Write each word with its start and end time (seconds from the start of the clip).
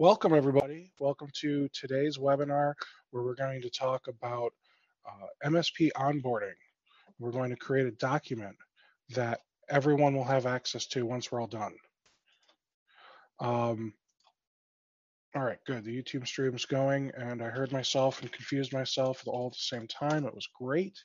Welcome, 0.00 0.32
everybody. 0.32 0.90
Welcome 0.98 1.28
to 1.42 1.68
today's 1.74 2.16
webinar 2.16 2.72
where 3.10 3.22
we're 3.22 3.34
going 3.34 3.60
to 3.60 3.68
talk 3.68 4.08
about 4.08 4.50
uh, 5.06 5.50
MSP 5.50 5.90
onboarding. 5.94 6.54
We're 7.18 7.32
going 7.32 7.50
to 7.50 7.56
create 7.56 7.86
a 7.86 7.90
document 7.90 8.56
that 9.10 9.40
everyone 9.68 10.14
will 10.14 10.24
have 10.24 10.46
access 10.46 10.86
to 10.86 11.04
once 11.04 11.30
we're 11.30 11.42
all 11.42 11.46
done. 11.46 11.74
Um, 13.40 13.92
all 15.36 15.42
right, 15.42 15.58
good. 15.66 15.84
The 15.84 16.02
YouTube 16.02 16.26
stream's 16.26 16.64
going, 16.64 17.12
and 17.14 17.42
I 17.42 17.50
heard 17.50 17.70
myself 17.70 18.22
and 18.22 18.32
confused 18.32 18.72
myself 18.72 19.22
all 19.26 19.48
at 19.48 19.52
the 19.52 19.58
same 19.58 19.86
time. 19.86 20.24
It 20.24 20.34
was 20.34 20.48
great. 20.58 20.98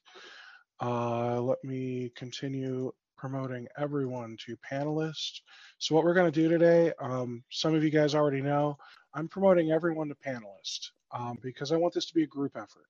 Uh, 0.81 1.41
let 1.41 1.61
me 1.65 2.13
continue 2.15 2.93
promoting 3.17 3.67
everyone 3.77 4.37
to 4.45 4.57
panelists. 4.57 5.41
So 5.79 5.95
what 5.95 6.03
we're 6.03 6.13
going 6.13 6.31
to 6.31 6.41
do 6.41 6.49
today, 6.49 6.91
um, 6.99 7.43
some 7.49 7.73
of 7.73 7.83
you 7.83 7.89
guys 7.89 8.15
already 8.15 8.41
know, 8.41 8.77
I'm 9.13 9.27
promoting 9.27 9.71
everyone 9.71 10.09
to 10.09 10.15
panelists 10.15 10.89
um, 11.11 11.37
because 11.41 11.71
I 11.71 11.77
want 11.77 11.93
this 11.93 12.05
to 12.07 12.13
be 12.13 12.23
a 12.23 12.27
group 12.27 12.53
effort. 12.55 12.85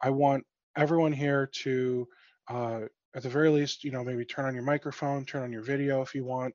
I 0.00 0.10
want 0.10 0.44
everyone 0.76 1.12
here 1.12 1.50
to, 1.62 2.08
uh, 2.48 2.80
at 3.14 3.22
the 3.22 3.28
very 3.28 3.48
least, 3.48 3.84
you 3.84 3.90
know, 3.90 4.04
maybe 4.04 4.24
turn 4.24 4.44
on 4.44 4.54
your 4.54 4.64
microphone, 4.64 5.24
turn 5.24 5.42
on 5.42 5.52
your 5.52 5.62
video 5.62 6.02
if 6.02 6.14
you 6.14 6.24
want. 6.24 6.54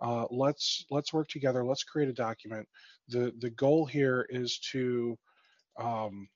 Uh, 0.00 0.24
let's 0.30 0.86
let's 0.90 1.12
work 1.12 1.28
together. 1.28 1.62
Let's 1.62 1.84
create 1.84 2.08
a 2.08 2.12
document. 2.14 2.66
the 3.08 3.32
The 3.38 3.50
goal 3.50 3.84
here 3.84 4.26
is 4.30 4.58
to 4.72 5.18
um, 5.78 6.28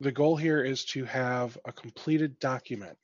the 0.00 0.12
goal 0.12 0.36
here 0.36 0.62
is 0.62 0.84
to 0.86 1.04
have 1.04 1.56
a 1.64 1.72
completed 1.72 2.38
document 2.40 2.98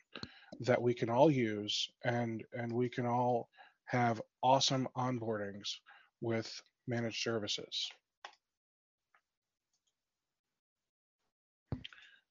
that 0.60 0.80
we 0.80 0.94
can 0.94 1.08
all 1.08 1.30
use 1.30 1.90
and 2.04 2.44
and 2.52 2.72
we 2.72 2.88
can 2.88 3.06
all 3.06 3.48
have 3.86 4.20
awesome 4.42 4.86
onboardings 4.96 5.76
with 6.20 6.62
managed 6.86 7.22
services. 7.22 7.90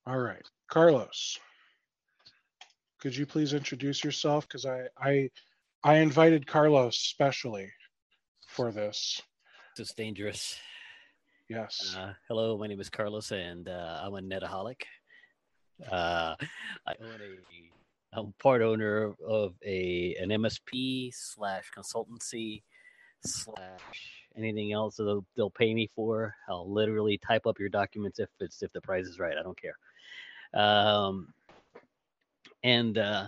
All 0.05 0.19
right, 0.19 0.45
Carlos, 0.69 1.37
could 2.99 3.15
you 3.15 3.25
please 3.25 3.53
introduce 3.53 4.03
yourself? 4.03 4.47
Because 4.47 4.65
I, 4.65 4.85
I 4.97 5.29
I 5.83 5.95
invited 5.95 6.47
Carlos 6.47 6.97
specially 6.97 7.71
for 8.47 8.71
this. 8.71 9.21
It's 9.77 9.93
dangerous. 9.93 10.57
Yes. 11.47 11.95
Uh, 11.97 12.13
hello, 12.27 12.57
my 12.57 12.67
name 12.67 12.79
is 12.79 12.89
Carlos, 12.89 13.31
and 13.31 13.69
uh, 13.69 14.01
I'm 14.03 14.13
a 14.13 14.19
netaholic. 14.19 14.81
Uh, 15.89 16.35
I 16.85 16.93
own 17.01 17.21
a 17.21 17.78
I'm 18.13 18.33
part 18.39 18.61
owner 18.61 19.13
of 19.25 19.53
a 19.63 20.15
an 20.19 20.29
MSP 20.29 21.13
slash 21.13 21.71
consultancy 21.77 22.63
slash 23.23 24.25
anything 24.35 24.71
else 24.71 24.95
that 24.95 25.03
they'll, 25.03 25.25
they'll 25.35 25.49
pay 25.49 25.73
me 25.73 25.89
for. 25.95 26.35
I'll 26.47 26.71
literally 26.71 27.19
type 27.19 27.45
up 27.45 27.59
your 27.59 27.69
documents 27.69 28.19
if 28.19 28.29
it's 28.39 28.63
if 28.63 28.71
the 28.73 28.81
price 28.81 29.05
is 29.05 29.19
right. 29.19 29.37
I 29.37 29.43
don't 29.43 29.59
care. 29.59 29.77
Um, 30.53 31.33
and 32.63 32.97
uh, 32.97 33.27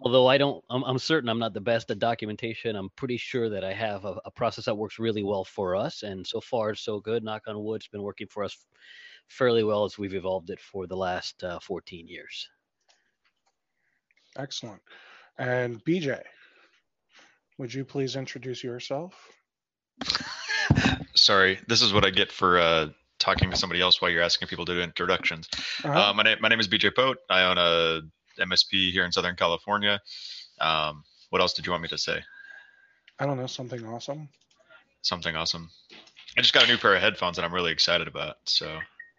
although 0.00 0.26
I 0.28 0.38
don't, 0.38 0.64
I'm, 0.70 0.84
I'm, 0.84 0.98
certain 0.98 1.28
I'm 1.28 1.38
not 1.38 1.54
the 1.54 1.60
best 1.60 1.90
at 1.90 1.98
documentation. 1.98 2.76
I'm 2.76 2.90
pretty 2.90 3.16
sure 3.16 3.48
that 3.48 3.64
I 3.64 3.72
have 3.72 4.04
a, 4.04 4.20
a, 4.24 4.30
process 4.30 4.66
that 4.66 4.76
works 4.76 4.98
really 4.98 5.24
well 5.24 5.44
for 5.44 5.74
us, 5.74 6.04
and 6.04 6.24
so 6.26 6.40
far 6.40 6.74
so 6.74 7.00
good. 7.00 7.24
Knock 7.24 7.42
on 7.48 7.62
wood, 7.62 7.80
it's 7.80 7.88
been 7.88 8.02
working 8.02 8.28
for 8.28 8.44
us 8.44 8.56
fairly 9.28 9.64
well 9.64 9.84
as 9.84 9.98
we've 9.98 10.14
evolved 10.14 10.50
it 10.50 10.60
for 10.60 10.86
the 10.86 10.96
last 10.96 11.42
uh, 11.42 11.58
14 11.60 12.06
years. 12.06 12.48
Excellent. 14.36 14.80
And 15.38 15.84
BJ, 15.84 16.20
would 17.58 17.72
you 17.72 17.84
please 17.84 18.16
introduce 18.16 18.62
yourself? 18.62 19.14
Sorry, 21.14 21.58
this 21.68 21.82
is 21.82 21.92
what 21.92 22.04
I 22.04 22.10
get 22.10 22.32
for 22.32 22.58
uh, 22.58 22.88
talking 23.18 23.50
to 23.50 23.56
somebody 23.56 23.80
else 23.80 24.00
while 24.00 24.10
you're 24.10 24.22
asking 24.22 24.48
people 24.48 24.64
to 24.64 24.74
do 24.74 24.80
introductions. 24.80 25.48
Uh-huh. 25.84 26.10
Uh, 26.10 26.12
my, 26.14 26.22
name, 26.22 26.38
my 26.40 26.48
name 26.48 26.60
is 26.60 26.68
BJ 26.68 26.94
Pote. 26.94 27.18
I 27.30 27.42
own 27.42 27.58
a 27.58 28.00
MSP 28.40 28.90
here 28.92 29.04
in 29.04 29.12
Southern 29.12 29.36
California. 29.36 30.00
Um, 30.60 31.04
what 31.30 31.40
else 31.40 31.52
did 31.52 31.66
you 31.66 31.72
want 31.72 31.82
me 31.82 31.88
to 31.88 31.98
say? 31.98 32.22
I 33.18 33.26
don't 33.26 33.36
know, 33.36 33.46
something 33.46 33.84
awesome. 33.86 34.28
Something 35.02 35.36
awesome. 35.36 35.70
I 36.36 36.40
just 36.40 36.54
got 36.54 36.64
a 36.64 36.66
new 36.66 36.78
pair 36.78 36.94
of 36.94 37.02
headphones 37.02 37.36
that 37.36 37.44
I'm 37.44 37.52
really 37.52 37.72
excited 37.72 38.08
about. 38.08 38.36
So 38.44 38.78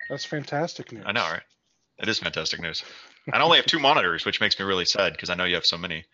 that's 0.09 0.25
fantastic 0.25 0.91
news. 0.91 1.03
I 1.06 1.12
know, 1.12 1.22
right? 1.22 1.44
It 2.00 2.09
is 2.09 2.20
fantastic 2.20 2.59
news. 2.59 2.84
I 3.31 3.40
only 3.40 3.58
have 3.58 3.66
two 3.66 3.80
monitors, 3.80 4.26
which 4.26 4.42
makes 4.42 4.58
me 4.59 4.66
really 4.66 4.86
sad 4.86 5.14
because 5.14 5.30
I 5.30 5.36
know 5.36 5.46
you 5.46 5.56
have 5.56 5.66
so 5.66 5.78
many. 5.78 6.06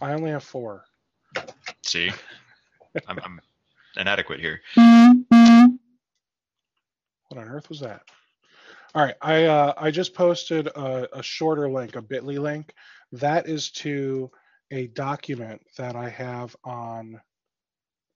I 0.00 0.12
only 0.12 0.30
have 0.30 0.42
four. 0.42 0.84
See, 1.82 2.10
I'm, 3.06 3.18
I'm 3.22 3.40
inadequate 3.96 4.40
here. 4.40 4.60
What 7.28 7.38
on 7.38 7.48
earth 7.48 7.68
was 7.68 7.80
that? 7.80 8.02
All 8.94 9.04
right, 9.04 9.16
I 9.20 9.44
uh, 9.44 9.74
I 9.76 9.90
just 9.90 10.14
posted 10.14 10.68
a, 10.68 11.18
a 11.18 11.22
shorter 11.22 11.68
link, 11.68 11.96
a 11.96 12.02
Bitly 12.02 12.38
link. 12.38 12.72
That 13.12 13.46
is 13.46 13.70
to 13.72 14.30
a 14.70 14.86
document 14.88 15.60
that 15.76 15.96
I 15.96 16.08
have 16.08 16.56
on 16.64 17.20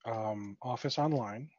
um, 0.05 0.57
Office 0.61 0.97
Online. 0.97 1.49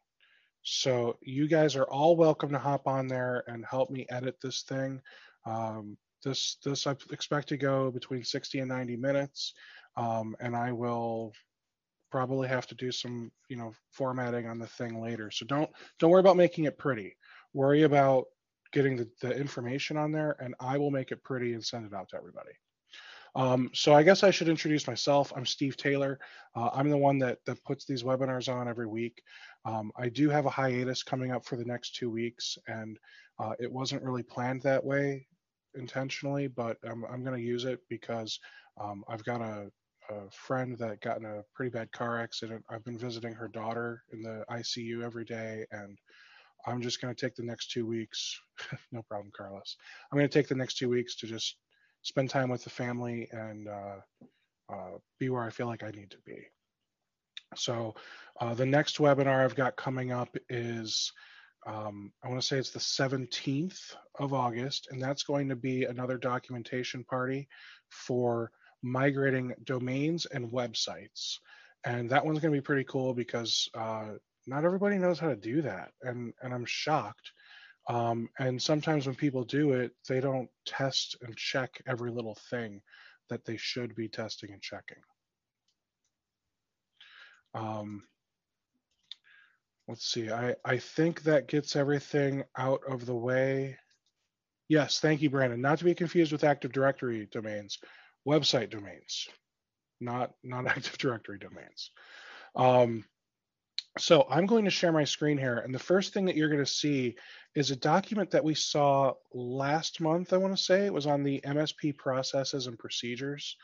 So 0.63 1.17
you 1.21 1.47
guys 1.47 1.75
are 1.75 1.85
all 1.85 2.15
welcome 2.17 2.51
to 2.51 2.59
hop 2.59 2.87
on 2.87 3.07
there 3.07 3.43
and 3.47 3.65
help 3.65 3.89
me 3.89 4.05
edit 4.09 4.37
this 4.41 4.63
thing. 4.63 5.01
Um, 5.45 5.97
this 6.23 6.57
this 6.63 6.87
I 6.87 6.95
expect 7.11 7.49
to 7.49 7.57
go 7.57 7.91
between 7.91 8.23
60 8.23 8.59
and 8.59 8.69
90 8.69 8.95
minutes, 8.97 9.53
um, 9.97 10.35
and 10.39 10.55
I 10.55 10.71
will 10.71 11.33
probably 12.11 12.47
have 12.47 12.67
to 12.67 12.75
do 12.75 12.91
some 12.91 13.31
you 13.49 13.57
know 13.57 13.73
formatting 13.91 14.47
on 14.47 14.59
the 14.59 14.67
thing 14.67 15.01
later. 15.01 15.31
So 15.31 15.45
don't 15.45 15.69
don't 15.99 16.11
worry 16.11 16.21
about 16.21 16.37
making 16.37 16.65
it 16.65 16.77
pretty. 16.77 17.15
Worry 17.53 17.83
about 17.83 18.25
getting 18.71 18.95
the, 18.95 19.07
the 19.21 19.35
information 19.35 19.97
on 19.97 20.11
there, 20.11 20.35
and 20.39 20.55
I 20.59 20.77
will 20.77 20.91
make 20.91 21.11
it 21.11 21.23
pretty 21.23 21.53
and 21.53 21.63
send 21.63 21.85
it 21.85 21.93
out 21.93 22.09
to 22.09 22.17
everybody. 22.17 22.51
Um, 23.35 23.71
so 23.73 23.93
I 23.95 24.03
guess 24.03 24.23
I 24.23 24.29
should 24.29 24.47
introduce 24.47 24.85
myself. 24.87 25.33
I'm 25.35 25.45
Steve 25.45 25.75
Taylor. 25.75 26.19
Uh, 26.55 26.69
I'm 26.73 26.89
the 26.89 26.97
one 26.97 27.17
that 27.19 27.39
that 27.45 27.63
puts 27.63 27.85
these 27.85 28.03
webinars 28.03 28.51
on 28.51 28.67
every 28.67 28.87
week. 28.87 29.21
Um, 29.65 29.91
I 29.97 30.09
do 30.09 30.29
have 30.29 30.45
a 30.45 30.51
hiatus 30.51 31.03
coming 31.03 31.31
up 31.31 31.45
for 31.45 31.55
the 31.55 31.65
next 31.65 31.95
two 31.95 32.09
weeks, 32.09 32.57
and 32.67 32.97
uh, 33.39 33.53
it 33.59 33.71
wasn't 33.71 34.03
really 34.03 34.23
planned 34.23 34.61
that 34.61 34.83
way 34.83 35.27
intentionally, 35.75 36.47
but 36.47 36.77
I'm, 36.83 37.05
I'm 37.05 37.23
going 37.23 37.37
to 37.37 37.45
use 37.45 37.65
it 37.65 37.79
because 37.89 38.39
um, 38.79 39.03
I've 39.07 39.23
got 39.23 39.41
a, 39.41 39.69
a, 40.09 40.29
friend 40.31 40.77
that 40.77 41.01
got 41.01 41.17
in 41.17 41.25
a 41.25 41.43
pretty 41.53 41.69
bad 41.69 41.91
car 41.91 42.19
accident. 42.19 42.63
I've 42.69 42.83
been 42.83 42.97
visiting 42.97 43.33
her 43.33 43.47
daughter 43.47 44.03
in 44.11 44.21
the 44.21 44.43
ICU 44.49 45.03
every 45.03 45.25
day, 45.25 45.65
and 45.71 45.97
I'm 46.65 46.81
just 46.81 47.01
going 47.01 47.13
to 47.13 47.19
take 47.19 47.35
the 47.35 47.43
next 47.43 47.71
two 47.71 47.85
weeks. 47.85 48.39
no 48.91 49.01
problem, 49.03 49.31
Carlos. 49.35 49.77
I'm 50.11 50.17
going 50.17 50.29
to 50.29 50.33
take 50.33 50.47
the 50.47 50.55
next 50.55 50.77
two 50.77 50.89
weeks 50.89 51.15
to 51.17 51.27
just 51.27 51.57
spend 52.01 52.29
time 52.29 52.49
with 52.49 52.63
the 52.63 52.69
family 52.69 53.27
and 53.31 53.67
uh, 53.67 53.95
uh, 54.69 54.97
be 55.19 55.29
where 55.29 55.43
I 55.43 55.49
feel 55.49 55.67
like 55.67 55.83
I 55.83 55.91
need 55.91 56.11
to 56.11 56.17
be. 56.25 56.37
So, 57.55 57.95
uh, 58.41 58.53
the 58.55 58.65
next 58.65 58.97
webinar 58.97 59.43
I've 59.43 59.55
got 59.55 59.75
coming 59.75 60.11
up 60.11 60.35
is 60.49 61.11
um, 61.65 62.11
I 62.23 62.27
want 62.29 62.41
to 62.41 62.47
say 62.47 62.57
it's 62.57 62.71
the 62.71 62.79
17th 62.79 63.95
of 64.19 64.33
August, 64.33 64.87
and 64.91 65.01
that's 65.01 65.23
going 65.23 65.49
to 65.49 65.55
be 65.55 65.85
another 65.85 66.17
documentation 66.17 67.03
party 67.03 67.47
for 67.89 68.51
migrating 68.81 69.53
domains 69.63 70.25
and 70.25 70.51
websites. 70.51 71.37
And 71.85 72.09
that 72.09 72.25
one's 72.25 72.39
going 72.39 72.53
to 72.53 72.57
be 72.57 72.65
pretty 72.65 72.85
cool 72.85 73.13
because 73.13 73.69
uh, 73.73 74.13
not 74.45 74.65
everybody 74.65 74.97
knows 74.97 75.19
how 75.19 75.29
to 75.29 75.35
do 75.35 75.61
that, 75.61 75.91
and 76.01 76.33
and 76.41 76.53
I'm 76.53 76.65
shocked. 76.65 77.31
Um, 77.89 78.29
and 78.39 78.61
sometimes 78.61 79.05
when 79.05 79.15
people 79.15 79.43
do 79.43 79.73
it, 79.73 79.91
they 80.07 80.21
don't 80.21 80.49
test 80.65 81.17
and 81.21 81.35
check 81.35 81.81
every 81.85 82.11
little 82.11 82.37
thing 82.49 82.81
that 83.29 83.43
they 83.45 83.57
should 83.57 83.93
be 83.95 84.07
testing 84.07 84.51
and 84.53 84.61
checking. 84.61 85.01
Um, 87.53 88.03
let's 89.87 90.05
see, 90.05 90.29
I, 90.31 90.55
I 90.63 90.77
think 90.77 91.23
that 91.23 91.47
gets 91.47 91.75
everything 91.75 92.43
out 92.57 92.81
of 92.87 93.05
the 93.05 93.15
way. 93.15 93.77
Yes, 94.69 94.99
thank 94.99 95.21
you, 95.21 95.29
Brandon. 95.29 95.61
Not 95.61 95.79
to 95.79 95.83
be 95.83 95.95
confused 95.95 96.31
with 96.31 96.43
Active 96.43 96.71
Directory 96.71 97.27
domains, 97.31 97.79
website 98.27 98.69
domains, 98.69 99.27
not 99.99 100.31
not 100.43 100.67
Active 100.67 100.97
Directory 100.97 101.39
domains. 101.39 101.91
Um, 102.55 103.05
so 103.99 104.25
I'm 104.29 104.47
going 104.47 104.65
to 104.65 104.71
share 104.71 104.91
my 104.91 105.03
screen 105.03 105.37
here. 105.37 105.57
And 105.57 105.73
the 105.73 105.79
first 105.79 106.13
thing 106.13 106.25
that 106.25 106.35
you're 106.35 106.49
going 106.49 106.63
to 106.63 106.71
see 106.71 107.15
is 107.55 107.69
a 107.69 107.75
document 107.75 108.31
that 108.31 108.43
we 108.43 108.55
saw 108.55 109.13
last 109.33 110.01
month, 110.01 110.33
I 110.33 110.37
want 110.37 110.55
to 110.57 110.63
say. 110.63 110.85
It 110.85 110.93
was 110.93 111.05
on 111.05 111.23
the 111.23 111.41
MSP 111.45 111.97
processes 111.97 112.65
and 112.65 112.79
procedures 112.79 113.55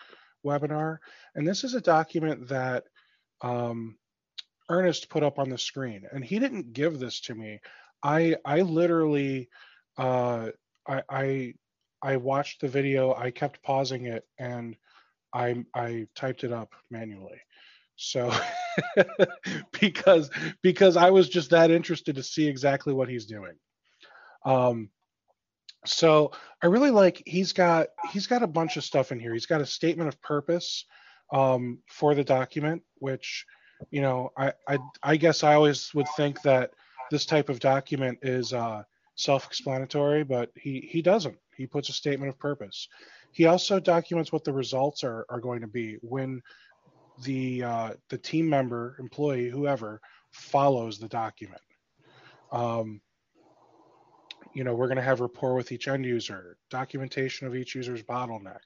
webinar. 0.46 0.98
And 1.34 1.48
this 1.48 1.64
is 1.64 1.74
a 1.74 1.82
document 1.82 2.48
that 2.50 2.84
um, 3.42 3.98
Ernest 4.70 5.10
put 5.10 5.24
up 5.24 5.40
on 5.40 5.50
the 5.50 5.58
screen. 5.58 6.04
And 6.12 6.24
he 6.24 6.40
didn't 6.40 6.74
give 6.74 7.00
this 7.00 7.22
to 7.22 7.36
me. 7.36 7.60
I 8.04 8.36
I 8.46 8.62
literally 8.62 9.50
uh, 9.98 10.50
I, 10.88 11.04
I 11.10 11.54
I 12.02 12.18
watched 12.18 12.62
the 12.62 12.68
video, 12.68 13.14
I 13.14 13.32
kept 13.32 13.64
pausing 13.64 14.06
it, 14.06 14.26
and 14.38 14.76
I 15.34 15.66
I 15.76 16.08
typed 16.16 16.44
it 16.44 16.54
up 16.54 16.74
manually. 16.90 17.42
So 17.98 18.32
because 19.82 20.30
because 20.62 20.96
I 20.96 21.10
was 21.10 21.28
just 21.28 21.50
that 21.50 21.72
interested 21.72 22.16
to 22.16 22.24
see 22.24 22.48
exactly 22.48 22.94
what 22.94 23.10
he's 23.10 23.26
doing. 23.26 23.56
Um, 24.46 24.90
so 25.86 26.32
I 26.64 26.68
really 26.68 26.92
like 26.92 27.22
he's 27.26 27.52
got 27.54 27.88
he's 28.12 28.28
got 28.28 28.44
a 28.44 28.48
bunch 28.48 28.78
of 28.78 28.84
stuff 28.84 29.12
in 29.12 29.20
here. 29.20 29.34
He's 29.34 29.46
got 29.46 29.62
a 29.62 29.66
statement 29.66 30.08
of 30.08 30.22
purpose 30.22 30.86
um, 31.34 31.80
for 31.88 32.16
the 32.16 32.24
document, 32.24 32.84
which 32.96 33.46
you 33.92 34.02
know 34.02 34.32
I, 34.38 34.54
I 34.68 34.80
I 35.04 35.18
guess 35.18 35.44
I 35.44 35.56
always 35.56 35.94
would 35.94 36.08
think 36.16 36.42
that 36.44 36.72
this 37.12 37.26
type 37.26 37.50
of 37.50 37.60
document 37.60 38.20
is 38.22 38.54
uh, 38.54 38.84
self-explanatory, 39.16 40.24
but 40.24 40.52
he 40.56 40.88
he 40.92 41.02
doesn't. 41.02 41.38
He 41.56 41.68
puts 41.68 41.90
a 41.90 41.94
statement 41.94 42.30
of 42.30 42.40
purpose. 42.40 42.88
He 43.32 43.46
also 43.46 43.80
documents 43.80 44.32
what 44.32 44.44
the 44.44 44.54
results 44.54 45.04
are 45.04 45.26
are 45.30 45.40
going 45.40 45.62
to 45.62 45.68
be 45.68 45.98
when 46.02 46.42
the 47.24 47.64
uh, 47.64 47.90
the 48.10 48.18
team 48.18 48.50
member, 48.50 48.96
employee, 49.00 49.50
whoever 49.50 50.02
follows 50.32 51.00
the 51.00 51.08
document. 51.08 51.62
Um, 52.52 53.02
you 54.54 54.64
know, 54.64 54.74
we're 54.74 54.88
going 54.88 54.98
to 54.98 55.04
have 55.04 55.20
rapport 55.20 55.54
with 55.54 55.72
each 55.72 55.88
end 55.88 56.06
user, 56.06 56.58
documentation 56.70 57.48
of 57.48 57.56
each 57.56 57.76
user's 57.76 58.04
bottleneck. 58.04 58.58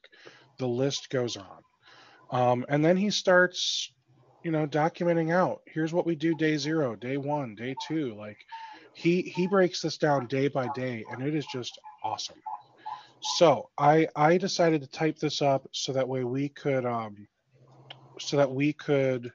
The 0.60 0.68
list 0.68 1.10
goes 1.10 1.36
on. 1.38 1.62
Um, 2.32 2.66
and 2.70 2.84
then 2.84 2.98
he 2.98 3.10
starts, 3.10 3.92
you 4.44 4.52
know, 4.52 4.68
documenting 4.68 5.34
out. 5.34 5.62
Here's 5.66 5.94
what 5.94 6.06
we 6.06 6.16
do 6.16 6.36
day 6.36 6.58
zero, 6.58 6.96
day 6.96 7.18
one, 7.18 7.56
day 7.56 7.76
two. 7.88 8.14
Like 8.16 8.38
he 8.94 9.22
he 9.22 9.48
breaks 9.48 9.82
this 9.82 9.98
down 9.98 10.28
day 10.28 10.48
by 10.48 10.68
day, 10.76 11.04
and 11.12 11.22
it 11.22 11.34
is 11.34 11.46
just 11.46 11.80
awesome. 12.04 12.42
So 13.38 13.70
I 13.78 14.08
I 14.16 14.38
decided 14.38 14.82
to 14.82 14.88
type 14.88 15.18
this 15.18 15.42
up 15.42 15.68
so 15.72 15.94
that 15.94 16.08
way 16.08 16.24
we 16.24 16.50
could 16.50 16.86
um, 16.86 17.28
so 18.20 18.38
that 18.38 18.52
we 18.52 18.74
could 18.74 19.32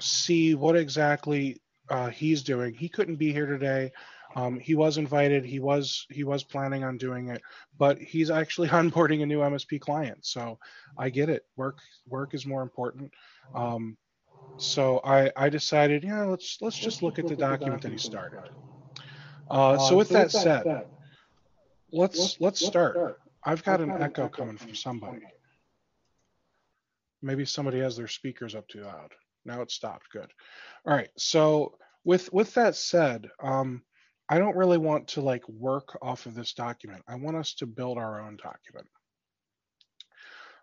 see 0.00 0.54
what 0.54 0.76
exactly 0.76 1.60
uh, 1.88 2.08
he's 2.08 2.42
doing. 2.42 2.74
He 2.74 2.88
couldn't 2.88 3.16
be 3.16 3.32
here 3.32 3.46
today. 3.46 3.92
Um, 4.36 4.60
he 4.60 4.74
was 4.74 4.96
invited. 4.96 5.44
He 5.44 5.58
was 5.58 6.06
he 6.10 6.22
was 6.22 6.44
planning 6.44 6.84
on 6.84 6.98
doing 6.98 7.28
it, 7.28 7.42
but 7.78 7.98
he's 7.98 8.30
actually 8.30 8.68
onboarding 8.80 9.22
a 9.22 9.26
new 9.26 9.40
MSP 9.40 9.80
client. 9.80 10.24
So 10.24 10.58
I 10.96 11.10
get 11.10 11.28
it. 11.28 11.44
Work 11.56 11.78
work 12.06 12.34
is 12.34 12.46
more 12.46 12.62
important. 12.62 13.12
Um, 13.54 13.96
so 14.56 15.00
I 15.04 15.30
I 15.36 15.48
decided, 15.48 16.04
yeah, 16.04 16.24
let's 16.24 16.58
let's 16.60 16.78
just 16.78 17.02
look 17.02 17.18
at 17.18 17.26
the 17.26 17.36
document 17.36 17.82
that 17.82 17.92
he 17.92 17.98
started. 17.98 18.42
Uh, 19.50 19.78
so 19.78 19.96
with 19.96 20.08
that 20.10 20.30
said, 20.30 20.86
let's 21.92 22.40
let's 22.40 22.64
start. 22.64 23.18
I've 23.44 23.64
got 23.64 23.80
an 23.80 23.90
echo 23.90 24.28
coming 24.28 24.58
from 24.58 24.74
somebody. 24.74 25.22
Maybe 27.22 27.44
somebody 27.44 27.80
has 27.80 27.96
their 27.96 28.08
speakers 28.08 28.54
up 28.54 28.68
too 28.68 28.82
loud. 28.82 29.12
Now 29.44 29.62
it 29.62 29.70
stopped. 29.70 30.10
Good. 30.12 30.30
All 30.86 30.94
right. 30.94 31.10
So 31.16 31.76
with 32.04 32.32
with 32.32 32.54
that 32.54 32.76
said, 32.76 33.28
um, 33.42 33.82
I 34.28 34.38
don't 34.38 34.56
really 34.56 34.78
want 34.78 35.08
to 35.08 35.20
like 35.20 35.48
work 35.48 35.98
off 36.02 36.26
of 36.26 36.34
this 36.34 36.52
document. 36.52 37.02
I 37.08 37.16
want 37.16 37.36
us 37.36 37.54
to 37.54 37.66
build 37.66 37.98
our 37.98 38.20
own 38.20 38.36
document. 38.36 38.86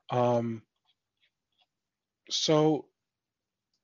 Um, 0.10 0.62
so, 2.30 2.86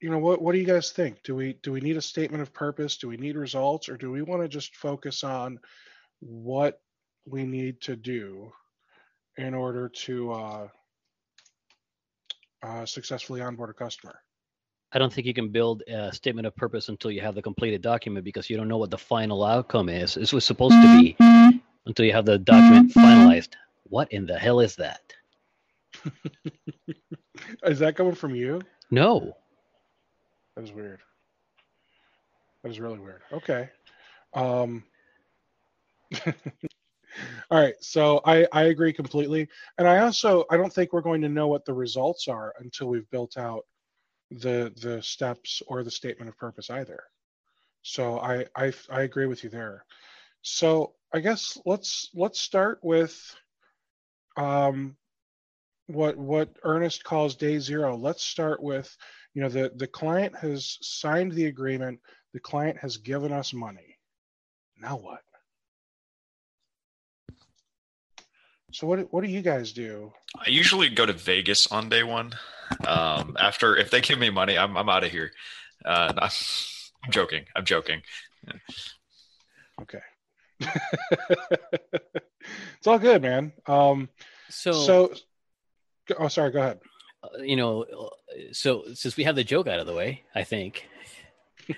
you 0.01 0.09
know, 0.09 0.19
what 0.19 0.41
what 0.41 0.53
do 0.53 0.59
you 0.59 0.65
guys 0.65 0.91
think? 0.91 1.23
Do 1.23 1.35
we 1.35 1.53
do 1.63 1.71
we 1.71 1.81
need 1.81 1.97
a 1.97 2.01
statement 2.01 2.41
of 2.41 2.53
purpose? 2.53 2.97
Do 2.97 3.07
we 3.07 3.17
need 3.17 3.35
results, 3.35 3.89
or 3.89 3.97
do 3.97 4.11
we 4.11 4.21
want 4.21 4.41
to 4.41 4.47
just 4.47 4.75
focus 4.75 5.23
on 5.23 5.59
what 6.19 6.81
we 7.25 7.45
need 7.45 7.81
to 7.81 7.95
do 7.95 8.51
in 9.37 9.53
order 9.53 9.89
to 9.89 10.31
uh, 10.31 10.67
uh, 12.61 12.85
successfully 12.85 13.41
onboard 13.41 13.69
a 13.69 13.73
customer? 13.73 14.19
I 14.91 14.99
don't 14.99 15.11
think 15.11 15.25
you 15.25 15.33
can 15.33 15.49
build 15.49 15.81
a 15.87 16.13
statement 16.13 16.45
of 16.45 16.55
purpose 16.55 16.87
until 16.89 17.09
you 17.09 17.21
have 17.21 17.33
the 17.33 17.41
completed 17.41 17.81
document 17.81 18.23
because 18.23 18.49
you 18.49 18.57
don't 18.57 18.67
know 18.67 18.77
what 18.77 18.91
the 18.91 18.97
final 18.97 19.43
outcome 19.43 19.89
is. 19.89 20.13
This 20.13 20.31
was 20.31 20.45
supposed 20.45 20.75
to 20.75 20.99
be 20.99 21.17
until 21.85 22.05
you 22.05 22.13
have 22.13 22.25
the 22.25 22.37
document 22.37 22.93
finalized. 22.93 23.53
What 23.83 24.11
in 24.11 24.27
the 24.27 24.37
hell 24.37 24.59
is 24.59 24.75
that? 24.75 25.01
is 27.65 27.79
that 27.79 27.95
coming 27.95 28.15
from 28.15 28.35
you? 28.35 28.61
No. 28.91 29.35
That 30.55 30.63
is 30.63 30.71
weird. 30.71 30.99
That 32.63 32.69
is 32.69 32.79
really 32.79 32.99
weird. 32.99 33.21
Okay. 33.31 33.69
Um, 34.33 34.83
all 36.25 36.33
right. 37.51 37.75
So 37.81 38.21
I, 38.25 38.47
I 38.51 38.63
agree 38.63 38.93
completely. 38.93 39.47
And 39.77 39.87
I 39.87 39.99
also 39.99 40.45
I 40.49 40.57
don't 40.57 40.71
think 40.71 40.93
we're 40.93 41.01
going 41.01 41.21
to 41.21 41.29
know 41.29 41.47
what 41.47 41.65
the 41.65 41.73
results 41.73 42.27
are 42.27 42.53
until 42.59 42.87
we've 42.87 43.09
built 43.09 43.37
out 43.37 43.65
the 44.31 44.73
the 44.81 45.01
steps 45.01 45.61
or 45.67 45.83
the 45.83 45.91
statement 45.91 46.29
of 46.29 46.37
purpose 46.37 46.69
either. 46.69 47.03
So 47.81 48.19
I 48.19 48.45
I, 48.55 48.73
I 48.89 49.01
agree 49.01 49.25
with 49.25 49.43
you 49.43 49.49
there. 49.49 49.85
So 50.41 50.93
I 51.13 51.19
guess 51.19 51.57
let's 51.65 52.09
let's 52.13 52.39
start 52.39 52.79
with 52.81 53.35
um, 54.37 54.95
what 55.87 56.17
what 56.17 56.49
Ernest 56.63 57.03
calls 57.03 57.35
day 57.35 57.59
zero. 57.59 57.95
Let's 57.95 58.23
start 58.23 58.61
with 58.61 58.95
you 59.33 59.41
know 59.41 59.49
the 59.49 59.71
the 59.75 59.87
client 59.87 60.35
has 60.37 60.77
signed 60.81 61.31
the 61.31 61.45
agreement. 61.45 61.99
The 62.33 62.39
client 62.39 62.77
has 62.77 62.97
given 62.97 63.31
us 63.31 63.53
money. 63.53 63.97
Now 64.79 64.97
what? 64.97 65.21
So 68.71 68.87
what 68.87 69.13
what 69.13 69.23
do 69.23 69.29
you 69.29 69.41
guys 69.41 69.71
do? 69.71 70.11
I 70.35 70.49
usually 70.49 70.89
go 70.89 71.05
to 71.05 71.13
Vegas 71.13 71.67
on 71.71 71.89
day 71.89 72.03
one. 72.03 72.33
Um, 72.87 73.37
after 73.39 73.77
if 73.77 73.91
they 73.91 74.01
give 74.01 74.17
me 74.17 74.29
money, 74.29 74.57
I'm 74.57 74.75
I'm 74.75 74.89
out 74.89 75.03
of 75.03 75.11
here. 75.11 75.31
Uh, 75.85 76.13
I'm, 76.17 76.31
I'm 77.05 77.11
joking. 77.11 77.45
I'm 77.55 77.65
joking. 77.65 78.01
Yeah. 78.47 78.53
Okay. 79.81 79.99
it's 82.77 82.87
all 82.87 82.99
good, 82.99 83.21
man. 83.21 83.51
Um, 83.67 84.09
so 84.49 84.71
so. 84.71 85.13
Oh, 86.17 86.27
sorry. 86.27 86.51
Go 86.51 86.59
ahead. 86.59 86.79
Uh, 87.23 87.41
you 87.41 87.55
know, 87.55 87.85
so 88.51 88.83
since 88.93 89.15
we 89.15 89.23
have 89.23 89.35
the 89.35 89.43
joke 89.43 89.67
out 89.67 89.79
of 89.79 89.87
the 89.87 89.93
way, 89.93 90.23
I 90.35 90.43
think 90.43 90.87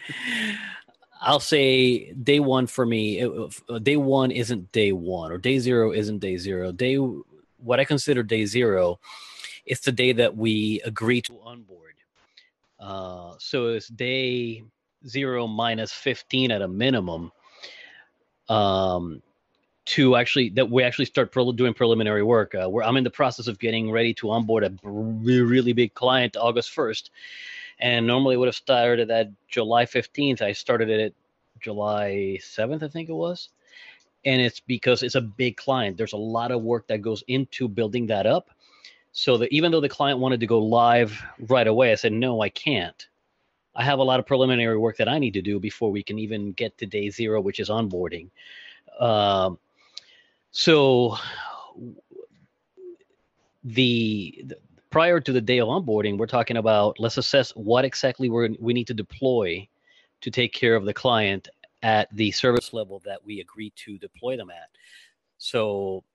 I'll 1.22 1.39
say 1.39 2.12
day 2.13 2.39
one 2.39 2.67
for 2.67 2.86
me. 2.86 3.20
It, 3.20 3.32
uh, 3.70 3.79
day 3.79 3.98
one 3.98 4.32
isn't 4.32 4.72
day 4.72 4.91
one, 4.91 5.32
or 5.32 5.38
day 5.38 5.60
zero 5.60 5.91
isn't 5.91 6.20
day 6.20 6.38
zero. 6.38 6.72
Day 6.72 6.96
what 7.58 7.79
I 7.79 7.86
consider 7.86 8.24
day 8.24 8.46
zero, 8.46 9.00
it's 9.65 9.82
the 9.82 9.91
day 9.91 10.13
that 10.13 10.36
we 10.36 10.82
agree 10.86 11.22
to 11.24 11.39
onboard. 11.41 11.96
Uh, 12.79 13.34
so 13.39 13.67
it's 13.67 13.88
day 13.88 14.63
zero 15.08 15.48
minus 15.48 15.91
fifteen 15.91 16.51
at 16.51 16.62
a 16.62 16.67
minimum. 16.67 17.32
Um, 18.50 19.22
to 19.86 20.15
actually 20.15 20.50
that 20.50 20.70
we 20.70 20.84
actually 20.84 21.06
start 21.06 21.32
doing 21.32 21.74
preliminary 21.74 22.24
work. 22.24 22.56
Uh, 22.56 22.68
where 22.68 22.84
I'm 22.84 22.98
in 22.98 23.04
the 23.04 23.10
process 23.10 23.48
of 23.48 23.60
getting 23.60 23.92
ready 23.92 24.13
to 24.15 24.32
onboard 24.32 24.63
a 24.63 24.74
really 24.84 25.74
big 25.74 25.94
client 25.94 26.36
August 26.38 26.75
1st, 26.75 27.10
and 27.80 28.08
normally 28.08 28.38
would 28.38 28.48
have 28.48 28.56
started 28.56 29.12
at 29.12 29.30
July 29.48 29.86
15th. 29.86 30.42
I 30.42 30.54
started 30.54 30.89
it 30.89 31.00
at 31.00 31.13
July 31.62 32.38
7th, 32.42 32.84
I 32.84 32.88
think 32.88 33.10
it 33.10 33.13
was. 33.13 33.50
And 34.25 34.42
it's 34.42 34.60
because 34.60 35.04
it's 35.04 35.15
a 35.15 35.22
big 35.22 35.56
client. 35.58 35.98
There's 35.98 36.13
a 36.13 36.18
lot 36.18 36.51
of 36.51 36.63
work 36.63 36.88
that 36.88 37.01
goes 37.01 37.24
into 37.27 37.68
building 37.68 38.08
that 38.08 38.25
up. 38.25 38.50
So 39.12 39.38
that 39.38 39.54
even 39.54 39.72
though 39.72 39.82
the 39.82 39.89
client 39.89 40.20
wanted 40.20 40.39
to 40.42 40.48
go 40.48 40.60
live 40.60 41.24
right 41.48 41.68
away, 41.68 41.92
I 41.92 41.96
said, 41.96 42.12
no, 42.12 42.42
I 42.42 42.50
can't. 42.50 43.08
I 43.75 43.84
have 43.84 44.00
a 44.00 44.04
lot 44.04 44.20
of 44.20 44.25
preliminary 44.25 44.77
work 44.77 44.98
that 44.98 45.08
I 45.08 45.20
need 45.20 45.34
to 45.34 45.42
do 45.42 45.60
before 45.60 45.92
we 45.92 46.01
can 46.01 46.18
even 46.18 46.54
get 46.54 46.77
to 46.80 46.86
day 46.86 47.10
zero, 47.10 47.39
which 47.39 47.60
is 47.60 47.70
onboarding. 47.70 48.30
Um, 49.00 49.60
so 50.57 51.17
the, 53.65 54.41
the 54.45 54.57
prior 54.89 55.19
to 55.19 55.33
the 55.33 55.41
day 55.41 55.57
of 55.57 55.67
onboarding, 55.67 56.17
we're 56.17 56.27
talking 56.27 56.55
about 56.55 56.97
let's 56.97 57.17
assess 57.17 57.51
what 57.51 57.83
exactly 57.83 58.29
we 58.29 58.55
we 58.62 58.74
need 58.74 58.88
to 58.88 58.93
deploy 58.93 59.67
to 60.21 60.31
take 60.31 60.53
care 60.53 60.77
of 60.77 60.85
the 60.85 60.93
client 60.93 61.50
at 61.83 62.07
the 62.15 62.31
service 62.31 62.71
level 62.71 63.01
that 63.03 63.19
we 63.25 63.41
agreed 63.41 63.74
to 63.75 63.97
deploy 63.97 64.38
them 64.38 64.50
at. 64.50 64.69
So 65.39 66.05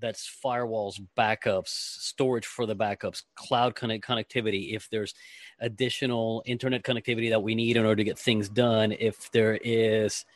that's 0.00 0.30
firewalls, 0.44 1.00
backups, 1.16 1.68
storage 1.68 2.44
for 2.44 2.66
the 2.66 2.76
backups, 2.76 3.22
cloud 3.36 3.74
connect 3.74 4.06
connectivity. 4.06 4.74
If 4.74 4.90
there's 4.90 5.14
additional 5.60 6.42
internet 6.44 6.82
connectivity 6.82 7.30
that 7.30 7.42
we 7.42 7.54
need 7.54 7.78
in 7.78 7.86
order 7.86 7.96
to 7.96 8.04
get 8.04 8.18
things 8.18 8.50
done, 8.50 8.92
if 8.92 9.30
there 9.30 9.58
is 9.64 10.26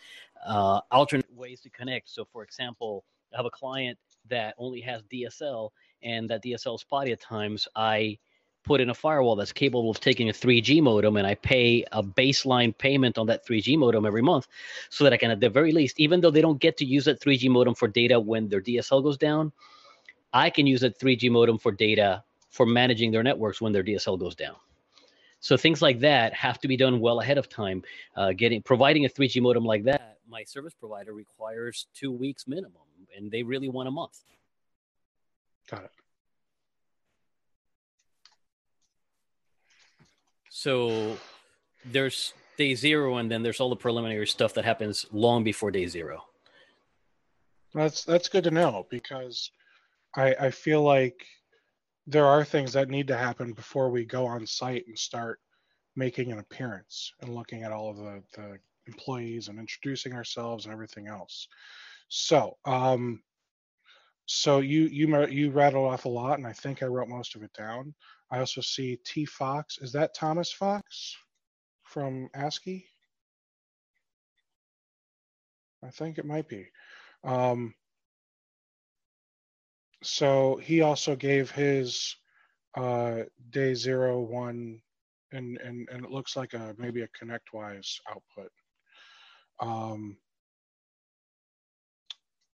uh, 0.47 0.81
alternate 0.91 1.31
ways 1.35 1.61
to 1.61 1.69
connect. 1.69 2.09
So, 2.09 2.25
for 2.33 2.43
example, 2.43 3.05
I 3.33 3.37
have 3.37 3.47
a 3.47 3.51
client 3.51 3.99
that 4.29 4.55
only 4.59 4.81
has 4.81 5.03
DSL, 5.05 5.71
and 6.03 6.29
that 6.31 6.43
DSL 6.43 6.77
is 6.77 6.81
spotty 6.83 7.13
at 7.13 7.21
times. 7.21 7.69
I 7.75 8.19
put 8.65 8.81
in 8.81 8.91
a 8.91 8.95
firewall 8.95 9.37
that's 9.37 9.53
capable 9.53 9.91
of 9.91 10.01
taking 10.01 10.29
a 10.29 10.33
3G 10.33 10.83
modem 10.83 11.17
and 11.17 11.27
I 11.27 11.35
pay 11.35 11.85
a 11.93 12.03
baseline 12.03 12.77
payment 12.77 13.19
on 13.19 13.27
that 13.27 13.45
3G 13.45 13.77
modem 13.77 14.07
every 14.07 14.23
month 14.23 14.47
so 14.89 15.05
that 15.05 15.13
I 15.13 15.17
can, 15.17 15.31
at 15.31 15.41
the 15.41 15.51
very 15.51 15.73
least, 15.73 15.99
even 15.99 16.21
though 16.21 16.31
they 16.31 16.41
don't 16.41 16.61
get 16.61 16.77
to 16.79 16.85
use 16.85 17.05
that 17.07 17.21
3G 17.21 17.51
modem 17.51 17.75
for 17.75 17.89
data 17.89 18.21
when 18.21 18.49
their 18.49 18.61
DSL 18.61 19.03
goes 19.03 19.19
down, 19.19 19.53
I 20.33 20.49
can 20.49 20.67
use 20.67 20.81
that 20.83 20.99
3G 20.99 21.31
modem 21.31 21.59
for 21.59 21.73
data 21.73 22.23
for 22.51 22.67
managing 22.67 23.11
their 23.11 23.23
networks 23.23 23.61
when 23.61 23.73
their 23.73 23.83
DSL 23.83 24.19
goes 24.19 24.35
down. 24.35 24.55
So 25.41 25.57
things 25.57 25.83
like 25.83 25.99
that 26.01 26.33
have 26.35 26.61
to 26.61 26.69
be 26.69 26.77
done 26.77 27.01
well 27.01 27.21
ahead 27.21 27.39
of 27.39 27.49
time. 27.49 27.83
Uh, 28.15 28.33
getting 28.33 28.63
providing 28.63 29.07
a 29.07 29.09
3G 29.09 29.43
modem 29.43 29.65
like 29.65 29.83
that, 29.85 30.19
my 30.29 30.45
service 30.45 30.73
provider 30.73 31.13
requires 31.13 31.89
two 31.95 32.13
weeks 32.13 32.47
minimum, 32.47 32.83
and 33.17 33.31
they 33.31 33.43
really 33.43 33.69
want 33.69 33.89
a 33.89 33.91
month. 33.91 34.19
Got 35.71 35.85
it. 35.85 35.91
So 40.51 41.17
there's 41.85 42.35
day 42.57 42.75
zero, 42.75 43.17
and 43.17 43.31
then 43.31 43.43
there's 43.43 43.61
all 43.61 43.71
the 43.71 43.77
preliminary 43.77 44.27
stuff 44.27 44.55
that 44.55 44.65
happens 44.65 45.07
long 45.13 45.45
before 45.45 45.71
day 45.71 45.87
zero. 45.87 46.25
That's 47.75 48.05
that's 48.05 48.29
good 48.29 48.45
to 48.45 48.51
know 48.51 48.87
because 48.91 49.51
I 50.15 50.35
I 50.35 50.51
feel 50.51 50.83
like 50.83 51.25
there 52.07 52.27
are 52.27 52.45
things 52.45 52.73
that 52.73 52.91
need 52.91 53.07
to 53.09 53.17
happen 53.17 53.53
before 53.53 53.91
we 53.91 54.05
go 54.05 54.27
on 54.27 54.47
site 54.47 54.87
and 54.87 54.99
start 54.99 55.41
making 55.97 56.33
an 56.33 56.39
appearance 56.39 57.13
and 57.21 57.35
looking 57.35 57.63
at 57.63 57.73
all 57.73 57.91
of 57.91 57.97
the, 57.97 58.23
the 58.35 58.59
employees 58.87 59.49
and 59.49 59.59
introducing 59.59 60.13
ourselves 60.13 60.65
and 60.65 60.73
everything 60.73 61.07
else. 61.07 61.49
So, 62.15 62.59
um, 62.67 63.23
so 64.27 64.59
you 64.59 64.83
you 64.83 65.27
you 65.29 65.51
rattled 65.51 65.91
off 65.91 66.05
a 66.05 66.11
lot, 66.11 66.37
and 66.37 66.47
I 66.47 66.53
think 66.53 66.83
I 66.83 66.87
wrote 66.87 67.09
most 67.09 67.35
of 67.35 67.43
it 67.43 67.55
down. 67.55 67.95
I 68.31 68.39
also 68.39 68.61
see 68.61 68.99
T 69.03 69.25
Fox. 69.25 69.79
Is 69.79 69.93
that 69.93 70.15
Thomas 70.15 70.53
Fox 70.53 71.17
from 71.85 72.29
ASCII? 72.35 72.87
I 75.83 75.89
think 75.89 76.19
it 76.19 76.27
might 76.27 76.47
be. 76.51 76.69
Um, 77.25 77.75
so 80.03 80.57
he 80.57 80.83
also 80.83 81.17
gave 81.17 81.51
his 81.51 82.15
uh, 82.77 83.23
day 83.49 83.73
zero 83.73 84.21
one, 84.21 84.83
and 85.33 85.57
and 85.65 85.89
and 85.91 86.05
it 86.05 86.11
looks 86.11 86.37
like 86.37 86.53
a 86.53 86.75
maybe 86.77 87.01
a 87.01 87.09
ConnectWise 87.09 88.01
output. 88.07 88.53
Um, 89.61 90.19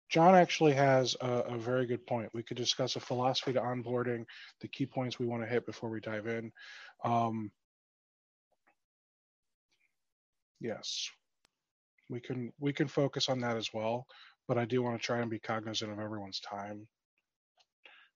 John 0.10 0.36
actually 0.36 0.74
has 0.74 1.16
a, 1.20 1.28
a, 1.28 1.58
very 1.58 1.86
good 1.86 2.06
point. 2.08 2.30
We 2.34 2.44
could 2.44 2.56
discuss 2.56 2.96
a 2.96 3.00
philosophy 3.02 3.54
to 3.54 3.60
onboarding, 3.60 4.26
the 4.62 4.68
key 4.70 4.86
points 4.86 5.20
we 5.20 5.28
want 5.28 5.44
to 5.44 5.50
hit 5.50 5.66
before 5.66 5.90
we 5.90 6.00
dive 6.00 6.28
in. 6.28 6.52
Um, 7.04 7.52
yes, 10.62 11.10
we 12.10 12.22
can 12.22 12.54
we 12.60 12.72
can 12.72 12.88
focus 12.88 13.28
on 13.28 13.42
that 13.42 13.58
as 13.58 13.74
well, 13.74 14.06
but 14.48 14.58
I 14.58 14.66
do 14.66 14.82
want 14.82 15.00
to 15.00 15.06
try 15.06 15.20
and 15.20 15.30
be 15.30 15.40
cognizant 15.40 15.92
of 15.92 16.00
everyone's 16.00 16.40
time. 16.40 16.88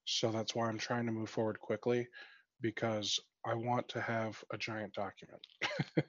So 0.06 0.32
that's 0.32 0.56
why 0.56 0.68
I'm 0.68 0.80
trying 0.80 1.06
to 1.08 1.12
move 1.12 1.30
forward 1.30 1.60
quickly 1.60 2.08
because 2.62 3.20
I 3.46 3.54
want 3.54 3.88
to 3.90 4.02
have 4.02 4.42
a 4.52 4.58
giant 4.58 4.94
document. 4.94 5.42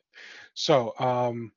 so 0.55 0.95
um, 0.99 1.51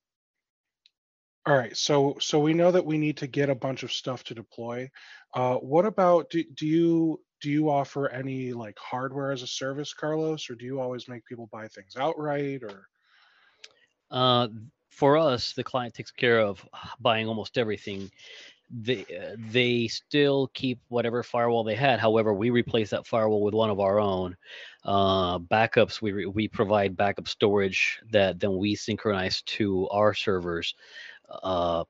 all 1.46 1.56
right, 1.56 1.76
so 1.76 2.16
so 2.20 2.40
we 2.40 2.54
know 2.54 2.72
that 2.72 2.84
we 2.84 2.98
need 2.98 3.16
to 3.18 3.28
get 3.28 3.50
a 3.50 3.54
bunch 3.54 3.84
of 3.84 3.92
stuff 3.92 4.24
to 4.24 4.34
deploy. 4.34 4.90
Uh, 5.32 5.56
what 5.56 5.86
about 5.86 6.28
do, 6.30 6.42
do 6.54 6.66
you 6.66 7.20
do 7.40 7.50
you 7.50 7.70
offer 7.70 8.08
any 8.08 8.52
like 8.52 8.76
hardware 8.78 9.30
as 9.30 9.42
a 9.42 9.46
service, 9.46 9.94
Carlos, 9.94 10.50
or 10.50 10.54
do 10.54 10.64
you 10.64 10.80
always 10.80 11.08
make 11.08 11.24
people 11.24 11.48
buy 11.52 11.68
things 11.68 11.96
outright 11.96 12.62
or? 12.64 12.88
Uh, 14.10 14.48
for 14.90 15.16
us, 15.18 15.52
the 15.52 15.62
client 15.62 15.94
takes 15.94 16.10
care 16.10 16.40
of 16.40 16.66
buying 17.00 17.28
almost 17.28 17.58
everything. 17.58 18.10
They 18.68 19.02
uh, 19.02 19.36
they 19.38 19.86
still 19.86 20.50
keep 20.52 20.80
whatever 20.88 21.22
firewall 21.22 21.62
they 21.62 21.76
had. 21.76 22.00
However, 22.00 22.34
we 22.34 22.50
replace 22.50 22.90
that 22.90 23.06
firewall 23.06 23.42
with 23.42 23.54
one 23.54 23.70
of 23.70 23.78
our 23.78 24.00
own. 24.00 24.36
Uh, 24.84 25.38
backups 25.38 26.00
we 26.00 26.12
re- 26.12 26.26
we 26.26 26.48
provide 26.48 26.96
backup 26.96 27.28
storage 27.28 28.00
that 28.10 28.40
then 28.40 28.56
we 28.56 28.74
synchronize 28.74 29.42
to 29.42 29.88
our 29.90 30.14
servers. 30.14 30.74
Uh, 31.30 31.84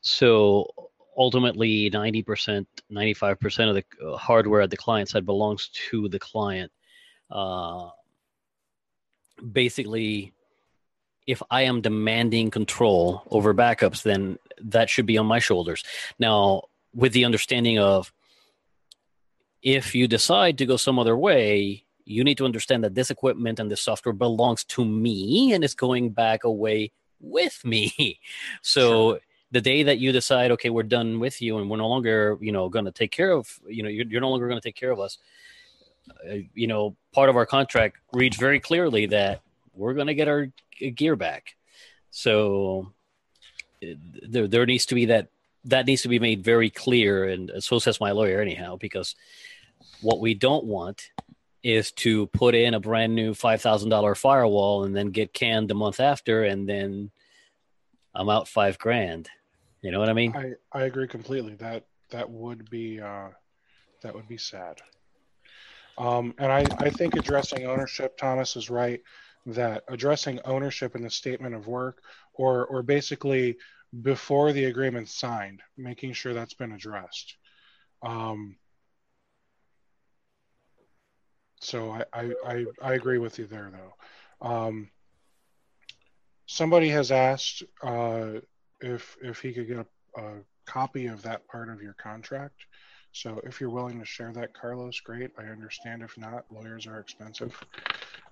so 0.00 0.66
ultimately, 1.16 1.90
90%, 1.90 2.66
95% 2.90 3.68
of 3.68 3.74
the 3.74 4.06
uh, 4.06 4.16
hardware 4.16 4.62
at 4.62 4.70
the 4.70 4.76
client 4.76 5.08
side 5.08 5.26
belongs 5.26 5.68
to 5.90 6.08
the 6.08 6.18
client. 6.18 6.72
Uh, 7.30 7.90
basically, 9.52 10.32
if 11.26 11.42
I 11.50 11.62
am 11.62 11.80
demanding 11.80 12.50
control 12.50 13.22
over 13.30 13.54
backups, 13.54 14.02
then 14.02 14.38
that 14.62 14.90
should 14.90 15.06
be 15.06 15.18
on 15.18 15.26
my 15.26 15.38
shoulders. 15.38 15.84
Now, 16.18 16.62
with 16.94 17.12
the 17.12 17.24
understanding 17.24 17.78
of 17.78 18.12
if 19.62 19.94
you 19.94 20.08
decide 20.08 20.58
to 20.58 20.66
go 20.66 20.76
some 20.76 20.98
other 20.98 21.16
way, 21.16 21.84
you 22.04 22.24
need 22.24 22.38
to 22.38 22.44
understand 22.44 22.82
that 22.82 22.94
this 22.94 23.10
equipment 23.10 23.60
and 23.60 23.70
this 23.70 23.82
software 23.82 24.12
belongs 24.12 24.64
to 24.64 24.84
me 24.84 25.52
and 25.52 25.62
it's 25.62 25.74
going 25.74 26.10
back 26.10 26.44
away 26.44 26.90
with 27.20 27.64
me. 27.64 28.20
So 28.62 29.12
sure. 29.12 29.20
the 29.50 29.60
day 29.60 29.82
that 29.84 29.98
you 29.98 30.12
decide, 30.12 30.50
okay, 30.52 30.70
we're 30.70 30.82
done 30.82 31.20
with 31.20 31.40
you 31.40 31.58
and 31.58 31.70
we're 31.70 31.76
no 31.76 31.88
longer, 31.88 32.36
you 32.40 32.52
know, 32.52 32.68
going 32.68 32.84
to 32.84 32.92
take 32.92 33.10
care 33.10 33.32
of, 33.32 33.58
you 33.66 33.82
know, 33.82 33.88
you're, 33.88 34.06
you're 34.06 34.20
no 34.20 34.30
longer 34.30 34.48
going 34.48 34.60
to 34.60 34.66
take 34.66 34.76
care 34.76 34.90
of 34.90 35.00
us. 35.00 35.18
Uh, 36.28 36.38
you 36.54 36.66
know, 36.66 36.96
part 37.12 37.28
of 37.28 37.36
our 37.36 37.46
contract 37.46 37.98
reads 38.12 38.36
very 38.36 38.60
clearly 38.60 39.06
that 39.06 39.42
we're 39.74 39.94
going 39.94 40.06
to 40.08 40.14
get 40.14 40.28
our 40.28 40.48
gear 40.94 41.16
back. 41.16 41.56
So 42.10 42.92
there, 43.80 44.48
there 44.48 44.66
needs 44.66 44.86
to 44.86 44.94
be 44.94 45.06
that 45.06 45.28
that 45.64 45.86
needs 45.86 46.02
to 46.02 46.08
be 46.08 46.18
made 46.18 46.42
very 46.42 46.70
clear, 46.70 47.28
and 47.28 47.52
so 47.58 47.78
says 47.78 48.00
my 48.00 48.12
lawyer 48.12 48.40
anyhow, 48.40 48.76
because 48.76 49.14
what 50.00 50.20
we 50.20 50.32
don't 50.34 50.64
want 50.64 51.10
is 51.62 51.92
to 51.92 52.26
put 52.28 52.54
in 52.54 52.74
a 52.74 52.80
brand 52.80 53.14
new 53.14 53.34
five 53.34 53.60
thousand 53.60 53.90
dollar 53.90 54.14
firewall 54.14 54.84
and 54.84 54.96
then 54.96 55.08
get 55.08 55.32
canned 55.32 55.70
a 55.70 55.74
month 55.74 56.00
after, 56.00 56.44
and 56.44 56.68
then 56.68 57.10
I'm 58.14 58.28
out 58.28 58.48
five 58.48 58.78
grand. 58.78 59.28
You 59.82 59.90
know 59.90 59.98
what 59.98 60.08
I 60.08 60.14
mean? 60.14 60.34
I, 60.36 60.52
I 60.78 60.82
agree 60.84 61.08
completely. 61.08 61.54
That 61.54 61.84
that 62.10 62.28
would 62.28 62.68
be 62.70 63.00
uh, 63.00 63.28
that 64.02 64.14
would 64.14 64.28
be 64.28 64.38
sad. 64.38 64.80
Um, 65.98 66.34
and 66.38 66.50
I, 66.50 66.64
I 66.78 66.90
think 66.90 67.14
addressing 67.14 67.66
ownership, 67.66 68.16
Thomas 68.16 68.56
is 68.56 68.70
right. 68.70 69.02
That 69.46 69.84
addressing 69.88 70.40
ownership 70.44 70.94
in 70.94 71.02
the 71.02 71.10
statement 71.10 71.54
of 71.54 71.66
work, 71.66 72.02
or 72.34 72.66
or 72.66 72.82
basically 72.82 73.56
before 74.02 74.52
the 74.52 74.64
agreement's 74.66 75.18
signed, 75.18 75.62
making 75.76 76.12
sure 76.12 76.32
that's 76.32 76.54
been 76.54 76.72
addressed. 76.72 77.36
Um, 78.02 78.56
so 81.60 81.90
I, 81.90 82.04
I, 82.12 82.32
I, 82.46 82.64
I, 82.82 82.94
agree 82.94 83.18
with 83.18 83.38
you 83.38 83.46
there, 83.46 83.70
though. 83.70 84.46
Um, 84.46 84.90
somebody 86.46 86.88
has 86.88 87.12
asked 87.12 87.62
uh, 87.82 88.40
if 88.80 89.16
if 89.22 89.40
he 89.40 89.52
could 89.52 89.68
get 89.68 89.78
a, 89.78 90.20
a, 90.20 90.32
copy 90.66 91.06
of 91.06 91.20
that 91.22 91.46
part 91.48 91.68
of 91.68 91.82
your 91.82 91.94
contract. 91.94 92.54
So 93.12 93.40
if 93.42 93.60
you're 93.60 93.70
willing 93.70 93.98
to 93.98 94.04
share 94.04 94.32
that, 94.34 94.54
Carlos, 94.54 95.00
great. 95.00 95.32
I 95.36 95.44
understand. 95.44 96.02
If 96.02 96.16
not, 96.16 96.44
lawyers 96.50 96.86
are 96.86 97.00
expensive, 97.00 97.58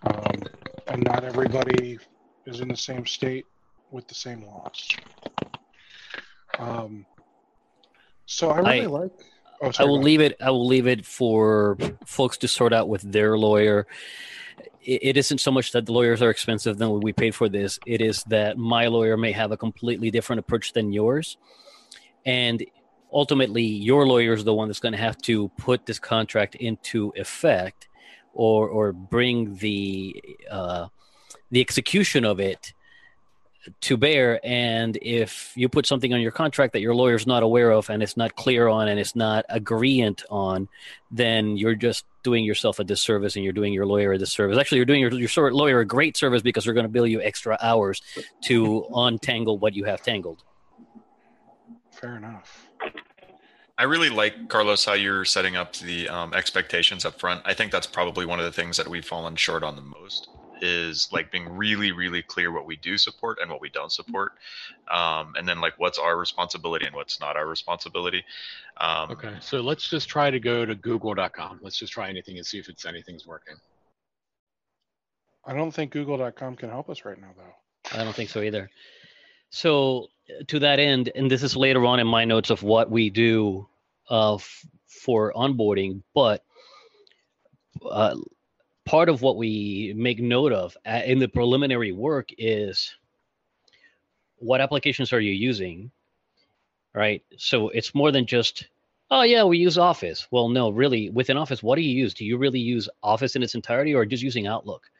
um, 0.07 0.43
and 0.87 1.03
not 1.03 1.25
everybody 1.25 1.99
is 2.47 2.61
in 2.61 2.69
the 2.69 2.77
same 2.77 3.05
state 3.05 3.45
with 3.91 4.07
the 4.07 4.15
same 4.15 4.47
laws. 4.47 4.89
Um, 6.59 7.05
so 8.27 8.51
I 8.51 8.59
really 8.59 8.83
I, 8.83 8.87
like. 8.87 9.13
Oh, 9.61 9.71
sorry, 9.71 9.87
I 9.87 9.91
will 9.91 10.01
leave 10.01 10.21
it. 10.21 10.37
I 10.41 10.51
will 10.51 10.67
leave 10.67 10.87
it 10.87 11.05
for 11.05 11.77
folks 12.05 12.37
to 12.39 12.49
sort 12.49 12.73
out 12.73 12.89
with 12.89 13.03
their 13.03 13.37
lawyer. 13.37 13.87
It, 14.83 15.01
it 15.03 15.17
isn't 15.17 15.39
so 15.39 15.51
much 15.51 15.73
that 15.73 15.87
the 15.87 15.93
lawyers 15.93 16.23
are 16.23 16.31
expensive 16.31 16.79
than 16.79 17.01
we 17.01 17.13
paid 17.13 17.35
for 17.35 17.49
this. 17.49 17.79
It 17.87 18.01
is 18.01 18.23
that 18.25 18.57
my 18.57 18.87
lawyer 18.87 19.17
may 19.17 19.33
have 19.33 19.53
a 19.53 19.57
completely 19.57 20.11
different 20.11 20.41
approach 20.41 20.73
than 20.73 20.93
yours, 20.93 21.37
and 22.25 22.65
ultimately, 23.13 23.65
your 23.65 24.07
lawyer 24.07 24.33
is 24.33 24.45
the 24.45 24.55
one 24.55 24.69
that's 24.69 24.81
going 24.81 24.93
to 24.93 24.99
have 24.99 25.19
to 25.23 25.49
put 25.59 25.87
this 25.87 25.99
contract 25.99 26.55
into 26.55 27.13
effect, 27.17 27.89
or 28.33 28.69
or 28.69 28.93
bring 28.93 29.57
the 29.57 30.23
uh, 30.51 30.87
the 31.51 31.61
execution 31.61 32.25
of 32.25 32.39
it 32.41 32.75
to 33.83 33.97
bear. 33.97 34.41
And 34.45 34.97
if 35.03 35.53
you 35.55 35.69
put 35.69 35.87
something 35.87 36.13
on 36.13 36.21
your 36.21 36.31
contract 36.31 36.73
that 36.73 36.81
your 36.81 36.95
lawyer's 36.95 37.27
not 37.27 37.43
aware 37.43 37.71
of 37.71 37.91
and 37.91 38.03
it's 38.03 38.17
not 38.17 38.37
clear 38.37 38.69
on 38.69 38.89
and 38.89 38.99
it's 38.99 39.17
not 39.17 39.45
agreeant 39.49 40.25
on, 40.31 40.69
then 41.11 41.57
you're 41.57 41.75
just 41.75 42.05
doing 42.23 42.45
yourself 42.45 42.79
a 42.79 42.85
disservice 42.85 43.37
and 43.37 43.45
you're 43.45 43.53
doing 43.53 43.73
your 43.73 43.87
lawyer 43.87 44.13
a 44.13 44.19
disservice. 44.19 44.59
Actually, 44.59 44.79
you're 44.79 44.85
doing 44.85 45.01
your, 45.01 45.13
your 45.13 45.53
lawyer 45.53 45.81
a 45.81 45.85
great 45.85 46.17
service 46.17 46.43
because 46.43 46.65
they're 46.65 46.75
going 46.75 46.87
to 46.87 46.93
bill 46.93 47.07
you 47.07 47.21
extra 47.23 47.59
hours 47.63 48.03
to 48.43 48.87
untangle 48.95 49.59
what 49.59 49.75
you 49.75 49.85
have 49.85 50.03
tangled. 50.03 50.43
Fair 51.93 52.17
enough. 52.17 52.67
I 53.77 53.85
really 53.85 54.11
like 54.11 54.49
Carlos 54.49 54.85
how 54.85 54.95
you're 54.95 55.25
setting 55.25 55.57
up 55.57 55.75
the 55.75 56.09
um, 56.09 56.35
expectations 56.35 57.05
up 57.05 57.21
front. 57.21 57.43
I 57.45 57.55
think 57.55 57.71
that's 57.71 57.87
probably 57.87 58.27
one 58.27 58.41
of 58.41 58.45
the 58.45 58.53
things 58.53 58.77
that 58.77 58.89
we've 58.89 59.05
fallen 59.05 59.37
short 59.37 59.63
on 59.63 59.77
the 59.77 59.83
most 59.83 60.29
is 60.61 61.09
like 61.13 61.31
being 61.31 61.49
really 61.49 61.93
really 61.93 62.23
clear 62.23 62.53
what 62.53 62.67
we 62.67 62.77
do 62.77 62.99
support 62.99 63.39
and 63.41 63.51
what 63.51 63.61
we 63.61 63.69
don't 63.69 63.93
support 63.93 64.33
um, 64.91 65.35
and 65.37 65.49
then 65.49 65.61
like 65.61 65.75
what's 65.79 65.99
our 65.99 66.17
responsibility 66.17 66.87
and 66.87 66.95
what's 66.95 67.21
not 67.21 67.37
our 67.37 67.47
responsibility 67.47 68.25
um, 68.79 69.11
okay 69.11 69.35
so 69.41 69.61
let's 69.61 69.89
just 69.89 70.09
try 70.09 70.31
to 70.31 70.41
go 70.41 70.65
to 70.65 70.75
google.com 70.75 71.61
let's 71.63 71.79
just 71.79 71.93
try 71.93 72.09
anything 72.09 72.37
and 72.37 72.47
see 72.47 72.59
if 72.59 72.69
it's 72.69 72.85
anything's 72.85 73.27
working. 73.27 73.57
I 75.45 75.55
don't 75.55 75.71
think 75.71 75.93
google.com 75.93 76.57
can 76.57 76.69
help 76.69 76.91
us 76.91 77.05
right 77.05 77.21
now 77.21 77.31
though. 77.37 77.99
I 77.99 78.05
don't 78.05 78.15
think 78.15 78.29
so 78.29 78.43
either. 78.43 78.71
So 79.51 80.09
to 80.49 80.59
that 80.59 80.79
end 80.79 81.11
and 81.15 81.31
this 81.31 81.43
is 81.43 81.57
later 81.57 81.85
on 81.87 82.01
in 82.01 82.07
my 82.07 82.25
notes 82.25 82.51
of 82.51 82.63
what 82.63 82.91
we 82.91 83.09
do 83.11 83.67
uh, 84.11 84.35
f- 84.35 84.67
for 84.87 85.33
onboarding 85.35 86.03
but 86.15 86.45
uh, 87.91 88.17
part 88.89 89.11
of 89.11 89.21
what 89.21 89.37
we 89.37 89.93
make 89.95 90.19
note 90.19 90.51
of 90.51 90.75
uh, 90.87 91.03
in 91.05 91.19
the 91.19 91.29
preliminary 91.29 91.93
work 91.93 92.31
is 92.39 92.97
what 94.37 94.63
applications 94.63 95.13
are 95.13 95.21
you 95.21 95.33
using 95.33 95.91
right? 96.95 97.23
So 97.37 97.69
it's 97.69 97.95
more 97.95 98.11
than 98.11 98.25
just 98.25 98.67
oh 99.11 99.23
yeah 99.23 99.45
we 99.45 99.59
use 99.59 99.77
office. 99.77 100.27
Well 100.31 100.49
no 100.49 100.71
really 100.71 101.11
within 101.11 101.37
office 101.37 101.63
what 101.63 101.77
do 101.77 101.83
you 101.83 101.95
use? 101.95 102.15
Do 102.15 102.25
you 102.25 102.39
really 102.39 102.61
use 102.61 102.89
office 103.03 103.37
in 103.37 103.43
its 103.43 103.55
entirety 103.55 103.95
or 103.95 104.07
just 104.07 104.23
using 104.23 104.47
outlook? 104.47 104.91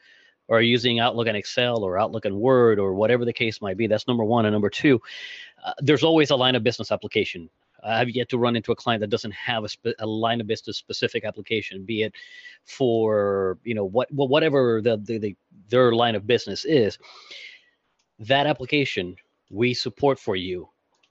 Or 0.47 0.61
using 0.61 0.99
outlook 0.99 1.27
and 1.27 1.37
excel 1.37 1.83
or 1.83 1.99
outlook 1.99 2.25
and 2.25 2.35
word 2.35 2.79
or 2.79 2.93
whatever 2.93 3.25
the 3.25 3.33
case 3.33 3.59
might 3.59 3.77
be 3.77 3.87
that's 3.87 4.07
number 4.07 4.23
one. 4.23 4.45
And 4.45 4.53
number 4.53 4.69
two 4.69 5.01
uh, 5.65 5.73
there's 5.79 6.03
always 6.03 6.29
a 6.29 6.35
line 6.35 6.55
of 6.55 6.63
business 6.63 6.91
application 6.91 7.49
I 7.83 7.99
have 7.99 8.09
yet 8.09 8.29
to 8.29 8.37
run 8.37 8.55
into 8.55 8.71
a 8.71 8.75
client 8.75 9.01
that 9.01 9.09
doesn't 9.09 9.33
have 9.33 9.63
a, 9.63 9.69
spe- 9.69 9.99
a 9.99 10.05
line 10.05 10.41
of 10.41 10.47
business 10.47 10.77
specific 10.77 11.25
application, 11.25 11.85
be 11.85 12.03
it 12.03 12.15
for 12.63 13.57
you 13.63 13.73
know 13.73 13.85
what 13.85 14.07
whatever 14.11 14.81
the, 14.81 14.97
the, 14.97 15.17
the 15.17 15.35
their 15.69 15.91
line 15.93 16.15
of 16.15 16.27
business 16.27 16.65
is. 16.65 16.97
That 18.19 18.47
application 18.47 19.15
we 19.49 19.73
support 19.73 20.19
for 20.19 20.35
you 20.35 20.69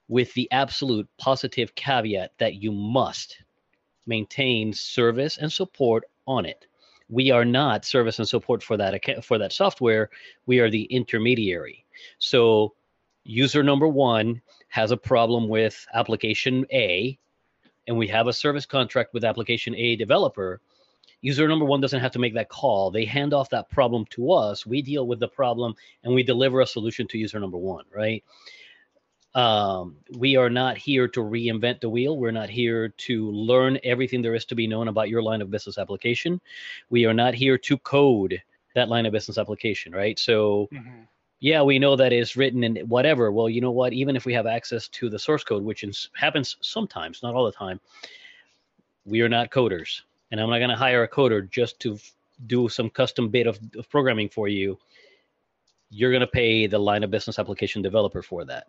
with 0.08 0.32
the 0.34 0.50
absolute 0.52 1.08
positive 1.18 1.74
caveat 1.74 2.32
that 2.38 2.54
you 2.54 2.72
must 2.72 3.42
maintain 4.06 4.72
service 4.72 5.38
and 5.38 5.52
support 5.52 6.04
on 6.26 6.46
it. 6.46 6.66
We 7.10 7.30
are 7.30 7.44
not 7.44 7.84
service 7.84 8.18
and 8.18 8.28
support 8.28 8.62
for 8.62 8.76
that 8.76 9.24
for 9.24 9.38
that 9.38 9.52
software. 9.52 10.10
We 10.46 10.58
are 10.60 10.70
the 10.70 10.84
intermediary. 10.84 11.84
So 12.18 12.74
user 13.24 13.62
number 13.62 13.88
one 13.88 14.40
has 14.68 14.90
a 14.90 14.96
problem 14.96 15.48
with 15.48 15.86
application 15.94 16.66
A, 16.72 17.18
and 17.86 17.96
we 17.96 18.06
have 18.08 18.26
a 18.26 18.32
service 18.32 18.66
contract 18.66 19.14
with 19.14 19.24
application 19.24 19.74
A 19.74 19.96
developer, 19.96 20.60
user 21.20 21.48
number 21.48 21.64
one 21.64 21.80
doesn't 21.80 22.00
have 22.00 22.12
to 22.12 22.18
make 22.18 22.34
that 22.34 22.48
call. 22.48 22.90
They 22.90 23.04
hand 23.04 23.34
off 23.34 23.50
that 23.50 23.70
problem 23.70 24.04
to 24.10 24.32
us. 24.32 24.66
We 24.66 24.82
deal 24.82 25.06
with 25.06 25.20
the 25.20 25.28
problem 25.28 25.74
and 26.04 26.14
we 26.14 26.22
deliver 26.22 26.60
a 26.60 26.66
solution 26.66 27.08
to 27.08 27.18
user 27.18 27.40
number 27.40 27.58
one, 27.58 27.84
right? 27.92 28.22
Um, 29.34 29.96
we 30.16 30.36
are 30.36 30.50
not 30.50 30.78
here 30.78 31.06
to 31.08 31.20
reinvent 31.20 31.80
the 31.80 31.88
wheel. 31.88 32.16
We're 32.16 32.30
not 32.30 32.50
here 32.50 32.88
to 32.88 33.30
learn 33.30 33.78
everything 33.84 34.22
there 34.22 34.34
is 34.34 34.44
to 34.46 34.54
be 34.54 34.66
known 34.66 34.88
about 34.88 35.08
your 35.08 35.22
line 35.22 35.42
of 35.42 35.50
business 35.50 35.78
application. 35.78 36.40
We 36.90 37.04
are 37.04 37.14
not 37.14 37.34
here 37.34 37.58
to 37.58 37.78
code 37.78 38.42
that 38.74 38.88
line 38.88 39.06
of 39.06 39.12
business 39.12 39.38
application, 39.38 39.92
right? 39.92 40.18
So, 40.18 40.68
mm-hmm 40.72 41.02
yeah, 41.40 41.62
we 41.62 41.78
know 41.78 41.94
that 41.96 42.12
it's 42.12 42.36
written 42.36 42.64
in 42.64 42.76
whatever. 42.88 43.30
Well, 43.30 43.48
you 43.48 43.60
know 43.60 43.70
what? 43.70 43.92
Even 43.92 44.16
if 44.16 44.26
we 44.26 44.34
have 44.34 44.46
access 44.46 44.88
to 44.88 45.08
the 45.08 45.18
source 45.18 45.44
code, 45.44 45.62
which 45.62 45.84
is, 45.84 46.10
happens 46.16 46.56
sometimes, 46.60 47.22
not 47.22 47.34
all 47.34 47.44
the 47.44 47.52
time, 47.52 47.80
we 49.04 49.20
are 49.20 49.28
not 49.28 49.50
coders. 49.50 50.02
And 50.30 50.40
I'm 50.40 50.50
not 50.50 50.58
going 50.58 50.70
to 50.70 50.76
hire 50.76 51.04
a 51.04 51.08
coder 51.08 51.48
just 51.48 51.78
to 51.80 51.98
do 52.46 52.68
some 52.68 52.90
custom 52.90 53.28
bit 53.28 53.46
of, 53.46 53.58
of 53.76 53.88
programming 53.88 54.28
for 54.28 54.48
you. 54.48 54.78
You're 55.90 56.10
going 56.10 56.20
to 56.20 56.26
pay 56.26 56.66
the 56.66 56.78
line 56.78 57.04
of 57.04 57.10
business 57.10 57.38
application 57.38 57.82
developer 57.82 58.22
for 58.22 58.44
that. 58.44 58.66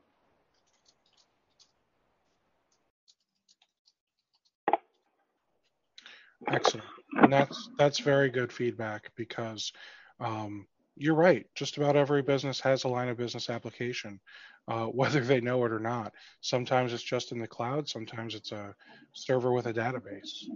Excellent. 6.47 6.86
And 7.21 7.34
that's 7.34 7.69
that's 7.77 7.99
very 7.99 8.29
good 8.29 8.51
feedback 8.51 9.12
because 9.15 9.73
um, 10.19 10.65
you're 10.99 11.15
right. 11.15 11.45
Just 11.55 11.77
about 11.77 11.95
every 11.95 12.21
business 12.21 12.59
has 12.59 12.83
a 12.83 12.89
line 12.89 13.07
of 13.07 13.17
business 13.17 13.49
application, 13.49 14.19
uh, 14.67 14.85
whether 14.99 15.21
they 15.21 15.41
know 15.41 15.63
it 15.65 15.71
or 15.71 15.79
not. 15.79 16.13
Sometimes 16.41 16.93
it's 16.93 17.01
just 17.01 17.31
in 17.31 17.39
the 17.39 17.47
cloud. 17.47 17.88
Sometimes 17.88 18.35
it's 18.35 18.51
a 18.51 18.75
server 19.13 19.51
with 19.53 19.65
a 19.65 19.73
database. 19.73 20.49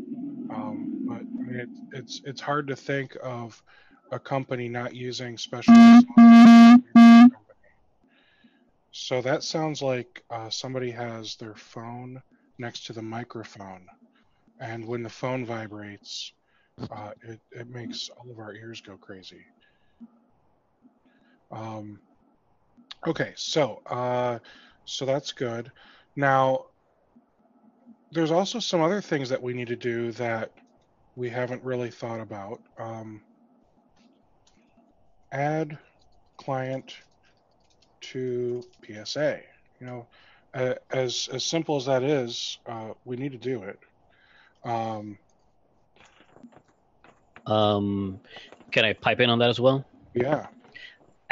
Um, 0.51 1.05
but 1.07 1.21
I 1.21 1.43
mean, 1.43 1.59
it, 1.59 1.69
it's 1.93 2.21
it's 2.25 2.41
hard 2.41 2.67
to 2.67 2.75
think 2.75 3.17
of 3.23 3.61
a 4.11 4.19
company 4.19 4.67
not 4.67 4.93
using 4.93 5.37
specialized. 5.37 6.05
So 8.91 9.21
that 9.21 9.43
sounds 9.43 9.81
like 9.81 10.23
uh, 10.29 10.49
somebody 10.49 10.91
has 10.91 11.35
their 11.37 11.55
phone 11.55 12.21
next 12.59 12.85
to 12.87 12.93
the 12.93 13.01
microphone, 13.01 13.87
and 14.59 14.85
when 14.85 15.01
the 15.01 15.09
phone 15.09 15.45
vibrates, 15.45 16.31
uh, 16.91 17.11
it, 17.23 17.39
it 17.51 17.69
makes 17.69 18.09
all 18.09 18.29
of 18.29 18.39
our 18.39 18.53
ears 18.53 18.81
go 18.81 18.97
crazy. 18.97 19.43
Um, 21.53 21.99
okay, 23.07 23.33
so 23.35 23.81
uh, 23.85 24.39
so 24.85 25.05
that's 25.05 25.31
good. 25.31 25.71
Now, 26.15 26.65
there's 28.11 28.31
also 28.31 28.59
some 28.59 28.81
other 28.81 29.01
things 29.01 29.29
that 29.29 29.41
we 29.41 29.53
need 29.53 29.67
to 29.67 29.75
do 29.75 30.11
that 30.13 30.51
we 31.15 31.29
haven't 31.29 31.63
really 31.63 31.91
thought 31.91 32.19
about. 32.19 32.59
Um, 32.79 33.21
add 35.31 35.77
client 36.37 36.95
to 38.01 38.63
PSA. 38.85 39.39
You 39.79 39.87
know, 39.87 40.07
uh, 40.55 40.73
as 40.91 41.29
as 41.31 41.43
simple 41.43 41.77
as 41.77 41.85
that 41.85 42.03
is, 42.03 42.57
uh, 42.65 42.91
we 43.05 43.15
need 43.15 43.31
to 43.31 43.37
do 43.37 43.63
it. 43.63 43.79
Um, 44.65 45.17
um, 47.45 48.19
can 48.71 48.85
I 48.85 48.93
pipe 48.93 49.19
in 49.19 49.29
on 49.29 49.37
that 49.39 49.49
as 49.49 49.59
well? 49.59 49.85
Yeah 50.15 50.47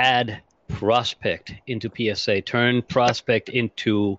add 0.02 0.42
prospect 0.68 1.54
into 1.68 1.92
PSA, 1.96 2.42
turn 2.42 2.82
prospect 2.82 3.50
into 3.50 4.18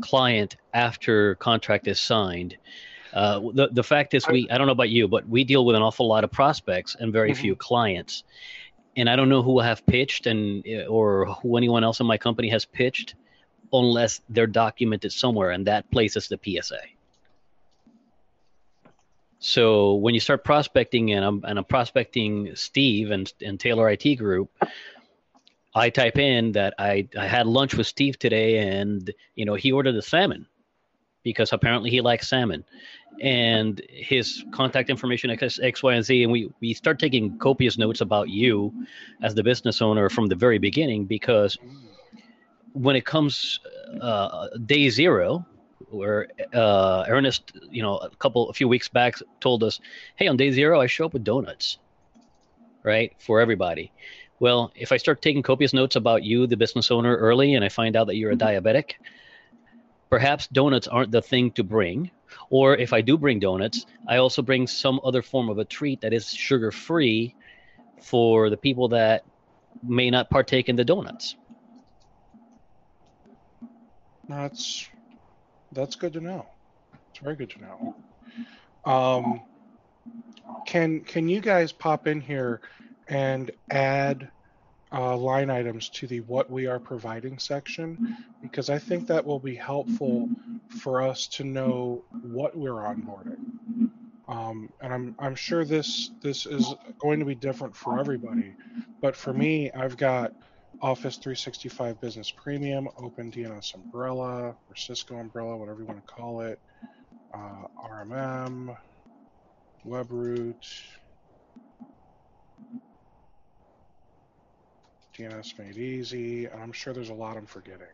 client 0.00 0.56
after 0.72 1.34
contract 1.36 1.88
is 1.88 1.98
signed. 2.00 2.56
Uh, 3.12 3.40
the 3.54 3.68
the 3.72 3.82
fact 3.82 4.14
is, 4.14 4.28
we 4.28 4.48
I 4.50 4.58
don't 4.58 4.66
know 4.66 4.72
about 4.72 4.90
you, 4.90 5.08
but 5.08 5.28
we 5.28 5.42
deal 5.44 5.64
with 5.64 5.74
an 5.74 5.82
awful 5.82 6.06
lot 6.06 6.24
of 6.24 6.30
prospects 6.30 6.94
and 6.98 7.12
very 7.12 7.32
mm-hmm. 7.32 7.40
few 7.40 7.56
clients. 7.56 8.22
And 8.96 9.08
I 9.08 9.16
don't 9.16 9.28
know 9.28 9.42
who 9.42 9.52
will 9.52 9.62
have 9.62 9.84
pitched 9.86 10.26
and 10.26 10.64
or 10.88 11.26
who 11.26 11.56
anyone 11.56 11.84
else 11.84 12.00
in 12.00 12.06
my 12.06 12.18
company 12.18 12.48
has 12.50 12.64
pitched, 12.64 13.14
unless 13.72 14.20
they're 14.28 14.46
documented 14.46 15.12
somewhere, 15.12 15.50
and 15.50 15.66
that 15.66 15.90
place 15.90 16.16
is 16.16 16.28
the 16.28 16.38
PSA. 16.44 16.80
So 19.40 19.94
when 19.94 20.14
you 20.14 20.20
start 20.20 20.44
prospecting, 20.44 21.12
and 21.12 21.24
I'm 21.24 21.44
and 21.44 21.58
I'm 21.58 21.64
prospecting 21.64 22.54
Steve 22.54 23.10
and 23.10 23.32
and 23.40 23.58
Taylor 23.58 23.88
IT 23.90 24.16
Group, 24.16 24.50
I 25.78 25.90
type 25.90 26.18
in 26.18 26.52
that 26.52 26.74
I, 26.78 27.08
I 27.16 27.26
had 27.26 27.46
lunch 27.46 27.74
with 27.74 27.86
Steve 27.86 28.18
today 28.18 28.58
and 28.58 29.12
you 29.34 29.44
know 29.44 29.54
he 29.54 29.72
ordered 29.72 29.94
a 29.94 30.02
salmon 30.02 30.46
because 31.22 31.52
apparently 31.52 31.90
he 31.90 32.00
likes 32.00 32.28
salmon 32.28 32.64
and 33.20 33.82
his 33.88 34.44
contact 34.52 34.90
information 34.90 35.30
X, 35.30 35.58
X, 35.62 35.82
Y, 35.82 35.94
and 35.94 36.04
Z. 36.04 36.22
And 36.22 36.32
we, 36.32 36.50
we 36.60 36.74
start 36.74 36.98
taking 36.98 37.36
copious 37.38 37.78
notes 37.78 38.00
about 38.00 38.28
you 38.28 38.72
as 39.22 39.34
the 39.34 39.42
business 39.42 39.82
owner 39.82 40.08
from 40.08 40.26
the 40.26 40.34
very 40.34 40.58
beginning 40.58 41.06
because 41.06 41.58
when 42.72 42.96
it 42.96 43.04
comes 43.04 43.60
uh, 44.00 44.48
day 44.66 44.88
zero, 44.88 45.44
where 45.90 46.28
uh, 46.54 47.04
Ernest, 47.08 47.52
you 47.70 47.82
know, 47.82 47.96
a 47.96 48.10
couple, 48.16 48.48
a 48.50 48.52
few 48.52 48.68
weeks 48.68 48.88
back 48.88 49.16
told 49.40 49.64
us, 49.64 49.80
hey, 50.16 50.28
on 50.28 50.36
day 50.36 50.50
zero, 50.50 50.80
I 50.80 50.86
show 50.86 51.06
up 51.06 51.12
with 51.12 51.24
donuts, 51.24 51.78
right, 52.84 53.12
for 53.18 53.40
everybody. 53.40 53.90
Well, 54.40 54.72
if 54.74 54.92
I 54.92 54.96
start 54.96 55.20
taking 55.20 55.42
copious 55.42 55.72
notes 55.72 55.96
about 55.96 56.22
you, 56.22 56.46
the 56.46 56.56
business 56.56 56.90
owner, 56.90 57.16
early, 57.16 57.54
and 57.54 57.64
I 57.64 57.68
find 57.68 57.96
out 57.96 58.06
that 58.06 58.16
you're 58.16 58.30
a 58.30 58.36
mm-hmm. 58.36 58.66
diabetic, 58.66 58.92
perhaps 60.10 60.46
donuts 60.46 60.86
aren't 60.86 61.10
the 61.10 61.22
thing 61.22 61.50
to 61.52 61.64
bring. 61.64 62.10
Or 62.50 62.76
if 62.76 62.92
I 62.92 63.00
do 63.00 63.18
bring 63.18 63.40
donuts, 63.40 63.86
I 64.06 64.18
also 64.18 64.42
bring 64.42 64.66
some 64.66 65.00
other 65.02 65.22
form 65.22 65.48
of 65.48 65.58
a 65.58 65.64
treat 65.64 66.00
that 66.02 66.12
is 66.12 66.30
sugar 66.30 66.70
free 66.70 67.34
for 68.00 68.48
the 68.50 68.56
people 68.56 68.88
that 68.88 69.24
may 69.82 70.10
not 70.10 70.30
partake 70.30 70.68
in 70.68 70.76
the 70.76 70.84
donuts. 70.84 71.36
That's 74.28 74.88
that's 75.72 75.96
good 75.96 76.12
to 76.14 76.20
know. 76.20 76.46
It's 77.10 77.18
very 77.18 77.34
good 77.34 77.50
to 77.50 77.60
know. 77.60 77.96
Um, 78.84 79.40
can 80.66 81.00
can 81.00 81.28
you 81.28 81.40
guys 81.40 81.72
pop 81.72 82.06
in 82.06 82.20
here 82.20 82.60
and 83.08 83.50
add 83.70 84.30
uh, 84.92 85.16
line 85.16 85.50
items 85.50 85.88
to 85.90 86.06
the 86.06 86.20
what 86.20 86.50
we 86.50 86.66
are 86.66 86.78
providing 86.78 87.38
section 87.38 88.16
because 88.40 88.70
I 88.70 88.78
think 88.78 89.06
that 89.08 89.24
will 89.24 89.38
be 89.38 89.54
helpful 89.54 90.28
for 90.68 91.02
us 91.02 91.26
to 91.28 91.44
know 91.44 92.04
what 92.22 92.56
we're 92.56 92.72
onboarding. 92.72 93.90
Um, 94.28 94.70
and 94.80 94.92
I'm 94.92 95.14
I'm 95.18 95.34
sure 95.34 95.64
this 95.64 96.10
this 96.22 96.46
is 96.46 96.74
going 96.98 97.18
to 97.20 97.24
be 97.24 97.34
different 97.34 97.74
for 97.74 97.98
everybody, 97.98 98.54
but 99.00 99.16
for 99.16 99.32
me, 99.32 99.70
I've 99.72 99.96
got 99.96 100.32
Office 100.82 101.16
365 101.16 102.00
Business 102.00 102.30
Premium, 102.30 102.88
OpenDNS 102.98 103.74
Umbrella 103.74 104.54
or 104.68 104.76
Cisco 104.76 105.16
Umbrella, 105.16 105.56
whatever 105.56 105.80
you 105.80 105.86
want 105.86 106.06
to 106.06 106.12
call 106.12 106.42
it, 106.42 106.60
uh, 107.34 107.66
RMM, 107.82 108.76
WebRoot, 109.86 110.82
DNS 115.18 115.58
Made 115.58 115.76
Easy, 115.76 116.46
and 116.46 116.62
I'm 116.62 116.72
sure 116.72 116.92
there's 116.92 117.10
a 117.10 117.14
lot 117.14 117.36
I'm 117.36 117.46
forgetting. 117.46 117.86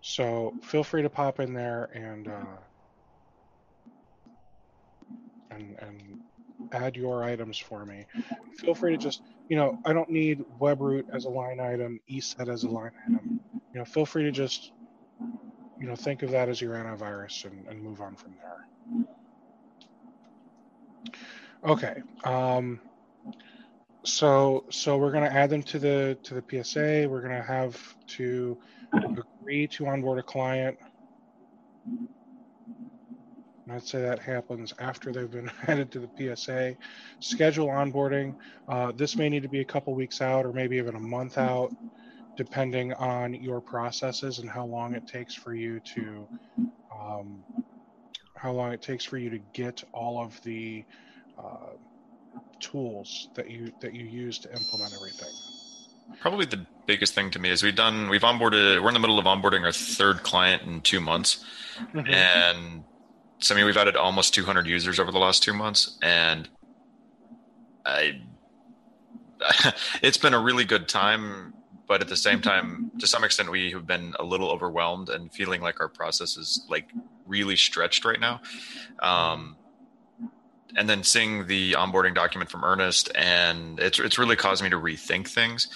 So 0.00 0.54
feel 0.62 0.84
free 0.84 1.02
to 1.02 1.10
pop 1.10 1.40
in 1.40 1.54
there 1.54 1.90
and 1.94 2.28
uh, 2.28 2.56
and 5.50 5.76
and 5.80 6.20
add 6.72 6.96
your 6.96 7.24
items 7.24 7.58
for 7.58 7.84
me. 7.84 8.06
Feel 8.58 8.74
free 8.74 8.92
to 8.92 8.98
just 8.98 9.22
you 9.48 9.56
know 9.56 9.78
I 9.84 9.92
don't 9.92 10.10
need 10.10 10.44
WebRoot 10.60 11.04
as 11.12 11.24
a 11.24 11.30
line 11.30 11.58
item, 11.60 12.00
ESET 12.10 12.48
as 12.48 12.64
a 12.64 12.68
line 12.68 12.92
item. 13.06 13.40
You 13.72 13.80
know, 13.80 13.84
feel 13.84 14.06
free 14.06 14.24
to 14.24 14.30
just 14.30 14.72
you 15.80 15.86
know 15.86 15.96
think 15.96 16.22
of 16.22 16.30
that 16.30 16.48
as 16.48 16.60
your 16.60 16.74
antivirus 16.74 17.44
and, 17.44 17.66
and 17.66 17.82
move 17.82 18.00
on 18.00 18.14
from 18.14 18.34
there. 18.40 19.04
Okay. 21.64 22.02
Um, 22.24 22.80
so 24.04 24.64
so 24.70 24.96
we're 24.96 25.10
going 25.10 25.28
to 25.28 25.34
add 25.34 25.50
them 25.50 25.62
to 25.64 25.78
the 25.78 26.18
to 26.22 26.34
the 26.34 26.62
PSA. 26.62 27.08
We're 27.08 27.20
going 27.20 27.34
to 27.34 27.42
have 27.42 27.78
to 28.08 28.58
agree 28.94 29.66
to 29.68 29.86
onboard 29.86 30.18
a 30.18 30.22
client. 30.22 30.78
I'd 33.70 33.82
say 33.82 34.02
that 34.02 34.18
happens 34.18 34.74
after 34.78 35.10
they've 35.10 35.30
been 35.30 35.50
added 35.66 35.90
to 35.92 36.00
the 36.00 36.36
PSA. 36.36 36.76
Schedule 37.20 37.68
onboarding. 37.68 38.34
Uh, 38.68 38.92
this 38.92 39.16
may 39.16 39.28
need 39.28 39.42
to 39.42 39.48
be 39.48 39.60
a 39.60 39.64
couple 39.64 39.94
weeks 39.94 40.20
out 40.20 40.44
or 40.44 40.52
maybe 40.52 40.76
even 40.76 40.94
a 40.96 41.00
month 41.00 41.38
out, 41.38 41.74
depending 42.36 42.92
on 42.94 43.32
your 43.34 43.60
processes 43.60 44.38
and 44.38 44.50
how 44.50 44.66
long 44.66 44.94
it 44.94 45.06
takes 45.06 45.34
for 45.34 45.54
you 45.54 45.80
to 45.80 46.28
um, 46.94 47.42
how 48.36 48.52
long 48.52 48.72
it 48.72 48.82
takes 48.82 49.04
for 49.04 49.16
you 49.16 49.30
to 49.30 49.38
get 49.54 49.82
all 49.92 50.22
of 50.22 50.40
the 50.42 50.84
uh, 51.38 51.70
tools 52.60 53.28
that 53.34 53.50
you 53.50 53.72
that 53.80 53.94
you 53.94 54.04
use 54.04 54.38
to 54.40 54.52
implement 54.52 54.92
everything? 54.94 55.32
Probably 56.20 56.46
the 56.46 56.64
biggest 56.86 57.14
thing 57.14 57.30
to 57.30 57.38
me 57.38 57.50
is 57.50 57.62
we've 57.62 57.74
done 57.74 58.08
we've 58.08 58.22
onboarded 58.22 58.82
we're 58.82 58.88
in 58.88 58.94
the 58.94 59.00
middle 59.00 59.18
of 59.18 59.24
onboarding 59.24 59.62
our 59.62 59.72
third 59.72 60.22
client 60.22 60.62
in 60.62 60.80
two 60.80 61.00
months, 61.00 61.44
mm-hmm. 61.78 62.06
and 62.06 62.84
so 63.38 63.54
I 63.54 63.58
mean 63.58 63.66
we've 63.66 63.76
added 63.76 63.96
almost 63.96 64.34
200 64.34 64.66
users 64.66 65.00
over 65.00 65.10
the 65.10 65.18
last 65.18 65.42
two 65.42 65.54
months, 65.54 65.98
and 66.02 66.48
I 67.84 68.20
it's 70.02 70.18
been 70.18 70.34
a 70.34 70.40
really 70.40 70.64
good 70.64 70.88
time 70.88 71.54
but 71.86 72.00
at 72.00 72.08
the 72.08 72.16
same 72.16 72.40
time 72.40 72.90
to 72.98 73.06
some 73.06 73.24
extent 73.24 73.50
we 73.50 73.70
have 73.70 73.86
been 73.86 74.14
a 74.18 74.24
little 74.24 74.50
overwhelmed 74.50 75.08
and 75.08 75.32
feeling 75.32 75.60
like 75.60 75.80
our 75.80 75.88
process 75.88 76.36
is 76.36 76.64
like 76.70 76.88
really 77.26 77.56
stretched 77.56 78.04
right 78.04 78.20
now 78.20 78.40
um, 79.00 79.56
and 80.76 80.88
then 80.88 81.02
seeing 81.02 81.46
the 81.46 81.72
onboarding 81.72 82.14
document 82.14 82.50
from 82.50 82.64
Ernest, 82.64 83.10
and 83.14 83.78
it's 83.78 83.98
it's 83.98 84.18
really 84.18 84.36
caused 84.36 84.62
me 84.62 84.70
to 84.70 84.76
rethink 84.76 85.28
things. 85.28 85.68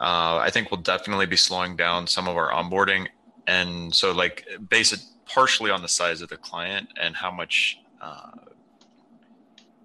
Uh, 0.00 0.38
I 0.38 0.50
think 0.50 0.70
we'll 0.70 0.80
definitely 0.80 1.26
be 1.26 1.36
slowing 1.36 1.76
down 1.76 2.06
some 2.06 2.28
of 2.28 2.36
our 2.36 2.50
onboarding, 2.50 3.08
and 3.46 3.94
so 3.94 4.12
like 4.12 4.46
base 4.68 4.92
it 4.92 5.00
partially 5.26 5.70
on 5.70 5.82
the 5.82 5.88
size 5.88 6.20
of 6.20 6.28
the 6.28 6.36
client 6.36 6.88
and 7.00 7.16
how 7.16 7.30
much. 7.30 7.78
Uh, 8.00 8.30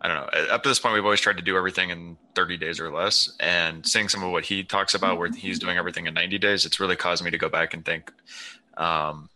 I 0.01 0.07
don't 0.07 0.15
know. 0.15 0.53
Up 0.53 0.63
to 0.63 0.69
this 0.69 0.79
point, 0.79 0.93
we've 0.93 1.03
always 1.03 1.19
tried 1.19 1.35
to 1.37 1.43
do 1.43 1.57
everything 1.57 1.89
in 1.89 2.15
30 2.33 2.55
days 2.55 2.79
or 2.79 2.89
less. 2.89 3.35
And 3.41 3.85
seeing 3.85 4.07
some 4.07 4.23
of 4.23 4.31
what 4.31 4.45
he 4.45 4.63
talks 4.63 4.93
about, 4.93 5.17
where 5.17 5.29
he's 5.29 5.59
doing 5.59 5.77
everything 5.77 6.07
in 6.07 6.13
90 6.13 6.37
days, 6.37 6.65
it's 6.65 6.79
really 6.79 6.95
caused 6.95 7.21
me 7.21 7.31
to 7.31 7.37
go 7.37 7.49
back 7.49 7.73
and 7.73 7.83
think. 7.83 8.09
Um, 8.77 9.29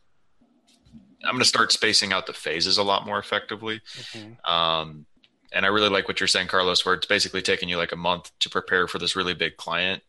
I'm 1.23 1.31
going 1.31 1.39
to 1.39 1.45
start 1.45 1.71
spacing 1.71 2.13
out 2.13 2.27
the 2.27 2.33
phases 2.33 2.77
a 2.77 2.83
lot 2.83 3.05
more 3.05 3.19
effectively. 3.19 3.81
Mm-hmm. 3.93 4.51
Um, 4.51 5.05
and 5.53 5.65
I 5.65 5.69
really 5.69 5.89
like 5.89 6.07
what 6.07 6.19
you're 6.19 6.27
saying, 6.27 6.47
Carlos, 6.47 6.85
where 6.85 6.95
it's 6.95 7.05
basically 7.05 7.41
taking 7.41 7.69
you 7.69 7.77
like 7.77 7.91
a 7.91 7.97
month 7.97 8.31
to 8.39 8.49
prepare 8.49 8.87
for 8.87 8.99
this 8.99 9.15
really 9.15 9.33
big 9.33 9.57
client 9.57 10.01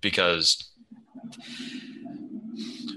because 0.00 0.70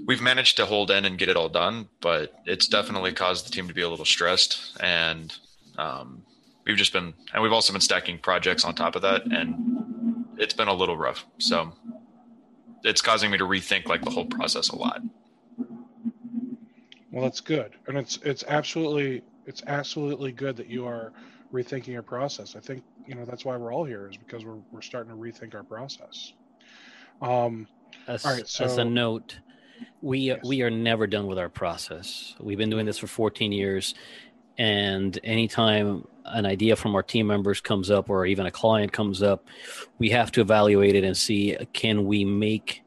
we've 0.06 0.20
managed 0.20 0.56
to 0.56 0.66
hold 0.66 0.90
in 0.90 1.04
and 1.04 1.18
get 1.18 1.28
it 1.28 1.36
all 1.36 1.48
done, 1.48 1.88
but 2.00 2.32
it's 2.44 2.68
definitely 2.68 3.12
caused 3.12 3.46
the 3.46 3.50
team 3.50 3.66
to 3.68 3.74
be 3.74 3.82
a 3.82 3.88
little 3.88 4.04
stressed. 4.04 4.76
And 4.80 5.34
um, 5.78 6.22
we've 6.66 6.76
just 6.76 6.92
been, 6.92 7.14
and 7.32 7.42
we've 7.42 7.52
also 7.52 7.72
been 7.72 7.80
stacking 7.80 8.18
projects 8.18 8.64
on 8.64 8.74
top 8.74 8.94
of 8.94 9.02
that, 9.02 9.24
and 9.26 10.26
it's 10.38 10.54
been 10.54 10.68
a 10.68 10.74
little 10.74 10.96
rough. 10.96 11.24
So 11.38 11.72
it's 12.84 13.00
causing 13.00 13.30
me 13.30 13.38
to 13.38 13.44
rethink 13.44 13.86
like 13.86 14.02
the 14.02 14.10
whole 14.10 14.26
process 14.26 14.68
a 14.68 14.76
lot. 14.76 15.00
Well, 17.10 17.24
that's 17.24 17.40
good, 17.40 17.72
and 17.86 17.96
it's 17.96 18.18
it's 18.22 18.44
absolutely 18.46 19.22
it's 19.46 19.62
absolutely 19.66 20.30
good 20.30 20.56
that 20.56 20.68
you 20.68 20.86
are 20.86 21.12
rethinking 21.52 21.88
your 21.88 22.02
process. 22.02 22.56
I 22.56 22.60
think 22.60 22.82
you 23.06 23.14
know 23.14 23.24
that's 23.24 23.44
why 23.44 23.56
we're 23.56 23.72
all 23.72 23.84
here 23.84 24.08
is 24.08 24.16
because 24.16 24.44
we're 24.44 24.58
we're 24.70 24.82
starting 24.82 25.10
to 25.10 25.16
rethink 25.16 25.54
our 25.54 25.62
process. 25.62 26.32
Um, 27.20 27.66
as, 28.06 28.24
all 28.24 28.32
right, 28.32 28.46
so, 28.46 28.64
as 28.64 28.78
a 28.78 28.84
note, 28.84 29.38
we 30.02 30.18
yes. 30.18 30.40
we 30.44 30.62
are 30.62 30.70
never 30.70 31.06
done 31.06 31.26
with 31.26 31.38
our 31.38 31.48
process. 31.48 32.34
We've 32.40 32.58
been 32.58 32.70
doing 32.70 32.86
this 32.86 32.98
for 32.98 33.06
14 33.06 33.52
years, 33.52 33.94
and 34.56 35.18
anytime 35.24 36.06
an 36.24 36.46
idea 36.46 36.76
from 36.76 36.94
our 36.94 37.02
team 37.02 37.26
members 37.26 37.60
comes 37.60 37.90
up 37.90 38.10
or 38.10 38.26
even 38.26 38.46
a 38.46 38.50
client 38.50 38.92
comes 38.92 39.22
up, 39.22 39.46
we 39.98 40.10
have 40.10 40.30
to 40.32 40.40
evaluate 40.40 40.94
it 40.94 41.04
and 41.04 41.16
see 41.16 41.56
can 41.72 42.04
we 42.06 42.24
make 42.24 42.82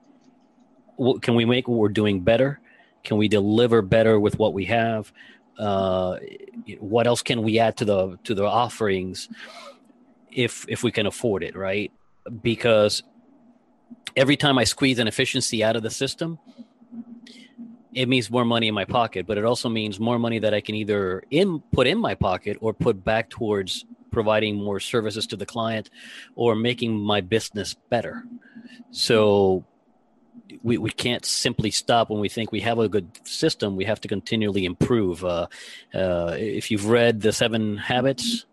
can 1.22 1.36
we 1.36 1.46
make 1.46 1.68
what 1.68 1.78
we're 1.78 1.90
doing 1.90 2.22
better? 2.22 2.60
Can 3.04 3.18
we 3.18 3.28
deliver 3.28 3.82
better 3.82 4.20
with 4.20 4.38
what 4.38 4.54
we 4.54 4.66
have? 4.66 5.12
Uh, 5.62 6.18
what 6.80 7.08
else 7.08 7.22
can 7.22 7.44
we 7.44 7.60
add 7.60 7.78
to 7.78 7.86
the 7.86 8.18
to 8.24 8.34
the 8.34 8.46
offerings 8.46 9.30
if 10.32 10.66
if 10.68 10.84
we 10.84 10.92
can 10.92 11.06
afford 11.06 11.44
it 11.44 11.56
right? 11.56 11.92
Because 12.42 13.04
every 14.16 14.36
time 14.36 14.58
i 14.58 14.64
squeeze 14.64 15.00
an 15.00 15.08
efficiency 15.08 15.64
out 15.64 15.76
of 15.76 15.84
the 15.84 15.90
system 15.90 16.38
it 17.94 18.08
means 18.08 18.30
more 18.30 18.44
money 18.44 18.68
in 18.68 18.74
my 18.74 18.84
pocket 18.84 19.26
but 19.26 19.38
it 19.38 19.46
also 19.46 19.70
means 19.70 20.00
more 20.00 20.20
money 20.20 20.38
that 20.40 20.54
i 20.54 20.60
can 20.60 20.76
either 20.76 21.24
in 21.32 21.62
put 21.72 21.88
in 21.88 21.98
my 21.98 22.14
pocket 22.14 22.58
or 22.60 22.74
put 22.74 23.04
back 23.06 23.30
towards 23.30 23.86
providing 24.12 24.56
more 24.56 24.80
services 24.80 25.26
to 25.28 25.36
the 25.36 25.46
client 25.46 25.90
or 26.36 26.56
making 26.56 27.00
my 27.00 27.22
business 27.22 27.74
better. 27.74 28.24
So 28.92 29.66
we, 30.64 30.78
we 30.78 30.90
can't 30.90 31.26
simply 31.26 31.72
stop 31.72 32.10
when 32.10 32.20
we 32.20 32.30
think 32.30 32.52
we 32.52 32.62
have 32.62 32.80
a 32.80 32.90
good 32.90 33.10
system. 33.24 33.76
We 33.76 33.86
have 33.86 34.02
to 34.02 34.08
continually 34.08 34.66
improve. 34.66 35.24
Uh, 35.24 35.48
uh, 35.94 36.36
if 36.38 36.72
you've 36.72 36.88
read 36.88 37.22
the 37.22 37.32
Seven 37.32 37.78
Habits 37.78 38.46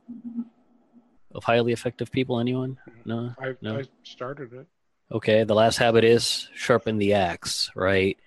of 1.35 1.45
Highly 1.45 1.73
Effective 1.73 2.11
People, 2.11 2.41
anyone? 2.41 2.79
No, 3.05 3.35
I, 3.39 3.55
no. 3.61 3.79
I 3.79 3.85
started 4.03 4.53
it. 4.53 4.67
Okay, 5.11 5.45
the 5.45 5.55
last 5.55 5.79
habit 5.79 6.05
is 6.05 6.49
sharpen 6.55 6.99
the 6.99 7.15
axe, 7.15 7.71
right? 7.75 8.19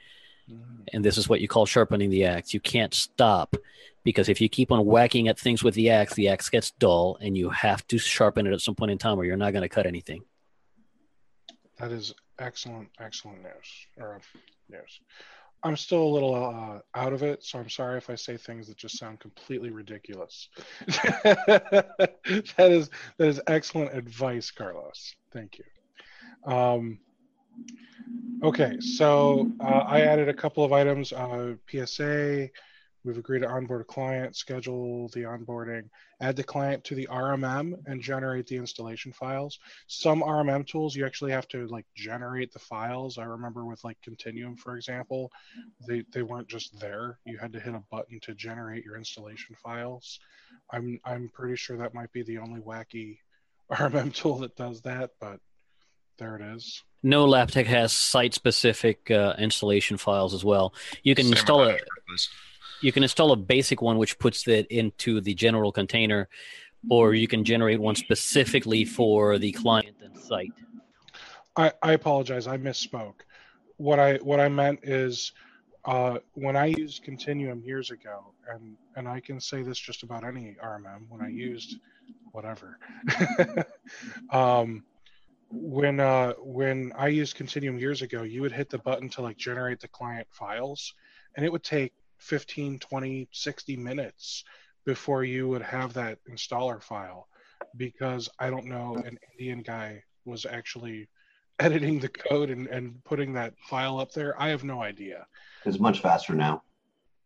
Mm-hmm. 0.50 0.84
And 0.94 1.06
this 1.06 1.18
is 1.18 1.30
what 1.30 1.42
you 1.42 1.48
call 1.48 1.66
sharpening 1.66 2.10
the 2.10 2.26
axe. 2.26 2.54
You 2.54 2.60
can't 2.60 2.94
stop 2.94 3.56
because 4.04 4.30
if 4.30 4.42
you 4.42 4.50
keep 4.50 4.72
on 4.72 4.86
whacking 4.86 5.28
at 5.28 5.40
things 5.40 5.64
with 5.64 5.76
the 5.76 5.92
axe, 5.92 6.16
the 6.16 6.30
axe 6.30 6.50
gets 6.50 6.72
dull, 6.72 7.18
and 7.22 7.38
you 7.38 7.50
have 7.50 7.86
to 7.88 7.98
sharpen 7.98 8.48
it 8.48 8.54
at 8.54 8.62
some 8.62 8.76
point 8.76 8.92
in 8.92 8.98
time, 8.98 9.20
or 9.20 9.26
you're 9.26 9.38
not 9.38 9.52
going 9.52 9.62
to 9.62 9.70
cut 9.70 9.86
anything. 9.86 10.24
That 11.78 11.92
is 11.92 12.14
excellent, 12.42 12.90
excellent 13.00 13.44
news 13.44 13.88
or 13.98 14.20
news. 14.70 15.00
I'm 15.64 15.78
still 15.78 16.02
a 16.02 16.12
little 16.12 16.34
uh, 16.34 16.80
out 17.00 17.14
of 17.14 17.22
it, 17.22 17.44
so 17.44 17.60
I'm 17.60 17.70
sorry 17.70 17.98
if 17.98 18.10
I 18.10 18.16
say 18.16 18.36
things 18.36 18.68
that 18.68 18.78
just 18.78 18.98
sound 18.98 19.20
completely 19.20 19.70
ridiculous. 19.70 20.50
that 20.88 22.48
is 22.58 22.90
that 23.18 23.28
is 23.28 23.40
excellent 23.46 23.96
advice, 23.96 24.50
Carlos. 24.50 25.14
Thank 25.32 25.60
you. 25.60 26.52
Um, 26.52 27.00
okay, 28.44 28.80
so 28.80 29.52
uh, 29.60 29.84
I 29.88 30.02
added 30.02 30.30
a 30.30 30.34
couple 30.34 30.66
of 30.66 30.74
items: 30.74 31.14
uh, 31.14 31.54
PSA, 31.70 32.50
We've 33.04 33.18
agreed 33.18 33.40
to 33.40 33.50
onboard 33.50 33.82
a 33.82 33.86
client, 33.86 34.36
schedule 34.36 35.08
the 35.10 35.22
onboarding, 35.24 35.90
add 36.20 36.36
the 36.36 36.44
client 36.44 36.84
to 36.86 36.96
the 36.96 37.08
RMM, 37.12 37.74
and 37.88 38.02
generate 38.02 38.46
the 38.46 38.58
installation 38.58 39.12
files. 39.12 39.60
Some 39.88 40.22
RMM 40.22 40.68
tools, 40.68 40.96
you 40.96 41.06
actually 41.06 41.32
have 41.32 41.48
to 41.50 41.66
like 41.68 41.86
generate 41.96 42.54
the 42.54 42.60
files. 42.60 43.18
I 43.18 43.24
remember 43.24 43.66
with 43.66 43.84
like 43.84 43.98
Continuum, 44.04 44.56
for 44.56 44.76
example, 44.76 45.32
they, 45.88 46.04
they 46.14 46.22
weren't 46.22 46.48
just 46.48 46.80
there. 46.80 47.18
You 47.26 47.40
had 47.40 47.54
to 47.54 47.60
hit 47.60 47.74
a 47.74 47.84
button 47.90 48.20
to 48.22 48.36
generate 48.36 48.86
your 48.86 48.98
installation 48.98 49.56
files. 49.56 50.20
I'm, 50.72 51.00
I'm 51.04 51.30
pretty 51.30 51.56
sure 51.56 51.78
that 51.78 51.96
might 51.96 52.12
be 52.12 52.22
the 52.22 52.38
only 52.38 52.62
wacky 52.62 53.18
RMM 53.72 54.14
tool 54.14 54.40
that 54.40 54.56
does 54.56 54.82
that, 54.82 55.12
but 55.20 55.40
there 56.20 56.36
it 56.36 56.42
is. 56.56 56.84
No 57.02 57.26
LabTech 57.26 57.66
has 57.66 57.94
site-specific 57.94 59.10
uh, 59.10 59.34
installation 59.40 59.98
files 59.98 60.36
as 60.36 60.46
well. 60.46 60.74
You 61.02 61.16
can 61.16 61.26
Same 61.26 61.34
install 61.34 61.64
a 61.64 61.78
you 62.82 62.92
can 62.92 63.04
install 63.04 63.32
a 63.32 63.36
basic 63.36 63.82
one 63.82 63.98
which 63.98 64.18
puts 64.20 64.48
it 64.48 64.68
into 64.68 65.22
the 65.22 65.34
general 65.34 65.72
container, 65.72 66.30
or 66.90 67.14
you 67.14 67.28
can 67.28 67.44
generate 67.44 67.80
one 67.80 67.96
specifically 67.96 68.86
for 68.86 69.38
the 69.38 69.52
client 69.52 69.98
and 70.04 70.18
site. 70.18 70.54
I, 71.56 71.72
I 71.82 71.94
apologize. 71.94 72.48
I 72.48 72.58
misspoke. 72.58 73.22
What 73.78 74.00
I 74.00 74.16
what 74.18 74.40
I 74.40 74.48
meant 74.48 74.80
is 74.84 75.34
uh, 75.86 76.20
when 76.34 76.56
I 76.56 76.66
used 76.66 77.04
Continuum 77.04 77.62
years 77.64 77.92
ago, 77.92 78.34
and 78.50 78.78
and 78.96 79.08
I 79.08 79.20
can 79.20 79.40
say 79.40 79.64
this 79.64 79.78
just 79.78 80.04
about 80.04 80.24
any 80.24 80.56
RMM. 80.64 81.10
When 81.10 81.22
I 81.22 81.30
used 81.30 81.78
whatever, 82.32 82.78
um, 84.30 84.84
when 85.50 86.00
uh, 86.00 86.34
when 86.40 86.94
I 86.96 87.08
used 87.08 87.36
Continuum 87.36 87.80
years 87.80 88.02
ago, 88.02 88.24
you 88.24 88.42
would 88.42 88.52
hit 88.52 88.70
the 88.70 88.78
button 88.80 89.10
to 89.10 89.22
like 89.22 89.38
generate 89.38 89.80
the 89.80 89.88
client 89.88 90.28
files, 90.30 90.94
and 91.36 91.46
it 91.46 91.52
would 91.52 91.64
take 91.64 91.94
15, 92.22 92.80
20, 92.80 93.28
60 93.32 93.78
minutes 93.78 94.44
before 94.86 95.24
you 95.24 95.48
would 95.48 95.62
have 95.62 95.94
that 95.94 96.20
installer 96.30 96.82
file 96.82 97.28
because 97.78 98.30
I 98.40 98.50
don't 98.50 98.66
know 98.66 98.96
an 98.96 99.18
Indian 99.34 99.62
guy 99.62 100.04
was 100.26 100.46
actually 100.46 101.08
editing 101.60 102.00
the 102.00 102.10
code 102.10 102.50
and, 102.50 102.68
and 102.68 103.04
putting 103.04 103.34
that 103.34 103.54
file 103.70 104.00
up 104.00 104.12
there. 104.12 104.40
I 104.42 104.50
have 104.50 104.64
no 104.64 104.82
idea. 104.82 105.28
It's 105.66 105.80
much 105.80 106.02
faster 106.02 106.34
now. 106.34 106.64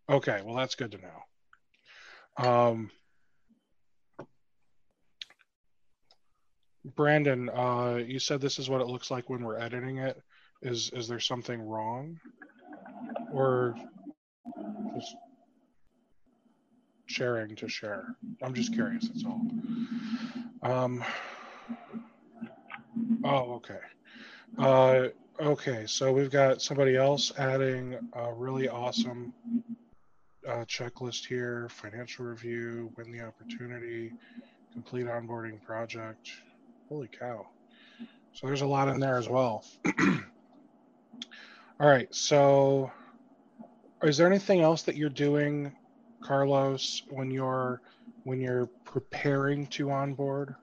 Okay, 0.10 0.42
well 0.44 0.56
that's 0.56 0.76
good 0.76 0.92
to 0.92 0.98
know. 0.98 2.46
Um, 2.46 2.92
Brandon, 6.84 7.50
uh, 7.50 8.02
you 8.06 8.20
said 8.20 8.42
this 8.42 8.60
is 8.60 8.70
what 8.70 8.82
it 8.82 8.88
looks 8.88 9.10
like 9.10 9.30
when 9.30 9.44
we're 9.44 9.58
editing 9.58 9.98
it. 9.98 10.22
Is 10.62 10.90
is 10.92 11.08
there 11.08 11.20
something 11.20 11.62
wrong, 11.62 12.20
or 13.32 13.76
just 14.96 15.16
sharing 17.06 17.56
to 17.56 17.68
share? 17.68 18.16
I'm 18.42 18.54
just 18.54 18.74
curious. 18.74 19.08
That's 19.08 19.26
all. 19.26 19.42
Um. 20.62 21.04
Oh, 23.24 23.54
okay. 23.56 23.80
Uh, 24.58 25.08
okay, 25.40 25.86
so 25.86 26.14
we've 26.14 26.32
got 26.32 26.62
somebody 26.62 26.96
else 26.96 27.34
adding 27.38 27.98
a 28.14 28.34
really 28.34 28.70
awesome 28.70 29.34
uh, 30.48 30.64
checklist 30.66 31.26
here: 31.26 31.68
financial 31.70 32.26
review, 32.26 32.92
win 32.96 33.12
the 33.12 33.22
opportunity, 33.22 34.14
complete 34.74 35.08
onboarding 35.08 35.62
project. 35.62 36.30
Holy 36.88 37.08
cow. 37.08 37.48
So 38.34 38.48
there's 38.48 38.62
a 38.62 38.68
lot 38.68 38.88
in 38.90 39.00
there 39.00 39.18
as 39.18 39.28
well. 39.28 39.66
All 41.80 41.88
right. 41.88 42.14
So 42.14 42.92
is 44.04 44.18
there 44.18 44.28
anything 44.28 44.62
else 44.62 44.84
that 44.84 44.96
you're 44.96 45.10
doing, 45.10 45.72
Carlos, 46.22 47.04
when 47.10 47.32
you're 47.32 47.82
when 48.24 48.40
you're 48.40 48.68
preparing 48.84 49.68
to 49.68 49.92
onboard? 49.92 50.56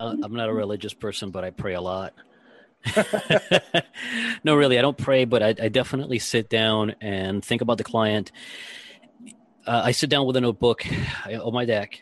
Uh, 0.00 0.16
I'm 0.22 0.34
not 0.34 0.48
a 0.48 0.52
religious 0.52 0.94
person, 0.94 1.30
but 1.30 1.44
I 1.44 1.50
pray 1.50 1.74
a 1.74 1.80
lot. 1.80 2.14
no, 4.44 4.54
really, 4.54 4.78
I 4.78 4.82
don't 4.82 4.98
pray, 4.98 5.24
but 5.24 5.42
I, 5.42 5.48
I, 5.48 5.68
definitely 5.68 6.18
sit 6.18 6.50
down 6.50 6.96
and 7.00 7.44
think 7.44 7.62
about 7.62 7.78
the 7.78 7.84
client. 7.84 8.32
Uh, 9.66 9.82
I 9.84 9.92
sit 9.92 10.10
down 10.10 10.26
with 10.26 10.36
a 10.36 10.40
notebook 10.40 10.84
on 11.26 11.54
my 11.54 11.64
deck 11.64 12.00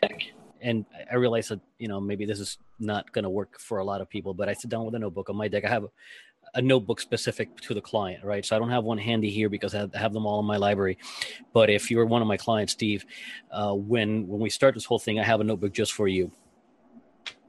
and 0.63 0.85
I 1.11 1.15
realize 1.15 1.49
that 1.49 1.59
you 1.77 1.87
know 1.87 1.99
maybe 1.99 2.25
this 2.25 2.39
is 2.39 2.57
not 2.79 3.11
going 3.11 3.23
to 3.23 3.29
work 3.29 3.59
for 3.59 3.77
a 3.77 3.83
lot 3.83 4.01
of 4.01 4.09
people, 4.09 4.33
but 4.33 4.49
I 4.49 4.53
sit 4.53 4.69
down 4.69 4.85
with 4.85 4.95
a 4.95 4.99
notebook 4.99 5.29
on 5.29 5.35
my 5.35 5.47
deck. 5.47 5.65
I 5.65 5.69
have 5.69 5.85
a, 6.53 6.59
a, 6.59 6.61
notebook 6.61 6.99
specific 6.99 7.59
to 7.61 7.73
the 7.73 7.81
client, 7.81 8.23
right? 8.23 8.45
So 8.45 8.55
I 8.55 8.59
don't 8.59 8.69
have 8.69 8.83
one 8.83 8.97
handy 8.97 9.29
here 9.29 9.49
because 9.49 9.75
I 9.75 9.87
have, 9.93 10.13
them 10.13 10.25
all 10.25 10.39
in 10.39 10.45
my 10.45 10.57
library. 10.57 10.97
But 11.53 11.69
if 11.69 11.89
you're 11.89 12.05
one 12.05 12.21
of 12.21 12.27
my 12.27 12.37
clients, 12.37 12.73
Steve, 12.73 13.05
uh, 13.51 13.73
when 13.73 14.27
when 14.27 14.39
we 14.39 14.49
start 14.49 14.73
this 14.73 14.85
whole 14.85 14.99
thing, 14.99 15.19
I 15.19 15.23
have 15.23 15.41
a 15.41 15.43
notebook 15.43 15.73
just 15.73 15.93
for 15.93 16.07
you. 16.07 16.31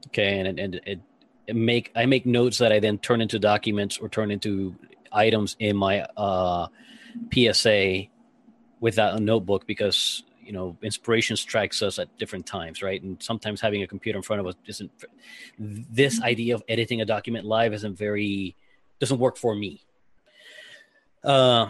Okay, 0.07 0.39
and 0.39 0.59
and 0.59 0.75
it, 0.75 1.01
it 1.45 1.55
make 1.55 1.91
I 1.95 2.05
make 2.05 2.25
notes 2.25 2.57
that 2.59 2.71
I 2.71 2.79
then 2.79 2.97
turn 2.97 3.21
into 3.21 3.39
documents 3.39 3.97
or 3.97 4.09
turn 4.09 4.31
into 4.31 4.75
items 5.11 5.55
in 5.59 5.75
my 5.77 6.01
uh, 6.17 6.67
PSA 7.33 8.03
with 8.79 8.95
that 8.95 9.21
notebook 9.21 9.65
because 9.65 10.23
you 10.43 10.51
know 10.51 10.77
inspiration 10.83 11.35
strikes 11.35 11.81
us 11.81 11.97
at 11.97 12.15
different 12.17 12.45
times 12.45 12.83
right 12.83 13.01
and 13.01 13.21
sometimes 13.21 13.59
having 13.59 13.81
a 13.81 13.87
computer 13.87 14.17
in 14.17 14.23
front 14.23 14.39
of 14.39 14.45
us 14.45 14.53
isn't 14.67 14.91
this 15.57 16.21
idea 16.21 16.53
of 16.53 16.61
editing 16.69 17.01
a 17.01 17.05
document 17.05 17.45
live 17.45 17.73
isn't 17.73 17.97
very 17.97 18.55
doesn't 18.99 19.19
work 19.19 19.37
for 19.37 19.55
me 19.55 19.81
uh, 21.23 21.67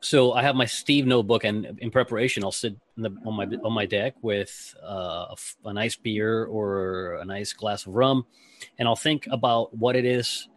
so 0.00 0.32
I 0.32 0.42
have 0.42 0.54
my 0.54 0.66
Steve 0.66 1.06
notebook, 1.06 1.42
and 1.42 1.78
in 1.80 1.90
preparation, 1.90 2.44
I'll 2.44 2.52
sit 2.52 2.76
the, 2.96 3.10
on 3.26 3.34
my 3.34 3.44
on 3.64 3.72
my 3.72 3.86
deck 3.86 4.14
with 4.22 4.74
uh, 4.82 5.34
a, 5.34 5.36
a, 5.64 5.72
nice 5.72 5.96
beer 5.96 6.44
or 6.44 7.14
a 7.14 7.24
nice 7.24 7.52
glass 7.52 7.86
of 7.86 7.94
rum, 7.94 8.24
and 8.78 8.86
I'll 8.86 8.94
think 8.94 9.26
about 9.32 9.76
what 9.76 9.96
it 9.96 10.04
is 10.04 10.48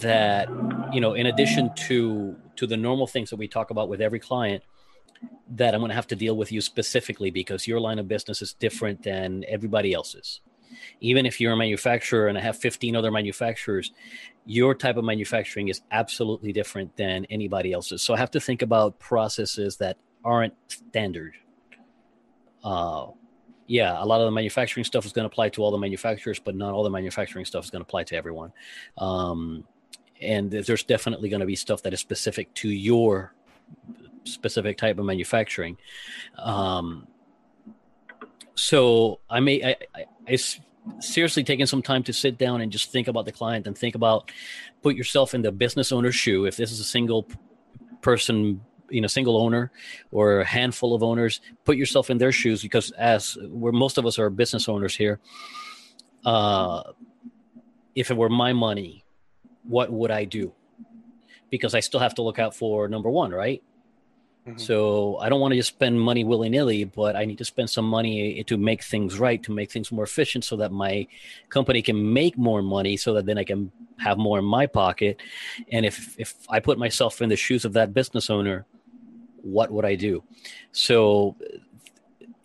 that 0.00 0.50
you 0.92 1.00
know, 1.00 1.14
in 1.14 1.26
addition 1.26 1.70
to 1.86 2.36
to 2.56 2.66
the 2.66 2.76
normal 2.76 3.06
things 3.06 3.30
that 3.30 3.36
we 3.36 3.48
talk 3.48 3.70
about 3.70 3.88
with 3.88 4.02
every 4.02 4.20
client, 4.20 4.62
that 5.48 5.74
I'm 5.74 5.80
going 5.80 5.88
to 5.90 5.94
have 5.94 6.08
to 6.08 6.16
deal 6.16 6.36
with 6.36 6.52
you 6.52 6.60
specifically 6.60 7.30
because 7.30 7.66
your 7.66 7.80
line 7.80 7.98
of 7.98 8.08
business 8.08 8.42
is 8.42 8.52
different 8.52 9.02
than 9.02 9.44
everybody 9.48 9.94
else's. 9.94 10.40
Even 11.00 11.26
if 11.26 11.40
you're 11.40 11.52
a 11.52 11.56
manufacturer 11.56 12.28
and 12.28 12.38
I 12.38 12.40
have 12.40 12.56
15 12.56 12.96
other 12.96 13.10
manufacturers, 13.10 13.92
your 14.44 14.74
type 14.74 14.96
of 14.96 15.04
manufacturing 15.04 15.68
is 15.68 15.82
absolutely 15.90 16.52
different 16.52 16.96
than 16.96 17.26
anybody 17.30 17.72
else's. 17.72 18.02
So 18.02 18.14
I 18.14 18.18
have 18.18 18.30
to 18.32 18.40
think 18.40 18.62
about 18.62 18.98
processes 18.98 19.76
that 19.78 19.96
aren't 20.24 20.54
standard. 20.68 21.34
Uh, 22.62 23.08
yeah, 23.66 24.02
a 24.02 24.04
lot 24.04 24.20
of 24.20 24.26
the 24.26 24.30
manufacturing 24.30 24.84
stuff 24.84 25.04
is 25.04 25.12
going 25.12 25.24
to 25.24 25.32
apply 25.32 25.48
to 25.50 25.62
all 25.62 25.70
the 25.70 25.78
manufacturers, 25.78 26.38
but 26.38 26.54
not 26.54 26.72
all 26.72 26.84
the 26.84 26.90
manufacturing 26.90 27.44
stuff 27.44 27.64
is 27.64 27.70
going 27.70 27.80
to 27.80 27.86
apply 27.86 28.04
to 28.04 28.16
everyone. 28.16 28.52
Um, 28.98 29.64
and 30.20 30.50
there's 30.50 30.84
definitely 30.84 31.28
going 31.28 31.40
to 31.40 31.46
be 31.46 31.56
stuff 31.56 31.82
that 31.82 31.92
is 31.92 32.00
specific 32.00 32.52
to 32.54 32.68
your 32.68 33.34
specific 34.24 34.78
type 34.78 34.98
of 34.98 35.04
manufacturing. 35.04 35.76
Um, 36.38 37.06
so 38.56 39.20
I 39.30 39.40
may 39.40 39.62
I, 39.62 39.76
I, 39.94 40.04
I 40.28 40.38
seriously 41.00 41.44
taking 41.44 41.66
some 41.66 41.82
time 41.82 42.02
to 42.04 42.12
sit 42.12 42.38
down 42.38 42.60
and 42.60 42.72
just 42.72 42.90
think 42.90 43.08
about 43.08 43.24
the 43.24 43.32
client 43.32 43.66
and 43.66 43.76
think 43.76 43.94
about 43.94 44.32
put 44.82 44.96
yourself 44.96 45.34
in 45.34 45.42
the 45.42 45.52
business 45.52 45.92
owner's 45.92 46.14
shoe. 46.14 46.46
If 46.46 46.56
this 46.56 46.72
is 46.72 46.80
a 46.80 46.84
single 46.84 47.28
person, 48.00 48.60
you 48.88 49.00
know, 49.00 49.06
single 49.06 49.36
owner 49.36 49.72
or 50.10 50.40
a 50.40 50.44
handful 50.44 50.94
of 50.94 51.02
owners, 51.02 51.40
put 51.64 51.76
yourself 51.76 52.10
in 52.10 52.18
their 52.18 52.32
shoes 52.32 52.62
because 52.62 52.90
as 52.92 53.36
where 53.48 53.72
most 53.72 53.98
of 53.98 54.06
us 54.06 54.18
are 54.18 54.30
business 54.30 54.68
owners 54.68 54.96
here, 54.96 55.20
uh, 56.24 56.82
if 57.94 58.10
it 58.10 58.16
were 58.16 58.28
my 58.28 58.52
money, 58.52 59.04
what 59.64 59.92
would 59.92 60.10
I 60.10 60.24
do? 60.24 60.52
Because 61.50 61.74
I 61.74 61.80
still 61.80 62.00
have 62.00 62.14
to 62.14 62.22
look 62.22 62.38
out 62.38 62.54
for 62.54 62.88
number 62.88 63.10
one, 63.10 63.32
right? 63.32 63.62
Mm-hmm. 64.46 64.58
So 64.58 65.16
I 65.18 65.28
don't 65.28 65.40
want 65.40 65.52
to 65.52 65.56
just 65.56 65.70
spend 65.70 66.00
money 66.00 66.22
willy 66.22 66.48
nilly, 66.48 66.84
but 66.84 67.16
I 67.16 67.24
need 67.24 67.38
to 67.38 67.44
spend 67.44 67.68
some 67.68 67.84
money 67.84 68.44
to 68.44 68.56
make 68.56 68.84
things 68.84 69.18
right, 69.18 69.42
to 69.42 69.50
make 69.50 69.72
things 69.72 69.90
more 69.90 70.04
efficient, 70.04 70.44
so 70.44 70.56
that 70.56 70.70
my 70.70 71.08
company 71.48 71.82
can 71.82 72.12
make 72.12 72.38
more 72.38 72.62
money, 72.62 72.96
so 72.96 73.14
that 73.14 73.26
then 73.26 73.38
I 73.38 73.44
can 73.44 73.72
have 73.98 74.18
more 74.18 74.38
in 74.38 74.44
my 74.44 74.66
pocket. 74.66 75.20
And 75.72 75.84
if 75.84 76.14
if 76.18 76.34
I 76.48 76.60
put 76.60 76.78
myself 76.78 77.20
in 77.20 77.28
the 77.28 77.36
shoes 77.36 77.64
of 77.64 77.72
that 77.72 77.92
business 77.92 78.30
owner, 78.30 78.66
what 79.42 79.72
would 79.72 79.84
I 79.84 79.96
do? 79.96 80.22
So 80.70 81.34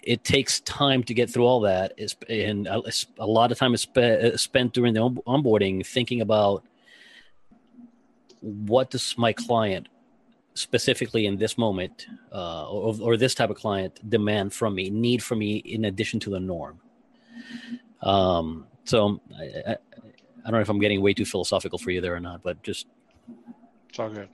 it 0.02 0.24
takes 0.24 0.60
time 0.62 1.04
to 1.04 1.14
get 1.14 1.30
through 1.30 1.46
all 1.46 1.60
that, 1.62 1.94
and 2.28 2.66
a 2.68 3.28
lot 3.28 3.52
of 3.52 3.60
time 3.60 3.76
is 3.76 3.88
spent 4.42 4.74
during 4.74 4.96
the 4.96 5.02
onboarding 5.02 5.86
thinking 5.86 6.22
about 6.22 6.64
what 8.40 8.90
does 8.90 9.14
my 9.20 9.34
client 9.34 9.88
specifically 10.62 11.26
in 11.26 11.38
this 11.38 11.58
moment 11.58 12.06
uh, 12.32 12.69
or, 12.69 12.95
or, 13.02 13.17
this 13.17 13.34
type 13.34 13.50
of 13.50 13.58
client 13.58 14.00
demand 14.10 14.54
from 14.54 14.76
me, 14.76 14.89
need 14.89 15.24
from 15.24 15.39
me 15.39 15.58
in 15.58 15.86
addition 15.86 16.19
to 16.19 16.30
the 16.30 16.39
norm. 16.39 16.80
Um, 18.04 18.67
so 18.84 19.19
I, 19.38 19.43
I, 19.43 19.71
I, 19.71 19.76
don't 20.45 20.54
know 20.54 20.60
if 20.60 20.69
I'm 20.69 20.80
getting 20.80 21.02
way 21.02 21.13
too 21.13 21.26
philosophical 21.26 21.80
for 21.80 21.91
you 21.91 22.00
there 22.00 22.15
or 22.15 22.19
not, 22.19 22.43
but 22.43 22.62
just 22.63 22.88
it's 23.89 24.00
all 24.00 24.10
good. 24.10 24.30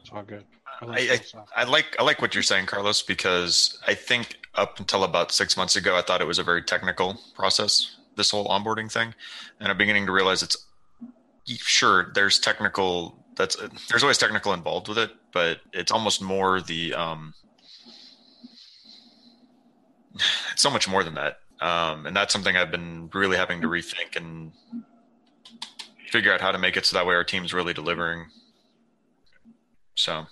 It's 0.00 0.10
all 0.12 0.22
good. 0.22 0.44
I 0.80 0.84
like, 0.84 1.10
I, 1.10 1.14
I, 1.14 1.62
I 1.62 1.64
like 1.64 1.96
I 1.98 2.02
like 2.02 2.20
what 2.20 2.34
you're 2.34 2.42
saying, 2.42 2.66
Carlos, 2.66 3.02
because 3.02 3.78
I 3.86 3.94
think 3.94 4.38
up 4.54 4.78
until 4.78 5.04
about 5.04 5.32
six 5.32 5.56
months 5.56 5.76
ago, 5.76 5.96
I 5.96 6.02
thought 6.02 6.20
it 6.20 6.26
was 6.26 6.38
a 6.38 6.44
very 6.44 6.62
technical 6.62 7.18
process. 7.34 7.96
This 8.16 8.30
whole 8.30 8.46
onboarding 8.48 8.90
thing, 8.90 9.14
and 9.60 9.68
I'm 9.68 9.76
beginning 9.76 10.06
to 10.06 10.12
realize 10.12 10.42
it's 10.42 10.65
sure 11.46 12.12
there's 12.14 12.38
technical. 12.38 13.24
That's 13.36 13.56
there's 13.88 14.02
always 14.02 14.18
technical 14.18 14.52
involved 14.52 14.88
with 14.88 14.98
it, 14.98 15.10
but 15.32 15.60
it's 15.72 15.92
almost 15.92 16.22
more 16.22 16.60
the 16.60 16.94
um, 16.94 17.34
it's 20.14 20.24
so 20.62 20.70
much 20.70 20.88
more 20.88 21.04
than 21.04 21.14
that, 21.14 21.38
um, 21.60 22.06
and 22.06 22.16
that's 22.16 22.32
something 22.32 22.56
I've 22.56 22.70
been 22.70 23.10
really 23.12 23.36
having 23.36 23.60
to 23.60 23.68
rethink 23.68 24.16
and 24.16 24.52
figure 26.08 26.32
out 26.32 26.40
how 26.40 26.52
to 26.52 26.58
make 26.58 26.76
it 26.76 26.86
so 26.86 26.96
that 26.96 27.06
way 27.06 27.14
our 27.14 27.24
team's 27.24 27.52
really 27.52 27.74
delivering. 27.74 28.26
So 29.94 30.26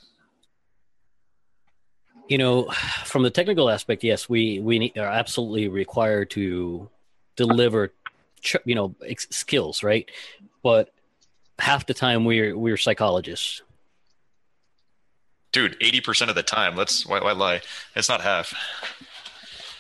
you 2.29 2.39
know, 2.39 2.65
from 3.05 3.23
the 3.23 3.31
technical 3.31 3.69
aspect, 3.69 4.03
yes, 4.03 4.29
we 4.29 4.59
we 4.61 4.93
are 4.97 5.07
absolutely 5.07 5.69
required 5.69 6.31
to 6.31 6.89
deliver, 7.37 7.93
you 8.65 8.75
know, 8.75 8.95
skills, 9.31 9.83
right? 9.83 10.11
But 10.63 10.94
half 11.59 11.87
the 11.87 11.95
time 11.95 12.25
we're 12.25 12.57
we're 12.57 12.77
psychologists. 12.77 13.63
Dude, 15.53 15.77
eighty 15.81 16.01
percent 16.01 16.31
of 16.31 16.35
the 16.35 16.43
time. 16.43 16.77
Let's 16.77 17.07
why, 17.07 17.21
why 17.21 17.33
lie? 17.33 17.61
It's 17.95 18.09
not 18.09 18.21
half. 18.21 18.55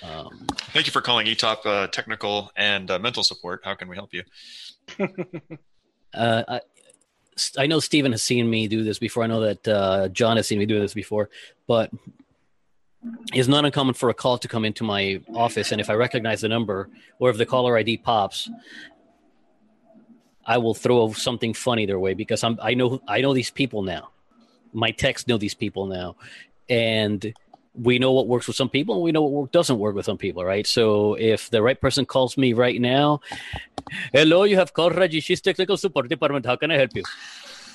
Um, 0.02 0.46
Thank 0.74 0.87
you 0.87 0.92
for 0.92 1.00
calling 1.00 1.26
ETOP 1.26 1.66
uh, 1.66 1.87
technical 1.87 2.50
and 2.56 2.90
uh, 2.90 2.98
mental 2.98 3.22
support. 3.22 3.62
How 3.64 3.74
can 3.74 3.88
we 3.88 3.96
help 3.96 4.12
you? 4.12 4.22
uh, 6.14 6.42
I, 6.48 6.60
I 7.58 7.66
know 7.66 7.80
Stephen 7.80 8.12
has 8.12 8.22
seen 8.22 8.48
me 8.48 8.68
do 8.68 8.84
this 8.84 8.98
before. 8.98 9.22
I 9.22 9.26
know 9.26 9.40
that 9.40 9.68
uh, 9.68 10.08
John 10.08 10.37
has 10.37 10.46
seen 10.46 10.58
me 10.58 10.66
do 10.66 10.78
this 10.78 10.94
before, 10.94 11.30
but 11.66 11.90
it's 13.32 13.48
not 13.48 13.64
uncommon 13.64 13.94
for 13.94 14.08
a 14.10 14.14
call 14.14 14.38
to 14.38 14.48
come 14.48 14.64
into 14.64 14.84
my 14.84 15.20
office, 15.34 15.72
and 15.72 15.80
if 15.80 15.90
I 15.90 15.94
recognize 15.94 16.40
the 16.40 16.48
number 16.48 16.88
or 17.18 17.30
if 17.30 17.38
the 17.38 17.46
caller 17.46 17.76
ID 17.76 17.98
pops, 17.98 18.50
I 20.46 20.59
will 20.59 20.74
throw 20.74 21.12
something 21.12 21.54
funny 21.54 21.87
their 21.87 21.98
way 21.98 22.14
because 22.14 22.44
I'm 22.44 22.59
I 22.62 22.74
know 22.74 23.00
I 23.09 23.20
know 23.20 23.35
these 23.35 23.50
people 23.50 23.83
now. 23.83 24.11
My 24.72 24.90
techs 24.90 25.26
know 25.26 25.38
these 25.38 25.54
people 25.54 25.87
now, 25.87 26.16
and 26.68 27.33
we 27.74 27.98
know 27.98 28.12
what 28.12 28.28
works 28.28 28.46
with 28.46 28.57
some 28.57 28.68
people 28.68 28.94
and 28.94 29.02
we 29.02 29.12
know 29.12 29.22
what 29.22 29.52
doesn't 29.52 29.78
work 29.78 29.94
with 29.96 30.07
some 30.07 30.18
people, 30.18 30.44
right? 30.44 30.66
So 30.66 31.14
if 31.14 31.50
the 31.50 31.61
right 31.61 31.80
person 31.80 32.07
calls 32.07 32.37
me 32.37 32.52
right 32.52 32.80
now, 32.80 33.20
hello, 34.12 34.44
you 34.44 34.57
have 34.57 34.72
called 34.72 34.92
Rajeshi's 34.92 35.40
technical 35.40 35.76
support 35.76 36.09
department. 36.09 36.46
How 36.46 36.57
can 36.57 36.70
I 36.70 36.76
help 36.76 36.90
you? 36.94 37.02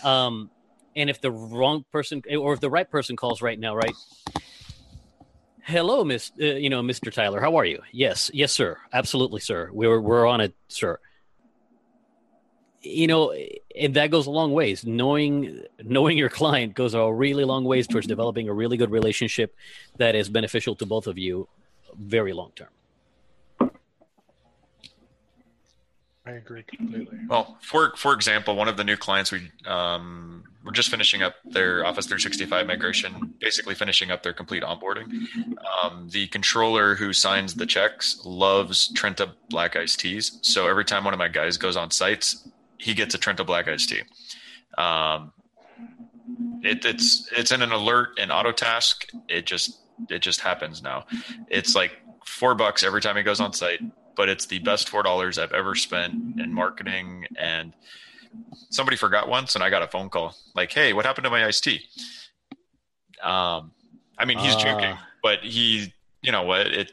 Um, 0.04 0.50
and 0.96 1.10
if 1.10 1.20
the 1.20 1.32
wrong 1.32 1.84
person 1.92 2.22
or 2.40 2.54
if 2.54 2.62
the 2.62 2.70
right 2.70 2.90
person 2.90 3.16
calls 3.16 3.42
right 3.42 3.60
now, 3.60 3.76
right? 3.76 3.96
Hello, 5.64 6.04
Miss, 6.04 6.32
uh, 6.42 6.46
you 6.46 6.70
know, 6.70 6.82
Mr. 6.82 7.14
Tyler. 7.14 7.40
How 7.40 7.56
are 7.58 7.66
you? 7.66 7.82
Yes, 7.92 8.32
yes, 8.34 8.52
sir. 8.52 8.78
Absolutely, 8.92 9.40
sir. 9.40 9.70
We're 9.72 10.00
we're 10.00 10.26
on 10.26 10.42
it, 10.42 10.56
sir. 10.68 11.00
You 12.82 13.08
know, 13.08 13.34
and 13.78 13.94
that 13.96 14.10
goes 14.10 14.26
a 14.28 14.32
long 14.32 14.54
ways. 14.54 14.86
Knowing 14.86 15.64
knowing 15.84 16.18
your 16.18 16.30
client 16.30 16.76
goes 16.76 16.94
a 16.94 17.12
really 17.12 17.44
long 17.44 17.66
ways 17.66 17.88
towards 17.88 18.08
developing 18.08 18.48
a 18.48 18.54
really 18.54 18.78
good 18.78 18.92
relationship 18.92 19.56
that 19.98 20.16
is 20.16 20.30
beneficial 20.30 20.76
to 20.76 20.86
both 20.86 21.08
of 21.08 21.18
you, 21.18 21.48
very 21.98 22.34
long 22.34 22.52
term. 22.56 22.70
I 26.30 26.34
agree 26.34 26.64
completely. 26.64 27.18
Well, 27.28 27.58
for 27.62 27.94
for 27.96 28.14
example, 28.14 28.56
one 28.56 28.68
of 28.68 28.78
the 28.78 28.84
new 28.84 28.98
clients 28.98 29.32
we 29.32 29.52
um, 29.66 30.44
we're 30.64 30.74
just 30.74 30.90
finishing 30.90 31.24
up 31.24 31.36
their 31.44 31.86
Office 31.86 32.06
365 32.06 32.68
migration, 32.68 33.34
basically 33.40 33.74
finishing 33.74 34.12
up 34.12 34.22
their 34.22 34.34
complete 34.34 34.62
onboarding. 34.62 35.26
Um, 35.82 36.08
the 36.12 36.28
controller 36.28 36.96
who 36.96 37.14
signs 37.14 37.56
the 37.56 37.66
checks 37.66 38.22
loves 38.26 38.90
Trenta 38.94 39.32
Black 39.50 39.76
Iced 39.76 40.00
Teas, 40.00 40.38
so 40.44 40.68
every 40.68 40.86
time 40.86 41.04
one 41.04 41.14
of 41.14 41.18
my 41.18 41.30
guys 41.30 41.58
goes 41.58 41.76
on 41.76 41.90
sites, 41.90 42.48
he 42.80 42.94
gets 42.94 43.14
a 43.14 43.18
Trenta 43.18 43.44
Black 43.44 43.68
Iced 43.68 43.90
Tea. 43.90 44.02
Um, 44.78 45.32
it, 46.64 46.86
it's 46.86 47.30
it's 47.32 47.52
in 47.52 47.62
an 47.62 47.72
alert 47.72 48.18
and 48.20 48.32
Autotask. 48.32 49.06
It 49.28 49.46
just 49.46 49.80
it 50.10 50.20
just 50.20 50.42
happens 50.42 50.82
now. 50.82 51.06
It's 51.50 51.76
like 51.76 51.92
four 52.26 52.56
bucks 52.56 52.84
every 52.84 53.02
time 53.02 53.16
he 53.16 53.24
goes 53.24 53.40
on 53.40 53.54
site 53.54 53.82
but 54.20 54.28
it's 54.28 54.48
the 54.48 54.60
best 54.60 54.90
four 54.90 55.02
dollars 55.02 55.38
I've 55.40 55.54
ever 55.54 55.76
spent 55.76 56.42
in 56.42 56.54
marketing. 56.54 57.26
And 57.38 57.72
somebody 58.70 58.98
forgot 58.98 59.30
once, 59.30 59.56
and 59.56 59.64
I 59.64 59.70
got 59.70 59.82
a 59.82 59.88
phone 59.88 60.10
call 60.10 60.36
like, 60.54 60.74
"Hey, 60.74 60.92
what 60.92 61.06
happened 61.06 61.24
to 61.24 61.30
my 61.30 61.46
iced 61.46 61.64
tea?" 61.64 61.86
Um, 63.24 63.72
I 64.18 64.26
mean, 64.26 64.38
he's 64.38 64.56
uh. 64.56 64.60
joking, 64.60 64.98
but 65.24 65.40
he, 65.40 65.94
you 66.22 66.34
know 66.34 66.44
what, 66.44 66.68
it, 66.68 66.92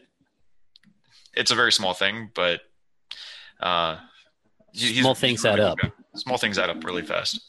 it's 1.35 1.51
a 1.51 1.57
very 1.57 1.72
small 1.72 1.94
thing, 1.94 2.31
but 2.33 2.61
uh, 3.59 3.96
small 4.77 5.15
things 5.15 5.45
really 5.45 5.55
add 5.55 5.61
up. 5.61 5.79
Small 6.15 6.39
things 6.39 6.59
add 6.59 6.71
up 6.71 6.85
really 6.85 7.03
fast. 7.03 7.41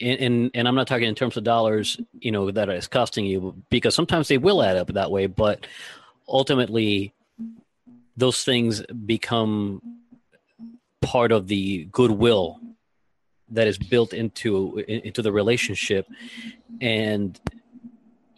And, 0.00 0.20
and, 0.20 0.50
and 0.54 0.68
I'm 0.68 0.74
not 0.74 0.86
talking 0.86 1.08
in 1.08 1.14
terms 1.14 1.36
of 1.36 1.44
dollars, 1.44 2.00
you 2.20 2.30
know, 2.30 2.50
that 2.50 2.68
is 2.68 2.86
costing 2.86 3.26
you 3.26 3.62
because 3.70 3.94
sometimes 3.94 4.28
they 4.28 4.38
will 4.38 4.62
add 4.62 4.76
up 4.76 4.88
that 4.94 5.10
way, 5.10 5.26
but 5.26 5.66
ultimately 6.28 7.12
those 8.16 8.44
things 8.44 8.82
become 9.06 9.82
part 11.00 11.32
of 11.32 11.48
the 11.48 11.84
goodwill 11.90 12.60
that 13.50 13.66
is 13.66 13.78
built 13.78 14.12
into 14.12 14.78
into 14.88 15.22
the 15.22 15.32
relationship 15.32 16.06
and 16.80 17.40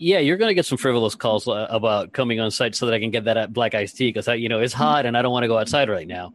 yeah 0.00 0.18
you're 0.18 0.36
going 0.36 0.48
to 0.48 0.54
get 0.54 0.66
some 0.66 0.78
frivolous 0.78 1.14
calls 1.14 1.46
uh, 1.46 1.66
about 1.70 2.12
coming 2.12 2.40
on 2.40 2.50
site 2.50 2.74
so 2.74 2.86
that 2.86 2.94
i 2.94 2.98
can 2.98 3.10
get 3.10 3.24
that 3.24 3.36
uh, 3.36 3.46
black 3.46 3.74
iced 3.74 3.96
tea 3.96 4.08
because 4.08 4.26
you 4.28 4.48
know 4.48 4.60
it's 4.60 4.74
hot 4.74 5.06
and 5.06 5.16
i 5.16 5.22
don't 5.22 5.32
want 5.32 5.44
to 5.44 5.48
go 5.48 5.58
outside 5.58 5.88
right 5.88 6.08
now 6.08 6.32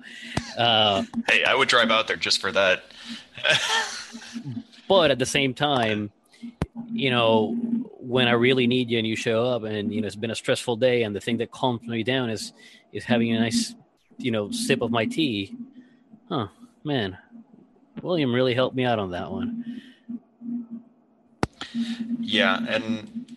uh, 0.57 1.03
hey 1.29 1.43
i 1.43 1.53
would 1.53 1.67
drive 1.67 1.91
out 1.91 2.07
there 2.07 2.17
just 2.17 2.39
for 2.39 2.51
that 2.51 2.83
but 4.87 5.11
at 5.11 5.19
the 5.19 5.25
same 5.25 5.53
time 5.53 6.11
you 6.91 7.09
know 7.09 7.53
when 7.99 8.27
i 8.27 8.31
really 8.31 8.67
need 8.67 8.89
you 8.89 8.97
and 8.97 9.07
you 9.07 9.15
show 9.15 9.45
up 9.45 9.63
and 9.63 9.93
you 9.93 10.01
know 10.01 10.07
it's 10.07 10.15
been 10.15 10.31
a 10.31 10.35
stressful 10.35 10.75
day 10.75 11.03
and 11.03 11.15
the 11.15 11.19
thing 11.19 11.37
that 11.37 11.51
calms 11.51 11.81
me 11.83 12.03
down 12.03 12.29
is 12.29 12.53
is 12.95 13.03
having 13.03 13.35
a 13.35 13.39
nice, 13.39 13.75
you 14.17 14.31
know, 14.31 14.49
sip 14.51 14.81
of 14.81 14.89
my 14.89 15.05
tea. 15.05 15.53
Huh, 16.29 16.47
man. 16.83 17.17
William 18.01 18.33
really 18.33 18.53
helped 18.53 18.75
me 18.75 18.85
out 18.85 18.99
on 18.99 19.11
that 19.11 19.29
one. 19.29 19.81
Yeah, 22.21 22.57
and 22.67 23.34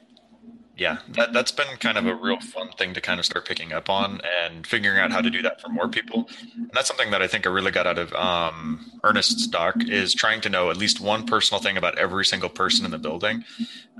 yeah, 0.78 0.98
that 1.08 1.32
that's 1.32 1.50
been 1.50 1.66
kind 1.80 1.98
of 1.98 2.06
a 2.06 2.14
real 2.14 2.38
fun 2.38 2.70
thing 2.70 2.94
to 2.94 3.00
kind 3.00 3.18
of 3.18 3.26
start 3.26 3.46
picking 3.46 3.72
up 3.72 3.90
on 3.90 4.20
and 4.44 4.64
figuring 4.64 5.00
out 5.00 5.10
how 5.10 5.20
to 5.20 5.28
do 5.28 5.42
that 5.42 5.60
for 5.60 5.68
more 5.68 5.88
people. 5.88 6.28
And 6.54 6.70
that's 6.72 6.86
something 6.86 7.10
that 7.10 7.20
I 7.20 7.26
think 7.26 7.46
I 7.46 7.50
really 7.50 7.72
got 7.72 7.88
out 7.88 7.98
of 7.98 8.12
um, 8.14 8.92
Ernest's 9.02 9.48
doc 9.48 9.74
is 9.88 10.14
trying 10.14 10.40
to 10.42 10.48
know 10.48 10.70
at 10.70 10.76
least 10.76 11.00
one 11.00 11.26
personal 11.26 11.60
thing 11.60 11.76
about 11.76 11.98
every 11.98 12.24
single 12.24 12.48
person 12.48 12.84
in 12.84 12.92
the 12.92 12.98
building. 12.98 13.44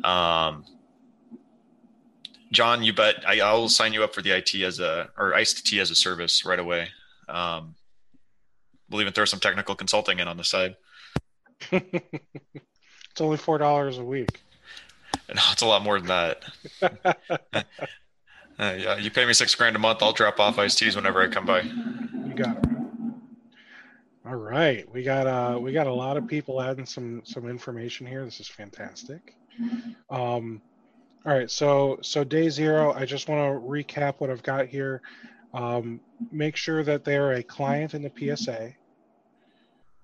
Um, 0.04 0.64
John, 2.52 2.84
you 2.84 2.92
bet. 2.92 3.24
I, 3.26 3.52
will 3.52 3.68
sign 3.68 3.92
you 3.92 4.04
up 4.04 4.14
for 4.14 4.22
the 4.22 4.30
IT 4.30 4.54
as 4.54 4.78
a 4.78 5.10
or 5.18 5.34
tea 5.44 5.80
as 5.80 5.90
a 5.90 5.96
service 5.96 6.44
right 6.44 6.60
away. 6.60 6.90
Um, 7.28 7.74
we'll 8.88 9.00
even 9.00 9.12
throw 9.12 9.24
some 9.24 9.40
technical 9.40 9.74
consulting 9.74 10.20
in 10.20 10.28
on 10.28 10.36
the 10.36 10.44
side. 10.44 10.76
it's 11.72 13.20
only 13.20 13.36
four 13.36 13.58
dollars 13.58 13.98
a 13.98 14.04
week. 14.04 14.42
No, 15.34 15.42
it's 15.52 15.60
a 15.60 15.66
lot 15.66 15.82
more 15.82 16.00
than 16.00 16.08
that. 16.08 16.44
uh, 16.82 17.62
yeah, 18.58 18.96
you 18.96 19.10
pay 19.10 19.26
me 19.26 19.34
six 19.34 19.54
grand 19.54 19.76
a 19.76 19.78
month. 19.78 20.02
I'll 20.02 20.14
drop 20.14 20.40
off 20.40 20.58
iced 20.58 20.78
teas 20.78 20.96
whenever 20.96 21.20
I 21.20 21.28
come 21.28 21.44
by. 21.44 21.60
You 21.60 22.32
got 22.34 22.56
it. 22.56 22.64
All 24.26 24.36
right, 24.36 24.90
we 24.92 25.02
got 25.02 25.26
uh 25.26 25.58
we 25.58 25.72
got 25.72 25.86
a 25.86 25.92
lot 25.92 26.16
of 26.16 26.26
people 26.26 26.62
adding 26.62 26.86
some 26.86 27.22
some 27.24 27.46
information 27.48 28.06
here. 28.06 28.24
This 28.24 28.40
is 28.40 28.48
fantastic. 28.48 29.34
Um, 30.10 30.62
all 31.26 31.34
right, 31.34 31.50
so 31.50 31.98
so 32.02 32.24
day 32.24 32.48
zero, 32.48 32.92
I 32.92 33.04
just 33.04 33.28
want 33.28 33.40
to 33.40 33.66
recap 33.66 34.14
what 34.18 34.30
I've 34.30 34.42
got 34.42 34.66
here. 34.66 35.02
Um, 35.52 36.00
make 36.30 36.56
sure 36.56 36.82
that 36.84 37.04
they 37.04 37.16
are 37.16 37.32
a 37.32 37.42
client 37.42 37.94
in 37.94 38.02
the 38.02 38.36
PSA. 38.36 38.74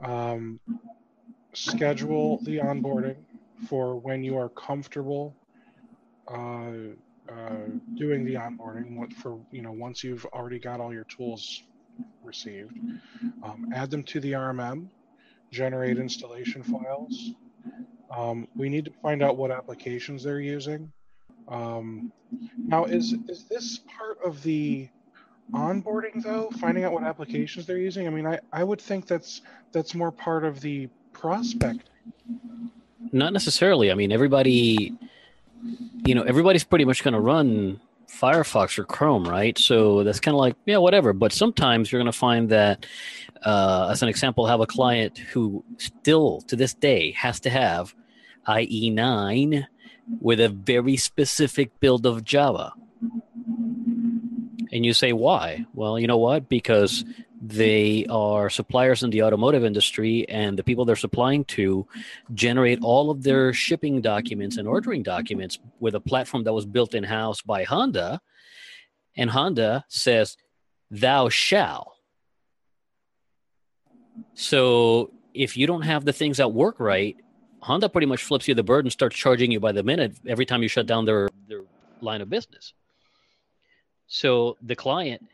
Um, 0.01 0.61
schedule 1.53 2.41
the 2.43 2.59
onboarding 2.59 3.17
for 3.69 3.97
when 3.97 4.23
you 4.23 4.37
are 4.37 4.49
comfortable 4.49 5.35
uh, 6.29 6.71
uh, 7.29 7.67
doing 7.97 8.25
the 8.25 8.35
onboarding. 8.35 8.97
What 8.97 9.13
For 9.13 9.39
you 9.51 9.63
know, 9.63 9.73
once 9.73 10.05
you've 10.05 10.25
already 10.27 10.59
got 10.59 10.81
all 10.81 10.93
your 10.93 11.05
tools 11.05 11.63
received, 12.23 12.79
um, 13.43 13.71
add 13.75 13.91
them 13.91 14.03
to 14.05 14.21
the 14.21 14.33
RMM. 14.33 14.89
Generate 15.51 15.99
installation 15.99 16.63
files. 16.63 17.31
Um, 18.11 18.49
we 18.57 18.69
need 18.69 18.87
to 18.87 18.91
find 19.03 19.23
out 19.23 19.37
what 19.37 19.51
applications 19.51 20.25
they're 20.25 20.41
using. 20.41 20.93
Um, 21.49 22.13
now, 22.57 22.85
is 22.85 23.15
is 23.29 23.45
this 23.45 23.81
part 23.97 24.19
of 24.25 24.43
the 24.43 24.89
onboarding 25.53 26.23
though? 26.23 26.51
Finding 26.59 26.85
out 26.85 26.93
what 26.93 27.05
applications 27.05 27.67
they're 27.67 27.79
using. 27.79 28.07
I 28.07 28.11
mean, 28.11 28.27
I 28.27 28.41
I 28.53 28.65
would 28.65 28.81
think 28.81 29.07
that's 29.07 29.43
that's 29.73 29.95
more 29.95 30.11
part 30.11 30.45
of 30.45 30.61
the 30.61 30.89
prospect. 31.13 31.91
Not 33.13 33.33
necessarily. 33.33 33.91
I 33.91 33.95
mean, 33.95 34.13
everybody, 34.13 34.93
you 36.05 36.15
know, 36.15 36.23
everybody's 36.23 36.65
pretty 36.65 36.85
much 36.85 37.03
going 37.03 37.15
to 37.15 37.21
run 37.21 37.81
Firefox 38.09 38.79
or 38.79 38.85
Chrome, 38.85 39.29
right? 39.29 39.57
So 39.59 40.05
that's 40.05 40.21
kind 40.21 40.35
of 40.35 40.39
like, 40.41 40.57
yeah, 40.67 40.79
whatever. 40.79 41.13
But 41.13 41.33
sometimes 41.33 41.91
you're 41.91 42.01
going 42.01 42.13
to 42.13 42.19
find 42.19 42.49
that, 42.51 42.87
uh, 43.43 43.89
as 43.91 44.03
an 44.03 44.09
example, 44.09 44.47
have 44.47 44.61
a 44.61 44.67
client 44.67 45.19
who 45.19 45.65
still 45.79 46.41
to 46.43 46.57
this 46.57 46.75
day 46.75 47.13
has 47.13 47.41
to 47.41 47.51
have 47.51 47.95
IE9 48.47 49.67
with 50.21 50.41
a 50.41 50.49
very 50.49 50.97
specific 50.97 51.79
build 51.81 52.07
of 52.07 52.25
Java. 52.25 52.73
And 54.73 54.85
you 54.85 54.93
say, 54.93 55.13
why? 55.13 55.67
Well, 55.73 55.99
you 55.99 56.07
know 56.07 56.19
what? 56.19 56.49
Because 56.49 57.05
they 57.47 58.07
are 58.09 58.49
suppliers 58.49 59.03
in 59.03 59.11
the 59.11 59.23
automotive 59.23 59.65
industry, 59.65 60.27
and 60.31 60.59
the 60.59 60.65
people 60.65 60.87
they're 60.87 60.97
supplying 60.97 61.45
to 61.45 61.87
generate 62.33 62.79
all 62.83 63.11
of 63.11 63.23
their 63.23 63.53
shipping 63.53 64.01
documents 64.01 64.57
and 64.57 64.67
ordering 64.67 65.03
documents 65.03 65.59
with 65.79 65.95
a 65.95 66.01
platform 66.01 66.45
that 66.45 66.55
was 66.55 66.65
built 66.65 66.95
in 66.95 67.05
house 67.05 67.43
by 67.43 67.65
Honda. 67.65 68.23
And 69.15 69.29
Honda 69.29 69.85
says, 69.89 70.39
Thou 70.91 71.29
shall. 71.29 71.97
So 74.33 75.11
if 75.35 75.55
you 75.55 75.67
don't 75.67 75.83
have 75.83 76.07
the 76.07 76.15
things 76.15 76.39
that 76.39 76.51
work 76.51 76.81
right, 76.81 77.15
Honda 77.61 77.91
pretty 77.91 78.07
much 78.07 78.23
flips 78.23 78.49
you 78.49 78.55
the 78.55 78.63
bird 78.63 78.87
and 78.87 78.93
starts 78.93 79.17
charging 79.17 79.51
you 79.51 79.61
by 79.61 79.73
the 79.73 79.83
minute 79.83 80.17
every 80.27 80.47
time 80.47 80.63
you 80.63 80.69
shut 80.69 80.87
down 80.87 81.05
their, 81.05 81.29
their 81.47 81.61
line 82.01 82.23
of 82.23 82.31
business. 82.31 82.73
So 84.07 84.57
the 84.63 84.77
client 84.77 85.29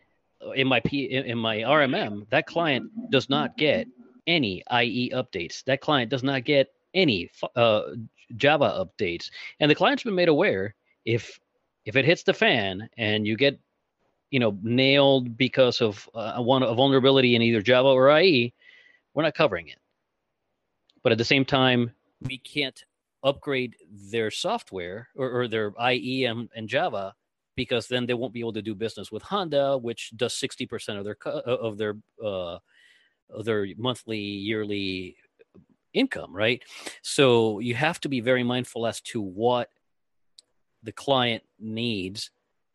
in 0.55 0.67
my 0.67 0.81
P 0.81 1.05
in 1.05 1.39
my 1.39 1.59
RMM, 1.59 2.29
that 2.31 2.47
client 2.47 2.91
does 3.11 3.29
not 3.29 3.57
get 3.57 3.87
any 4.27 4.63
IE 4.73 5.11
updates. 5.15 5.65
That 5.65 5.81
client 5.81 6.11
does 6.11 6.23
not 6.23 6.45
get 6.45 6.69
any 6.95 7.31
uh, 7.57 7.83
Java 8.37 8.87
updates, 8.87 9.31
and 9.61 9.71
the 9.71 9.75
client's 9.75 10.03
been 10.03 10.15
made 10.15 10.29
aware 10.29 10.75
if 11.05 11.39
if 11.85 11.97
it 11.97 12.05
hits 12.05 12.23
the 12.23 12.35
fan 12.35 12.89
and 12.97 13.27
you 13.27 13.37
get 13.37 13.59
you 14.31 14.41
know 14.41 14.57
nailed 14.63 15.37
because 15.37 15.81
of 15.81 16.09
uh, 16.15 16.41
one 16.41 16.63
a 16.63 16.75
vulnerability 16.75 17.35
in 17.35 17.43
either 17.43 17.63
Java 17.63 17.89
or 17.89 18.19
IE, 18.21 18.53
we're 19.15 19.23
not 19.23 19.35
covering 19.35 19.69
it. 19.69 19.79
But 21.03 21.13
at 21.13 21.19
the 21.19 21.25
same 21.25 21.45
time, 21.45 21.93
we 22.23 22.39
can't 22.39 22.85
upgrade 23.23 23.77
their 24.11 24.31
software 24.31 25.09
or, 25.15 25.43
or 25.43 25.49
their 25.49 25.73
IE 25.91 26.25
and, 26.25 26.49
and 26.55 26.69
Java 26.69 27.15
because 27.57 27.89
then 27.89 28.07
they 28.07 28.15
won't 28.15 28.33
be 28.33 28.41
able 28.41 28.53
to 28.53 28.63
do 28.63 28.75
business 28.75 29.11
with 29.13 29.23
Honda, 29.23 29.77
which 29.79 30.13
does 30.17 30.35
sixty 30.35 30.67
percent 30.67 30.99
of 30.99 31.05
their 31.05 31.17
uh, 31.27 31.31
of 31.31 31.79
their 31.79 31.97
uh, 32.25 32.59
of 33.31 33.45
their 33.45 33.67
monthly 33.77 34.19
yearly 34.19 35.17
income, 35.93 36.35
right? 36.35 36.63
So 37.03 37.59
you 37.59 37.75
have 37.75 38.01
to 38.01 38.09
be 38.09 38.21
very 38.21 38.43
mindful 38.45 38.87
as 38.87 39.01
to 39.03 39.21
what 39.21 39.69
the 40.83 40.93
client 40.93 41.43
needs 41.59 42.31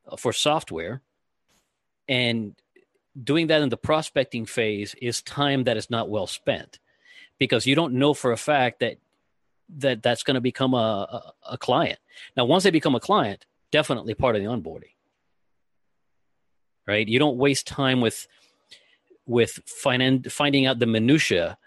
uh, 0.08 0.18
for 0.18 0.34
software, 0.34 1.02
and 2.08 2.56
doing 3.24 3.48
that 3.48 3.62
in 3.62 3.70
the 3.70 3.78
prospecting 3.78 4.46
phase 4.46 4.94
is 5.02 5.22
time 5.22 5.64
that 5.64 5.78
is 5.78 5.90
not 5.90 6.10
well 6.10 6.28
spent 6.28 6.80
because 7.40 7.66
you 7.66 7.76
don't 7.76 7.94
know 7.94 8.14
for 8.14 8.32
a 8.32 8.38
fact 8.38 8.82
that 8.82 8.98
that 9.70 10.04
that's 10.04 10.24
going 10.24 10.36
to 10.36 10.42
become 10.42 10.74
a, 10.74 10.78
a, 11.48 11.54
a 11.54 11.58
client. 11.58 11.98
Now, 12.38 12.46
once 12.46 12.64
they 12.64 12.72
become 12.72 12.94
a 12.94 13.00
client, 13.00 13.46
definitely 13.78 14.14
part 14.14 14.36
of 14.36 14.42
the 14.42 14.48
onboarding 14.48 14.96
right? 16.88 17.08
You 17.08 17.20
don't 17.20 17.38
waste 17.38 17.68
time 17.68 18.02
with 18.02 18.28
with 19.26 19.60
find, 19.66 20.32
finding 20.32 20.68
out 20.68 20.78
the 20.80 20.86
minutia 20.86 21.58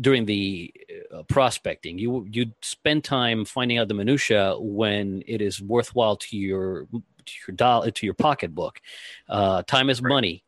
during 0.00 0.26
the 0.26 0.72
uh, 1.14 1.22
prospecting. 1.24 1.98
You 1.98 2.26
you 2.30 2.52
spend 2.62 3.04
time 3.04 3.44
finding 3.44 3.78
out 3.78 3.88
the 3.88 3.94
minutia 3.94 4.56
when 4.58 5.22
it 5.26 5.40
is 5.40 5.60
worthwhile 5.62 6.16
to 6.16 6.36
your 6.36 6.86
to 6.92 7.32
your 7.46 7.56
dollar 7.56 7.90
to 7.90 8.06
your 8.06 8.14
pocketbook. 8.14 8.80
Uh, 9.28 9.62
time 9.62 9.90
is 9.90 10.00
right. 10.02 10.10
money. 10.10 10.44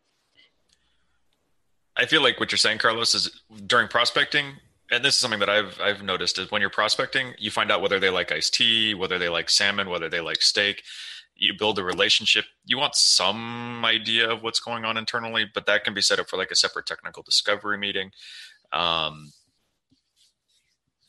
I 1.97 2.07
feel 2.07 2.23
like 2.23 2.41
what 2.41 2.51
you're 2.51 2.59
saying 2.59 2.79
carlos 2.79 3.15
is 3.15 3.43
during 3.67 3.87
prospecting 3.89 4.55
and 4.95 5.05
this 5.05 5.15
is 5.15 5.21
something 5.21 5.41
that 5.41 5.49
I've 5.49 5.81
I've 5.81 6.03
noticed 6.03 6.39
is 6.39 6.51
when 6.51 6.61
you're 6.61 6.71
prospecting, 6.71 7.35
you 7.39 7.51
find 7.51 7.71
out 7.71 7.83
whether 7.83 7.99
they 7.99 8.11
like 8.11 8.33
iced 8.33 8.55
tea, 8.55 8.95
whether 8.95 9.19
they 9.19 9.29
like 9.29 9.51
salmon, 9.51 9.91
whether 9.91 10.09
they 10.09 10.21
like 10.21 10.43
steak. 10.43 10.83
You 11.37 11.53
build 11.59 11.79
a 11.81 11.85
relationship. 11.85 12.45
You 12.65 12.79
want 12.79 12.95
some 12.95 13.85
idea 13.85 14.31
of 14.31 14.43
what's 14.43 14.61
going 14.61 14.85
on 14.85 14.97
internally, 14.97 15.47
but 15.53 15.67
that 15.67 15.83
can 15.83 15.93
be 15.93 16.01
set 16.01 16.21
up 16.21 16.29
for 16.29 16.37
like 16.37 16.53
a 16.53 16.57
separate 16.57 16.87
technical 16.87 17.25
discovery 17.25 17.77
meeting. 17.77 18.13
Um, 18.73 19.33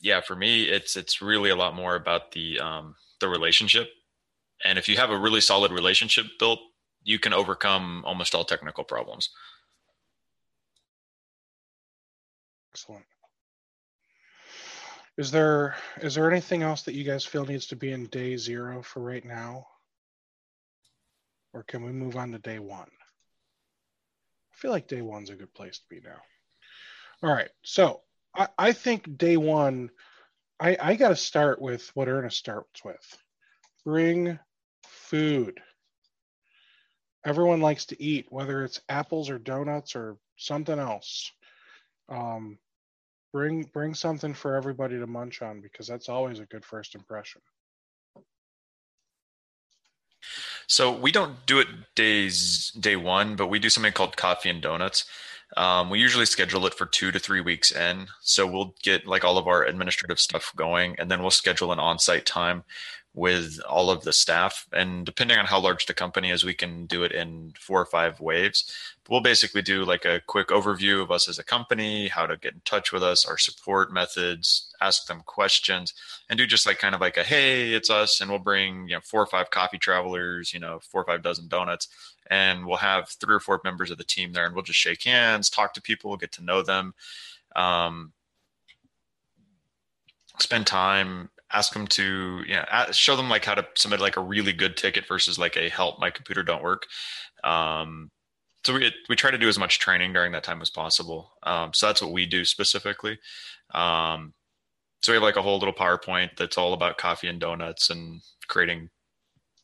yeah, 0.00 0.20
for 0.20 0.34
me, 0.34 0.64
it's 0.64 0.96
it's 0.96 1.22
really 1.22 1.50
a 1.50 1.56
lot 1.56 1.74
more 1.74 1.94
about 1.94 2.32
the 2.32 2.58
um, 2.58 2.96
the 3.20 3.28
relationship. 3.28 3.88
And 4.64 4.78
if 4.78 4.88
you 4.88 4.96
have 4.96 5.10
a 5.10 5.18
really 5.18 5.40
solid 5.40 5.70
relationship 5.70 6.26
built, 6.38 6.60
you 7.04 7.18
can 7.18 7.32
overcome 7.32 8.02
almost 8.04 8.34
all 8.34 8.44
technical 8.44 8.84
problems. 8.84 9.30
Excellent. 12.72 13.04
Is 15.18 15.30
there 15.30 15.76
is 16.02 16.14
there 16.14 16.30
anything 16.30 16.62
else 16.62 16.82
that 16.82 16.94
you 16.94 17.04
guys 17.04 17.24
feel 17.24 17.46
needs 17.46 17.66
to 17.68 17.76
be 17.76 17.92
in 17.92 18.06
day 18.06 18.36
zero 18.36 18.82
for 18.82 19.00
right 19.00 19.24
now? 19.24 19.66
Or 21.54 21.62
can 21.62 21.84
we 21.84 21.92
move 21.92 22.16
on 22.16 22.32
to 22.32 22.38
day 22.38 22.58
one? 22.58 22.90
I 24.52 24.56
feel 24.56 24.70
like 24.70 24.88
day 24.88 25.00
one's 25.00 25.30
a 25.30 25.36
good 25.36 25.54
place 25.54 25.78
to 25.78 25.84
be 25.88 26.00
now. 26.00 26.20
All 27.22 27.34
right. 27.34 27.48
So 27.62 28.02
I, 28.34 28.48
I 28.58 28.72
think 28.72 29.16
day 29.16 29.38
one, 29.38 29.90
I, 30.60 30.76
I 30.80 30.94
got 30.96 31.08
to 31.08 31.16
start 31.16 31.62
with 31.62 31.90
what 31.94 32.08
Ernest 32.08 32.38
starts 32.38 32.84
with 32.84 33.18
bring 33.84 34.38
food. 34.82 35.60
Everyone 37.24 37.60
likes 37.60 37.86
to 37.86 38.02
eat, 38.02 38.26
whether 38.30 38.64
it's 38.64 38.80
apples 38.88 39.30
or 39.30 39.38
donuts 39.38 39.96
or 39.96 40.18
something 40.36 40.78
else. 40.78 41.32
Um, 42.08 42.58
bring 43.36 43.64
bring 43.64 43.92
something 43.92 44.32
for 44.32 44.54
everybody 44.54 44.98
to 44.98 45.06
munch 45.06 45.42
on 45.42 45.60
because 45.60 45.86
that's 45.86 46.08
always 46.08 46.40
a 46.40 46.46
good 46.46 46.64
first 46.64 46.94
impression. 46.94 47.42
So 50.66 50.96
we 50.96 51.12
don't 51.12 51.44
do 51.44 51.60
it 51.60 51.68
days 51.94 52.70
day 52.80 52.96
one 52.96 53.36
but 53.36 53.48
we 53.48 53.58
do 53.58 53.68
something 53.68 53.92
called 53.92 54.16
coffee 54.16 54.48
and 54.48 54.62
donuts. 54.62 55.04
Um, 55.54 55.90
we 55.90 56.00
usually 56.00 56.24
schedule 56.24 56.64
it 56.64 56.72
for 56.72 56.86
two 56.86 57.12
to 57.12 57.18
three 57.18 57.42
weeks 57.42 57.72
in. 57.72 58.06
So 58.22 58.46
we'll 58.46 58.74
get 58.82 59.06
like 59.06 59.22
all 59.22 59.36
of 59.36 59.46
our 59.46 59.64
administrative 59.64 60.18
stuff 60.18 60.50
going 60.56 60.96
and 60.98 61.10
then 61.10 61.20
we'll 61.20 61.30
schedule 61.30 61.72
an 61.72 61.78
on-site 61.78 62.24
time 62.24 62.64
with 63.16 63.58
all 63.66 63.88
of 63.90 64.04
the 64.04 64.12
staff. 64.12 64.68
And 64.74 65.06
depending 65.06 65.38
on 65.38 65.46
how 65.46 65.58
large 65.58 65.86
the 65.86 65.94
company 65.94 66.30
is, 66.30 66.44
we 66.44 66.52
can 66.52 66.84
do 66.84 67.02
it 67.02 67.12
in 67.12 67.54
four 67.58 67.80
or 67.80 67.86
five 67.86 68.20
waves. 68.20 68.70
But 69.02 69.10
we'll 69.10 69.20
basically 69.22 69.62
do 69.62 69.86
like 69.86 70.04
a 70.04 70.20
quick 70.26 70.48
overview 70.48 71.02
of 71.02 71.10
us 71.10 71.26
as 71.26 71.38
a 71.38 71.44
company, 71.44 72.08
how 72.08 72.26
to 72.26 72.36
get 72.36 72.52
in 72.52 72.60
touch 72.66 72.92
with 72.92 73.02
us, 73.02 73.24
our 73.24 73.38
support 73.38 73.90
methods, 73.90 74.70
ask 74.82 75.06
them 75.06 75.22
questions, 75.24 75.94
and 76.28 76.36
do 76.36 76.46
just 76.46 76.66
like 76.66 76.78
kind 76.78 76.94
of 76.94 77.00
like 77.00 77.16
a 77.16 77.24
hey, 77.24 77.72
it's 77.72 77.88
us, 77.88 78.20
and 78.20 78.30
we'll 78.30 78.38
bring 78.38 78.86
you 78.86 78.94
know 78.96 79.00
four 79.00 79.22
or 79.22 79.26
five 79.26 79.48
coffee 79.48 79.78
travelers, 79.78 80.52
you 80.52 80.60
know, 80.60 80.78
four 80.80 81.00
or 81.00 81.06
five 81.06 81.22
dozen 81.22 81.48
donuts, 81.48 81.88
and 82.30 82.66
we'll 82.66 82.76
have 82.76 83.08
three 83.08 83.34
or 83.34 83.40
four 83.40 83.62
members 83.64 83.90
of 83.90 83.96
the 83.96 84.04
team 84.04 84.34
there, 84.34 84.44
and 84.44 84.54
we'll 84.54 84.62
just 84.62 84.78
shake 84.78 85.04
hands, 85.04 85.48
talk 85.48 85.72
to 85.72 85.80
people, 85.80 86.14
get 86.18 86.32
to 86.32 86.44
know 86.44 86.60
them. 86.60 86.92
Um, 87.54 88.12
spend 90.38 90.66
time 90.66 91.30
ask 91.52 91.72
them 91.72 91.86
to 91.86 92.42
you 92.46 92.54
know 92.54 92.64
show 92.90 93.16
them 93.16 93.28
like 93.28 93.44
how 93.44 93.54
to 93.54 93.66
submit 93.74 94.00
like 94.00 94.16
a 94.16 94.20
really 94.22 94.52
good 94.52 94.76
ticket 94.76 95.06
versus 95.06 95.38
like 95.38 95.56
a 95.56 95.68
help 95.68 95.98
my 95.98 96.10
computer 96.10 96.42
don't 96.42 96.62
work. 96.62 96.86
Um, 97.44 98.10
so 98.64 98.74
we, 98.74 98.92
we 99.08 99.14
try 99.14 99.30
to 99.30 99.38
do 99.38 99.48
as 99.48 99.58
much 99.58 99.78
training 99.78 100.12
during 100.12 100.32
that 100.32 100.42
time 100.42 100.60
as 100.60 100.70
possible. 100.70 101.32
Um, 101.44 101.72
so 101.72 101.86
that's 101.86 102.02
what 102.02 102.12
we 102.12 102.26
do 102.26 102.44
specifically. 102.44 103.18
Um, 103.72 104.34
so 105.02 105.12
we 105.12 105.14
have 105.14 105.22
like 105.22 105.36
a 105.36 105.42
whole 105.42 105.58
little 105.58 105.74
powerpoint 105.74 106.30
that's 106.36 106.58
all 106.58 106.72
about 106.72 106.98
coffee 106.98 107.28
and 107.28 107.38
donuts 107.38 107.90
and 107.90 108.22
creating 108.48 108.90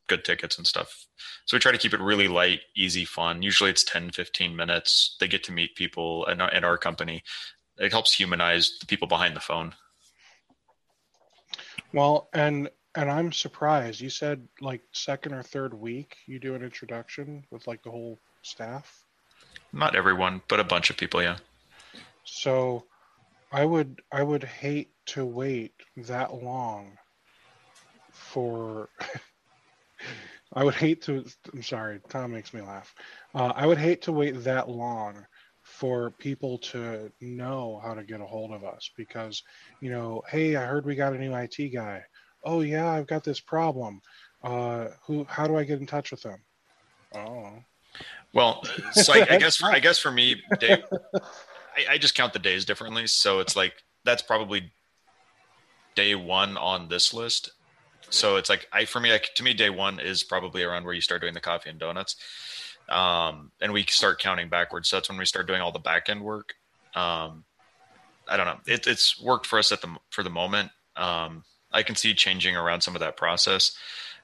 good 0.08 0.24
tickets 0.24 0.56
and 0.56 0.66
stuff. 0.66 1.06
So 1.46 1.56
we 1.56 1.60
try 1.60 1.72
to 1.72 1.78
keep 1.78 1.94
it 1.94 2.00
really 2.00 2.28
light 2.28 2.60
easy 2.76 3.04
fun. 3.04 3.42
Usually 3.42 3.70
it's 3.70 3.82
10 3.82 4.10
15 4.10 4.54
minutes. 4.54 5.16
They 5.18 5.26
get 5.26 5.42
to 5.44 5.52
meet 5.52 5.74
people 5.74 6.24
in 6.26 6.40
our, 6.40 6.50
in 6.52 6.62
our 6.62 6.78
company. 6.78 7.24
It 7.78 7.90
helps 7.90 8.12
humanize 8.12 8.78
the 8.78 8.86
people 8.86 9.08
behind 9.08 9.34
the 9.34 9.40
phone 9.40 9.74
well, 11.92 12.28
and 12.32 12.70
and 12.94 13.10
I'm 13.10 13.32
surprised. 13.32 14.00
You 14.00 14.10
said 14.10 14.46
like 14.60 14.82
second 14.92 15.34
or 15.34 15.42
third 15.42 15.74
week 15.74 16.16
you 16.26 16.38
do 16.38 16.54
an 16.54 16.62
introduction 16.62 17.44
with 17.50 17.66
like 17.66 17.82
the 17.82 17.90
whole 17.90 18.18
staff. 18.42 19.04
Not 19.72 19.94
everyone, 19.94 20.42
but 20.48 20.60
a 20.60 20.64
bunch 20.64 20.90
of 20.90 20.96
people, 20.96 21.22
yeah. 21.22 21.38
So 22.24 22.84
I 23.50 23.64
would 23.64 24.02
I 24.10 24.22
would 24.22 24.44
hate 24.44 24.90
to 25.06 25.24
wait 25.24 25.74
that 25.96 26.34
long 26.34 26.98
for 28.10 28.90
I 30.52 30.64
would 30.64 30.74
hate 30.74 31.02
to 31.02 31.24
I'm 31.52 31.62
sorry, 31.62 32.00
Tom 32.08 32.32
makes 32.32 32.52
me 32.52 32.60
laugh. 32.60 32.94
Uh, 33.34 33.52
I 33.54 33.66
would 33.66 33.78
hate 33.78 34.02
to 34.02 34.12
wait 34.12 34.44
that 34.44 34.68
long 34.68 35.26
for 35.82 36.10
people 36.12 36.58
to 36.58 37.10
know 37.20 37.80
how 37.82 37.92
to 37.92 38.04
get 38.04 38.20
a 38.20 38.24
hold 38.24 38.52
of 38.52 38.62
us 38.62 38.88
because, 38.96 39.42
you 39.80 39.90
know, 39.90 40.22
hey, 40.28 40.54
I 40.54 40.64
heard 40.64 40.86
we 40.86 40.94
got 40.94 41.12
a 41.12 41.18
new 41.18 41.34
IT 41.34 41.74
guy. 41.74 42.04
Oh 42.44 42.60
yeah, 42.60 42.88
I've 42.88 43.08
got 43.08 43.24
this 43.24 43.40
problem. 43.40 44.00
Uh, 44.44 44.90
who? 45.04 45.26
How 45.28 45.48
do 45.48 45.56
I 45.56 45.64
get 45.64 45.80
in 45.80 45.86
touch 45.86 46.12
with 46.12 46.22
them? 46.22 46.38
Oh. 47.16 47.54
Well, 48.32 48.62
so 48.92 49.12
I, 49.12 49.26
I 49.28 49.38
guess 49.38 49.56
for, 49.56 49.72
I 49.72 49.80
guess 49.80 49.98
for 49.98 50.12
me, 50.12 50.40
day, 50.60 50.84
I, 51.76 51.94
I 51.94 51.98
just 51.98 52.14
count 52.14 52.32
the 52.32 52.38
days 52.38 52.64
differently. 52.64 53.08
So 53.08 53.40
it's 53.40 53.56
like 53.56 53.74
that's 54.04 54.22
probably 54.22 54.70
day 55.96 56.14
one 56.14 56.56
on 56.56 56.86
this 56.86 57.12
list. 57.12 57.50
So 58.08 58.36
it's 58.36 58.48
like 58.48 58.68
I 58.72 58.84
for 58.84 59.00
me, 59.00 59.10
like, 59.10 59.30
to 59.34 59.42
me, 59.42 59.52
day 59.52 59.70
one 59.70 59.98
is 59.98 60.22
probably 60.22 60.62
around 60.62 60.84
where 60.84 60.94
you 60.94 61.00
start 61.00 61.22
doing 61.22 61.34
the 61.34 61.40
coffee 61.40 61.70
and 61.70 61.80
donuts 61.80 62.14
um, 62.92 63.50
and 63.60 63.72
we 63.72 63.84
start 63.84 64.20
counting 64.20 64.48
backwards. 64.48 64.88
So 64.88 64.96
that's 64.96 65.08
when 65.08 65.18
we 65.18 65.24
start 65.24 65.46
doing 65.46 65.60
all 65.60 65.72
the 65.72 65.78
back 65.78 66.08
end 66.08 66.22
work. 66.22 66.54
Um, 66.94 67.44
I 68.28 68.36
don't 68.36 68.46
know. 68.46 68.58
It, 68.66 68.86
it's 68.86 69.20
worked 69.20 69.46
for 69.46 69.58
us 69.58 69.72
at 69.72 69.80
the 69.80 69.96
for 70.10 70.22
the 70.22 70.30
moment. 70.30 70.70
Um, 70.96 71.44
I 71.72 71.82
can 71.82 71.96
see 71.96 72.14
changing 72.14 72.56
around 72.56 72.82
some 72.82 72.94
of 72.94 73.00
that 73.00 73.16
process, 73.16 73.76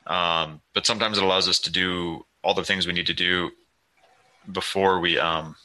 um, 0.06 0.60
but 0.74 0.86
sometimes 0.86 1.16
it 1.16 1.24
allows 1.24 1.48
us 1.48 1.58
to 1.60 1.72
do 1.72 2.26
all 2.44 2.54
the 2.54 2.64
things 2.64 2.86
we 2.86 2.92
need 2.92 3.06
to 3.06 3.14
do 3.14 3.50
before 4.52 5.00
we 5.00 5.18
um, 5.18 5.56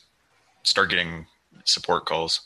start 0.64 0.89
getting 0.89 1.28
support 1.66 2.06
calls. 2.06 2.41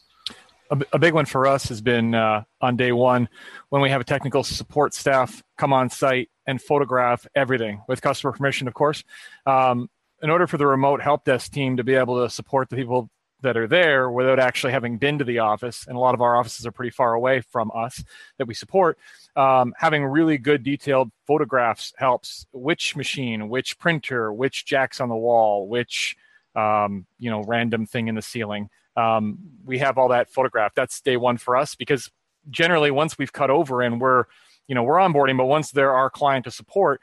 A, 0.91 0.99
big 0.99 1.13
one 1.13 1.25
for 1.25 1.47
us 1.47 1.69
has 1.69 1.79
been 1.79 2.13
uh, 2.13 2.43
on 2.59 2.75
day 2.75 2.91
one 2.91 3.29
when 3.69 3.81
we 3.81 3.89
have 3.89 4.01
a 4.01 4.03
technical 4.03 4.43
support 4.43 4.93
staff 4.93 5.41
come 5.57 5.71
on 5.71 5.89
site 5.89 6.29
and 6.45 6.61
photograph 6.61 7.25
everything 7.35 7.81
with 7.87 8.01
customer 8.01 8.33
permission, 8.33 8.67
of 8.67 8.73
course. 8.73 9.05
Um, 9.45 9.89
in 10.21 10.29
order 10.29 10.47
for 10.47 10.57
the 10.57 10.67
remote 10.67 11.01
help 11.01 11.25
desk 11.25 11.51
team 11.51 11.77
to 11.77 11.83
be 11.83 11.95
able 11.95 12.21
to 12.21 12.29
support 12.29 12.69
the 12.69 12.75
people 12.75 13.09
that 13.41 13.55
are 13.55 13.67
there 13.67 14.09
without 14.09 14.39
actually 14.39 14.73
having 14.73 14.97
been 14.97 15.19
to 15.19 15.23
the 15.23 15.39
office, 15.39 15.85
and 15.87 15.95
a 15.95 15.99
lot 15.99 16.15
of 16.15 16.21
our 16.21 16.35
offices 16.35 16.65
are 16.65 16.71
pretty 16.71 16.89
far 16.89 17.13
away 17.13 17.41
from 17.41 17.71
us 17.75 18.03
that 18.37 18.47
we 18.47 18.53
support, 18.53 18.97
um, 19.35 19.73
having 19.77 20.03
really 20.03 20.39
good 20.39 20.63
detailed 20.63 21.11
photographs 21.27 21.93
helps. 21.97 22.47
Which 22.51 22.95
machine, 22.95 23.49
which 23.49 23.77
printer, 23.77 24.33
which 24.33 24.65
jacks 24.65 24.99
on 24.99 25.09
the 25.09 25.15
wall, 25.15 25.67
which 25.67 26.15
um, 26.55 27.05
you 27.19 27.29
know 27.29 27.43
random 27.43 27.85
thing 27.85 28.07
in 28.07 28.15
the 28.15 28.21
ceiling. 28.21 28.69
Um, 28.95 29.37
we 29.63 29.77
have 29.77 29.99
all 29.99 30.07
that 30.09 30.31
photographed. 30.31 30.75
That's 30.75 30.99
day 31.01 31.17
one 31.17 31.37
for 31.37 31.55
us 31.55 31.75
because 31.75 32.09
generally 32.49 32.89
once 32.89 33.19
we've 33.19 33.33
cut 33.33 33.51
over 33.51 33.83
and 33.83 34.01
we're 34.01 34.23
you 34.67 34.73
know 34.73 34.81
we're 34.81 34.95
onboarding, 34.95 35.37
but 35.37 35.45
once 35.45 35.69
they're 35.69 35.93
our 35.93 36.09
client 36.09 36.45
to 36.45 36.51
support, 36.51 37.01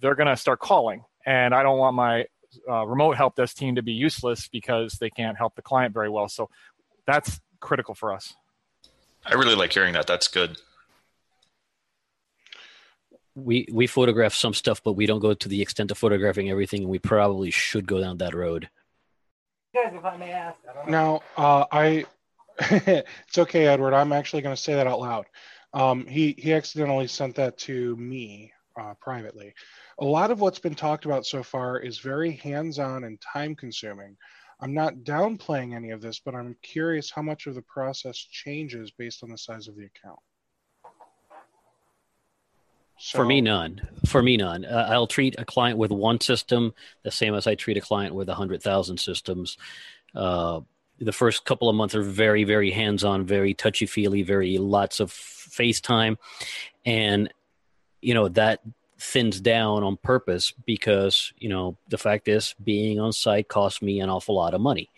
they're 0.00 0.14
going 0.14 0.28
to 0.28 0.36
start 0.36 0.60
calling 0.60 1.02
and 1.26 1.54
I 1.54 1.62
don't 1.62 1.78
want 1.78 1.96
my 1.96 2.26
uh, 2.68 2.86
remote 2.86 3.16
help 3.16 3.36
desk 3.36 3.56
team 3.56 3.74
to 3.76 3.82
be 3.82 3.92
useless 3.92 4.48
because 4.48 4.94
they 4.94 5.10
can't 5.10 5.36
help 5.36 5.54
the 5.54 5.62
client 5.62 5.94
very 5.94 6.08
well. 6.08 6.28
So 6.28 6.50
that's 7.06 7.40
critical 7.60 7.94
for 7.94 8.12
us. 8.12 8.34
I 9.26 9.34
really 9.34 9.54
like 9.54 9.72
hearing 9.72 9.94
that. 9.94 10.06
That's 10.06 10.28
good. 10.28 10.58
We 13.34 13.66
we 13.72 13.86
photograph 13.86 14.34
some 14.34 14.54
stuff, 14.54 14.82
but 14.84 14.92
we 14.92 15.06
don't 15.06 15.18
go 15.20 15.34
to 15.34 15.48
the 15.48 15.60
extent 15.60 15.90
of 15.90 15.98
photographing 15.98 16.50
everything, 16.50 16.82
and 16.82 16.90
we 16.90 17.00
probably 17.00 17.50
should 17.50 17.86
go 17.86 18.00
down 18.00 18.18
that 18.18 18.34
road. 18.34 18.68
Guys, 19.74 19.92
if 19.92 20.04
I 20.04 20.16
may 20.16 20.30
ask. 20.30 20.56
I 20.68 20.88
now, 20.88 21.22
uh, 21.36 21.64
I 21.72 22.04
it's 22.58 23.38
okay, 23.38 23.66
Edward. 23.66 23.92
I'm 23.92 24.12
actually 24.12 24.42
going 24.42 24.54
to 24.54 24.60
say 24.60 24.74
that 24.74 24.86
out 24.86 25.00
loud. 25.00 25.26
Um, 25.72 26.06
he 26.06 26.36
he 26.38 26.52
accidentally 26.52 27.08
sent 27.08 27.34
that 27.36 27.58
to 27.58 27.96
me 27.96 28.52
uh, 28.80 28.94
privately 29.00 29.54
a 29.98 30.04
lot 30.04 30.30
of 30.30 30.40
what's 30.40 30.58
been 30.58 30.74
talked 30.74 31.04
about 31.04 31.26
so 31.26 31.42
far 31.42 31.78
is 31.78 31.98
very 31.98 32.32
hands-on 32.32 33.04
and 33.04 33.20
time-consuming. 33.20 34.16
I'm 34.60 34.74
not 34.74 34.94
downplaying 34.98 35.74
any 35.74 35.90
of 35.90 36.00
this, 36.00 36.20
but 36.24 36.34
I'm 36.34 36.56
curious 36.62 37.10
how 37.10 37.22
much 37.22 37.46
of 37.46 37.54
the 37.54 37.62
process 37.62 38.16
changes 38.16 38.90
based 38.90 39.22
on 39.22 39.30
the 39.30 39.38
size 39.38 39.68
of 39.68 39.76
the 39.76 39.86
account. 39.86 40.18
So, 42.98 43.18
For 43.18 43.24
me, 43.24 43.40
none. 43.40 43.86
For 44.06 44.22
me, 44.22 44.36
none. 44.36 44.64
Uh, 44.64 44.88
I'll 44.90 45.08
treat 45.08 45.34
a 45.38 45.44
client 45.44 45.78
with 45.78 45.90
one 45.90 46.20
system 46.20 46.72
the 47.02 47.10
same 47.10 47.34
as 47.34 47.46
I 47.46 47.56
treat 47.56 47.76
a 47.76 47.80
client 47.80 48.14
with 48.14 48.28
a 48.28 48.34
hundred 48.34 48.62
thousand 48.62 48.98
systems. 48.98 49.58
Uh, 50.14 50.60
the 51.00 51.12
first 51.12 51.44
couple 51.44 51.68
of 51.68 51.74
months 51.74 51.94
are 51.96 52.02
very, 52.02 52.44
very 52.44 52.70
hands-on, 52.70 53.26
very 53.26 53.52
touchy-feely, 53.52 54.22
very 54.22 54.58
lots 54.58 55.00
of 55.00 55.10
FaceTime, 55.10 56.16
and 56.86 57.32
you 58.00 58.14
know 58.14 58.28
that 58.28 58.60
thins 59.04 59.40
down 59.40 59.82
on 59.82 59.96
purpose 59.98 60.52
because 60.64 61.32
you 61.36 61.48
know 61.48 61.76
the 61.88 61.98
fact 61.98 62.26
is 62.26 62.54
being 62.64 62.98
on 62.98 63.12
site 63.12 63.48
costs 63.48 63.82
me 63.82 64.00
an 64.00 64.08
awful 64.08 64.34
lot 64.34 64.54
of 64.54 64.60
money 64.60 64.88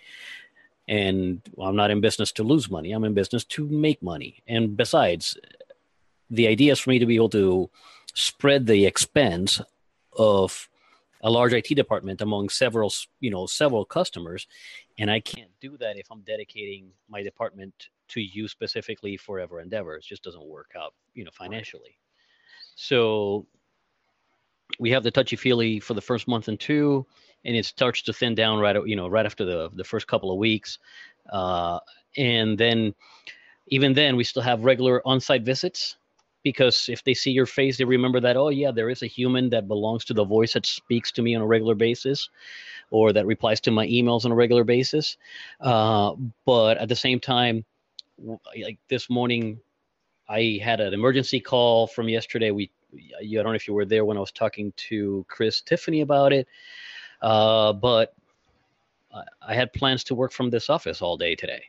and 0.87 1.43
i'm 1.61 1.75
not 1.75 1.91
in 1.91 2.01
business 2.01 2.31
to 2.31 2.45
lose 2.45 2.71
money 2.71 2.93
i'm 2.93 3.05
in 3.05 3.15
business 3.15 3.45
to 3.45 3.67
make 3.67 4.01
money 4.03 4.43
and 4.47 4.77
besides 4.77 5.37
the 6.31 6.47
idea 6.47 6.73
is 6.73 6.79
for 6.79 6.91
me 6.91 6.99
to 7.01 7.07
be 7.07 7.17
able 7.17 7.29
to 7.29 7.69
spread 8.15 8.67
the 8.67 8.87
expense 8.87 9.61
of 10.17 10.69
a 11.23 11.31
large 11.31 11.53
IT 11.53 11.75
department 11.75 12.21
among 12.21 12.49
several, 12.49 12.93
you 13.21 13.31
know, 13.31 13.47
several 13.47 13.85
customers, 13.85 14.47
and 14.99 15.11
I 15.11 15.21
can't 15.21 15.51
do 15.61 15.77
that 15.79 15.99
if 15.99 16.07
I'm 16.11 16.21
dedicating 16.21 16.91
my 17.09 17.23
department 17.23 17.89
to 18.09 18.21
you 18.21 18.49
specifically 18.49 19.17
forever 19.17 19.61
endeavor. 19.61 19.97
It 19.97 20.05
just 20.05 20.23
doesn't 20.23 20.45
work 20.45 20.73
out, 20.79 20.95
you 21.15 21.25
know, 21.25 21.31
financially. 21.33 21.99
So 22.77 23.47
we 24.79 24.91
have 24.91 25.03
the 25.03 25.11
touchy 25.11 25.37
feely 25.37 25.81
for 25.81 25.95
the 25.95 26.01
first 26.01 26.29
month 26.29 26.49
and 26.49 26.59
two, 26.59 27.07
and 27.45 27.57
it 27.57 27.65
starts 27.65 28.03
to 28.03 28.13
thin 28.13 28.35
down 28.35 28.59
right 28.59 28.77
you 28.87 28.97
know 28.97 29.09
right 29.09 29.27
after 29.27 29.45
the 29.45 29.71
the 29.75 29.85
first 29.85 30.07
couple 30.07 30.31
of 30.31 30.39
weeks, 30.39 30.79
uh, 31.33 31.79
and 32.17 32.59
then 32.59 32.95
even 33.69 33.95
then 33.95 34.17
we 34.17 34.25
still 34.25 34.43
have 34.43 34.65
regular 34.65 35.07
on-site 35.07 35.43
visits 35.43 35.97
because 36.43 36.89
if 36.89 37.03
they 37.03 37.15
see 37.15 37.33
your 37.33 37.47
face 37.47 37.77
they 37.77 37.85
remember 37.85 38.21
that 38.21 38.37
oh 38.37 38.51
yeah 38.51 38.71
there 38.71 38.89
is 38.89 39.03
a 39.03 39.07
human 39.07 39.51
that 39.51 39.67
belongs 39.67 40.05
to 40.05 40.15
the 40.15 40.25
voice 40.25 40.53
that 40.53 40.65
speaks 40.65 41.11
to 41.11 41.21
me 41.21 41.35
on 41.35 41.43
a 41.43 41.47
regular 41.47 41.75
basis 41.75 42.31
or 42.91 43.13
that 43.13 43.27
replies 43.27 43.61
to 43.61 43.71
my 43.71 43.87
emails 43.89 44.25
on 44.25 44.31
a 44.31 44.35
regular 44.35 44.63
basis. 44.65 45.17
Uh, 45.61 46.15
but 46.45 46.79
at 46.79 46.89
the 46.89 46.95
same 46.95 47.19
time 47.19 47.65
like 48.63 48.79
this 48.89 49.11
morning 49.11 49.59
i 50.29 50.59
had 50.63 50.81
an 50.81 50.95
emergency 50.95 51.39
call 51.39 51.87
from 51.87 52.09
yesterday. 52.09 52.51
We 52.51 52.71
I 53.21 53.43
don't 53.43 53.45
know 53.45 53.53
if 53.53 53.69
you 53.69 53.75
were 53.75 53.85
there 53.85 54.05
when 54.05 54.17
I 54.17 54.21
was 54.21 54.33
talking 54.33 54.73
to 54.89 55.25
Chris 55.29 55.61
Tiffany 55.61 56.01
about 56.01 56.33
it, 56.33 56.47
uh, 57.23 57.73
but 57.73 58.15
I 59.43 59.55
had 59.55 59.73
plans 59.73 60.05
to 60.05 60.15
work 60.15 60.33
from 60.33 60.51
this 60.51 60.69
office 60.69 61.01
all 61.01 61.17
day 61.17 61.35
today. 61.35 61.65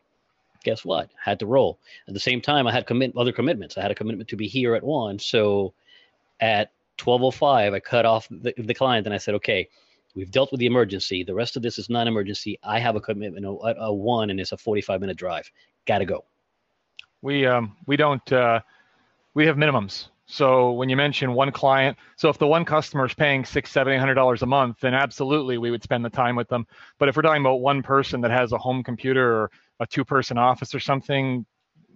Guess 0.63 0.84
what? 0.84 1.09
Had 1.23 1.39
to 1.39 1.45
roll. 1.45 1.80
At 2.07 2.13
the 2.13 2.19
same 2.19 2.41
time, 2.41 2.67
I 2.67 2.71
had 2.71 2.86
commit 2.86 3.15
other 3.15 3.32
commitments. 3.32 3.78
I 3.78 3.82
had 3.82 3.91
a 3.91 3.95
commitment 3.95 4.30
to 4.30 4.36
be 4.36 4.47
here 4.47 4.75
at 4.75 4.84
one. 4.84 5.19
So 5.19 5.73
at 6.39 6.71
12:05, 6.97 7.73
I 7.73 7.80
cut 7.80 8.05
off 8.05 8.28
the, 8.30 8.53
the 8.57 8.73
client 8.73 9.05
and 9.07 9.13
I 9.13 9.17
said, 9.17 9.36
"Okay, 9.36 9.69
we've 10.15 10.32
dealt 10.32 10.51
with 10.51 10.59
the 10.59 10.65
emergency. 10.65 11.23
The 11.23 11.34
rest 11.34 11.55
of 11.55 11.61
this 11.61 11.78
is 11.80 11.89
non-emergency. 11.89 12.59
I 12.63 12.80
have 12.80 12.95
a 12.95 13.01
commitment 13.01 13.45
at 13.45 13.75
a 13.80 13.93
one, 13.93 14.30
and 14.30 14.39
it's 14.39 14.51
a 14.51 14.57
45-minute 14.57 15.17
drive. 15.17 15.49
Got 15.86 15.99
to 15.99 16.05
go." 16.05 16.25
We 17.21 17.45
um 17.45 17.75
we 17.86 17.95
don't 17.95 18.32
uh, 18.32 18.61
we 19.34 19.45
have 19.45 19.55
minimums. 19.55 20.09
So 20.30 20.73
when 20.73 20.89
you 20.89 20.97
mention 20.97 21.34
one 21.34 21.51
client, 21.51 21.97
so 22.17 22.28
if 22.28 22.38
the 22.38 22.47
one 22.47 22.65
customer 22.65 23.05
is 23.05 23.13
paying 23.13 23.45
six, 23.45 23.71
seven, 23.71 23.93
eight 23.93 23.99
hundred 23.99 24.15
dollars 24.15 24.41
a 24.41 24.45
month, 24.45 24.82
then 24.82 24.93
absolutely 24.93 25.57
we 25.57 25.71
would 25.71 25.82
spend 25.82 26.03
the 26.03 26.09
time 26.09 26.36
with 26.36 26.49
them. 26.49 26.67
But 26.99 27.07
if 27.07 27.15
we're 27.15 27.21
talking 27.21 27.41
about 27.41 27.61
one 27.61 27.82
person 27.82 28.19
that 28.21 28.32
has 28.32 28.51
a 28.51 28.57
home 28.57 28.84
computer 28.84 29.43
or 29.43 29.51
a 29.80 29.88
two-person 29.88 30.38
office 30.38 30.75
or 30.75 30.82
something, 30.82 31.45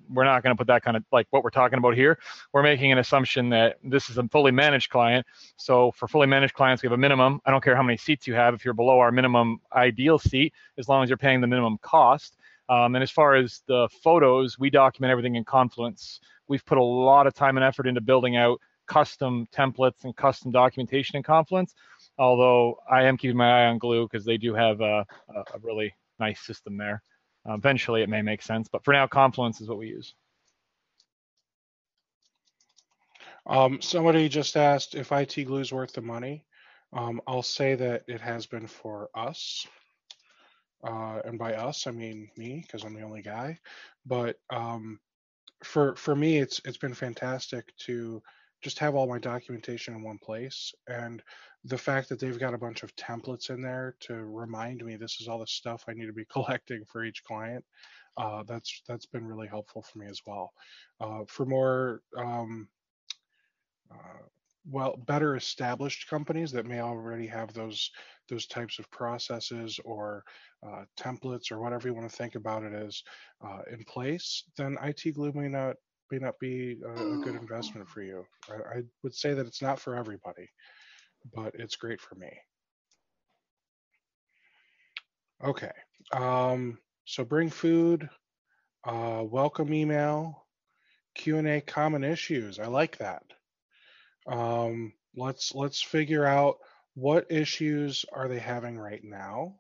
we're 0.10 0.24
not 0.24 0.44
going 0.44 0.56
to 0.56 0.58
put 0.58 0.68
that 0.68 0.82
kind 0.82 0.96
of 0.96 1.04
like 1.12 1.28
what 1.32 1.44
we're 1.44 1.50
talking 1.50 1.78
about 1.78 1.96
here. 1.96 2.20
We're 2.54 2.64
making 2.64 2.92
an 2.92 2.98
assumption 3.00 3.50
that 3.50 3.80
this 3.84 4.10
is 4.10 4.18
a 4.18 4.24
fully 4.28 4.52
managed 4.52 4.90
client. 4.90 5.26
So 5.58 5.92
for 5.92 6.08
fully 6.08 6.28
managed 6.28 6.54
clients, 6.54 6.84
we 6.84 6.88
have 6.88 6.94
a 6.94 6.98
minimum. 6.98 7.42
I 7.46 7.52
don't 7.52 7.64
care 7.64 7.76
how 7.76 7.84
many 7.84 7.98
seats 7.98 8.28
you 8.28 8.34
have. 8.34 8.54
If 8.54 8.64
you're 8.64 8.74
below 8.74 9.00
our 9.00 9.12
minimum 9.12 9.60
ideal 9.74 10.20
seat, 10.20 10.54
as 10.78 10.88
long 10.88 11.04
as 11.04 11.10
you're 11.10 11.18
paying 11.18 11.42
the 11.42 11.48
minimum 11.48 11.80
cost. 11.82 12.38
Um, 12.70 12.96
and 12.96 13.04
as 13.04 13.12
far 13.12 13.36
as 13.36 13.62
the 13.68 13.90
photos, 14.02 14.58
we 14.58 14.70
document 14.70 15.12
everything 15.12 15.36
in 15.36 15.44
Confluence. 15.44 16.22
We've 16.52 16.66
put 16.66 16.78
a 16.78 16.84
lot 16.84 17.28
of 17.28 17.34
time 17.34 17.56
and 17.56 17.64
effort 17.64 17.88
into 17.88 18.02
building 18.02 18.36
out 18.36 18.60
custom 18.86 19.48
templates 19.56 20.04
and 20.04 20.14
custom 20.18 20.52
documentation 20.52 21.16
in 21.16 21.24
Confluence. 21.24 21.74
Although 22.18 22.76
I 22.92 23.04
am 23.04 23.16
keeping 23.16 23.38
my 23.38 23.62
eye 23.62 23.68
on 23.68 23.78
Glue 23.78 24.06
because 24.06 24.26
they 24.26 24.36
do 24.36 24.54
have 24.54 24.82
a, 24.82 25.06
a, 25.34 25.60
really 25.62 25.96
nice 26.20 26.42
system 26.42 26.76
there. 26.76 27.02
Uh, 27.50 27.54
eventually, 27.54 28.02
it 28.02 28.10
may 28.10 28.22
make 28.22 28.42
sense, 28.42 28.68
but 28.68 28.84
for 28.84 28.92
now, 28.92 29.08
Confluence 29.08 29.62
is 29.62 29.70
what 29.70 29.78
we 29.78 29.88
use. 29.88 30.14
Um, 33.46 33.82
somebody 33.82 34.28
just 34.28 34.58
asked 34.58 34.94
if 34.94 35.14
IT 35.14 35.46
Glue 35.46 35.62
is 35.62 35.72
worth 35.72 35.94
the 35.94 36.02
money. 36.02 36.44
Um, 36.92 37.22
I'll 37.28 37.44
say 37.44 37.76
that 37.76 38.04
it 38.10 38.20
has 38.20 38.46
been 38.46 38.68
for 38.68 39.08
us. 39.16 39.66
Uh, 40.84 41.22
and 41.24 41.40
by 41.40 41.54
us, 41.54 41.88
I 41.88 41.92
mean 41.92 42.30
me 42.36 42.62
because 42.62 42.84
I'm 42.84 42.94
the 42.94 43.04
only 43.04 43.22
guy. 43.22 43.58
But 44.06 44.36
um, 44.50 45.00
for 45.64 45.96
for 45.96 46.16
me 46.16 46.38
it's 46.38 46.62
it's 46.66 46.78
been 46.78 46.94
fantastic 46.94 47.76
to 47.78 48.22
just 48.62 48.80
have 48.80 48.96
all 48.96 49.08
my 49.08 49.20
documentation 49.20 49.96
in 49.96 50.04
one 50.04 50.20
place. 50.20 50.74
And 50.88 51.22
the 51.66 51.78
fact 51.78 52.10
that 52.10 52.20
they've 52.20 52.40
got 52.40 52.54
a 52.54 52.60
bunch 52.60 52.84
of 52.84 52.96
templates 52.96 53.50
in 53.50 53.62
there 53.62 53.96
to 54.02 54.14
remind 54.14 54.84
me 54.84 54.96
this 54.96 55.20
is 55.20 55.28
all 55.28 55.40
the 55.40 55.48
stuff 55.48 55.84
I 55.88 55.94
need 55.94 56.06
to 56.06 56.14
be 56.14 56.26
collecting 56.32 56.84
for 56.86 57.04
each 57.04 57.24
client, 57.24 57.66
uh, 58.18 58.44
that's 58.44 58.82
that's 58.88 59.06
been 59.06 59.26
really 59.26 59.48
helpful 59.48 59.82
for 59.82 60.00
me 60.00 60.08
as 60.08 60.22
well. 60.26 60.54
Uh, 61.00 61.22
for 61.28 61.46
more 61.46 62.02
um, 62.18 62.68
uh, 63.92 64.26
well 64.70 64.96
better 65.08 65.36
established 65.36 66.10
companies 66.10 66.52
that 66.52 66.66
may 66.66 66.82
already 66.82 67.28
have 67.28 67.54
those 67.54 67.90
those 68.32 68.48
types 68.48 68.80
of 68.80 68.90
processes 68.90 69.80
or 69.84 70.24
uh, 70.66 70.86
templates 70.98 71.52
or 71.52 71.60
whatever 71.60 71.88
you 71.88 71.94
want 71.94 72.10
to 72.10 72.16
think 72.16 72.36
about 72.36 72.64
it 72.64 72.74
as 72.74 73.04
uh, 73.46 73.60
in 73.72 73.84
place, 73.84 74.44
then 74.58 74.78
IT 74.82 75.14
Glue 75.14 75.34
may 75.34 75.50
not 75.50 75.76
may 76.10 76.18
not 76.18 76.40
be 76.40 76.78
a, 76.86 76.92
a 76.92 77.18
good 77.24 77.36
investment 77.36 77.88
for 77.88 78.02
you. 78.02 78.26
I, 78.50 78.80
I, 78.80 78.82
would 79.02 79.16
say 79.16 79.34
that 79.34 79.48
it's 79.48 79.62
not 79.62 79.80
for 79.80 79.96
everybody, 79.96 80.50
but 81.34 81.54
it's 81.56 81.78
great 81.78 82.02
for 82.02 82.16
me. 82.16 82.32
Okay, 85.44 85.72
um, 86.12 86.78
so 87.06 87.24
bring 87.24 87.50
food, 87.50 88.10
uh, 88.84 89.24
welcome 89.24 89.74
email, 89.74 90.46
Q 91.16 91.38
and 91.38 91.48
A 91.48 91.62
common 91.62 92.04
issues. 92.04 92.60
I 92.60 92.68
like 92.68 92.98
that. 92.98 93.24
Um, 94.28 94.94
let's 95.16 95.56
let's 95.56 95.82
figure 95.82 96.26
out 96.26 96.58
what 96.96 97.32
issues 97.32 98.06
are 98.14 98.28
they 98.28 98.40
having 98.40 98.78
right 98.78 99.02
now. 99.04 99.56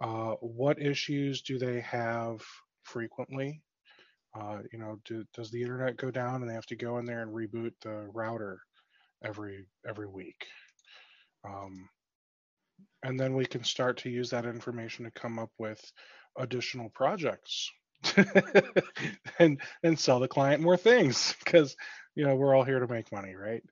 Uh, 0.00 0.34
what 0.40 0.80
issues 0.80 1.42
do 1.42 1.58
they 1.58 1.80
have 1.80 2.40
frequently? 2.84 3.62
Uh, 4.38 4.58
you 4.72 4.78
know, 4.78 4.98
do, 5.04 5.24
does 5.34 5.50
the 5.50 5.60
internet 5.60 5.96
go 5.96 6.10
down 6.10 6.40
and 6.40 6.48
they 6.48 6.54
have 6.54 6.66
to 6.66 6.76
go 6.76 6.98
in 6.98 7.04
there 7.04 7.22
and 7.22 7.34
reboot 7.34 7.72
the 7.82 8.08
router 8.14 8.60
every 9.24 9.66
every 9.86 10.06
week? 10.06 10.46
Um, 11.44 11.88
and 13.02 13.18
then 13.18 13.34
we 13.34 13.46
can 13.46 13.64
start 13.64 13.98
to 13.98 14.10
use 14.10 14.30
that 14.30 14.46
information 14.46 15.04
to 15.04 15.10
come 15.10 15.38
up 15.38 15.50
with 15.58 15.80
additional 16.38 16.90
projects 16.90 17.70
and 19.38 19.60
and 19.82 19.98
sell 19.98 20.20
the 20.20 20.28
client 20.28 20.62
more 20.62 20.76
things 20.76 21.34
because 21.44 21.76
you 22.14 22.24
know 22.24 22.34
we're 22.34 22.54
all 22.54 22.64
here 22.64 22.80
to 22.80 22.88
make 22.88 23.12
money, 23.12 23.34
right? 23.34 23.62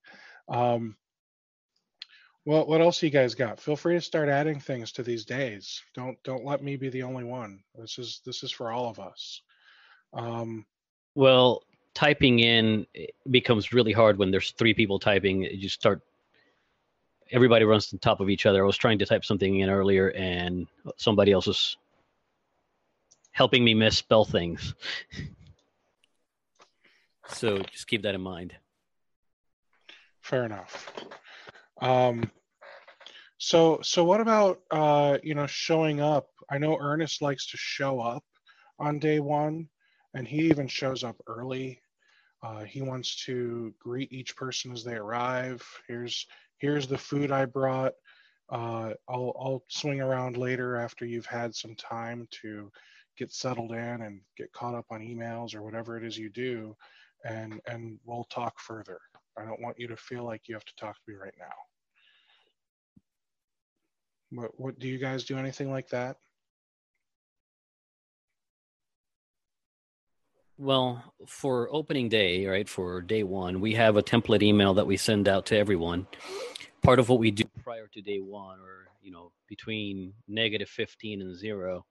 Um, 0.48 0.96
well, 2.48 2.64
what 2.64 2.80
else 2.80 3.02
you 3.02 3.10
guys 3.10 3.34
got? 3.34 3.60
Feel 3.60 3.76
free 3.76 3.96
to 3.96 4.00
start 4.00 4.30
adding 4.30 4.58
things 4.58 4.90
to 4.92 5.02
these 5.02 5.26
days. 5.26 5.82
Don't 5.94 6.16
don't 6.22 6.46
let 6.46 6.62
me 6.62 6.76
be 6.76 6.88
the 6.88 7.02
only 7.02 7.22
one. 7.22 7.62
This 7.74 7.98
is 7.98 8.22
this 8.24 8.42
is 8.42 8.50
for 8.50 8.72
all 8.72 8.88
of 8.88 8.98
us. 8.98 9.42
Um, 10.14 10.64
well, 11.14 11.62
typing 11.92 12.38
in 12.38 12.86
becomes 13.30 13.74
really 13.74 13.92
hard 13.92 14.16
when 14.16 14.30
there's 14.30 14.52
three 14.52 14.72
people 14.72 14.98
typing. 14.98 15.42
You 15.42 15.68
start, 15.68 16.00
everybody 17.30 17.66
runs 17.66 17.92
on 17.92 17.98
top 17.98 18.20
of 18.20 18.30
each 18.30 18.46
other. 18.46 18.62
I 18.62 18.66
was 18.66 18.78
trying 18.78 18.98
to 19.00 19.04
type 19.04 19.26
something 19.26 19.60
in 19.60 19.68
earlier, 19.68 20.08
and 20.12 20.66
somebody 20.96 21.32
else 21.32 21.48
was 21.48 21.76
helping 23.32 23.62
me 23.62 23.74
misspell 23.74 24.24
things. 24.24 24.72
so 27.28 27.58
just 27.58 27.88
keep 27.88 28.04
that 28.04 28.14
in 28.14 28.22
mind. 28.22 28.54
Fair 30.22 30.46
enough. 30.46 30.90
Um, 31.80 32.30
so 33.38 33.80
so 33.82 34.04
what 34.04 34.20
about 34.20 34.60
uh, 34.70 35.18
you 35.22 35.34
know 35.34 35.46
showing 35.46 36.00
up? 36.00 36.28
I 36.50 36.58
know 36.58 36.78
Ernest 36.80 37.22
likes 37.22 37.50
to 37.50 37.56
show 37.56 38.00
up 38.00 38.24
on 38.78 38.98
day 38.98 39.20
one 39.20 39.68
and 40.14 40.26
he 40.26 40.42
even 40.48 40.66
shows 40.68 41.04
up 41.04 41.16
early. 41.26 41.80
Uh, 42.42 42.64
he 42.64 42.82
wants 42.82 43.24
to 43.26 43.74
greet 43.80 44.12
each 44.12 44.36
person 44.36 44.72
as 44.72 44.84
they 44.84 44.94
arrive. 44.94 45.64
Here's 45.86 46.26
here's 46.58 46.86
the 46.88 46.98
food 46.98 47.30
I 47.30 47.44
brought. 47.46 47.94
Uh, 48.50 48.94
I'll 49.08 49.34
I'll 49.38 49.64
swing 49.68 50.00
around 50.00 50.36
later 50.36 50.76
after 50.76 51.06
you've 51.06 51.26
had 51.26 51.54
some 51.54 51.74
time 51.76 52.26
to 52.42 52.70
get 53.18 53.32
settled 53.32 53.72
in 53.72 54.02
and 54.02 54.20
get 54.36 54.52
caught 54.52 54.74
up 54.74 54.86
on 54.90 55.00
emails 55.00 55.54
or 55.54 55.62
whatever 55.62 55.96
it 55.96 56.04
is 56.04 56.18
you 56.18 56.30
do, 56.30 56.76
and 57.24 57.60
and 57.66 57.98
we'll 58.04 58.24
talk 58.24 58.58
further. 58.60 59.00
I 59.36 59.44
don't 59.44 59.60
want 59.60 59.78
you 59.78 59.88
to 59.88 59.96
feel 59.96 60.24
like 60.24 60.48
you 60.48 60.54
have 60.54 60.64
to 60.64 60.76
talk 60.76 60.96
to 60.96 61.12
me 61.12 61.16
right 61.16 61.34
now. 61.38 61.67
What 64.30 64.58
what 64.58 64.78
do 64.78 64.88
you 64.88 64.98
guys 64.98 65.24
do 65.24 65.38
anything 65.38 65.70
like 65.70 65.88
that? 65.88 66.16
Well, 70.60 71.14
for 71.28 71.68
opening 71.72 72.08
day, 72.08 72.44
right, 72.44 72.68
for 72.68 73.00
day 73.00 73.22
one, 73.22 73.60
we 73.60 73.74
have 73.74 73.96
a 73.96 74.02
template 74.02 74.42
email 74.42 74.74
that 74.74 74.88
we 74.88 74.96
send 74.96 75.28
out 75.28 75.46
to 75.46 75.56
everyone. 75.56 76.08
Part 76.82 76.98
of 76.98 77.08
what 77.08 77.20
we 77.20 77.30
do 77.30 77.44
prior 77.62 77.86
to 77.86 78.02
day 78.02 78.18
one, 78.18 78.58
or, 78.58 78.88
you 79.00 79.12
know, 79.12 79.30
between 79.48 80.14
negative 80.26 80.68
15 80.68 81.20
and 81.22 81.36
zero, 81.36 81.86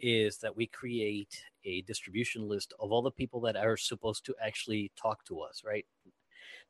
is 0.00 0.38
that 0.38 0.56
we 0.56 0.66
create 0.66 1.40
a 1.64 1.82
distribution 1.82 2.48
list 2.48 2.74
of 2.80 2.90
all 2.90 3.02
the 3.02 3.12
people 3.12 3.40
that 3.42 3.54
are 3.54 3.76
supposed 3.76 4.24
to 4.26 4.34
actually 4.42 4.90
talk 5.00 5.24
to 5.26 5.40
us, 5.40 5.62
right? 5.64 5.86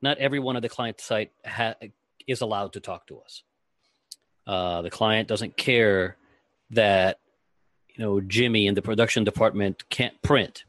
Not 0.03 0.19
everyone 0.19 0.57
at 0.57 0.63
the 0.63 0.69
client 0.69 1.01
site 1.01 1.33
ha- 1.47 1.75
is 2.27 2.43
allowed 2.43 2.75
to 2.75 2.81
talk 2.81 3.07
to 3.07 3.19
us. 3.21 3.45
Uh, 4.49 4.81
the 4.81 4.91
client 4.91 5.29
doesn't 5.29 5.59
care 5.59 6.17
that, 6.71 7.19
you 7.95 8.03
know, 8.03 8.19
Jimmy 8.21 8.67
in 8.67 8.75
the 8.75 8.81
production 8.81 9.23
department 9.23 9.87
can't 9.91 10.21
print 10.23 10.65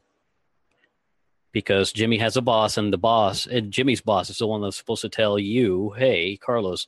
because 1.52 1.90
Jimmy 1.90 2.18
has 2.18 2.36
a 2.36 2.42
boss, 2.42 2.76
and 2.76 2.92
the 2.92 2.98
boss, 2.98 3.46
and 3.46 3.72
Jimmy's 3.72 4.02
boss 4.02 4.28
is 4.28 4.38
the 4.38 4.46
one 4.46 4.60
that's 4.60 4.76
supposed 4.76 5.02
to 5.02 5.08
tell 5.08 5.38
you, 5.38 5.90
"Hey, 5.96 6.36
Carlos, 6.36 6.86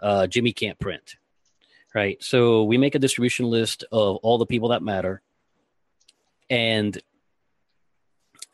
uh, 0.00 0.26
Jimmy 0.26 0.52
can't 0.52 0.78
print." 0.78 1.16
Right. 1.94 2.22
So 2.22 2.64
we 2.64 2.76
make 2.76 2.94
a 2.94 2.98
distribution 2.98 3.46
list 3.46 3.84
of 3.90 4.16
all 4.16 4.36
the 4.36 4.46
people 4.46 4.70
that 4.70 4.82
matter, 4.82 5.22
and 6.50 7.00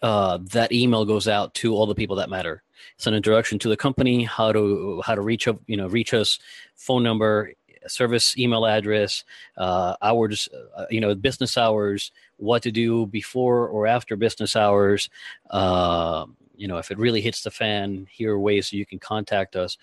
uh, 0.02 0.38
that 0.52 0.72
email 0.72 1.04
goes 1.04 1.26
out 1.26 1.54
to 1.54 1.74
all 1.74 1.86
the 1.86 1.94
people 1.94 2.16
that 2.16 2.30
matter. 2.30 2.62
It's 2.96 3.06
an 3.06 3.14
introduction 3.14 3.58
to 3.60 3.68
the 3.68 3.76
company, 3.76 4.24
how 4.24 4.52
to 4.52 5.02
how 5.04 5.14
to 5.14 5.22
reach 5.22 5.48
up, 5.48 5.60
you 5.66 5.76
know, 5.76 5.88
reach 5.88 6.14
us, 6.14 6.38
phone 6.74 7.02
number, 7.02 7.52
service 7.86 8.36
email 8.38 8.66
address, 8.66 9.24
uh, 9.56 9.96
hours, 10.02 10.48
uh, 10.76 10.86
you 10.90 11.00
know, 11.00 11.14
business 11.14 11.56
hours, 11.56 12.12
what 12.36 12.62
to 12.62 12.70
do 12.70 13.06
before 13.06 13.66
or 13.68 13.86
after 13.86 14.16
business 14.16 14.56
hours. 14.56 15.10
Uh, 15.50 16.26
you 16.56 16.68
know, 16.68 16.78
if 16.78 16.90
it 16.90 16.98
really 16.98 17.20
hits 17.20 17.42
the 17.42 17.50
fan, 17.50 18.06
here 18.10 18.34
are 18.34 18.40
ways 18.40 18.68
so 18.68 18.76
you 18.76 18.86
can 18.86 18.98
contact 18.98 19.56
us. 19.56 19.78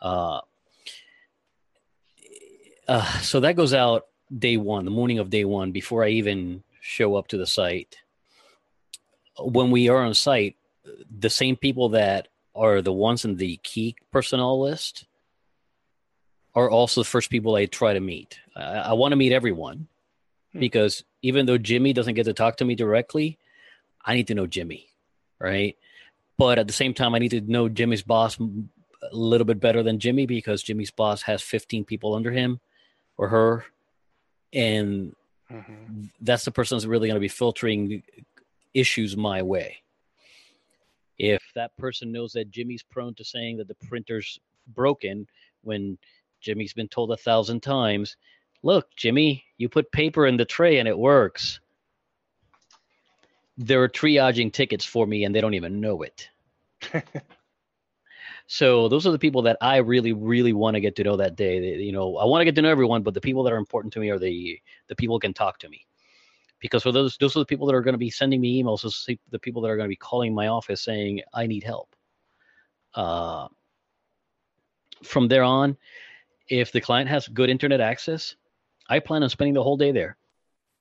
Uh, 0.00 0.40
uh, 2.88 3.18
so 3.20 3.40
that 3.40 3.56
goes 3.56 3.74
out 3.74 4.06
day 4.36 4.56
one, 4.56 4.84
the 4.84 4.90
morning 4.90 5.18
of 5.18 5.30
day 5.30 5.44
one, 5.44 5.72
before 5.72 6.04
I 6.04 6.08
even 6.08 6.62
show 6.80 7.16
up 7.16 7.28
to 7.28 7.36
the 7.36 7.46
site. 7.46 7.98
When 9.38 9.70
we 9.70 9.88
are 9.88 9.98
on 9.98 10.14
site, 10.14 10.56
the 11.18 11.30
same 11.30 11.56
people 11.56 11.90
that 11.90 12.28
are 12.54 12.82
the 12.82 12.92
ones 12.92 13.24
in 13.24 13.36
the 13.36 13.56
key 13.62 13.96
personnel 14.10 14.60
list 14.60 15.06
are 16.54 16.70
also 16.70 17.00
the 17.00 17.06
first 17.06 17.30
people 17.30 17.54
I 17.54 17.66
try 17.66 17.94
to 17.94 18.00
meet. 18.00 18.38
I, 18.54 18.62
I 18.62 18.92
want 18.92 19.12
to 19.12 19.16
meet 19.16 19.32
everyone 19.32 19.88
hmm. 20.52 20.60
because 20.60 21.04
even 21.22 21.46
though 21.46 21.58
Jimmy 21.58 21.92
doesn't 21.92 22.14
get 22.14 22.24
to 22.24 22.32
talk 22.32 22.56
to 22.56 22.64
me 22.64 22.74
directly, 22.74 23.38
I 24.04 24.14
need 24.14 24.26
to 24.28 24.34
know 24.34 24.46
Jimmy, 24.46 24.88
right? 25.38 25.76
But 26.38 26.58
at 26.58 26.66
the 26.66 26.72
same 26.72 26.94
time, 26.94 27.14
I 27.14 27.18
need 27.18 27.30
to 27.30 27.40
know 27.40 27.68
Jimmy's 27.68 28.02
boss 28.02 28.38
a 28.38 29.16
little 29.16 29.44
bit 29.44 29.60
better 29.60 29.82
than 29.82 29.98
Jimmy 29.98 30.26
because 30.26 30.62
Jimmy's 30.62 30.90
boss 30.90 31.22
has 31.22 31.42
15 31.42 31.84
people 31.84 32.14
under 32.14 32.30
him 32.30 32.60
or 33.16 33.28
her. 33.28 33.64
And 34.52 35.14
mm-hmm. 35.50 36.04
that's 36.20 36.44
the 36.44 36.50
person 36.50 36.76
that's 36.76 36.86
really 36.86 37.08
going 37.08 37.16
to 37.16 37.20
be 37.20 37.28
filtering 37.28 38.02
issues 38.74 39.16
my 39.16 39.42
way. 39.42 39.78
If 41.18 41.42
that 41.54 41.76
person 41.76 42.10
knows 42.10 42.32
that 42.32 42.50
Jimmy's 42.50 42.82
prone 42.82 43.14
to 43.14 43.24
saying 43.24 43.58
that 43.58 43.68
the 43.68 43.76
printer's 43.86 44.40
broken 44.66 45.26
when 45.62 45.98
Jimmy's 46.42 46.74
been 46.74 46.88
told 46.88 47.12
a 47.12 47.16
thousand 47.16 47.62
times, 47.62 48.16
look, 48.62 48.88
Jimmy, 48.96 49.44
you 49.56 49.68
put 49.68 49.92
paper 49.92 50.26
in 50.26 50.36
the 50.36 50.44
tray 50.44 50.78
and 50.78 50.88
it 50.88 50.98
works. 50.98 51.60
They're 53.56 53.88
triaging 53.88 54.52
tickets 54.52 54.84
for 54.84 55.06
me 55.06 55.24
and 55.24 55.34
they 55.34 55.40
don't 55.40 55.54
even 55.54 55.80
know 55.80 56.02
it. 56.02 56.28
so 58.46 58.88
those 58.88 59.06
are 59.06 59.12
the 59.12 59.18
people 59.18 59.42
that 59.42 59.58
I 59.60 59.76
really, 59.78 60.12
really 60.12 60.52
want 60.52 60.74
to 60.74 60.80
get 60.80 60.96
to 60.96 61.04
know 61.04 61.16
that 61.16 61.36
day. 61.36 61.60
They, 61.60 61.82
you 61.82 61.92
know, 61.92 62.16
I 62.16 62.24
want 62.24 62.40
to 62.40 62.44
get 62.44 62.54
to 62.56 62.62
know 62.62 62.70
everyone, 62.70 63.02
but 63.02 63.14
the 63.14 63.20
people 63.20 63.42
that 63.44 63.52
are 63.52 63.58
important 63.58 63.92
to 63.94 64.00
me 64.00 64.10
are 64.10 64.18
the 64.18 64.60
the 64.88 64.96
people 64.96 65.16
who 65.16 65.20
can 65.20 65.34
talk 65.34 65.58
to 65.60 65.68
me. 65.68 65.86
Because 66.58 66.82
for 66.82 66.92
those 66.92 67.16
those 67.18 67.36
are 67.36 67.40
the 67.40 67.46
people 67.46 67.66
that 67.66 67.74
are 67.74 67.82
going 67.82 67.94
to 67.94 67.98
be 67.98 68.10
sending 68.10 68.40
me 68.40 68.62
emails. 68.62 68.82
Those 68.82 69.06
are 69.08 69.14
the 69.30 69.38
people 69.38 69.62
that 69.62 69.70
are 69.70 69.76
going 69.76 69.86
to 69.86 69.92
be 69.92 69.96
calling 69.96 70.34
my 70.34 70.48
office 70.48 70.82
saying 70.82 71.20
I 71.34 71.46
need 71.46 71.62
help. 71.62 71.94
Uh, 72.94 73.48
from 75.02 75.28
there 75.28 75.42
on, 75.42 75.76
if 76.52 76.70
the 76.70 76.82
client 76.82 77.08
has 77.08 77.26
good 77.28 77.48
internet 77.48 77.80
access, 77.80 78.36
I 78.86 78.98
plan 78.98 79.22
on 79.22 79.30
spending 79.30 79.54
the 79.54 79.62
whole 79.62 79.78
day 79.78 79.90
there. 79.90 80.18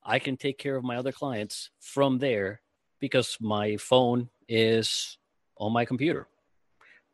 I 0.03 0.19
can 0.19 0.35
take 0.35 0.57
care 0.57 0.75
of 0.75 0.83
my 0.83 0.97
other 0.97 1.13
clients 1.13 1.69
from 1.79 2.17
there 2.17 2.59
because 2.99 3.37
my 3.39 3.77
phone 3.77 4.27
is 4.49 5.17
on 5.55 5.71
my 5.71 5.85
computer, 5.85 6.27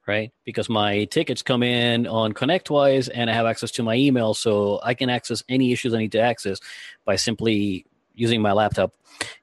right? 0.07 0.31
Because 0.43 0.69
my 0.69 1.05
tickets 1.05 1.43
come 1.43 1.61
in 1.61 2.07
on 2.07 2.33
ConnectWise 2.33 3.11
and 3.13 3.29
I 3.29 3.33
have 3.33 3.45
access 3.45 3.69
to 3.73 3.83
my 3.83 3.93
email, 3.93 4.33
so 4.33 4.79
I 4.81 4.95
can 4.95 5.11
access 5.11 5.43
any 5.47 5.71
issues 5.71 5.93
I 5.93 5.99
need 5.99 6.13
to 6.13 6.19
access 6.19 6.59
by 7.05 7.15
simply 7.15 7.85
using 8.15 8.41
my 8.41 8.53
laptop. 8.53 8.91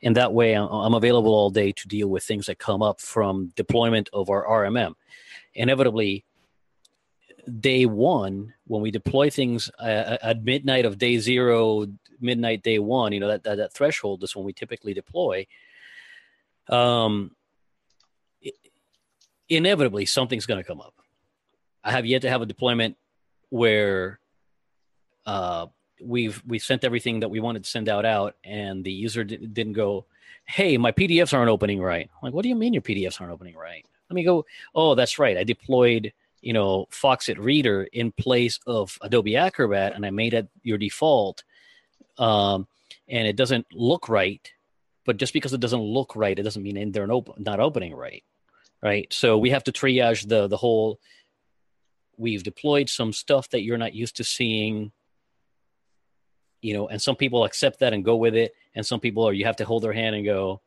And 0.03 0.17
that 0.17 0.33
way, 0.33 0.55
I'm 0.55 0.95
available 0.95 1.33
all 1.33 1.51
day 1.51 1.71
to 1.71 1.87
deal 1.87 2.09
with 2.09 2.25
things 2.25 2.47
that 2.47 2.59
come 2.59 2.83
up 2.83 3.01
from 3.01 3.53
deployment 3.55 4.11
of 4.13 4.29
our 4.29 4.45
RMM. 4.45 4.95
Inevitably, 5.55 6.25
day 7.61 7.87
one, 7.87 8.55
when 8.67 8.83
we 8.83 8.91
deploy 8.91 9.31
things 9.31 9.71
uh, 9.79 10.19
at 10.23 10.45
midnight 10.45 10.85
of 10.85 10.99
day 10.99 11.19
zero, 11.19 11.87
midnight 12.21 12.63
day 12.63 12.79
one, 12.79 13.13
you 13.13 13.21
know, 13.21 13.29
that, 13.29 13.45
that, 13.45 13.57
that 13.57 13.73
threshold 13.73 14.23
is 14.23 14.35
when 14.35 14.45
we 14.45 14.53
typically 14.53 14.95
deploy. 14.95 15.47
Um, 16.69 17.37
inevitably 19.49 20.07
something's 20.07 20.47
going 20.47 20.63
to 20.63 20.67
come 20.67 20.81
up. 20.81 20.95
I 21.83 21.93
have 21.93 22.07
yet 22.07 22.23
to 22.23 22.31
have 22.31 22.43
a 22.43 22.47
deployment 22.47 22.97
where 23.51 24.19
uh, 25.27 25.67
we've 26.03 26.43
we 26.47 26.59
sent 26.59 26.85
everything 26.85 27.21
that 27.21 27.29
we 27.29 27.41
wanted 27.41 27.65
to 27.65 27.71
send 27.71 27.89
out 27.89 28.05
out, 28.05 28.37
and 28.43 28.85
the 28.85 28.93
user 28.93 29.25
d- 29.25 29.37
didn't 29.37 29.75
go, 29.75 30.07
"Hey, 30.47 30.79
my 30.79 30.93
PDFs 30.93 31.35
aren't 31.35 31.51
opening 31.51 31.81
right." 31.81 32.09
I'm 32.11 32.27
like, 32.27 32.35
what 32.35 32.43
do 32.43 32.49
you 32.49 32.55
mean 32.55 32.73
your 32.73 32.83
PDFs 32.83 33.21
aren't 33.21 33.33
opening 33.33 33.55
right? 33.55 33.85
Let 34.09 34.15
me 34.15 34.25
go. 34.25 34.47
Oh, 34.75 34.95
that's 34.95 35.19
right. 35.19 35.37
I 35.37 35.45
deployed 35.45 36.13
you 36.45 36.53
know 36.53 36.87
Foxit 36.91 37.39
Reader 37.39 37.89
in 37.93 38.13
place 38.13 38.59
of 38.67 38.99
Adobe 39.03 39.37
Acrobat, 39.37 39.95
and 39.95 40.05
I 40.07 40.11
made 40.11 40.35
it 40.35 40.49
your 40.63 40.79
default, 40.79 41.45
um, 42.19 42.67
and 43.09 43.27
it 43.27 43.37
doesn't 43.37 43.67
look 43.73 44.09
right. 44.09 44.51
But 45.07 45.19
just 45.19 45.35
because 45.35 45.53
it 45.53 45.61
doesn't 45.61 45.83
look 45.83 46.17
right, 46.17 46.39
it 46.39 46.43
doesn't 46.43 46.63
mean 46.63 46.93
they're 46.93 47.07
not 47.07 47.61
opening 47.61 47.95
right 47.95 48.23
right? 48.85 49.11
So 49.13 49.39
we 49.39 49.51
have 49.51 49.65
to 49.65 49.73
triage 49.73 50.29
the 50.29 50.47
the 50.47 50.59
whole. 50.59 51.01
We've 52.17 52.45
deployed 52.45 52.89
some 52.89 53.13
stuff 53.13 53.49
that 53.51 53.63
you're 53.63 53.79
not 53.79 53.95
used 53.95 54.17
to 54.17 54.25
seeing. 54.25 54.93
You 56.61 56.75
know, 56.75 56.89
and 56.89 57.03
some 57.03 57.17
people 57.17 57.45
accept 57.45 57.81
that 57.81 57.93
and 57.93 58.05
go 58.05 58.17
with 58.17 58.37
it, 58.37 58.53
and 58.75 58.87
some 58.87 59.01
people 59.01 59.27
are 59.27 59.33
you 59.33 59.47
have 59.47 59.57
to 59.57 59.65
hold 59.65 59.83
their 59.83 59.93
hand 59.93 60.15
and 60.15 60.25
go, 60.25 60.61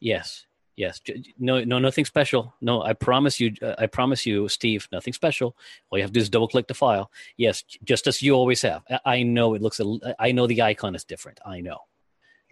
yes, 0.00 0.45
yes, 0.76 1.00
no, 1.38 1.64
no, 1.64 1.78
nothing 1.78 2.04
special. 2.04 2.54
No, 2.60 2.82
I 2.82 2.92
promise 2.92 3.40
you, 3.40 3.54
uh, 3.62 3.74
I 3.78 3.86
promise 3.86 4.26
you, 4.26 4.48
Steve, 4.48 4.88
nothing 4.92 5.12
special. 5.12 5.56
All 5.90 5.98
you 5.98 6.02
have 6.02 6.10
to 6.10 6.14
do 6.14 6.20
is 6.20 6.30
double 6.30 6.48
click 6.48 6.68
the 6.68 6.74
file. 6.74 7.10
Yes, 7.36 7.64
just 7.84 8.06
as 8.06 8.22
you 8.22 8.34
always 8.34 8.62
have. 8.62 8.82
I 9.04 9.22
know 9.22 9.54
it 9.54 9.62
looks. 9.62 9.80
A, 9.80 10.14
I 10.18 10.32
know 10.32 10.46
the 10.46 10.62
icon 10.62 10.94
is 10.94 11.04
different. 11.04 11.40
I 11.44 11.60
know. 11.60 11.78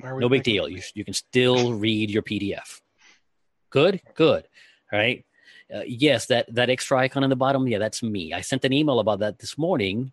No 0.00 0.28
big 0.28 0.42
deal. 0.42 0.68
You 0.68 0.82
you 0.94 1.04
can 1.04 1.14
still 1.14 1.74
read 1.74 2.10
your 2.10 2.22
PDF. 2.22 2.80
Good, 3.70 4.00
good 4.14 4.48
right? 4.94 5.24
Uh, 5.74 5.82
yes, 5.86 6.26
that 6.26 6.52
that 6.54 6.70
extra 6.70 6.98
icon 6.98 7.24
on 7.24 7.30
the 7.30 7.36
bottom, 7.36 7.66
yeah, 7.66 7.78
that's 7.78 8.02
me. 8.02 8.32
I 8.32 8.42
sent 8.42 8.64
an 8.64 8.72
email 8.72 9.00
about 9.00 9.20
that 9.20 9.38
this 9.38 9.58
morning, 9.58 10.12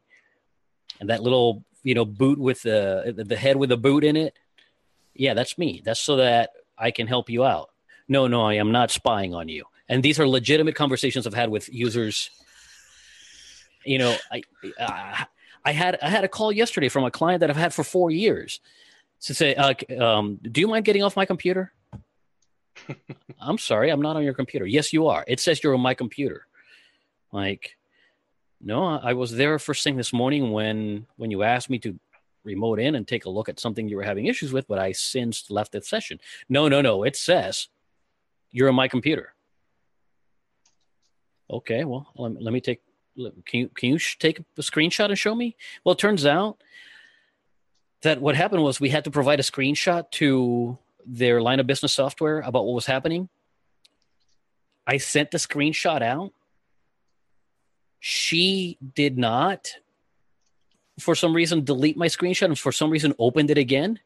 and 0.99 1.09
that 1.09 1.21
little 1.21 1.63
you 1.83 1.93
know 1.93 2.05
boot 2.05 2.39
with 2.39 2.61
the 2.63 3.13
the 3.15 3.35
head 3.35 3.57
with 3.57 3.71
a 3.71 3.77
boot 3.77 4.03
in 4.03 4.15
it, 4.15 4.37
yeah, 5.13 5.33
that's 5.33 5.57
me. 5.57 5.81
That's 5.83 5.99
so 5.99 6.17
that 6.17 6.51
I 6.77 6.91
can 6.91 7.07
help 7.07 7.29
you 7.29 7.43
out. 7.43 7.69
No, 8.11 8.27
no, 8.27 8.41
I 8.41 8.55
am 8.55 8.73
not 8.73 8.91
spying 8.91 9.33
on 9.33 9.47
you. 9.47 9.63
And 9.87 10.03
these 10.03 10.19
are 10.19 10.27
legitimate 10.27 10.75
conversations 10.75 11.25
I've 11.25 11.33
had 11.33 11.47
with 11.47 11.73
users. 11.73 12.29
You 13.85 13.99
know, 13.99 14.17
I, 14.29 14.41
I, 14.77 15.25
I 15.63 15.71
had 15.71 15.97
I 16.01 16.09
had 16.09 16.25
a 16.25 16.27
call 16.27 16.51
yesterday 16.51 16.89
from 16.89 17.05
a 17.05 17.09
client 17.09 17.39
that 17.39 17.49
I've 17.49 17.55
had 17.55 17.73
for 17.73 17.85
four 17.85 18.11
years 18.11 18.59
to 19.21 19.33
say, 19.33 19.55
uh, 19.55 19.73
um, 19.97 20.39
"Do 20.43 20.59
you 20.59 20.67
mind 20.67 20.83
getting 20.83 21.03
off 21.03 21.15
my 21.15 21.25
computer?" 21.25 21.71
I'm 23.39 23.57
sorry, 23.57 23.89
I'm 23.89 24.01
not 24.01 24.17
on 24.17 24.23
your 24.23 24.33
computer. 24.33 24.65
Yes, 24.65 24.91
you 24.91 25.07
are. 25.07 25.23
It 25.25 25.39
says 25.39 25.63
you're 25.63 25.73
on 25.73 25.79
my 25.79 25.93
computer. 25.93 26.47
Like, 27.31 27.77
no, 28.59 28.83
I 28.83 29.13
was 29.13 29.31
there 29.31 29.57
first 29.57 29.85
thing 29.85 29.95
this 29.95 30.11
morning 30.11 30.51
when 30.51 31.07
when 31.15 31.31
you 31.31 31.43
asked 31.43 31.69
me 31.69 31.79
to 31.79 31.97
remote 32.43 32.81
in 32.81 32.95
and 32.95 33.07
take 33.07 33.23
a 33.23 33.29
look 33.29 33.47
at 33.47 33.61
something 33.61 33.87
you 33.87 33.95
were 33.95 34.03
having 34.03 34.25
issues 34.25 34.51
with, 34.51 34.67
but 34.67 34.79
I 34.79 34.91
since 34.91 35.49
left 35.49 35.71
the 35.71 35.81
session. 35.81 36.19
No, 36.49 36.67
no, 36.67 36.81
no. 36.81 37.03
It 37.03 37.15
says 37.15 37.69
you're 38.51 38.69
on 38.69 38.75
my 38.75 38.87
computer. 38.87 39.33
Okay, 41.49 41.83
well, 41.83 42.07
let, 42.15 42.41
let 42.41 42.53
me 42.53 42.61
take. 42.61 42.81
Can 43.45 43.59
you 43.59 43.69
can 43.69 43.89
you 43.89 43.99
take 44.19 44.39
a 44.39 44.61
screenshot 44.61 45.09
and 45.09 45.19
show 45.19 45.35
me? 45.35 45.57
Well, 45.83 45.93
it 45.93 45.99
turns 45.99 46.25
out 46.25 46.63
that 48.03 48.21
what 48.21 48.35
happened 48.35 48.63
was 48.63 48.79
we 48.79 48.89
had 48.89 49.03
to 49.03 49.11
provide 49.11 49.39
a 49.39 49.43
screenshot 49.43 50.09
to 50.11 50.77
their 51.05 51.41
line 51.41 51.59
of 51.59 51.67
business 51.67 51.93
software 51.93 52.39
about 52.39 52.65
what 52.65 52.73
was 52.73 52.85
happening. 52.85 53.27
I 54.87 54.97
sent 54.97 55.31
the 55.31 55.37
screenshot 55.37 56.01
out. 56.01 56.31
She 57.99 58.77
did 58.95 59.17
not, 59.17 59.73
for 60.99 61.13
some 61.13 61.35
reason, 61.35 61.63
delete 61.63 61.97
my 61.97 62.07
screenshot 62.07 62.45
and 62.45 62.57
for 62.57 62.71
some 62.71 62.89
reason 62.89 63.13
opened 63.19 63.51
it 63.51 63.57
again. 63.57 63.99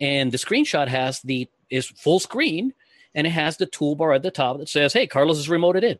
And 0.00 0.30
the 0.30 0.38
screenshot 0.38 0.88
has 0.88 1.20
the 1.20 1.48
is 1.70 1.86
full 1.86 2.20
screen 2.20 2.74
and 3.14 3.26
it 3.26 3.30
has 3.30 3.56
the 3.56 3.66
toolbar 3.66 4.14
at 4.14 4.22
the 4.22 4.30
top 4.30 4.58
that 4.58 4.68
says, 4.68 4.92
Hey, 4.92 5.06
Carlos 5.06 5.38
is 5.38 5.48
remoted 5.48 5.82
in. 5.82 5.98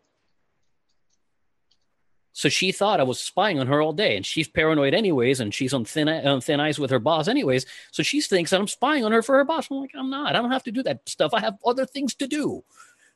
So 2.37 2.49
she 2.49 2.73
thought 2.73 2.99
I 2.99 3.05
was 3.05 3.21
spying 3.21 3.61
on 3.61 3.69
her 3.69 3.81
all 3.81 3.93
day, 3.93 4.17
and 4.17 4.27
she's 4.27 4.49
paranoid 4.49 4.93
anyways, 4.93 5.39
and 5.39 5.55
she's 5.55 5.73
on 5.73 5.85
thin 5.85 6.09
on 6.09 6.41
thin 6.41 6.59
ice 6.59 6.81
with 6.81 6.91
her 6.91 6.99
boss 6.99 7.29
anyways. 7.29 7.65
So 7.93 8.03
she 8.03 8.21
thinks 8.21 8.51
that 8.51 8.61
I'm 8.61 8.67
spying 8.67 9.05
on 9.05 9.13
her 9.13 9.23
for 9.23 9.37
her 9.37 9.45
boss. 9.45 9.69
I'm 9.71 9.79
like, 9.79 9.93
I'm 9.97 10.11
not. 10.11 10.35
I 10.35 10.41
don't 10.41 10.51
have 10.51 10.65
to 10.65 10.73
do 10.73 10.83
that 10.83 11.09
stuff. 11.09 11.33
I 11.33 11.39
have 11.41 11.57
other 11.65 11.87
things 11.87 12.13
to 12.17 12.27
do. 12.27 12.65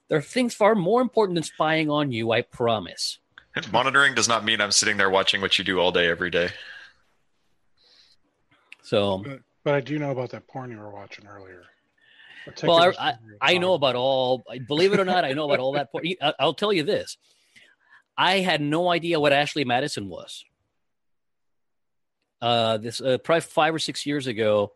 There 0.08 0.18
are 0.18 0.22
things 0.22 0.54
far 0.54 0.76
more 0.76 1.02
important 1.02 1.34
than 1.34 1.42
spying 1.42 1.90
on 1.90 2.12
you. 2.12 2.30
I 2.30 2.42
promise. 2.42 3.18
Monitoring 3.72 4.14
does 4.14 4.28
not 4.28 4.44
mean 4.44 4.60
I'm 4.60 4.70
sitting 4.70 4.96
there 4.96 5.10
watching 5.10 5.40
what 5.40 5.58
you 5.58 5.64
do 5.64 5.80
all 5.80 5.90
day, 5.90 6.08
every 6.08 6.30
day. 6.30 6.50
So, 8.82 9.18
but, 9.18 9.40
but 9.64 9.74
I 9.74 9.80
do 9.80 9.98
know 9.98 10.12
about 10.12 10.30
that 10.30 10.46
porn 10.46 10.70
you 10.70 10.78
were 10.78 10.90
watching 10.90 11.26
earlier. 11.26 11.64
Well, 12.62 12.78
I, 12.78 12.92
I, 12.98 13.14
I 13.40 13.58
know 13.58 13.74
about 13.74 13.94
all. 13.96 14.44
Believe 14.66 14.92
it 14.92 15.00
or 15.00 15.04
not, 15.04 15.24
I 15.24 15.32
know 15.32 15.44
about 15.44 15.60
all 15.60 15.72
that. 15.72 15.92
Porn. 15.92 16.04
I'll 16.38 16.54
tell 16.54 16.72
you 16.72 16.82
this 16.82 17.16
I 18.16 18.40
had 18.40 18.60
no 18.60 18.88
idea 18.90 19.20
what 19.20 19.32
Ashley 19.32 19.64
Madison 19.64 20.08
was. 20.08 20.44
Uh, 22.42 22.78
this 22.78 23.00
uh, 23.00 23.18
probably 23.18 23.40
five 23.42 23.74
or 23.74 23.78
six 23.78 24.06
years 24.06 24.26
ago, 24.26 24.72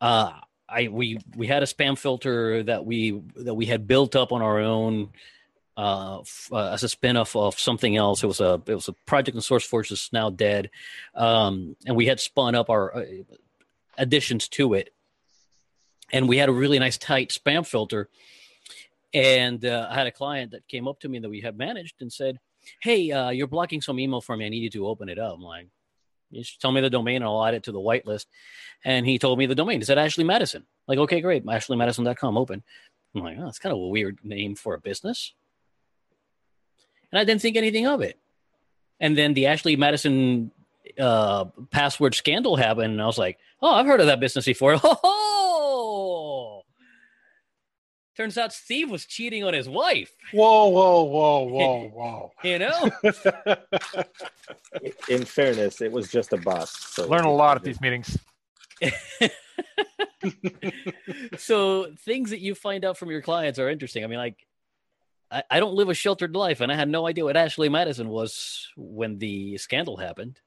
uh, 0.00 0.32
I 0.68 0.88
we 0.88 1.18
we 1.36 1.46
had 1.46 1.62
a 1.62 1.66
spam 1.66 1.98
filter 1.98 2.62
that 2.64 2.84
we 2.84 3.22
that 3.36 3.54
we 3.54 3.66
had 3.66 3.86
built 3.86 4.16
up 4.16 4.32
on 4.32 4.42
our 4.42 4.58
own 4.58 5.10
uh, 5.76 6.20
f- 6.20 6.48
uh, 6.52 6.70
as 6.70 6.82
a 6.82 6.86
spinoff 6.86 7.36
of 7.36 7.58
something 7.58 7.96
else. 7.96 8.22
It 8.22 8.26
was 8.26 8.40
a 8.40 8.60
it 8.66 8.74
was 8.74 8.88
a 8.88 8.94
project 9.06 9.34
in 9.34 9.40
SourceForge 9.42 9.90
that's 9.90 10.12
now 10.12 10.30
dead, 10.30 10.70
um, 11.14 11.76
and 11.86 11.96
we 11.96 12.06
had 12.06 12.20
spun 12.20 12.54
up 12.54 12.70
our 12.70 12.96
uh, 12.96 13.04
additions 13.98 14.48
to 14.48 14.74
it, 14.74 14.91
and 16.12 16.28
we 16.28 16.36
had 16.36 16.48
a 16.48 16.52
really 16.52 16.78
nice 16.78 16.98
tight 16.98 17.30
spam 17.30 17.66
filter. 17.66 18.08
And 19.14 19.64
uh, 19.64 19.88
I 19.90 19.94
had 19.94 20.06
a 20.06 20.12
client 20.12 20.52
that 20.52 20.66
came 20.68 20.86
up 20.88 21.00
to 21.00 21.08
me 21.08 21.18
that 21.18 21.28
we 21.28 21.40
had 21.40 21.58
managed 21.58 21.96
and 22.00 22.12
said, 22.12 22.38
hey, 22.80 23.10
uh, 23.10 23.30
you're 23.30 23.46
blocking 23.46 23.80
some 23.80 23.98
email 23.98 24.20
for 24.20 24.36
me. 24.36 24.46
I 24.46 24.48
need 24.48 24.62
you 24.62 24.70
to 24.70 24.86
open 24.86 25.08
it 25.08 25.18
up. 25.18 25.34
I'm 25.34 25.42
like, 25.42 25.68
you 26.30 26.42
just 26.42 26.60
tell 26.60 26.72
me 26.72 26.80
the 26.80 26.90
domain 26.90 27.16
and 27.16 27.24
I'll 27.24 27.44
add 27.44 27.54
it 27.54 27.64
to 27.64 27.72
the 27.72 27.78
whitelist. 27.78 28.26
And 28.84 29.06
he 29.06 29.18
told 29.18 29.38
me 29.38 29.46
the 29.46 29.54
domain. 29.54 29.80
He 29.80 29.84
said 29.84 29.98
Ashley 29.98 30.24
Madison. 30.24 30.64
Like, 30.86 30.98
okay, 30.98 31.20
great. 31.20 31.44
AshleyMadison.com 31.44 32.38
open. 32.38 32.62
I'm 33.14 33.22
like, 33.22 33.36
oh, 33.38 33.44
that's 33.44 33.58
kind 33.58 33.72
of 33.72 33.78
a 33.78 33.86
weird 33.88 34.18
name 34.22 34.54
for 34.54 34.74
a 34.74 34.80
business. 34.80 35.34
And 37.10 37.18
I 37.18 37.24
didn't 37.24 37.42
think 37.42 37.56
anything 37.56 37.86
of 37.86 38.00
it. 38.00 38.18
And 38.98 39.18
then 39.18 39.34
the 39.34 39.46
Ashley 39.46 39.76
Madison 39.76 40.52
uh, 40.98 41.46
password 41.70 42.14
scandal 42.14 42.56
happened. 42.56 42.92
And 42.92 43.02
I 43.02 43.06
was 43.06 43.18
like, 43.18 43.38
oh, 43.60 43.74
I've 43.74 43.86
heard 43.86 44.00
of 44.00 44.06
that 44.06 44.20
business 44.20 44.46
before. 44.46 44.76
Turns 48.16 48.36
out 48.36 48.52
Steve 48.52 48.90
was 48.90 49.06
cheating 49.06 49.42
on 49.42 49.54
his 49.54 49.68
wife. 49.68 50.14
Whoa, 50.32 50.68
whoa, 50.68 51.02
whoa, 51.04 51.42
whoa, 51.44 51.88
whoa. 51.94 52.32
you 52.44 52.58
know? 52.58 52.90
In 55.08 55.24
fairness, 55.24 55.80
it 55.80 55.90
was 55.90 56.10
just 56.10 56.32
a 56.32 56.36
bust. 56.36 56.94
So 56.94 57.08
Learn 57.08 57.24
a 57.24 57.32
lot 57.32 57.56
at 57.56 57.64
these 57.64 57.80
meetings. 57.80 58.18
so 61.38 61.86
things 62.04 62.30
that 62.30 62.40
you 62.40 62.54
find 62.54 62.84
out 62.84 62.98
from 62.98 63.10
your 63.10 63.22
clients 63.22 63.58
are 63.58 63.70
interesting. 63.70 64.04
I 64.04 64.08
mean, 64.08 64.18
like, 64.18 64.36
I, 65.30 65.42
I 65.50 65.60
don't 65.60 65.74
live 65.74 65.88
a 65.88 65.94
sheltered 65.94 66.36
life, 66.36 66.60
and 66.60 66.70
I 66.70 66.74
had 66.74 66.90
no 66.90 67.06
idea 67.06 67.24
what 67.24 67.36
Ashley 67.36 67.70
Madison 67.70 68.08
was 68.08 68.68
when 68.76 69.18
the 69.18 69.56
scandal 69.56 69.96
happened. 69.96 70.38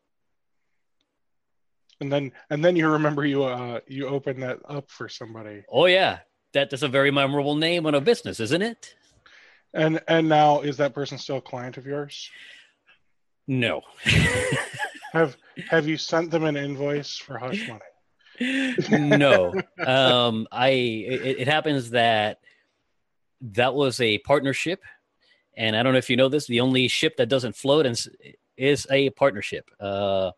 And 2.00 2.12
then, 2.12 2.32
and 2.50 2.64
then 2.64 2.76
you 2.76 2.90
remember 2.90 3.26
you 3.26 3.46
uh 3.46 3.80
you 3.88 4.08
opened 4.08 4.44
that 4.44 4.60
up 4.68 4.92
for 4.92 5.08
somebody. 5.08 5.64
Oh 5.70 5.86
yeah, 5.86 6.20
that 6.56 6.74
is 6.74 6.84
a 6.84 6.88
very 6.88 7.12
memorable 7.12 7.56
name 7.56 7.86
on 7.86 7.94
a 7.94 8.02
business, 8.02 8.40
isn't 8.40 8.62
it? 8.62 8.96
And 9.74 10.02
and 10.08 10.28
now 10.28 10.62
is 10.62 10.78
that 10.78 10.94
person 10.96 11.18
still 11.18 11.38
a 11.38 11.42
client 11.42 11.78
of 11.78 11.86
yours? 11.86 12.32
No. 13.48 13.82
have 15.14 15.38
have 15.70 15.88
you 15.88 15.98
sent 15.98 16.32
them 16.32 16.44
an 16.46 16.58
invoice 16.58 17.18
for 17.18 17.38
hush 17.38 17.68
money? 17.68 18.76
no. 18.90 19.54
Um 19.86 20.48
I 20.52 20.70
it, 20.70 21.42
it 21.42 21.48
happens 21.48 21.92
that 21.92 22.40
that 23.42 23.76
was 23.76 24.02
a 24.02 24.18
partnership 24.20 24.82
And 25.58 25.76
I 25.76 25.84
don't 25.84 25.94
know 25.94 26.00
if 26.00 26.10
you 26.10 26.18
know 26.18 26.30
this, 26.30 26.48
the 26.48 26.62
only 26.62 26.88
ship 26.88 27.18
that 27.18 27.30
doesn't 27.30 27.56
float 27.56 27.86
is, 27.86 28.10
is 28.58 28.88
a 28.90 29.10
partnership. 29.12 29.70
Uh, 29.80 30.32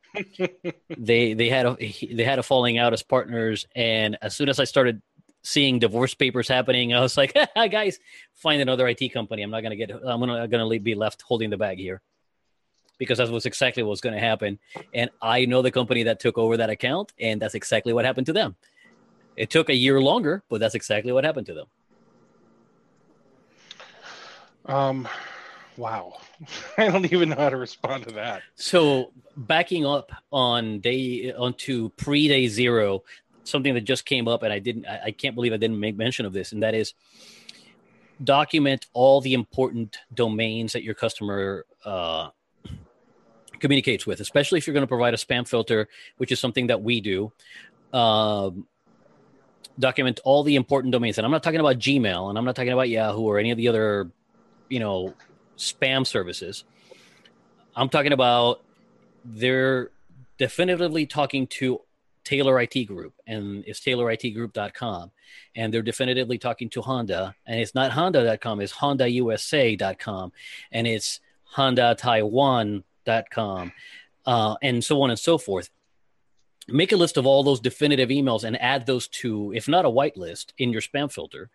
they 0.97 1.34
they 1.34 1.49
had 1.49 1.65
a 1.65 1.76
they 1.76 2.24
had 2.24 2.39
a 2.39 2.43
falling 2.43 2.78
out 2.78 2.93
as 2.93 3.03
partners, 3.03 3.65
and 3.76 4.18
as 4.22 4.36
soon 4.36 4.49
as 4.49 4.59
I 4.59 4.65
started 4.65 5.01
seeing 5.44 5.80
divorce 5.80 6.14
papers 6.14 6.48
happening, 6.48 6.94
I 6.94 7.02
was 7.02 7.18
like, 7.18 7.38
guys, 7.56 8.00
find 8.34 8.62
another 8.62 8.88
IT 8.88 9.14
company. 9.14 9.42
I'm 9.42 9.52
not 9.52 9.62
gonna 9.62 9.76
get. 9.76 9.92
I'm 9.92 10.20
gonna 10.20 10.48
gonna 10.48 10.80
be 10.80 10.96
left 10.96 11.22
holding 11.22 11.50
the 11.50 11.58
bag 11.58 11.78
here 11.78 12.02
because 12.98 13.18
that 13.20 13.30
was 13.30 13.46
exactly 13.46 13.84
what 13.84 13.92
was 13.92 14.02
going 14.02 14.16
to 14.16 14.20
happen. 14.20 14.60
And 14.94 15.10
I 15.22 15.46
know 15.46 15.62
the 15.62 15.72
company 15.72 16.04
that 16.04 16.20
took 16.20 16.38
over 16.38 16.58
that 16.58 16.70
account, 16.70 17.14
and 17.20 17.42
that's 17.42 17.56
exactly 17.56 17.94
what 17.94 18.06
happened 18.06 18.28
to 18.28 18.34
them. 18.34 18.56
It 19.36 19.50
took 19.50 19.70
a 19.70 19.76
year 19.76 20.02
longer, 20.02 20.44
but 20.50 20.60
that's 20.60 20.76
exactly 20.76 21.12
what 21.12 21.24
happened 21.24 21.48
to 21.48 21.54
them. 21.54 21.68
Um, 24.66 25.08
wow. 25.78 26.18
I 26.78 26.90
don't 26.90 27.12
even 27.12 27.30
know 27.30 27.36
how 27.36 27.50
to 27.50 27.58
respond 27.58 28.06
to 28.06 28.14
that. 28.16 28.42
So 28.56 29.12
backing 29.36 29.86
up 29.86 30.12
on 30.32 30.80
day 30.80 31.34
onto 31.34 31.90
pre 31.90 32.28
day 32.28 32.48
zero, 32.48 33.04
something 33.50 33.74
that 33.74 33.82
just 33.82 34.06
came 34.06 34.28
up, 34.28 34.43
and 34.43 34.52
I 34.52 34.60
didn't. 34.60 34.86
I, 34.86 35.02
I 35.06 35.12
can't 35.12 35.36
believe 35.36 35.54
I 35.54 35.58
didn't 35.58 35.80
make 35.80 35.98
mention 35.98 36.26
of 36.26 36.34
this, 36.34 36.52
and 36.52 36.64
that 36.64 36.76
is 36.76 36.93
document 38.24 38.88
all 38.93 39.22
the 39.22 39.34
important 39.34 39.98
domains 40.14 40.74
that 40.74 40.84
your 40.84 40.95
customer 40.95 41.66
uh, 41.86 42.30
communicates 43.60 44.06
with, 44.06 44.20
especially 44.20 44.58
if 44.58 44.68
you're 44.68 44.74
going 44.74 44.84
to 44.84 44.88
provide 44.88 45.14
a 45.14 45.18
spam 45.18 45.48
filter, 45.48 45.88
which 46.18 46.32
is 46.32 46.39
something 46.39 46.68
that 46.68 46.82
we 46.82 47.02
do. 47.02 47.32
Um, 47.93 48.68
document 49.80 50.20
all 50.24 50.43
the 50.43 50.56
important 50.56 50.91
domains, 50.91 51.18
and 51.18 51.26
I'm 51.26 51.32
not 51.32 51.43
talking 51.43 51.60
about 51.60 51.78
Gmail, 51.78 52.30
and 52.30 52.38
I'm 52.38 52.45
not 52.45 52.56
talking 52.56 52.74
about 52.74 52.89
Yahoo 52.89 53.22
or 53.22 53.39
any 53.39 53.52
of 53.52 53.58
the 53.58 53.68
other, 53.68 54.10
you 54.70 54.80
know, 54.80 55.14
spam 55.58 56.06
services. 56.06 56.64
I'm 57.76 57.89
talking 57.89 58.14
about 58.14 58.64
they're 59.24 59.91
definitively 60.38 61.06
talking 61.06 61.48
to 61.48 61.82
Taylor 62.28 62.60
IT 62.60 62.84
Group, 62.86 63.14
and 63.26 63.64
it's 63.66 63.80
tayloritgroup.com. 63.80 65.12
And 65.56 65.74
they're 65.74 65.82
definitively 65.82 66.38
talking 66.38 66.70
to 66.72 66.82
Honda, 66.82 67.34
and 67.46 67.60
it's 67.60 67.74
not 67.74 67.92
Honda.com, 67.92 68.60
it's 68.60 68.74
HondaUSA.com, 68.74 70.34
and 70.74 70.88
it's 70.88 71.22
Honda 71.44 71.96
Taiwan 71.98 72.84
com, 73.32 73.72
uh, 74.26 74.56
and 74.62 74.84
so 74.84 75.02
on 75.02 75.10
and 75.10 75.18
so 75.18 75.38
forth. 75.38 75.70
Make 76.68 76.92
a 76.92 76.98
list 76.98 77.16
of 77.16 77.26
all 77.26 77.44
those 77.44 77.62
definitive 77.62 78.10
emails 78.10 78.44
and 78.44 78.62
add 78.62 78.86
those 78.86 79.08
to, 79.08 79.54
if 79.56 79.70
not 79.70 79.86
a 79.86 79.90
whitelist 79.90 80.48
in 80.58 80.74
your 80.74 80.82
spam 80.82 81.10
filter, 81.10 81.50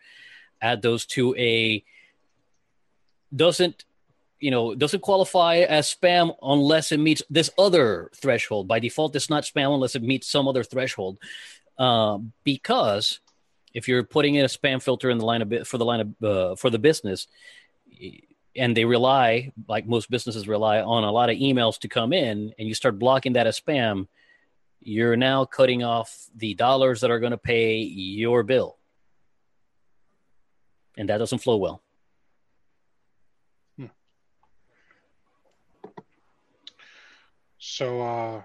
add 0.62 0.80
those 0.80 1.04
to 1.04 1.36
a 1.36 1.84
doesn't 3.36 3.84
you 4.42 4.50
know 4.50 4.74
doesn't 4.74 5.00
qualify 5.00 5.56
as 5.56 5.94
spam 5.94 6.34
unless 6.42 6.92
it 6.92 6.98
meets 6.98 7.22
this 7.30 7.50
other 7.56 8.10
threshold 8.14 8.66
by 8.66 8.78
default 8.78 9.14
it's 9.16 9.30
not 9.30 9.44
spam 9.44 9.72
unless 9.72 9.94
it 9.94 10.02
meets 10.02 10.26
some 10.26 10.48
other 10.48 10.64
threshold 10.64 11.18
uh, 11.78 12.18
because 12.44 13.20
if 13.72 13.88
you're 13.88 14.04
putting 14.04 14.34
in 14.34 14.44
a 14.44 14.48
spam 14.48 14.82
filter 14.82 15.08
in 15.10 15.18
the 15.18 15.24
line 15.24 15.42
of 15.42 15.66
for 15.66 15.78
the 15.78 15.84
line 15.84 16.00
of 16.00 16.24
uh, 16.24 16.56
for 16.56 16.70
the 16.70 16.78
business 16.78 17.26
and 18.54 18.76
they 18.76 18.84
rely, 18.84 19.52
like 19.68 19.86
most 19.86 20.10
businesses 20.10 20.46
rely 20.46 20.80
on 20.80 21.04
a 21.04 21.12
lot 21.12 21.30
of 21.30 21.36
emails 21.36 21.78
to 21.80 21.88
come 21.88 22.12
in, 22.12 22.52
and 22.58 22.68
you 22.68 22.74
start 22.74 22.98
blocking 22.98 23.34
that 23.34 23.46
as 23.46 23.58
spam, 23.58 24.08
you're 24.80 25.16
now 25.16 25.44
cutting 25.44 25.82
off 25.82 26.26
the 26.36 26.54
dollars 26.54 27.00
that 27.00 27.10
are 27.10 27.20
going 27.20 27.30
to 27.30 27.38
pay 27.38 27.78
your 27.78 28.42
bill. 28.42 28.76
And 30.98 31.08
that 31.08 31.18
doesn't 31.18 31.38
flow 31.38 31.56
well. 31.56 31.82
So, 37.64 38.02
uh, 38.02 38.42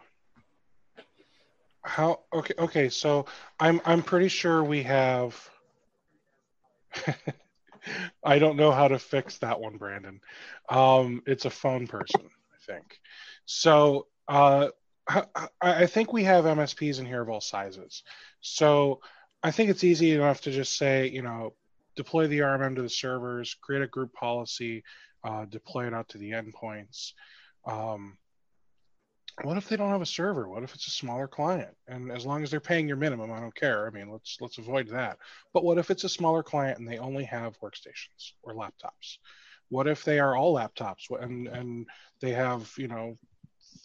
how, 1.82 2.20
okay, 2.32 2.54
okay. 2.60 2.90
So 2.90 3.26
I'm, 3.60 3.82
I'm 3.84 4.04
pretty 4.04 4.28
sure 4.28 4.64
we 4.64 4.84
have, 4.84 5.50
I 8.24 8.38
don't 8.38 8.58
know 8.58 8.72
how 8.72 8.88
to 8.88 9.00
fix 9.00 9.40
that 9.40 9.60
one, 9.60 9.78
Brandon. 9.78 10.22
Um, 10.70 11.24
it's 11.26 11.46
a 11.46 11.50
phone 11.50 11.88
person, 11.88 12.30
I 12.54 12.72
think. 12.72 13.00
So 13.46 14.06
uh, 14.28 14.68
I 15.60 15.88
think 15.88 16.14
we 16.14 16.24
have 16.26 16.46
MSPs 16.46 17.00
in 17.00 17.08
here 17.08 17.24
of 17.24 17.30
all 17.30 17.42
sizes. 17.42 18.04
So 18.42 19.00
I 19.42 19.50
think 19.50 19.72
it's 19.72 19.84
easy 19.84 20.12
enough 20.12 20.42
to 20.42 20.52
just 20.52 20.78
say, 20.78 21.10
you 21.10 21.24
know, 21.24 21.56
deploy 21.96 22.28
the 22.28 22.42
RMM 22.42 22.76
to 22.76 22.84
the 22.84 22.90
servers, 22.90 23.56
create 23.56 23.82
a 23.82 23.88
group 23.88 24.14
policy, 24.14 24.84
uh, 25.24 25.46
deploy 25.46 25.88
it 25.88 25.94
out 25.96 26.10
to 26.10 26.20
the 26.20 26.34
endpoints. 26.34 27.14
Um, 27.66 28.20
what 29.44 29.58
if 29.58 29.70
they 29.70 29.78
don't 29.78 29.92
have 29.92 30.02
a 30.02 30.06
server? 30.06 30.50
What 30.50 30.64
if 30.64 30.74
it's 30.74 30.88
a 30.88 30.92
smaller 30.92 31.28
client? 31.28 31.76
And 31.88 32.12
as 32.12 32.26
long 32.26 32.44
as 32.44 32.50
they're 32.50 32.60
paying 32.60 32.88
your 32.88 32.98
minimum, 32.98 33.32
I 33.32 33.40
don't 33.40 33.56
care. 33.56 33.86
I 33.86 33.92
mean, 33.92 34.10
let's 34.10 34.38
let's 34.42 34.58
avoid 34.58 34.88
that. 34.90 35.18
But 35.54 35.64
what 35.64 35.78
if 35.78 35.92
it's 35.92 36.04
a 36.04 36.10
smaller 36.10 36.42
client 36.42 36.80
and 36.80 36.88
they 36.88 36.98
only 36.98 37.24
have 37.26 37.60
workstations 37.60 38.32
or 38.42 38.56
laptops? 38.56 39.18
What 39.70 39.88
if 39.88 40.04
they 40.04 40.20
are 40.20 40.36
all 40.36 40.56
laptops 40.56 41.10
and 41.22 41.48
and 41.48 41.86
they 42.20 42.32
have 42.32 42.72
you 42.78 42.88
know 42.88 43.18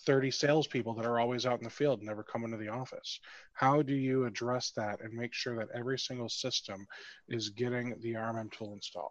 30 0.06 0.30
salespeople 0.30 0.94
that 0.94 1.04
are 1.04 1.20
always 1.20 1.44
out 1.44 1.58
in 1.58 1.64
the 1.64 1.70
field 1.70 2.02
never 2.02 2.22
come 2.22 2.44
into 2.44 2.56
the 2.56 2.68
office? 2.68 3.20
How 3.52 3.82
do 3.82 3.94
you 3.94 4.24
address 4.24 4.72
that 4.76 5.02
and 5.02 5.12
make 5.12 5.34
sure 5.34 5.56
that 5.56 5.68
every 5.74 5.98
single 5.98 6.30
system 6.30 6.86
is 7.28 7.50
getting 7.50 7.94
the 8.00 8.14
RMM 8.14 8.50
tool 8.52 8.72
installed? 8.72 9.10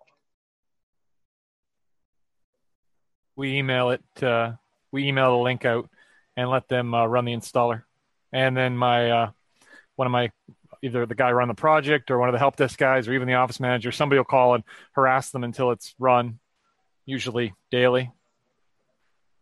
We 3.36 3.58
email 3.58 3.92
it. 3.92 4.24
Uh, 4.24 4.54
we 4.92 5.08
email 5.08 5.38
the 5.38 5.44
link 5.44 5.66
out 5.66 5.90
and 6.38 6.50
let 6.50 6.68
them 6.68 6.94
uh, 6.94 7.06
run 7.06 7.26
the 7.26 7.34
installer. 7.34 7.84
And 8.32 8.56
then 8.56 8.78
my 8.78 9.10
uh, 9.10 9.32
one 9.96 10.08
of 10.08 10.12
my 10.12 10.32
either 10.82 11.06
the 11.06 11.16
guy 11.16 11.32
run 11.32 11.48
the 11.48 11.54
project 11.54 12.10
or 12.10 12.18
one 12.18 12.30
of 12.30 12.34
the 12.34 12.40
help 12.40 12.56
desk 12.56 12.78
guys 12.78 13.08
or 13.08 13.14
even 13.14 13.28
the 13.28 13.36
office 13.36 13.60
manager, 13.60 13.92
somebody 13.92 14.18
will 14.18 14.26
call 14.26 14.56
and 14.56 14.64
harass 14.94 15.30
them 15.30 15.44
until 15.44 15.72
it's 15.72 15.94
run, 16.00 16.40
usually 17.06 17.54
daily. 17.70 18.12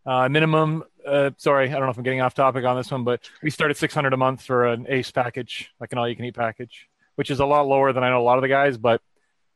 Uh, 0.06 0.28
minimum, 0.28 0.84
uh, 1.06 1.30
sorry, 1.38 1.70
I 1.70 1.74
don't 1.74 1.84
know 1.84 1.92
if 1.92 1.98
I'm 1.98 2.04
getting 2.04 2.22
off 2.22 2.34
topic 2.34 2.66
on 2.66 2.76
this 2.76 2.92
one, 2.92 3.04
but 3.04 3.22
we 3.42 3.52
start 3.52 3.72
at 3.72 3.78
600 3.78 4.12
a 4.12 4.18
month 4.18 4.42
for 4.42 4.66
an 4.68 4.86
ACE 4.90 5.12
package, 5.12 5.70
like 5.80 5.92
an 5.92 5.98
all 5.98 6.10
you 6.10 6.16
can 6.16 6.26
eat 6.26 6.36
package, 6.36 6.90
which 7.16 7.32
is 7.32 7.40
a 7.40 7.46
lot 7.46 7.68
lower 7.68 7.94
than 7.94 8.04
I 8.04 8.10
know 8.10 8.20
a 8.20 8.24
lot 8.24 8.38
of 8.38 8.42
the 8.42 8.48
guys, 8.48 8.78
but 8.78 9.02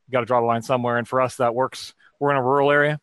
you 0.06 0.12
got 0.12 0.20
to 0.20 0.26
draw 0.26 0.40
the 0.40 0.46
line 0.46 0.62
somewhere. 0.62 0.96
And 0.96 1.08
for 1.08 1.20
us, 1.20 1.36
that 1.36 1.54
works. 1.54 1.92
We're 2.20 2.30
in 2.30 2.36
a 2.36 2.42
rural 2.42 2.70
area. 2.70 3.00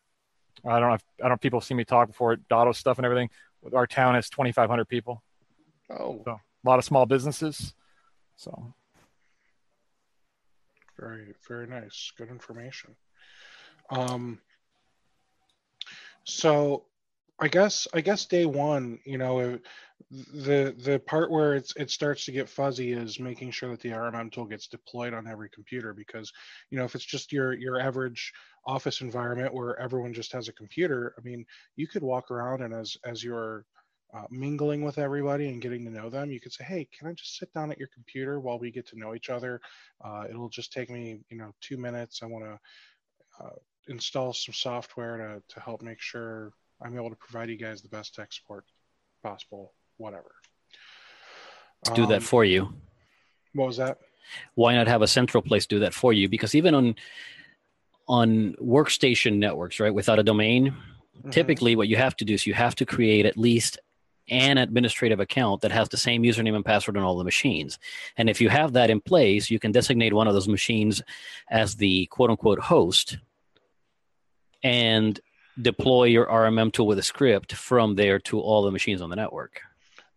I 0.64 0.80
don't 0.80 0.88
know 0.88 0.94
if, 0.94 1.02
I 1.18 1.22
don't 1.22 1.30
know 1.30 1.34
if 1.34 1.40
people 1.40 1.60
see 1.60 1.74
me 1.74 1.84
talk 1.84 2.08
before 2.08 2.36
Datto 2.36 2.72
stuff 2.72 2.98
and 2.98 3.04
everything 3.04 3.28
our 3.74 3.86
town 3.86 4.14
has 4.14 4.28
2,500 4.30 4.86
people. 4.86 5.22
Oh, 5.90 6.22
so, 6.24 6.32
a 6.32 6.68
lot 6.68 6.78
of 6.78 6.84
small 6.84 7.06
businesses. 7.06 7.74
So 8.36 8.74
very, 10.98 11.34
very 11.48 11.66
nice. 11.66 12.12
Good 12.16 12.28
information. 12.28 12.94
Um, 13.90 14.40
so 16.24 16.84
I 17.40 17.48
guess, 17.48 17.88
I 17.92 18.00
guess 18.00 18.26
day 18.26 18.46
one, 18.46 19.00
you 19.04 19.18
know, 19.18 19.58
the, 20.10 20.74
the 20.78 21.00
part 21.06 21.30
where 21.30 21.54
it's, 21.54 21.74
it 21.76 21.90
starts 21.90 22.24
to 22.24 22.32
get 22.32 22.48
fuzzy 22.48 22.92
is 22.92 23.20
making 23.20 23.50
sure 23.50 23.70
that 23.70 23.80
the 23.80 23.90
RMM 23.90 24.32
tool 24.32 24.44
gets 24.44 24.66
deployed 24.66 25.14
on 25.14 25.26
every 25.26 25.48
computer 25.50 25.92
because, 25.92 26.32
you 26.70 26.78
know, 26.78 26.84
if 26.84 26.94
it's 26.94 27.04
just 27.04 27.32
your, 27.32 27.52
your 27.52 27.80
average 27.80 28.32
office 28.66 29.00
environment 29.00 29.54
where 29.54 29.78
everyone 29.78 30.12
just 30.12 30.32
has 30.32 30.48
a 30.48 30.52
computer, 30.52 31.14
I 31.18 31.22
mean, 31.22 31.44
you 31.76 31.86
could 31.86 32.02
walk 32.02 32.30
around 32.30 32.62
and 32.62 32.74
as 32.74 32.96
as 33.04 33.22
you're 33.22 33.64
uh, 34.14 34.24
mingling 34.30 34.82
with 34.82 34.98
everybody 34.98 35.48
and 35.48 35.62
getting 35.62 35.84
to 35.84 35.90
know 35.90 36.10
them, 36.10 36.30
you 36.30 36.38
could 36.38 36.52
say, 36.52 36.64
"Hey, 36.64 36.86
can 36.96 37.08
I 37.08 37.12
just 37.14 37.38
sit 37.38 37.52
down 37.54 37.72
at 37.72 37.78
your 37.78 37.88
computer 37.88 38.40
while 38.40 38.58
we 38.58 38.70
get 38.70 38.86
to 38.88 38.98
know 38.98 39.14
each 39.14 39.30
other? 39.30 39.60
Uh, 40.04 40.24
it'll 40.28 40.50
just 40.50 40.72
take 40.72 40.90
me, 40.90 41.20
you 41.30 41.38
know, 41.38 41.52
two 41.62 41.78
minutes. 41.78 42.22
I 42.22 42.26
want 42.26 42.44
to 42.44 43.44
uh, 43.44 43.56
install 43.88 44.34
some 44.34 44.52
software 44.52 45.16
to 45.16 45.42
to 45.54 45.60
help 45.60 45.82
make 45.82 46.00
sure 46.00 46.52
I'm 46.82 46.96
able 46.96 47.10
to 47.10 47.16
provide 47.16 47.48
you 47.48 47.56
guys 47.56 47.80
the 47.80 47.88
best 47.88 48.14
tech 48.14 48.32
support 48.32 48.64
possible. 49.22 49.72
Whatever." 49.96 50.32
Do 51.94 52.04
um, 52.04 52.10
that 52.10 52.22
for 52.22 52.44
you. 52.44 52.72
What 53.54 53.66
was 53.66 53.76
that? 53.78 53.98
Why 54.54 54.74
not 54.74 54.86
have 54.86 55.02
a 55.02 55.06
central 55.06 55.42
place 55.42 55.66
do 55.66 55.80
that 55.80 55.94
for 55.94 56.12
you? 56.12 56.28
Because 56.28 56.54
even 56.54 56.74
on 56.74 56.94
on 58.08 58.54
workstation 58.60 59.38
networks, 59.38 59.80
right, 59.80 59.94
without 59.94 60.18
a 60.18 60.22
domain, 60.22 60.70
mm-hmm. 60.70 61.30
typically 61.30 61.76
what 61.76 61.88
you 61.88 61.96
have 61.96 62.16
to 62.16 62.24
do 62.24 62.34
is 62.34 62.46
you 62.46 62.54
have 62.54 62.74
to 62.76 62.86
create 62.86 63.26
at 63.26 63.36
least 63.36 63.78
an 64.28 64.58
administrative 64.58 65.20
account 65.20 65.60
that 65.60 65.72
has 65.72 65.88
the 65.88 65.96
same 65.96 66.22
username 66.22 66.54
and 66.54 66.64
password 66.64 66.96
on 66.96 67.02
all 67.02 67.16
the 67.16 67.24
machines. 67.24 67.78
And 68.16 68.30
if 68.30 68.40
you 68.40 68.48
have 68.48 68.72
that 68.74 68.90
in 68.90 69.00
place, 69.00 69.50
you 69.50 69.58
can 69.58 69.72
designate 69.72 70.12
one 70.12 70.28
of 70.28 70.34
those 70.34 70.48
machines 70.48 71.02
as 71.50 71.76
the 71.76 72.06
quote 72.06 72.30
unquote 72.30 72.60
host 72.60 73.18
and 74.62 75.18
deploy 75.60 76.04
your 76.04 76.26
RMM 76.26 76.72
tool 76.72 76.86
with 76.86 76.98
a 76.98 77.02
script 77.02 77.52
from 77.52 77.94
there 77.96 78.18
to 78.20 78.40
all 78.40 78.62
the 78.62 78.70
machines 78.70 79.02
on 79.02 79.10
the 79.10 79.16
network. 79.16 79.60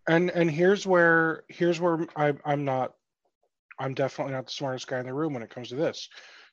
And 0.08 0.30
and 0.30 0.50
here's 0.50 0.86
where 0.86 1.44
here's 1.48 1.80
where 1.80 2.06
I, 2.16 2.34
I'm 2.44 2.64
not 2.64 2.94
I'm 3.78 3.94
definitely 3.94 4.34
not 4.34 4.46
the 4.46 4.52
smartest 4.52 4.86
guy 4.86 5.00
in 5.00 5.06
the 5.06 5.14
room 5.14 5.34
when 5.34 5.42
it 5.42 5.50
comes 5.50 5.68
to 5.68 5.74
this. 5.74 6.08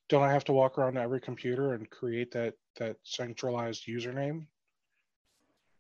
don't 0.10 0.24
I 0.24 0.32
have 0.32 0.44
to 0.46 0.54
walk 0.54 0.78
around 0.78 0.96
to 0.96 1.02
every 1.02 1.22
computer 1.22 1.74
and 1.74 1.90
create 1.90 2.32
that 2.32 2.56
that 2.78 2.98
centralized 3.04 3.86
username? 3.88 4.48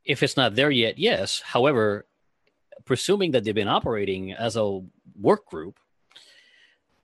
If 0.05 0.21
it's 0.21 0.37
not 0.37 0.55
there 0.55 0.71
yet, 0.71 0.97
yes. 0.97 1.41
However, 1.41 2.05
presuming 2.85 3.31
that 3.31 3.43
they've 3.43 3.55
been 3.55 3.67
operating 3.67 4.33
as 4.33 4.55
a 4.55 4.81
work 5.19 5.45
group, 5.47 5.79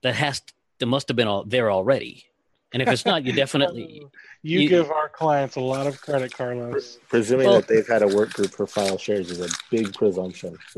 that 0.01 0.15
has 0.15 0.41
that 0.79 0.85
must 0.85 1.07
have 1.07 1.17
been 1.17 1.27
all 1.27 1.43
there 1.43 1.71
already. 1.71 2.28
And 2.71 2.81
if 2.83 2.87
it's 2.87 3.05
not, 3.05 3.23
you 3.23 3.33
definitely 3.33 4.07
you, 4.43 4.59
you, 4.61 4.69
give 4.69 4.91
our 4.91 5.09
clients 5.09 5.55
a 5.55 5.61
lot 5.61 5.87
of 5.87 5.99
credit, 6.01 6.31
Carlos. 6.33 6.99
Presuming 7.09 7.47
well, 7.47 7.55
that 7.55 7.67
they've 7.67 7.87
had 7.87 8.03
a 8.03 8.07
work 8.07 8.33
group 8.33 8.51
for 8.51 8.67
file 8.67 8.97
shares 8.97 9.31
is 9.31 9.39
a 9.39 9.49
big 9.71 9.93
presumption. 9.93 10.57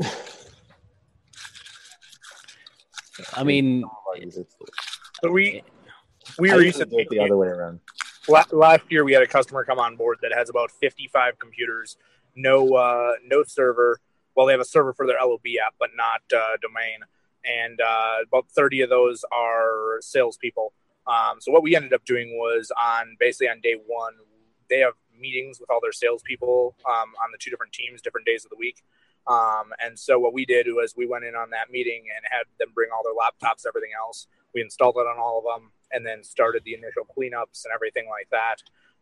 I 3.34 3.44
mean, 3.44 3.84
but 5.22 5.32
we 5.32 5.62
we 6.38 6.50
recently 6.52 7.06
the 7.10 7.20
other 7.20 7.36
way 7.36 7.48
around. 7.48 7.80
Last 8.28 8.84
year, 8.88 9.04
we 9.04 9.12
had 9.12 9.22
a 9.22 9.26
customer 9.26 9.64
come 9.64 9.78
on 9.78 9.96
board 9.96 10.18
that 10.22 10.32
has 10.32 10.48
about 10.48 10.70
55 10.70 11.38
computers, 11.38 11.96
no 12.34 12.74
uh, 12.74 13.14
no 13.26 13.42
server. 13.44 14.00
Well, 14.34 14.46
they 14.46 14.52
have 14.52 14.60
a 14.60 14.64
server 14.64 14.94
for 14.94 15.06
their 15.06 15.18
LOB 15.22 15.42
app, 15.64 15.74
but 15.78 15.90
not 15.94 16.22
uh, 16.34 16.56
domain. 16.62 17.00
And 17.44 17.80
uh, 17.80 18.18
about 18.26 18.48
30 18.48 18.82
of 18.82 18.88
those 18.88 19.24
are 19.30 19.98
salespeople. 20.00 20.72
Um, 21.06 21.40
so 21.40 21.50
what 21.52 21.62
we 21.62 21.74
ended 21.74 21.92
up 21.92 22.04
doing 22.04 22.38
was 22.38 22.70
on 22.80 23.16
basically 23.18 23.48
on 23.48 23.60
day 23.60 23.76
one, 23.86 24.14
they 24.70 24.78
have 24.78 24.94
meetings 25.18 25.60
with 25.60 25.70
all 25.70 25.80
their 25.80 25.92
salespeople 25.92 26.76
um, 26.86 27.12
on 27.22 27.30
the 27.32 27.38
two 27.38 27.50
different 27.50 27.72
teams, 27.72 28.02
different 28.02 28.26
days 28.26 28.44
of 28.44 28.50
the 28.50 28.56
week. 28.56 28.82
Um, 29.26 29.72
and 29.80 29.98
so 29.98 30.18
what 30.18 30.32
we 30.32 30.44
did 30.44 30.66
was 30.68 30.94
we 30.96 31.06
went 31.06 31.24
in 31.24 31.34
on 31.34 31.50
that 31.50 31.70
meeting 31.70 32.04
and 32.14 32.24
had 32.28 32.44
them 32.58 32.72
bring 32.74 32.90
all 32.90 33.02
their 33.04 33.14
laptops, 33.14 33.66
everything 33.66 33.90
else. 33.96 34.26
We 34.54 34.60
installed 34.60 34.96
it 34.96 35.06
on 35.06 35.18
all 35.18 35.38
of 35.38 35.44
them, 35.44 35.70
and 35.92 36.04
then 36.04 36.24
started 36.24 36.62
the 36.64 36.74
initial 36.74 37.06
cleanups 37.06 37.64
and 37.64 37.72
everything 37.72 38.08
like 38.08 38.28
that. 38.30 38.56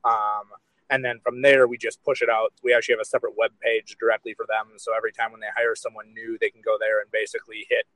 Um, 0.05 0.51
and 0.91 1.05
then 1.05 1.21
from 1.23 1.41
there, 1.41 1.67
we 1.67 1.79
just 1.79 2.03
push 2.05 2.21
it 2.21 2.29
out. 2.29 2.53
We 2.63 2.75
actually 2.75 2.95
have 2.95 3.01
a 3.01 3.05
separate 3.05 3.35
web 3.37 3.53
page 3.63 3.97
directly 3.99 4.35
for 4.35 4.45
them. 4.47 4.77
So 4.77 4.93
every 4.95 5.13
time 5.13 5.31
when 5.31 5.41
they 5.41 5.47
hire 5.55 5.75
someone 5.75 6.13
new, 6.13 6.37
they 6.41 6.51
can 6.51 6.61
go 6.65 6.77
there 6.79 7.01
and 7.01 7.11
basically 7.11 7.67
hit, 7.71 7.87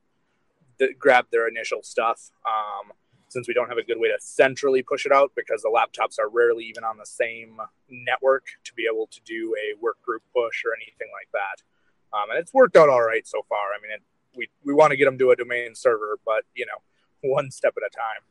the, 0.79 0.93
grab 0.97 1.27
their 1.31 1.47
initial 1.47 1.83
stuff. 1.83 2.31
Um, 2.45 2.93
since 3.29 3.47
we 3.47 3.53
don't 3.53 3.69
have 3.69 3.77
a 3.77 3.83
good 3.83 3.99
way 3.99 4.07
to 4.07 4.17
centrally 4.19 4.83
push 4.83 5.05
it 5.05 5.11
out 5.11 5.31
because 5.35 5.61
the 5.61 5.69
laptops 5.69 6.19
are 6.19 6.29
rarely 6.29 6.65
even 6.65 6.83
on 6.83 6.97
the 6.97 7.05
same 7.05 7.57
network 7.89 8.45
to 8.63 8.73
be 8.73 8.87
able 8.91 9.07
to 9.07 9.19
do 9.25 9.55
a 9.55 9.81
work 9.81 10.01
group 10.01 10.23
push 10.33 10.63
or 10.65 10.71
anything 10.75 11.09
like 11.13 11.29
that. 11.33 11.63
Um, 12.15 12.29
and 12.29 12.39
it's 12.39 12.53
worked 12.53 12.77
out 12.77 12.89
all 12.89 13.01
right 13.01 13.27
so 13.27 13.41
far. 13.49 13.57
I 13.77 13.81
mean, 13.81 13.91
it, 13.91 14.01
we 14.37 14.49
we 14.63 14.73
want 14.73 14.91
to 14.91 14.97
get 14.97 15.05
them 15.05 15.17
to 15.17 15.31
a 15.31 15.35
domain 15.35 15.75
server, 15.75 16.19
but 16.25 16.43
you 16.53 16.65
know, 16.65 16.81
one 17.29 17.51
step 17.51 17.73
at 17.77 17.83
a 17.83 17.95
time. 17.95 18.23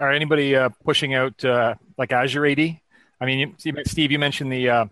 All 0.00 0.06
right, 0.06 0.16
anybody 0.16 0.56
uh, 0.56 0.70
pushing 0.84 1.14
out 1.14 1.44
uh, 1.44 1.74
like 1.98 2.10
Azure 2.10 2.46
AD? 2.46 2.58
I 3.20 3.26
mean, 3.26 3.54
Steve, 3.58 4.10
you 4.10 4.18
mentioned 4.18 4.50
the 4.50 4.68
uh, 4.70 4.86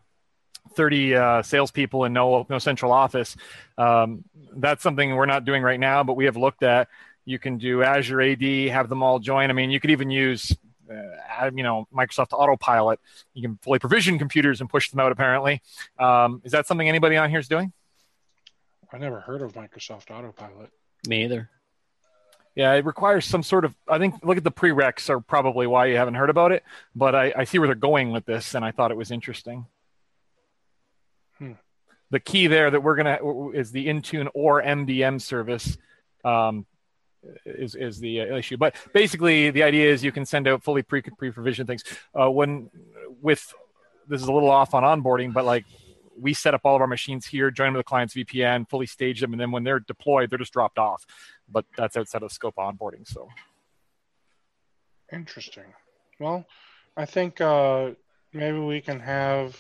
30 0.75 1.15
uh, 1.15 1.43
salespeople 1.43 2.05
and 2.05 2.13
no 2.13 2.47
no 2.49 2.59
central 2.59 2.93
office. 2.93 3.37
Um, 3.77 4.25
that's 4.55 4.83
something 4.83 5.15
we're 5.15 5.27
not 5.27 5.45
doing 5.45 5.63
right 5.63 5.81
now, 5.81 6.05
but 6.05 6.15
we 6.15 6.27
have 6.27 6.37
looked 6.37 6.63
at. 6.63 6.89
You 7.29 7.39
can 7.39 7.59
do 7.59 7.83
Azure 7.83 8.23
AD, 8.23 8.43
have 8.71 8.89
them 8.89 9.03
all 9.03 9.19
join. 9.19 9.51
I 9.51 9.53
mean, 9.53 9.71
you 9.71 9.81
could 9.81 9.91
even 9.91 10.11
use 10.11 10.57
uh, 10.91 11.51
you 11.55 11.63
know 11.63 11.87
Microsoft 11.95 12.29
Autopilot. 12.33 13.01
You 13.35 13.43
can 13.43 13.59
fully 13.61 13.79
provision 13.79 14.19
computers 14.19 14.63
and 14.63 14.71
push 14.71 14.89
them 14.89 14.99
out. 14.99 15.13
Apparently, 15.13 15.61
um, 15.99 16.41
is 16.43 16.53
that 16.53 16.67
something 16.67 16.89
anybody 16.89 17.19
on 17.19 17.29
here 17.29 17.39
is 17.39 17.47
doing? 17.47 17.71
I 18.91 18.97
never 18.97 19.21
heard 19.21 19.43
of 19.43 19.53
Microsoft 19.53 20.11
Autopilot. 20.11 20.71
Me 21.07 21.25
either. 21.25 21.51
Yeah, 22.55 22.73
it 22.73 22.87
requires 22.87 23.27
some 23.27 23.43
sort 23.43 23.67
of. 23.67 23.75
I 23.87 23.99
think 23.99 24.25
look 24.25 24.39
at 24.39 24.45
the 24.45 24.51
prereqs 24.51 25.11
are 25.11 25.21
probably 25.21 25.67
why 25.67 25.85
you 25.85 25.97
haven't 25.97 26.15
heard 26.15 26.31
about 26.31 26.53
it. 26.53 26.65
But 26.97 27.15
I, 27.15 27.35
I 27.37 27.45
see 27.45 27.59
where 27.59 27.69
they're 27.69 27.75
going 27.75 28.11
with 28.11 28.25
this, 28.25 28.55
and 28.55 28.65
I 28.65 28.71
thought 28.71 28.91
it 28.91 28.97
was 28.97 29.11
interesting. 29.11 29.67
Hmm. 31.37 31.53
The 32.11 32.21
key 32.21 32.47
there 32.47 32.71
that 32.71 32.83
we're 32.83 32.97
gonna 32.97 33.51
is 33.51 33.71
the 33.71 33.87
Intune 33.87 34.29
or 34.33 34.63
MDM 34.63 35.21
service. 35.21 35.77
Um, 36.25 36.65
is 37.45 37.75
is 37.75 37.99
the 37.99 38.21
uh, 38.21 38.37
issue. 38.37 38.57
But 38.57 38.77
basically, 38.93 39.51
the 39.51 39.63
idea 39.63 39.91
is 39.91 40.05
you 40.05 40.13
can 40.13 40.27
send 40.27 40.49
out 40.49 40.63
fully 40.63 40.83
pre 40.83 41.03
pre 41.03 41.31
provisioned 41.31 41.69
things. 41.69 41.85
Uh, 42.15 42.31
when 42.31 42.71
with 43.21 43.53
this 44.09 44.23
is 44.23 44.29
a 44.29 44.33
little 44.33 44.51
off 44.51 44.75
on 44.75 44.83
onboarding, 44.83 45.33
but 45.33 45.45
like 45.45 45.65
we 46.19 46.35
set 46.35 46.55
up 46.55 46.63
all 46.65 46.75
of 46.75 46.81
our 46.81 46.87
machines 46.87 47.27
here, 47.27 47.51
join 47.51 47.67
them 47.67 47.75
with 47.75 47.87
the 47.87 47.89
client's 47.89 48.15
VPN, 48.15 48.69
fully 48.69 48.87
stage 48.87 49.21
them, 49.21 49.33
and 49.33 49.41
then 49.41 49.51
when 49.51 49.65
they're 49.65 49.81
deployed, 49.81 50.31
they're 50.31 50.39
just 50.39 50.53
dropped 50.53 50.79
off. 50.79 51.07
But 51.49 51.65
that's 51.77 51.97
outside 51.97 52.23
of 52.23 52.33
scope 52.33 52.57
onboarding. 52.57 53.07
So 53.07 53.29
interesting. 55.13 55.75
Well, 56.19 56.45
I 56.97 57.05
think 57.05 57.41
uh, 57.41 57.91
maybe 58.33 58.59
we 58.59 58.81
can 58.81 59.01
have 59.01 59.57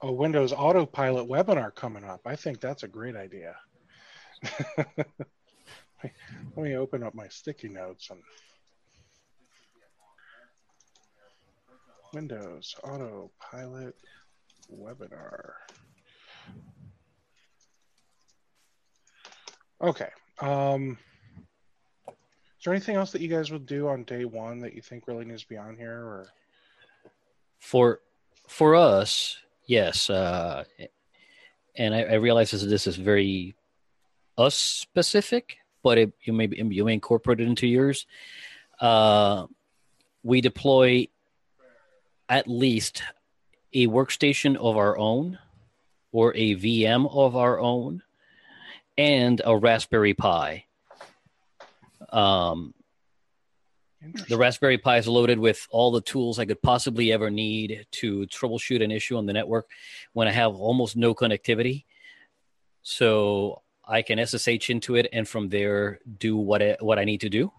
a 0.00 0.12
Windows 0.12 0.52
Autopilot 0.52 1.28
webinar 1.28 1.74
coming 1.74 2.04
up. 2.04 2.20
I 2.24 2.36
think 2.36 2.60
that's 2.60 2.82
a 2.82 2.88
great 2.88 3.16
idea. 3.16 3.56
Let 6.56 6.64
me 6.64 6.76
open 6.76 7.02
up 7.02 7.14
my 7.14 7.28
sticky 7.28 7.68
notes 7.68 8.10
and 8.10 8.20
Windows 12.14 12.74
Autopilot 12.84 13.94
webinar. 14.72 15.52
Okay. 19.80 20.08
Um, 20.40 20.98
is 22.08 22.64
there 22.64 22.72
anything 22.72 22.96
else 22.96 23.12
that 23.12 23.20
you 23.20 23.28
guys 23.28 23.50
would 23.50 23.66
do 23.66 23.88
on 23.88 24.04
day 24.04 24.24
one 24.24 24.58
that 24.60 24.74
you 24.74 24.82
think 24.82 25.06
really 25.06 25.24
needs 25.24 25.42
to 25.42 25.48
be 25.48 25.56
on 25.56 25.76
here, 25.76 26.00
or 26.00 26.28
for 27.60 28.00
for 28.48 28.74
us, 28.74 29.36
yes. 29.66 30.10
Uh, 30.10 30.64
and 31.76 31.94
I, 31.94 32.02
I 32.02 32.14
realize 32.14 32.50
this, 32.50 32.64
this 32.64 32.86
is 32.88 32.96
very 32.96 33.54
us 34.36 34.56
specific, 34.56 35.58
but 35.82 35.98
it, 35.98 36.12
you 36.22 36.32
may 36.32 36.48
you 36.50 36.84
may 36.84 36.94
incorporate 36.94 37.40
it 37.40 37.46
into 37.46 37.66
yours. 37.66 38.06
Uh, 38.80 39.46
we 40.22 40.40
deploy 40.40 41.08
at 42.28 42.48
least 42.48 43.02
a 43.72 43.86
workstation 43.86 44.56
of 44.56 44.76
our 44.76 44.96
own 44.98 45.38
or 46.12 46.34
a 46.34 46.54
VM 46.56 47.10
of 47.14 47.36
our 47.36 47.58
own 47.58 48.02
and 48.96 49.40
a 49.44 49.56
Raspberry 49.56 50.14
Pi. 50.14 50.64
Um, 52.10 52.74
the 54.28 54.36
Raspberry 54.36 54.78
Pi 54.78 54.98
is 54.98 55.08
loaded 55.08 55.38
with 55.38 55.66
all 55.70 55.90
the 55.90 56.00
tools 56.00 56.38
I 56.38 56.44
could 56.44 56.62
possibly 56.62 57.12
ever 57.12 57.30
need 57.30 57.86
to 57.92 58.26
troubleshoot 58.26 58.82
an 58.82 58.90
issue 58.90 59.16
on 59.16 59.26
the 59.26 59.32
network 59.32 59.68
when 60.12 60.28
I 60.28 60.32
have 60.32 60.54
almost 60.54 60.96
no 60.96 61.14
connectivity. 61.14 61.84
So 62.82 63.62
I 63.88 64.02
can 64.02 64.24
SSH 64.24 64.70
into 64.70 64.96
it 64.96 65.08
and 65.12 65.26
from 65.26 65.48
there 65.48 65.98
do 66.18 66.36
what 66.36 66.62
I, 66.62 66.76
what 66.80 66.98
I 66.98 67.04
need 67.04 67.22
to 67.22 67.30
do. 67.30 67.50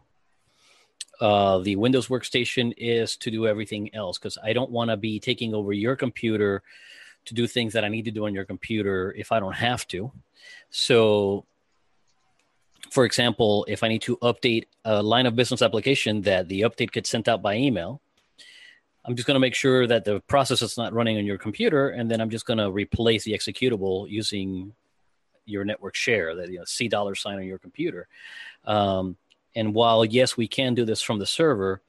Uh, 1.19 1.57
the 1.59 1.75
Windows 1.75 2.07
workstation 2.07 2.73
is 2.77 3.17
to 3.17 3.31
do 3.31 3.47
everything 3.47 3.93
else 3.93 4.17
because 4.17 4.37
I 4.41 4.53
don't 4.53 4.71
want 4.71 4.89
to 4.89 4.97
be 4.97 5.19
taking 5.19 5.53
over 5.53 5.73
your 5.73 5.95
computer 5.95 6.63
to 7.25 7.33
do 7.33 7.47
things 7.47 7.73
that 7.73 7.83
I 7.83 7.89
need 7.89 8.05
to 8.05 8.11
do 8.11 8.25
on 8.25 8.33
your 8.33 8.45
computer 8.45 9.13
if 9.17 9.31
I 9.31 9.39
don't 9.39 9.55
have 9.55 9.85
to. 9.87 10.11
So, 10.69 11.45
for 12.91 13.03
example, 13.05 13.65
if 13.67 13.83
I 13.83 13.89
need 13.89 14.03
to 14.03 14.15
update 14.17 14.65
a 14.85 15.03
line 15.03 15.25
of 15.25 15.35
business 15.35 15.61
application 15.61 16.21
that 16.21 16.47
the 16.47 16.61
update 16.61 16.91
gets 16.91 17.09
sent 17.09 17.27
out 17.27 17.41
by 17.41 17.55
email, 17.55 18.01
I'm 19.03 19.15
just 19.15 19.27
going 19.27 19.35
to 19.35 19.39
make 19.39 19.55
sure 19.55 19.87
that 19.87 20.05
the 20.05 20.21
process 20.21 20.61
is 20.61 20.77
not 20.77 20.93
running 20.93 21.17
on 21.17 21.25
your 21.25 21.37
computer, 21.37 21.89
and 21.89 22.09
then 22.09 22.21
I'm 22.21 22.29
just 22.29 22.45
going 22.45 22.59
to 22.59 22.71
replace 22.71 23.23
the 23.23 23.33
executable 23.33 24.09
using 24.09 24.73
your 25.45 25.65
network 25.65 25.95
share, 25.95 26.35
that 26.35 26.49
you 26.49 26.59
know, 26.59 26.65
C 26.65 26.87
dollar 26.87 27.15
sign 27.15 27.37
on 27.37 27.43
your 27.43 27.59
computer. 27.59 28.07
Um, 28.65 29.17
and 29.55 29.73
while 29.73 30.05
yes, 30.05 30.37
we 30.37 30.47
can 30.47 30.75
do 30.75 30.85
this 30.85 31.01
from 31.01 31.19
the 31.19 31.25
server, 31.25 31.81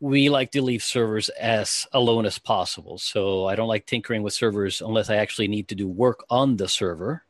we 0.00 0.28
like 0.28 0.50
to 0.50 0.62
leave 0.62 0.82
servers 0.82 1.28
as 1.28 1.86
alone 1.92 2.26
as 2.26 2.38
possible. 2.38 2.98
So 2.98 3.46
I 3.46 3.54
don't 3.54 3.68
like 3.68 3.86
tinkering 3.86 4.24
with 4.24 4.34
servers 4.34 4.80
unless 4.80 5.10
I 5.10 5.16
actually 5.16 5.46
need 5.46 5.68
to 5.68 5.76
do 5.76 5.86
work 5.86 6.24
on 6.28 6.56
the 6.56 6.68
server. 6.68 7.22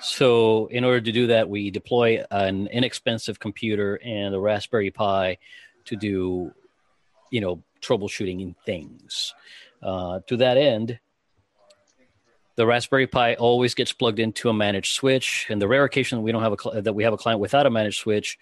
So 0.00 0.66
in 0.66 0.84
order 0.84 1.00
to 1.00 1.12
do 1.12 1.28
that, 1.28 1.48
we 1.48 1.70
deploy 1.70 2.22
an 2.30 2.66
inexpensive 2.66 3.38
computer 3.38 4.00
and 4.04 4.34
a 4.34 4.40
Raspberry 4.40 4.90
Pi 4.90 5.38
to 5.84 5.96
do, 5.96 6.52
you 7.30 7.40
know, 7.40 7.62
troubleshooting 7.80 8.42
in 8.42 8.54
things. 8.66 9.32
Uh, 9.82 10.20
to 10.26 10.36
that 10.38 10.56
end, 10.56 10.98
the 12.56 12.66
Raspberry 12.66 13.06
Pi 13.06 13.34
always 13.34 13.74
gets 13.74 13.92
plugged 13.92 14.18
into 14.18 14.48
a 14.48 14.54
managed 14.54 14.94
switch. 14.94 15.46
And 15.50 15.60
the 15.60 15.68
rare 15.68 15.84
occasion 15.84 16.18
that 16.18 16.22
we 16.22 16.32
don't 16.32 16.42
have 16.42 16.52
a 16.52 16.56
cl- 16.60 16.82
that 16.82 16.92
we 16.92 17.04
have 17.04 17.12
a 17.12 17.18
client 17.18 17.40
without 17.40 17.66
a 17.66 17.70
managed 17.70 17.98
switch, 17.98 18.38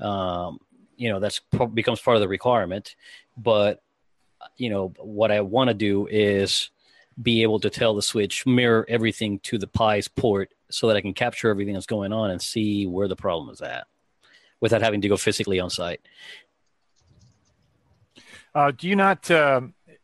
um, 0.00 0.60
you 0.96 1.08
know, 1.08 1.18
that's 1.18 1.40
becomes 1.72 2.00
part 2.00 2.16
of 2.16 2.20
the 2.20 2.28
requirement. 2.28 2.94
But 3.36 3.82
you 4.56 4.68
know, 4.68 4.92
what 4.98 5.30
I 5.30 5.40
want 5.40 5.68
to 5.68 5.74
do 5.74 6.06
is 6.06 6.70
be 7.20 7.42
able 7.42 7.60
to 7.60 7.70
tell 7.70 7.94
the 7.94 8.02
switch 8.02 8.44
mirror 8.46 8.84
everything 8.88 9.38
to 9.40 9.56
the 9.56 9.66
Pi's 9.66 10.08
port 10.08 10.52
so 10.70 10.88
that 10.88 10.96
I 10.96 11.00
can 11.00 11.14
capture 11.14 11.48
everything 11.48 11.74
that's 11.74 11.86
going 11.86 12.12
on 12.12 12.30
and 12.30 12.42
see 12.42 12.86
where 12.86 13.08
the 13.08 13.16
problem 13.16 13.50
is 13.50 13.62
at 13.62 13.86
without 14.60 14.82
having 14.82 15.00
to 15.02 15.08
go 15.08 15.16
physically 15.16 15.60
on 15.60 15.70
site. 15.70 16.00
Uh, 18.54 18.72
do 18.72 18.88
you 18.88 18.96
not 18.96 19.30
uh, 19.30 19.62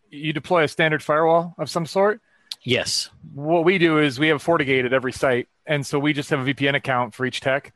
you 0.08 0.32
deploy 0.32 0.64
a 0.64 0.68
standard 0.68 1.02
firewall 1.02 1.54
of 1.58 1.68
some 1.68 1.86
sort? 1.86 2.20
Yes. 2.62 3.10
What 3.34 3.64
we 3.64 3.78
do 3.78 3.98
is 3.98 4.18
we 4.18 4.28
have 4.28 4.42
FortiGate 4.42 4.84
at 4.84 4.92
every 4.92 5.12
site, 5.12 5.48
and 5.66 5.86
so 5.86 5.98
we 5.98 6.12
just 6.12 6.30
have 6.30 6.46
a 6.46 6.54
VPN 6.54 6.74
account 6.74 7.14
for 7.14 7.24
each 7.24 7.40
tech, 7.40 7.72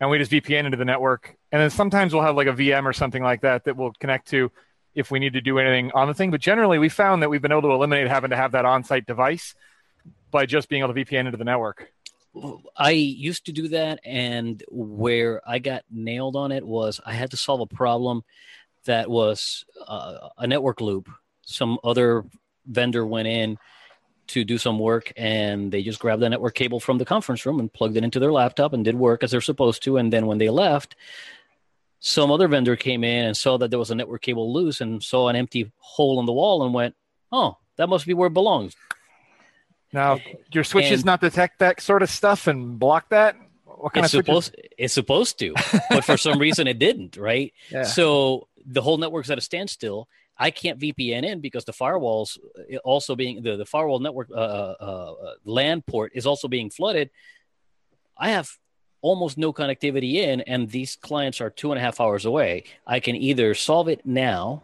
and 0.00 0.10
we 0.10 0.18
just 0.18 0.30
VPN 0.30 0.66
into 0.66 0.76
the 0.76 0.84
network. 0.84 1.36
And 1.52 1.62
then 1.62 1.70
sometimes 1.70 2.12
we'll 2.12 2.22
have 2.22 2.36
like 2.36 2.48
a 2.48 2.52
VM 2.52 2.84
or 2.84 2.92
something 2.92 3.22
like 3.22 3.42
that 3.42 3.64
that 3.64 3.76
we'll 3.76 3.92
connect 3.98 4.28
to 4.28 4.50
if 4.94 5.10
we 5.10 5.18
need 5.18 5.34
to 5.34 5.40
do 5.40 5.58
anything 5.58 5.90
on 5.92 6.08
the 6.08 6.14
thing. 6.14 6.30
But 6.30 6.40
generally, 6.40 6.78
we 6.78 6.88
found 6.88 7.22
that 7.22 7.30
we've 7.30 7.40
been 7.40 7.52
able 7.52 7.62
to 7.62 7.72
eliminate 7.72 8.08
having 8.08 8.30
to 8.30 8.36
have 8.36 8.52
that 8.52 8.64
on-site 8.64 9.06
device 9.06 9.54
by 10.30 10.44
just 10.44 10.68
being 10.68 10.82
able 10.82 10.92
to 10.92 11.04
VPN 11.04 11.26
into 11.26 11.38
the 11.38 11.44
network. 11.44 11.92
I 12.76 12.90
used 12.90 13.46
to 13.46 13.52
do 13.52 13.68
that, 13.68 14.00
and 14.04 14.62
where 14.68 15.40
I 15.48 15.58
got 15.58 15.84
nailed 15.90 16.36
on 16.36 16.52
it 16.52 16.66
was 16.66 17.00
I 17.06 17.14
had 17.14 17.30
to 17.30 17.38
solve 17.38 17.60
a 17.60 17.66
problem 17.66 18.22
that 18.84 19.08
was 19.08 19.64
uh, 19.86 20.28
a 20.36 20.46
network 20.46 20.82
loop. 20.82 21.08
Some 21.42 21.78
other 21.82 22.24
vendor 22.66 23.06
went 23.06 23.28
in 23.28 23.58
to 24.28 24.44
do 24.44 24.58
some 24.58 24.78
work, 24.78 25.12
and 25.16 25.70
they 25.72 25.82
just 25.82 25.98
grabbed 25.98 26.22
the 26.22 26.28
network 26.28 26.54
cable 26.54 26.80
from 26.80 26.98
the 26.98 27.04
conference 27.04 27.46
room 27.46 27.60
and 27.60 27.72
plugged 27.72 27.96
it 27.96 28.04
into 28.04 28.18
their 28.18 28.32
laptop 28.32 28.72
and 28.72 28.84
did 28.84 28.94
work 28.94 29.22
as 29.22 29.30
they're 29.30 29.40
supposed 29.40 29.82
to. 29.84 29.96
And 29.96 30.12
then 30.12 30.26
when 30.26 30.38
they 30.38 30.50
left, 30.50 30.96
some 32.00 32.30
other 32.30 32.48
vendor 32.48 32.76
came 32.76 33.04
in 33.04 33.24
and 33.24 33.36
saw 33.36 33.56
that 33.58 33.70
there 33.70 33.78
was 33.78 33.90
a 33.90 33.94
network 33.94 34.22
cable 34.22 34.52
loose 34.52 34.80
and 34.80 35.02
saw 35.02 35.28
an 35.28 35.36
empty 35.36 35.72
hole 35.78 36.20
in 36.20 36.26
the 36.26 36.32
wall 36.32 36.64
and 36.64 36.74
went, 36.74 36.94
"Oh, 37.32 37.58
that 37.76 37.88
must 37.88 38.06
be 38.06 38.14
where 38.14 38.28
it 38.28 38.34
belongs." 38.34 38.76
Now, 39.92 40.18
your 40.52 40.64
switches 40.64 41.00
and, 41.00 41.06
not 41.06 41.20
detect 41.20 41.60
that 41.60 41.80
sort 41.80 42.02
of 42.02 42.10
stuff 42.10 42.46
and 42.46 42.78
block 42.78 43.08
that. 43.10 43.36
What 43.64 43.92
kind 43.92 44.04
it's 44.04 44.14
of 44.14 44.24
supposed 44.24 44.56
it's 44.78 44.94
supposed 44.94 45.38
to, 45.38 45.54
but 45.90 46.04
for 46.04 46.16
some 46.16 46.38
reason 46.38 46.66
it 46.66 46.78
didn't. 46.78 47.16
Right. 47.16 47.52
Yeah. 47.70 47.84
So 47.84 48.48
the 48.64 48.82
whole 48.82 48.98
network's 48.98 49.30
at 49.30 49.38
a 49.38 49.40
standstill. 49.40 50.08
I 50.38 50.50
can't 50.50 50.78
VPN 50.78 51.24
in 51.24 51.40
because 51.40 51.64
the 51.64 51.72
firewalls 51.72 52.38
uh, 52.72 52.76
also 52.78 53.16
being 53.16 53.42
the, 53.42 53.56
the 53.56 53.64
firewall 53.64 54.00
network 54.00 54.30
uh, 54.30 54.34
uh, 54.34 55.14
uh, 55.20 55.34
LAN 55.44 55.82
port 55.82 56.12
is 56.14 56.26
also 56.26 56.48
being 56.48 56.70
flooded. 56.70 57.10
I 58.18 58.30
have 58.30 58.50
almost 59.00 59.38
no 59.38 59.52
connectivity 59.52 60.14
in, 60.14 60.40
and 60.42 60.70
these 60.70 60.96
clients 60.96 61.40
are 61.40 61.50
two 61.50 61.72
and 61.72 61.78
a 61.78 61.82
half 61.82 62.00
hours 62.00 62.24
away. 62.24 62.64
I 62.86 63.00
can 63.00 63.16
either 63.16 63.54
solve 63.54 63.88
it 63.88 64.04
now, 64.04 64.62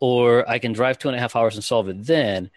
or 0.00 0.48
I 0.48 0.58
can 0.58 0.72
drive 0.72 0.98
two 0.98 1.08
and 1.08 1.16
a 1.16 1.20
half 1.20 1.36
hours 1.36 1.54
and 1.54 1.62
solve 1.62 1.88
it 1.88 2.04
then 2.04 2.50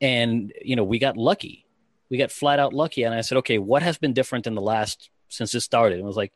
and 0.00 0.52
you 0.62 0.76
know 0.76 0.84
we 0.84 0.98
got 0.98 1.16
lucky 1.16 1.64
we 2.10 2.18
got 2.18 2.30
flat 2.30 2.58
out 2.58 2.72
lucky 2.72 3.02
and 3.02 3.14
i 3.14 3.20
said 3.20 3.38
okay 3.38 3.58
what 3.58 3.82
has 3.82 3.98
been 3.98 4.12
different 4.12 4.46
in 4.46 4.54
the 4.54 4.60
last 4.60 5.10
since 5.28 5.52
this 5.52 5.64
started 5.64 5.96
and 5.96 6.04
I 6.04 6.06
was 6.06 6.16
like 6.16 6.32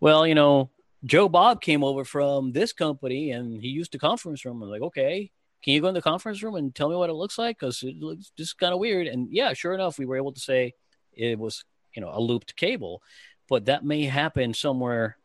well 0.00 0.26
you 0.26 0.34
know 0.34 0.70
joe 1.04 1.28
bob 1.28 1.60
came 1.60 1.82
over 1.82 2.04
from 2.04 2.52
this 2.52 2.72
company 2.72 3.30
and 3.30 3.60
he 3.60 3.68
used 3.68 3.92
the 3.92 3.98
conference 3.98 4.44
room 4.44 4.62
i 4.62 4.66
was 4.66 4.70
like 4.70 4.82
okay 4.82 5.30
can 5.62 5.74
you 5.74 5.80
go 5.80 5.88
in 5.88 5.94
the 5.94 6.02
conference 6.02 6.42
room 6.42 6.54
and 6.54 6.74
tell 6.74 6.88
me 6.88 6.96
what 6.96 7.10
it 7.10 7.14
looks 7.14 7.38
like 7.38 7.58
because 7.58 7.82
it 7.82 7.98
looks 7.98 8.32
just 8.36 8.58
kind 8.58 8.72
of 8.72 8.78
weird 8.78 9.06
and 9.06 9.28
yeah 9.30 9.52
sure 9.52 9.74
enough 9.74 9.98
we 9.98 10.06
were 10.06 10.16
able 10.16 10.32
to 10.32 10.40
say 10.40 10.72
it 11.12 11.38
was 11.38 11.64
you 11.94 12.02
know 12.02 12.10
a 12.12 12.20
looped 12.20 12.56
cable 12.56 13.02
but 13.48 13.66
that 13.66 13.84
may 13.84 14.04
happen 14.04 14.54
somewhere 14.54 15.16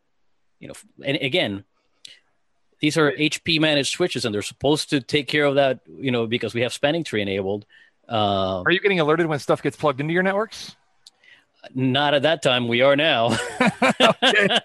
you 0.60 0.68
know 0.68 0.74
and 1.04 1.18
again 1.18 1.64
these 2.80 2.98
are 2.98 3.12
HP 3.12 3.60
managed 3.60 3.92
switches, 3.92 4.26
and 4.26 4.36
they're 4.36 4.42
supposed 4.42 4.90
to 4.90 5.02
take 5.02 5.28
care 5.28 5.46
of 5.46 5.56
that. 5.56 5.80
You 5.88 6.12
know, 6.12 6.28
because 6.28 6.54
we 6.54 6.62
have 6.62 6.74
spanning 6.74 7.04
tree 7.04 7.22
enabled. 7.22 7.66
Uh, 8.08 8.62
are 8.66 8.72
you 8.72 8.80
getting 8.80 9.00
alerted 9.00 9.26
when 9.26 9.40
stuff 9.40 9.64
gets 9.64 9.76
plugged 9.76 10.02
into 10.02 10.14
your 10.14 10.24
networks? 10.24 10.76
Not 11.74 12.14
at 12.14 12.24
that 12.24 12.42
time. 12.42 12.68
We 12.68 12.82
are 12.82 12.96
now. 12.96 13.38
okay. 14.02 14.60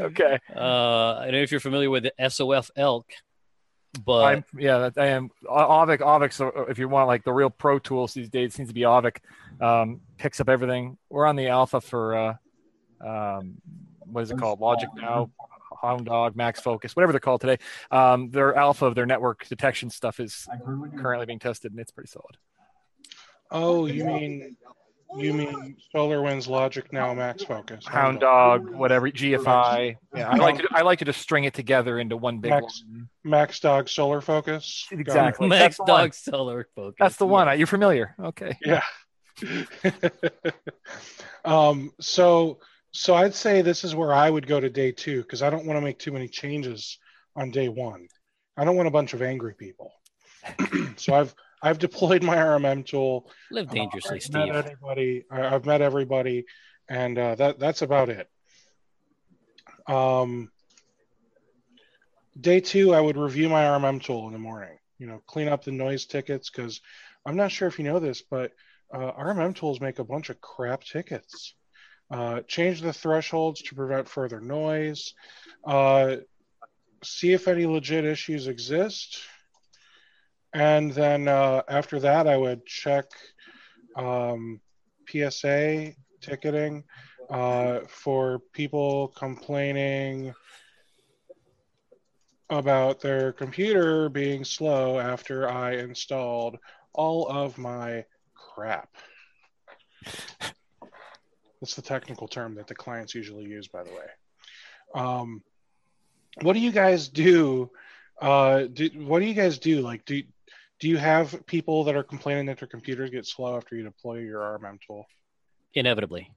okay. 0.00 0.38
Uh, 0.54 1.16
I 1.18 1.24
don't 1.24 1.34
know 1.34 1.42
if 1.42 1.50
you're 1.50 1.60
familiar 1.60 1.90
with 1.90 2.04
the 2.04 2.30
SOF 2.30 2.70
Elk, 2.76 3.10
but 4.04 4.24
I'm, 4.24 4.44
yeah, 4.56 4.90
I 4.96 5.06
am. 5.06 5.30
Auvik, 5.44 5.98
Auvik. 5.98 6.32
So 6.32 6.48
if 6.68 6.78
you 6.78 6.88
want 6.88 7.08
like 7.08 7.24
the 7.24 7.32
real 7.32 7.50
pro 7.50 7.78
tools 7.78 8.14
these 8.14 8.28
days, 8.28 8.54
seems 8.54 8.68
to 8.68 8.74
be 8.74 8.82
Auvik. 8.82 9.18
Um, 9.60 10.00
picks 10.18 10.40
up 10.40 10.48
everything. 10.48 10.98
We're 11.10 11.26
on 11.26 11.36
the 11.36 11.48
alpha 11.48 11.80
for 11.80 12.14
uh, 12.14 12.34
um, 13.00 13.60
what 14.06 14.22
is 14.22 14.30
it 14.30 14.38
called? 14.38 14.60
Logic 14.60 14.88
now. 14.96 15.30
Hound 15.80 16.06
Dog, 16.06 16.36
Max 16.36 16.60
Focus, 16.60 16.94
whatever 16.94 17.12
they're 17.12 17.20
called 17.20 17.40
today. 17.40 17.58
Um, 17.90 18.30
their 18.30 18.54
alpha 18.54 18.86
of 18.86 18.94
their 18.94 19.06
network 19.06 19.48
detection 19.48 19.90
stuff 19.90 20.20
is 20.20 20.46
currently 20.96 21.26
being 21.26 21.40
tested, 21.40 21.72
and 21.72 21.80
it's 21.80 21.90
pretty 21.90 22.08
solid. 22.08 22.36
Oh, 23.50 23.86
you 23.86 24.04
mean 24.04 24.56
you 25.16 25.32
mean 25.34 25.76
Solar 25.92 26.18
SolarWinds 26.18 26.48
Logic 26.48 26.92
Now 26.92 27.12
Max 27.14 27.44
Focus? 27.44 27.86
Hound 27.86 28.20
Dog, 28.20 28.70
whatever 28.70 29.10
GFI. 29.10 29.96
Yeah, 30.14 30.28
I 30.28 30.36
like 30.36 30.58
to 30.58 30.68
I 30.72 30.82
like 30.82 30.98
to 31.00 31.04
just 31.04 31.20
string 31.20 31.44
it 31.44 31.54
together 31.54 31.98
into 31.98 32.16
one 32.16 32.38
big 32.38 32.50
Max, 32.50 32.84
one. 32.86 33.08
Max 33.24 33.60
Dog 33.60 33.88
Solar 33.88 34.20
Focus. 34.20 34.86
Exactly. 34.90 35.48
Max 35.48 35.78
Dog 35.86 36.14
Solar 36.14 36.68
Focus. 36.74 36.96
That's 36.98 37.16
the 37.16 37.26
one. 37.26 37.56
You're 37.58 37.66
familiar. 37.66 38.14
Okay. 38.20 38.56
Yeah. 38.64 38.82
um, 41.44 41.92
so 42.00 42.58
so 42.92 43.14
I'd 43.14 43.34
say 43.34 43.62
this 43.62 43.84
is 43.84 43.94
where 43.94 44.12
I 44.12 44.28
would 44.28 44.46
go 44.46 44.60
to 44.60 44.68
day 44.68 44.92
two 44.92 45.22
because 45.22 45.42
I 45.42 45.50
don't 45.50 45.66
want 45.66 45.76
to 45.78 45.80
make 45.82 45.98
too 45.98 46.12
many 46.12 46.28
changes 46.28 46.98
on 47.36 47.50
day 47.50 47.68
one. 47.68 48.06
I 48.56 48.64
don't 48.64 48.76
want 48.76 48.88
a 48.88 48.92
bunch 48.92 49.14
of 49.14 49.22
angry 49.22 49.54
people. 49.54 49.92
so 50.96 51.14
I've 51.14 51.34
I've 51.62 51.78
deployed 51.78 52.22
my 52.22 52.36
RMM 52.36 52.84
tool. 52.84 53.30
Live 53.50 53.70
uh, 53.70 53.74
dangerously, 53.74 54.16
uh, 54.16 54.20
Steve. 54.20 54.46
Met 54.46 54.56
everybody. 54.56 55.24
I've 55.30 55.64
met 55.64 55.80
everybody, 55.80 56.46
and 56.88 57.18
uh, 57.18 57.34
that 57.36 57.58
that's 57.58 57.82
about 57.82 58.08
it. 58.08 58.28
Um, 59.86 60.50
day 62.40 62.60
two, 62.60 62.94
I 62.94 63.00
would 63.00 63.16
review 63.16 63.48
my 63.48 63.64
RMM 63.64 64.02
tool 64.02 64.26
in 64.26 64.32
the 64.32 64.38
morning. 64.38 64.76
You 64.98 65.06
know, 65.06 65.22
clean 65.26 65.48
up 65.48 65.64
the 65.64 65.72
noise 65.72 66.06
tickets 66.06 66.50
because 66.50 66.80
I'm 67.24 67.36
not 67.36 67.52
sure 67.52 67.68
if 67.68 67.78
you 67.78 67.84
know 67.84 67.98
this, 67.98 68.22
but 68.22 68.52
uh, 68.92 69.12
RMM 69.12 69.54
tools 69.54 69.80
make 69.80 69.98
a 69.98 70.04
bunch 70.04 70.30
of 70.30 70.40
crap 70.40 70.82
tickets. 70.84 71.54
Uh, 72.10 72.40
change 72.42 72.82
the 72.82 72.92
thresholds 72.92 73.62
to 73.62 73.74
prevent 73.74 74.08
further 74.08 74.40
noise. 74.40 75.14
Uh, 75.64 76.16
see 77.02 77.32
if 77.32 77.48
any 77.48 77.66
legit 77.66 78.04
issues 78.04 78.48
exist. 78.48 79.22
And 80.54 80.92
then 80.92 81.28
uh, 81.28 81.62
after 81.68 81.98
that, 82.00 82.26
I 82.26 82.36
would 82.36 82.66
check 82.66 83.06
um, 83.96 84.60
PSA 85.08 85.94
ticketing 86.20 86.84
uh, 87.30 87.80
for 87.88 88.40
people 88.52 89.08
complaining 89.16 90.34
about 92.50 93.00
their 93.00 93.32
computer 93.32 94.10
being 94.10 94.44
slow 94.44 94.98
after 94.98 95.48
I 95.48 95.76
installed 95.76 96.58
all 96.92 97.26
of 97.28 97.56
my 97.56 98.04
crap. 98.34 98.90
That's 101.60 101.74
the 101.74 101.82
technical 101.82 102.28
term 102.28 102.54
that 102.56 102.66
the 102.66 102.74
clients 102.74 103.14
usually 103.14 103.44
use, 103.44 103.68
by 103.68 103.84
the 103.84 103.90
way. 103.90 104.06
Um, 104.94 105.42
what 106.42 106.54
do 106.54 106.58
you 106.58 106.72
guys 106.72 107.08
do? 107.08 107.70
Uh, 108.20 108.64
do 108.64 108.90
what 108.96 109.20
do 109.20 109.26
you 109.26 109.34
guys 109.34 109.58
do? 109.58 109.80
Like, 109.80 110.04
do 110.04 110.22
do 110.82 110.88
you 110.88 110.96
have 110.96 111.46
people 111.46 111.84
that 111.84 111.94
are 111.94 112.02
complaining 112.02 112.44
that 112.46 112.58
their 112.58 112.66
computers 112.66 113.08
get 113.08 113.24
slow 113.24 113.56
after 113.56 113.76
you 113.76 113.84
deploy 113.84 114.18
your 114.18 114.40
RMM 114.40 114.80
tool? 114.84 115.06
Inevitably. 115.74 116.28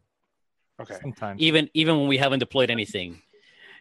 Okay. 0.79 0.97
Sometimes. 1.01 1.41
Even 1.41 1.67
even 1.73 1.97
when 1.97 2.07
we 2.07 2.17
haven't 2.17 2.39
deployed 2.39 2.69
anything. 2.69 3.23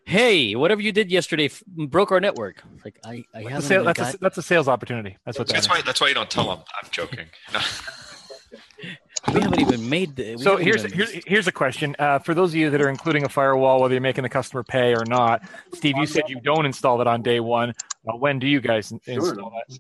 Hey, 0.07 0.55
whatever 0.55 0.81
you 0.81 0.91
did 0.91 1.11
yesterday 1.11 1.47
f- 1.47 1.63
broke 1.67 2.13
our 2.13 2.21
network. 2.21 2.63
Like 2.83 2.99
I, 3.05 3.25
I 3.35 3.43
haven't. 3.43 3.61
Sale, 3.61 3.85
that's, 3.85 4.01
got... 4.01 4.15
a, 4.15 4.19
that's 4.19 4.39
a 4.39 4.43
sales 4.43 4.67
opportunity. 4.67 5.19
That's 5.27 5.39
what. 5.39 5.49
That's 5.49 5.67
that 5.67 5.75
why. 5.75 5.83
That's 5.83 6.01
why 6.01 6.09
you 6.09 6.15
don't 6.15 6.31
tell 6.31 6.49
them. 6.49 6.65
I'm 6.83 6.89
joking. 6.91 7.27
we 9.35 9.41
haven't 9.43 9.61
even 9.61 9.87
made 9.87 10.17
the. 10.17 10.39
So 10.39 10.57
here's, 10.57 10.83
here's 10.83 11.13
here's 11.27 11.47
a 11.47 11.53
question 11.53 11.95
uh, 11.99 12.21
for 12.21 12.33
those 12.33 12.53
of 12.53 12.57
you 12.57 12.71
that 12.71 12.81
are 12.81 12.89
including 12.89 13.25
a 13.25 13.29
firewall, 13.29 13.83
whether 13.83 13.93
you're 13.93 14.01
making 14.01 14.23
the 14.23 14.31
customer 14.31 14.63
pay 14.63 14.95
or 14.95 15.05
not. 15.05 15.43
Steve, 15.75 15.99
you 15.99 16.07
said 16.07 16.23
you 16.29 16.41
don't 16.41 16.65
install 16.65 17.03
it 17.03 17.07
on 17.07 17.21
day 17.21 17.41
one. 17.41 17.75
Uh, 18.09 18.17
when 18.17 18.39
do 18.39 18.47
you 18.47 18.63
guys 18.63 18.95
install 19.07 19.51
that? 19.51 19.79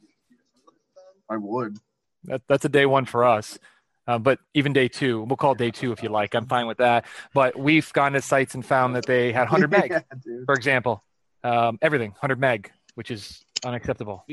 I 1.31 1.37
would. 1.37 1.79
That, 2.25 2.43
that's 2.49 2.65
a 2.65 2.69
day 2.69 2.87
one 2.87 3.05
for 3.05 3.25
us. 3.25 3.59
Uh, 4.07 4.19
but 4.19 4.39
even 4.53 4.73
day 4.73 4.89
two, 4.89 5.23
we'll 5.23 5.37
call 5.37 5.55
day 5.55 5.71
two 5.71 5.93
if 5.93 6.03
you 6.03 6.11
like. 6.11 6.35
I'm 6.35 6.47
fine 6.47 6.67
with 6.67 6.79
that. 6.79 7.07
But 7.33 7.59
we've 7.59 7.91
gone 7.93 8.13
to 8.13 8.21
sites 8.21 8.55
and 8.55 8.65
found 8.65 8.97
that 8.97 9.07
they 9.07 9.33
had 9.33 9.51
100 9.51 9.71
meg, 9.71 9.91
yeah, 9.91 10.01
for 10.45 10.55
example. 10.55 11.03
Um, 11.43 11.79
everything 11.81 12.11
100 12.11 12.39
meg, 12.39 12.71
which 12.95 13.11
is 13.11 13.45
unacceptable 13.65 14.25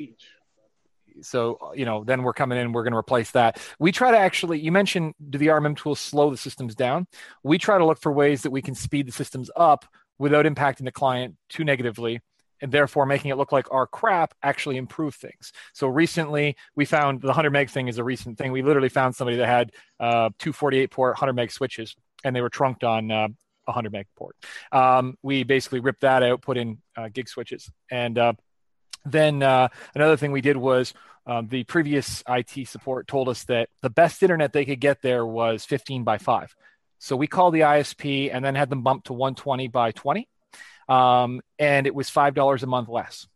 so 1.22 1.72
you 1.76 1.86
know 1.86 2.04
then 2.04 2.24
we're 2.24 2.34
coming 2.34 2.58
in 2.58 2.72
we're 2.72 2.84
going 2.84 2.94
to 2.94 2.98
replace 2.98 3.32
that 3.32 3.60
we 3.80 3.92
try 3.92 4.12
to 4.12 4.18
actually 4.18 4.60
you 4.60 4.72
mentioned 4.72 5.14
do 5.30 5.38
the 5.38 5.48
rmm 5.48 5.76
tools 5.76 6.00
slow 6.00 6.30
the 6.30 6.38
systems 6.38 6.76
down 6.76 7.08
we 7.44 7.58
try 7.58 7.78
to 7.78 7.86
look 7.86 8.00
for 8.00 8.12
ways 8.12 8.44
that 8.44 8.52
we 8.52 8.62
can 8.62 8.76
speed 8.76 9.08
the 9.08 9.12
systems 9.12 9.50
up 9.56 9.86
without 10.20 10.46
impacting 10.46 10.86
the 10.86 10.92
client 10.92 11.36
too 11.50 11.64
negatively 11.64 12.22
and 12.62 12.72
therefore 12.72 13.06
making 13.06 13.32
it 13.32 13.38
look 13.38 13.52
like 13.52 13.72
our 13.72 13.88
crap 13.88 14.34
actually 14.44 14.78
improved 14.78 15.18
things. 15.18 15.52
So 15.74 15.88
recently, 15.88 16.56
we 16.76 16.86
found 16.86 17.22
the 17.22 17.28
100 17.28 17.52
meg 17.52 17.70
thing 17.70 17.88
is 17.88 17.98
a 17.98 18.04
recent 18.04 18.38
thing. 18.38 18.52
We 18.52 18.62
literally 18.62 18.90
found 18.90 19.16
somebody 19.16 19.38
that 19.38 19.48
had 19.48 19.72
uh, 20.00 20.30
two 20.38 20.54
48 20.54 20.92
port 20.92 21.14
100 21.14 21.34
meg 21.34 21.52
switches, 21.52 21.96
and 22.24 22.36
they 22.36 22.42
were 22.42 22.50
trunked 22.50 22.84
on 22.84 23.12
uh, 23.12 23.28
100 23.66 23.92
meg 23.92 24.08
port. 24.16 24.36
Um, 24.72 25.18
we 25.22 25.44
basically 25.44 25.80
ripped 25.80 26.02
that 26.02 26.24
out, 26.24 26.42
put 26.42 26.58
in 26.58 26.80
uh, 26.96 27.10
gig 27.10 27.28
switches, 27.28 27.70
and 27.90 28.18
uh, 28.18 28.34
then 29.06 29.42
uh, 29.42 29.70
another 29.96 30.18
thing 30.18 30.32
we 30.32 30.42
did 30.42 30.58
was 30.58 30.94
um, 31.26 31.48
the 31.48 31.64
previous 31.66 32.24
IT 32.28 32.68
support 32.68 33.08
told 33.08 33.30
us 33.30 33.44
that 33.46 33.70
the 33.82 33.90
best 33.90 34.24
internet 34.24 34.54
they 34.54 34.66
could 34.66 34.80
get 34.80 35.02
there 35.02 35.26
was 35.26 35.66
15 35.66 36.04
by 36.04 36.18
5. 36.18 36.56
So 37.00 37.16
we 37.16 37.28
called 37.28 37.54
the 37.54 37.62
ISP 37.62 38.30
and 38.34 38.44
then 38.44 38.56
had 38.56 38.70
them 38.70 38.84
bump 38.84 39.06
to 39.06 39.14
120 39.14 39.68
by 39.68 39.92
20. 39.92 40.28
Um, 40.92 41.42
and 41.58 41.88
it 41.88 41.96
was 41.96 42.10
$5 42.10 42.64
a 42.64 42.66
month 42.68 42.90
less. 42.90 43.28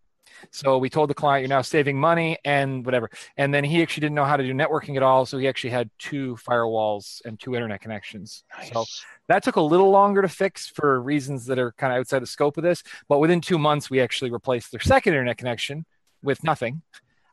So 0.51 0.77
we 0.77 0.89
told 0.89 1.09
the 1.09 1.13
client, 1.13 1.41
you're 1.41 1.55
now 1.55 1.61
saving 1.61 1.97
money 1.97 2.37
and 2.43 2.85
whatever. 2.85 3.09
And 3.37 3.53
then 3.53 3.63
he 3.63 3.81
actually 3.81 4.01
didn't 4.01 4.15
know 4.15 4.25
how 4.25 4.35
to 4.35 4.43
do 4.43 4.53
networking 4.53 4.97
at 4.97 5.03
all. 5.03 5.25
So 5.25 5.37
he 5.37 5.47
actually 5.47 5.69
had 5.69 5.89
two 5.97 6.37
firewalls 6.45 7.21
and 7.23 7.39
two 7.39 7.55
internet 7.55 7.79
connections. 7.79 8.43
Nice. 8.57 8.71
So 8.73 8.85
that 9.29 9.41
took 9.41 9.55
a 9.55 9.61
little 9.61 9.89
longer 9.89 10.21
to 10.21 10.27
fix 10.27 10.67
for 10.67 11.01
reasons 11.01 11.45
that 11.45 11.57
are 11.57 11.71
kind 11.73 11.93
of 11.93 11.99
outside 11.99 12.19
the 12.19 12.27
scope 12.27 12.57
of 12.57 12.63
this. 12.63 12.83
But 13.07 13.19
within 13.19 13.39
two 13.39 13.57
months, 13.57 13.89
we 13.89 14.01
actually 14.01 14.31
replaced 14.31 14.71
their 14.71 14.81
second 14.81 15.13
internet 15.13 15.37
connection 15.37 15.85
with 16.21 16.43
nothing. 16.43 16.81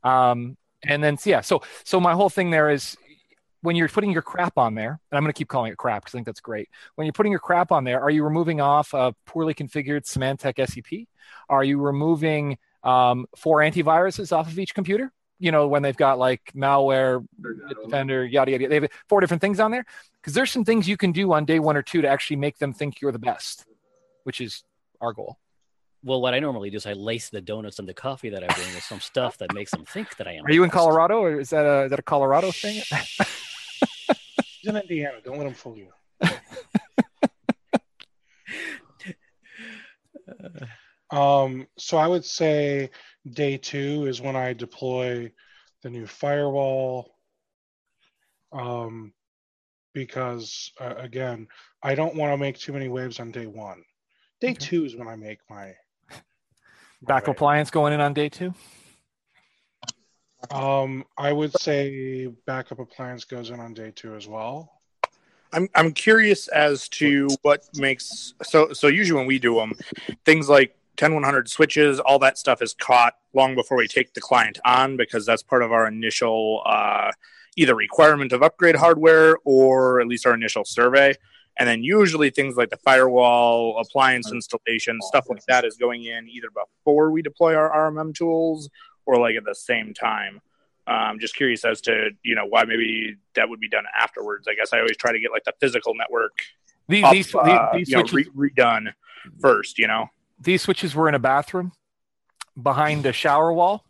Um, 0.05 0.57
and 0.85 1.03
then, 1.03 1.19
so 1.19 1.31
yeah, 1.31 1.41
so 1.41 1.63
so 1.85 2.01
my 2.01 2.13
whole 2.13 2.31
thing 2.31 2.51
there 2.51 2.71
is 2.71 2.97
when 3.63 3.77
you're 3.77 3.89
putting 3.89 4.11
your 4.11 4.23
crap 4.23 4.59
on 4.59 4.75
there, 4.75 4.91
and 4.91 5.17
I'm 5.17 5.23
going 5.23 5.33
to 5.33 5.39
keep 5.39 5.49
calling 5.49 5.73
it 5.73 5.79
crap 5.79 6.03
because 6.03 6.15
I 6.15 6.19
think 6.19 6.27
that's 6.27 6.41
great. 6.41 6.69
When 6.97 7.07
you're 7.07 7.13
putting 7.13 7.33
your 7.33 7.41
crap 7.41 7.73
on 7.73 7.85
there, 7.85 8.01
are 8.01 8.11
you 8.11 8.25
removing 8.25 8.61
off 8.61 8.93
a 8.93 9.15
poorly 9.25 9.55
configured 9.55 10.05
Symantec 10.05 10.69
SEP? 10.69 11.07
Are 11.49 11.65
you 11.65 11.81
removing 11.81 12.59
um, 12.83 13.27
four 13.37 13.59
antiviruses 13.59 14.33
off 14.33 14.49
of 14.49 14.59
each 14.59 14.75
computer? 14.75 15.13
You 15.39 15.53
know, 15.53 15.67
when 15.67 15.83
they've 15.83 15.97
got 15.97 16.19
like 16.19 16.53
malware, 16.55 17.27
defender, 17.85 18.25
yada, 18.25 18.53
yada, 18.53 18.69
they 18.69 18.81
have 18.81 18.91
four 19.09 19.21
different 19.21 19.41
things 19.41 19.61
on 19.61 19.71
there. 19.71 19.85
Because 20.21 20.35
there's 20.35 20.51
some 20.51 20.65
things 20.65 20.89
you 20.89 20.97
can 20.97 21.13
do 21.13 21.33
on 21.33 21.45
day 21.45 21.59
one 21.59 21.77
or 21.77 21.83
two 21.83 22.03
to 22.03 22.09
actually 22.09 22.37
make 22.37 22.59
them 22.59 22.73
think 22.73 23.01
you're 23.01 23.13
the 23.13 23.19
best, 23.19 23.65
which 24.25 24.41
is 24.41 24.63
our 25.01 25.13
goal. 25.13 25.39
Well, 26.05 26.21
what 26.21 26.35
I 26.35 26.41
normally 26.41 26.71
do 26.71 26.77
is 26.77 26.87
I 26.87 26.95
lace 26.95 27.29
the 27.31 27.41
donuts 27.41 27.79
and 27.79 27.89
the 27.89 27.95
coffee 27.95 28.31
that 28.31 28.43
I 28.43 28.53
bring 28.53 28.75
with 28.75 28.83
some 28.83 29.01
stuff 29.01 29.39
that 29.39 29.55
makes 29.55 29.71
them 29.71 29.85
think 29.85 30.17
that 30.17 30.27
I 30.27 30.33
am. 30.33 30.45
Are 30.47 30.53
you 30.53 30.65
in 30.65 30.71
Colorado, 30.71 31.21
or 31.21 31.41
is 31.41 31.51
that 31.51 31.65
a 31.65 31.85
is 31.85 31.91
that 31.91 32.01
a 32.01 32.03
Colorado 32.03 32.51
thing? 32.51 32.83
He's 34.63 34.71
in 34.71 34.77
Indiana. 34.77 35.19
Don't 35.25 35.39
let 35.39 35.47
him 35.49 35.55
fool 35.55 35.77
you. 35.77 35.89
um, 41.19 41.67
so 41.77 41.97
I 41.97 42.07
would 42.07 42.25
say 42.25 42.91
day 43.29 43.57
two 43.57 44.07
is 44.07 44.21
when 44.21 44.37
I 44.37 44.53
deploy 44.53 45.33
the 45.83 45.91
new 45.91 46.07
firewall. 46.07 47.17
Um, 48.53 49.13
because 49.95 50.71
uh, 50.81 50.95
again, 50.97 51.49
I 51.83 51.97
don't 51.97 52.15
want 52.15 52.33
to 52.33 52.37
make 52.37 52.57
too 52.57 52.73
many 52.73 52.89
waves 52.89 53.19
on 53.19 53.33
day 53.33 53.47
one. 53.47 53.83
Day 54.41 54.51
okay. 54.51 54.59
two 54.61 54.85
is 54.85 54.95
when 54.95 55.09
I 55.09 55.17
make 55.17 55.39
my 55.51 55.75
Back 57.03 57.27
appliance 57.27 57.73
going 57.73 57.93
in 57.93 58.01
on 58.01 58.15
day 58.15 58.29
two? 58.29 58.55
Um, 60.51 61.05
I 61.17 61.33
would 61.33 61.59
say 61.61 62.27
backup 62.47 62.79
appliance 62.79 63.25
goes 63.25 63.51
in 63.51 63.61
on 63.61 63.75
day 63.75 63.93
two 63.95 64.15
as 64.15 64.27
well. 64.27 64.81
I'm 65.53 65.69
I'm 65.75 65.93
curious 65.93 66.49
as 66.49 66.89
to 66.91 67.29
what 67.43 67.69
makes 67.77 68.35
so 68.43 68.73
so 68.73 68.87
usually 68.89 69.19
when 69.19 69.27
we 69.27 69.39
do 69.39 69.57
them, 69.57 69.73
things 70.25 70.49
like 70.49 70.75
10100 70.97 71.49
switches, 71.49 72.01
all 72.01 72.19
that 72.21 72.39
stuff 72.39 72.63
is 72.63 72.75
caught 72.75 73.15
long 73.35 73.55
before 73.55 73.77
we 73.77 73.87
take 73.87 74.15
the 74.15 74.21
client 74.21 74.59
on 74.65 74.97
because 74.97 75.27
that's 75.27 75.43
part 75.43 75.63
of 75.63 75.73
our 75.73 75.87
initial 75.87 76.63
uh, 76.67 77.11
either 77.57 77.75
requirement 77.75 78.33
of 78.33 78.43
upgrade 78.43 78.77
hardware 78.77 79.37
or 79.45 80.01
at 80.01 80.07
least 80.07 80.27
our 80.27 80.35
initial 80.35 80.65
survey. 80.65 81.15
And 81.59 81.69
then 81.69 81.83
usually 81.83 82.31
things 82.31 82.57
like 82.57 82.71
the 82.71 82.79
firewall, 82.79 83.79
appliance 83.79 84.33
installation, 84.33 84.99
stuff 85.03 85.27
like 85.29 85.45
that 85.49 85.67
is 85.67 85.77
going 85.77 86.05
in 86.05 86.27
either 86.29 86.49
before 86.51 87.11
we 87.11 87.21
deploy 87.21 87.55
our 87.55 87.91
RMM 87.91 88.15
tools 88.15 88.71
or 89.07 89.19
like 89.19 89.37
at 89.37 89.45
the 89.45 89.55
same 89.55 89.95
time. 89.95 90.41
I'm 90.85 91.13
um, 91.13 91.19
just 91.21 91.37
curious 91.37 91.65
as 91.65 91.81
to 91.83 92.11
you 92.25 92.35
know 92.35 92.45
why 92.45 92.65
maybe 92.65 93.17
that 93.35 93.49
would 93.49 93.61
be 93.61 93.69
done 93.69 93.85
afterwards. 93.99 94.49
I 94.49 94.55
guess 94.55 94.73
I 94.73 94.79
always 94.79 94.97
try 94.97 95.13
to 95.13 95.21
get 95.21 95.31
like 95.31 95.45
the 95.45 95.55
physical 95.61 95.95
network 95.95 96.33
these, 96.89 97.05
up, 97.05 97.13
these, 97.13 97.35
uh, 97.35 97.71
these 97.75 97.91
switches, 97.91 98.13
know, 98.13 98.33
re- 98.35 98.51
redone 98.51 98.93
first. 99.41 99.79
You 99.79 99.87
know, 99.87 100.07
these 100.41 100.63
switches 100.63 100.95
were 100.95 101.09
in 101.09 101.15
a 101.15 101.21
bathroom 101.21 101.73
behind 102.61 103.07
a 103.07 103.13
shower 103.13 103.53
wall. 103.53 103.85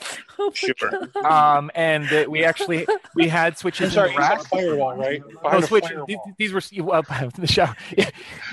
Oh 0.42 0.50
sure. 0.54 1.26
Um, 1.26 1.70
and 1.74 2.08
we 2.28 2.46
actually 2.46 2.86
we 3.14 3.28
had 3.40 3.58
switches. 3.58 3.88
I'm 3.88 3.94
sorry, 3.94 4.08
in 4.08 4.14
the 4.14 4.20
rack. 4.20 4.42
firewall, 4.46 4.96
right? 4.96 5.22
Oh, 5.44 5.60
switch, 5.60 5.84
these, 6.06 6.16
these, 6.38 6.52
were 6.54 6.62
well, 6.82 7.02
the 7.38 7.46
shower. 7.46 7.76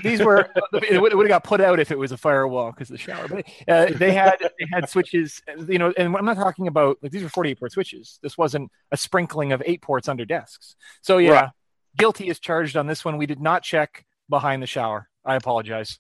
these 0.04 0.22
were 0.22 0.50
it 0.74 1.02
would, 1.02 1.14
have 1.14 1.28
got 1.30 1.46
put 1.46 1.62
out 1.62 1.80
if 1.80 1.90
it 1.90 1.98
was 1.98 2.12
a 2.12 2.18
firewall 2.18 2.72
because 2.72 2.90
the 2.90 2.98
shower. 2.98 3.30
But 3.30 3.46
uh, 3.70 3.86
they 3.98 4.12
had 4.12 4.36
they 4.42 4.68
had 4.70 4.90
switches, 4.90 5.42
you 5.70 5.80
know. 5.80 5.94
And 5.96 6.14
I'm 6.14 6.26
not 6.26 6.36
talking 6.36 6.68
about 6.68 6.98
like 7.02 7.14
these 7.14 7.24
were 7.24 7.30
48 7.30 7.58
port 7.58 7.72
switches. 7.72 8.20
This 8.22 8.38
wasn't 8.38 8.70
a 8.92 8.98
sprinkling 8.98 9.54
of 9.54 9.64
eight 9.66 9.82
ports 9.82 10.10
under 10.10 10.26
desks. 10.26 10.76
So 11.02 11.20
yeah, 11.20 11.32
right. 11.32 11.50
guilty 11.98 12.28
is 12.28 12.42
charged 12.42 12.76
on 12.76 12.88
this 12.88 13.06
one. 13.06 13.16
We 13.16 13.28
did 13.28 13.40
not 13.40 13.64
check 13.64 14.04
behind 14.30 14.62
the 14.62 14.68
shower. 14.68 15.08
I 15.24 15.36
apologize. 15.36 16.00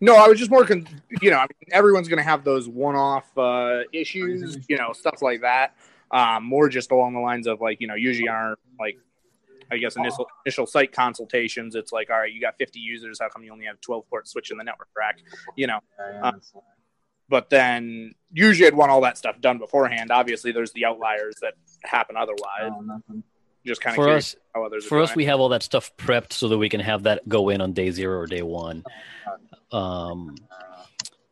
No, 0.00 0.16
I 0.16 0.28
was 0.28 0.38
just 0.38 0.50
more, 0.50 0.64
con- 0.64 0.86
you 1.20 1.30
know, 1.30 1.38
I 1.38 1.42
mean, 1.42 1.70
everyone's 1.72 2.08
going 2.08 2.18
to 2.18 2.24
have 2.24 2.44
those 2.44 2.68
one-off 2.68 3.26
uh, 3.36 3.80
issues, 3.92 4.58
you 4.68 4.76
know, 4.76 4.92
stuff 4.92 5.22
like 5.22 5.40
that. 5.42 5.74
Um, 6.10 6.44
more 6.44 6.68
just 6.68 6.90
along 6.90 7.14
the 7.14 7.20
lines 7.20 7.46
of 7.46 7.60
like, 7.60 7.80
you 7.80 7.86
know, 7.86 7.94
usually 7.94 8.28
our 8.28 8.56
like, 8.78 8.98
I 9.70 9.78
guess 9.78 9.96
initial 9.96 10.26
initial 10.44 10.66
site 10.66 10.92
consultations, 10.92 11.74
it's 11.74 11.92
like, 11.92 12.10
all 12.10 12.18
right, 12.18 12.30
you 12.30 12.40
got 12.40 12.58
50 12.58 12.78
users, 12.78 13.18
how 13.20 13.30
come 13.30 13.42
you 13.42 13.52
only 13.52 13.64
have 13.64 13.80
12 13.80 14.06
port 14.10 14.28
switch 14.28 14.50
in 14.50 14.58
the 14.58 14.64
network 14.64 14.88
rack? 14.94 15.20
You 15.56 15.68
know, 15.68 15.80
uh, 16.22 16.32
but 17.30 17.48
then 17.48 18.14
usually 18.30 18.66
I'd 18.66 18.74
want 18.74 18.90
all 18.90 19.00
that 19.00 19.16
stuff 19.16 19.40
done 19.40 19.56
beforehand. 19.56 20.10
Obviously, 20.10 20.52
there's 20.52 20.72
the 20.72 20.84
outliers 20.84 21.36
that 21.40 21.54
happen 21.82 22.16
otherwise. 22.16 22.70
Oh, 22.70 23.22
just 23.64 23.80
kind 23.80 23.96
of 23.96 24.04
for 24.04 24.10
us. 24.10 24.36
How 24.54 24.64
others 24.64 24.84
for 24.84 25.00
us, 25.00 25.14
we 25.14 25.24
have 25.24 25.40
all 25.40 25.48
that 25.50 25.62
stuff 25.62 25.96
prepped 25.96 26.32
so 26.32 26.48
that 26.48 26.58
we 26.58 26.68
can 26.68 26.80
have 26.80 27.04
that 27.04 27.26
go 27.28 27.48
in 27.48 27.60
on 27.60 27.72
day 27.72 27.90
zero 27.90 28.18
or 28.18 28.26
day 28.26 28.42
one. 28.42 28.84
Um, 29.72 30.36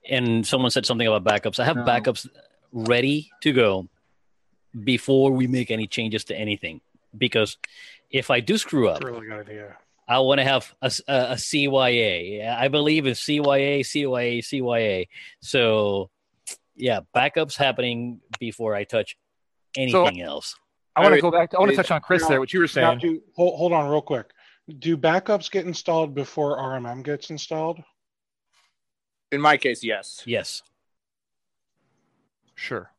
and 0.08 0.46
someone 0.46 0.70
said 0.70 0.86
something 0.86 1.06
about 1.06 1.24
backups. 1.24 1.60
I 1.60 1.64
have 1.64 1.76
backups 1.76 2.28
ready 2.72 3.30
to 3.42 3.52
go 3.52 3.88
before 4.84 5.30
we 5.30 5.46
make 5.46 5.70
any 5.70 5.86
changes 5.86 6.24
to 6.24 6.36
anything 6.36 6.80
because 7.16 7.58
if 8.10 8.30
I 8.30 8.40
do 8.40 8.58
screw 8.58 8.88
up, 8.88 9.02
really 9.04 9.26
good 9.26 9.40
idea. 9.40 9.76
I 10.08 10.18
want 10.18 10.38
to 10.38 10.44
have 10.44 10.74
a, 10.82 10.90
a, 11.06 11.14
a, 11.14 11.34
CYA. 11.34 12.52
I 12.52 12.66
believe 12.66 13.06
in 13.06 13.12
CYA, 13.12 13.80
CYA, 13.80 14.38
CYA. 14.38 15.06
So, 15.40 16.10
yeah, 16.74 17.00
backups 17.14 17.54
happening 17.54 18.20
before 18.40 18.74
I 18.74 18.82
touch 18.82 19.16
anything 19.76 20.18
so, 20.18 20.24
else. 20.24 20.56
I 20.96 21.02
want 21.02 21.14
to 21.14 21.20
go 21.20 21.30
back. 21.30 21.50
To, 21.50 21.58
I 21.58 21.60
want 21.60 21.70
to 21.70 21.76
touch 21.76 21.92
on 21.92 22.00
Chris 22.00 22.22
now, 22.22 22.28
there. 22.30 22.40
What 22.40 22.52
you 22.52 22.58
were 22.58 22.66
saying. 22.66 22.98
Do, 22.98 23.22
hold, 23.36 23.56
hold 23.56 23.72
on, 23.72 23.88
real 23.88 24.02
quick. 24.02 24.32
Do 24.80 24.96
backups 24.96 25.48
get 25.48 25.64
installed 25.64 26.12
before 26.12 26.58
RMM 26.58 27.04
gets 27.04 27.30
installed? 27.30 27.80
In 29.32 29.40
my 29.40 29.56
case, 29.56 29.82
yes. 29.84 30.22
Yes. 30.26 30.62
Sure. 32.54 32.90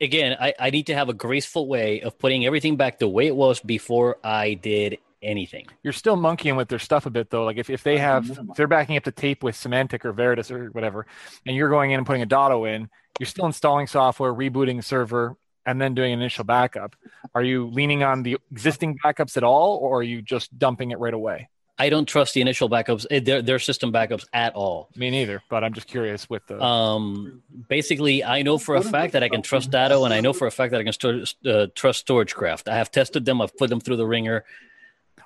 Again, 0.00 0.36
I, 0.40 0.54
I 0.58 0.70
need 0.70 0.86
to 0.88 0.94
have 0.94 1.08
a 1.08 1.14
graceful 1.14 1.66
way 1.68 2.00
of 2.00 2.18
putting 2.18 2.44
everything 2.44 2.76
back 2.76 2.98
the 2.98 3.08
way 3.08 3.26
it 3.26 3.36
was 3.36 3.60
before 3.60 4.18
I 4.22 4.54
did 4.54 4.98
anything. 5.22 5.68
You're 5.82 5.92
still 5.92 6.16
monkeying 6.16 6.56
with 6.56 6.68
their 6.68 6.80
stuff 6.80 7.06
a 7.06 7.10
bit 7.10 7.30
though. 7.30 7.44
Like 7.44 7.56
if, 7.56 7.70
if 7.70 7.82
they 7.82 7.98
have 7.98 8.28
if 8.28 8.56
they're 8.56 8.66
backing 8.66 8.96
up 8.96 9.04
the 9.04 9.12
tape 9.12 9.42
with 9.42 9.54
Symantec 9.54 10.04
or 10.04 10.12
Veritas 10.12 10.50
or 10.50 10.70
whatever, 10.70 11.06
and 11.46 11.56
you're 11.56 11.68
going 11.70 11.92
in 11.92 11.98
and 11.98 12.06
putting 12.06 12.22
a 12.22 12.26
Datto 12.26 12.64
in, 12.64 12.90
you're 13.20 13.28
still 13.28 13.46
installing 13.46 13.86
software, 13.86 14.34
rebooting 14.34 14.76
the 14.76 14.82
server, 14.82 15.36
and 15.64 15.80
then 15.80 15.94
doing 15.94 16.12
an 16.12 16.20
initial 16.20 16.44
backup. 16.44 16.96
Are 17.34 17.42
you 17.42 17.68
leaning 17.68 18.02
on 18.02 18.24
the 18.24 18.38
existing 18.50 18.98
backups 19.04 19.36
at 19.36 19.44
all, 19.44 19.76
or 19.76 20.00
are 20.00 20.02
you 20.02 20.22
just 20.22 20.58
dumping 20.58 20.90
it 20.90 20.98
right 20.98 21.14
away? 21.14 21.48
I 21.78 21.88
don't 21.88 22.06
trust 22.06 22.34
the 22.34 22.40
initial 22.40 22.68
backups, 22.68 23.06
eh, 23.10 23.20
their, 23.20 23.42
their 23.42 23.58
system 23.58 23.92
backups 23.92 24.24
at 24.32 24.54
all. 24.54 24.88
Me 24.94 25.10
neither, 25.10 25.42
but 25.48 25.64
I'm 25.64 25.72
just 25.72 25.86
curious 25.86 26.28
with 26.28 26.46
the. 26.46 26.62
Um, 26.62 27.42
basically, 27.68 28.22
I 28.22 28.42
know 28.42 28.58
for 28.58 28.76
a 28.76 28.82
fact 28.82 29.14
that 29.14 29.22
I 29.22 29.28
can 29.28 29.42
trust 29.42 29.70
Datto, 29.70 30.04
and 30.04 30.12
I 30.12 30.20
know 30.20 30.32
for 30.32 30.46
a 30.46 30.50
fact 30.50 30.72
that 30.72 30.80
I 30.80 30.84
can 30.84 30.92
st- 30.92 31.34
uh, 31.46 31.66
trust 31.74 32.06
StorageCraft. 32.06 32.68
I 32.68 32.76
have 32.76 32.90
tested 32.90 33.24
them. 33.24 33.40
I've 33.40 33.56
put 33.56 33.70
them 33.70 33.80
through 33.80 33.96
the 33.96 34.06
ringer. 34.06 34.44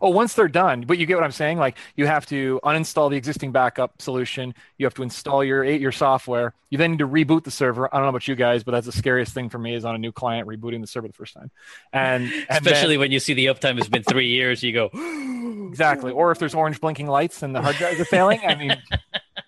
Oh, 0.00 0.10
once 0.10 0.34
they're 0.34 0.48
done, 0.48 0.82
but 0.82 0.98
you 0.98 1.06
get 1.06 1.16
what 1.16 1.24
I'm 1.24 1.32
saying. 1.32 1.58
Like 1.58 1.76
you 1.96 2.06
have 2.06 2.26
to 2.26 2.60
uninstall 2.64 3.10
the 3.10 3.16
existing 3.16 3.52
backup 3.52 4.00
solution. 4.00 4.54
You 4.78 4.86
have 4.86 4.94
to 4.94 5.02
install 5.02 5.44
your 5.44 5.64
your 5.64 5.92
software. 5.92 6.54
You 6.70 6.78
then 6.78 6.92
need 6.92 6.98
to 6.98 7.08
reboot 7.08 7.44
the 7.44 7.50
server. 7.50 7.92
I 7.92 7.98
don't 7.98 8.06
know 8.06 8.10
about 8.10 8.26
you 8.26 8.34
guys, 8.34 8.64
but 8.64 8.72
that's 8.72 8.86
the 8.86 8.92
scariest 8.92 9.32
thing 9.32 9.48
for 9.48 9.58
me 9.58 9.74
is 9.74 9.84
on 9.84 9.94
a 9.94 9.98
new 9.98 10.12
client 10.12 10.48
rebooting 10.48 10.80
the 10.80 10.86
server 10.86 11.06
the 11.06 11.14
first 11.14 11.34
time. 11.34 11.50
And, 11.92 12.24
and 12.24 12.46
especially 12.50 12.94
then, 12.94 13.00
when 13.00 13.12
you 13.12 13.20
see 13.20 13.34
the 13.34 13.46
uptime 13.46 13.76
has 13.76 13.88
been 13.88 14.02
three 14.02 14.28
years, 14.28 14.62
you 14.62 14.72
go 14.72 14.90
exactly. 15.68 16.12
Or 16.12 16.32
if 16.32 16.38
there's 16.38 16.54
orange 16.54 16.80
blinking 16.80 17.06
lights 17.06 17.42
and 17.42 17.54
the 17.54 17.62
hard 17.62 17.76
drives 17.76 18.00
are 18.00 18.04
failing. 18.04 18.40
I 18.46 18.54
mean, 18.54 18.76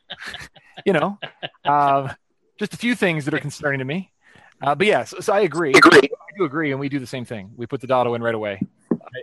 you 0.87 0.93
know, 0.93 1.19
uh, 1.65 2.13
just 2.59 2.75
a 2.75 2.77
few 2.77 2.95
things 2.95 3.25
that 3.25 3.35
are 3.35 3.39
concerning 3.39 3.79
to 3.79 3.85
me. 3.85 4.13
Uh, 4.61 4.75
but 4.75 4.87
yes, 4.87 5.13
yeah, 5.13 5.19
so, 5.19 5.21
so, 5.21 5.33
I 5.33 5.41
agree. 5.41 5.73
agree. 5.73 6.01
I 6.03 6.37
do 6.37 6.45
agree, 6.45 6.73
and 6.73 6.81
we 6.81 6.89
do 6.89 6.99
the 6.99 7.07
same 7.07 7.25
thing. 7.25 7.53
We 7.57 7.67
put 7.67 7.81
the 7.81 7.87
Datto 7.87 8.15
in 8.15 8.23
right 8.23 8.35
away. 8.35 8.61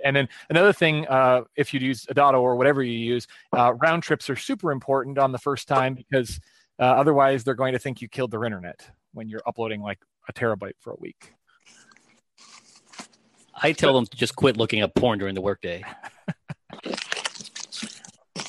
And 0.04 0.16
then 0.16 0.28
another 0.50 0.74
thing, 0.74 1.08
uh, 1.08 1.42
if 1.56 1.74
you 1.74 1.80
use 1.80 2.04
Datto 2.04 2.42
or 2.42 2.56
whatever 2.56 2.84
you 2.84 2.98
use, 2.98 3.28
uh, 3.56 3.74
round 3.76 4.04
trips 4.04 4.30
are 4.30 4.36
super 4.36 4.72
important 4.72 5.18
on 5.18 5.32
the 5.32 5.38
first 5.38 5.68
time 5.68 5.94
because 5.94 6.40
uh, 6.80 6.84
otherwise 6.84 7.44
they're 7.44 7.56
going 7.56 7.74
to 7.74 7.80
think 7.80 8.02
you 8.02 8.08
killed 8.08 8.32
their 8.32 8.46
internet 8.46 8.90
when 9.14 9.30
you're 9.30 9.44
uploading 9.46 9.82
like 9.82 10.00
a 10.28 10.34
terabyte 10.34 10.74
for 10.80 10.92
a 10.92 10.98
week. 11.00 11.34
I 13.62 13.72
tell 13.72 13.94
them 13.94 14.06
to 14.06 14.18
just 14.18 14.36
quit 14.36 14.58
looking 14.58 14.82
up 14.82 14.94
porn 14.96 15.20
during 15.20 15.36
the 15.36 15.42
workday. 15.42 15.84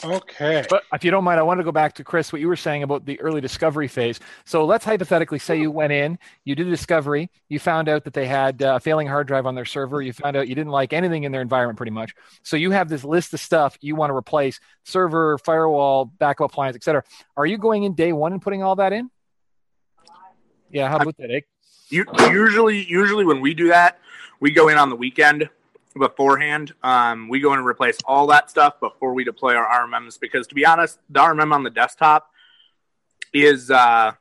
Okay. 0.04 0.64
But 0.68 0.84
if 0.92 1.04
you 1.04 1.10
don't 1.10 1.24
mind, 1.24 1.40
I 1.40 1.42
want 1.42 1.58
to 1.60 1.64
go 1.64 1.72
back 1.72 1.94
to 1.94 2.04
Chris, 2.04 2.32
what 2.32 2.40
you 2.40 2.48
were 2.48 2.56
saying 2.56 2.82
about 2.82 3.06
the 3.06 3.20
early 3.20 3.40
discovery 3.40 3.88
phase. 3.88 4.20
So 4.44 4.64
let's 4.64 4.84
hypothetically 4.84 5.38
say 5.38 5.58
you 5.58 5.70
went 5.70 5.92
in, 5.92 6.18
you 6.44 6.54
did 6.54 6.66
a 6.66 6.70
discovery, 6.70 7.30
you 7.48 7.58
found 7.58 7.88
out 7.88 8.04
that 8.04 8.12
they 8.12 8.26
had 8.26 8.60
a 8.62 8.80
failing 8.80 9.06
hard 9.06 9.26
drive 9.26 9.46
on 9.46 9.54
their 9.54 9.64
server, 9.64 10.02
you 10.02 10.12
found 10.12 10.36
out 10.36 10.48
you 10.48 10.54
didn't 10.54 10.72
like 10.72 10.92
anything 10.92 11.24
in 11.24 11.32
their 11.32 11.42
environment 11.42 11.76
pretty 11.76 11.92
much. 11.92 12.14
So 12.42 12.56
you 12.56 12.70
have 12.70 12.88
this 12.88 13.04
list 13.04 13.32
of 13.34 13.40
stuff 13.40 13.76
you 13.80 13.96
want 13.96 14.10
to 14.10 14.14
replace 14.14 14.60
server, 14.84 15.38
firewall, 15.38 16.04
backup 16.04 16.50
appliance, 16.50 16.76
etc. 16.76 17.02
Are 17.36 17.46
you 17.46 17.58
going 17.58 17.84
in 17.84 17.94
day 17.94 18.12
one 18.12 18.32
and 18.32 18.42
putting 18.42 18.62
all 18.62 18.76
that 18.76 18.92
in? 18.92 19.10
Yeah, 20.70 20.88
how 20.88 20.96
about 20.96 21.16
that, 21.18 21.30
eh? 21.30 21.40
Usually, 21.88 22.84
usually 22.84 23.24
when 23.24 23.40
we 23.40 23.54
do 23.54 23.68
that, 23.68 23.98
we 24.40 24.50
go 24.50 24.68
in 24.68 24.76
on 24.76 24.90
the 24.90 24.96
weekend 24.96 25.48
beforehand. 25.98 26.72
Um, 26.82 27.28
we 27.28 27.40
go 27.40 27.52
and 27.52 27.64
replace 27.64 27.98
all 28.04 28.26
that 28.28 28.50
stuff 28.50 28.80
before 28.80 29.14
we 29.14 29.24
deploy 29.24 29.54
our 29.54 29.86
RMMs 29.86 30.18
because, 30.20 30.46
to 30.48 30.54
be 30.54 30.64
honest, 30.64 30.98
the 31.08 31.20
RMM 31.20 31.52
on 31.52 31.62
the 31.62 31.70
desktop 31.70 32.30
is 33.32 33.70
uh, 33.70 34.12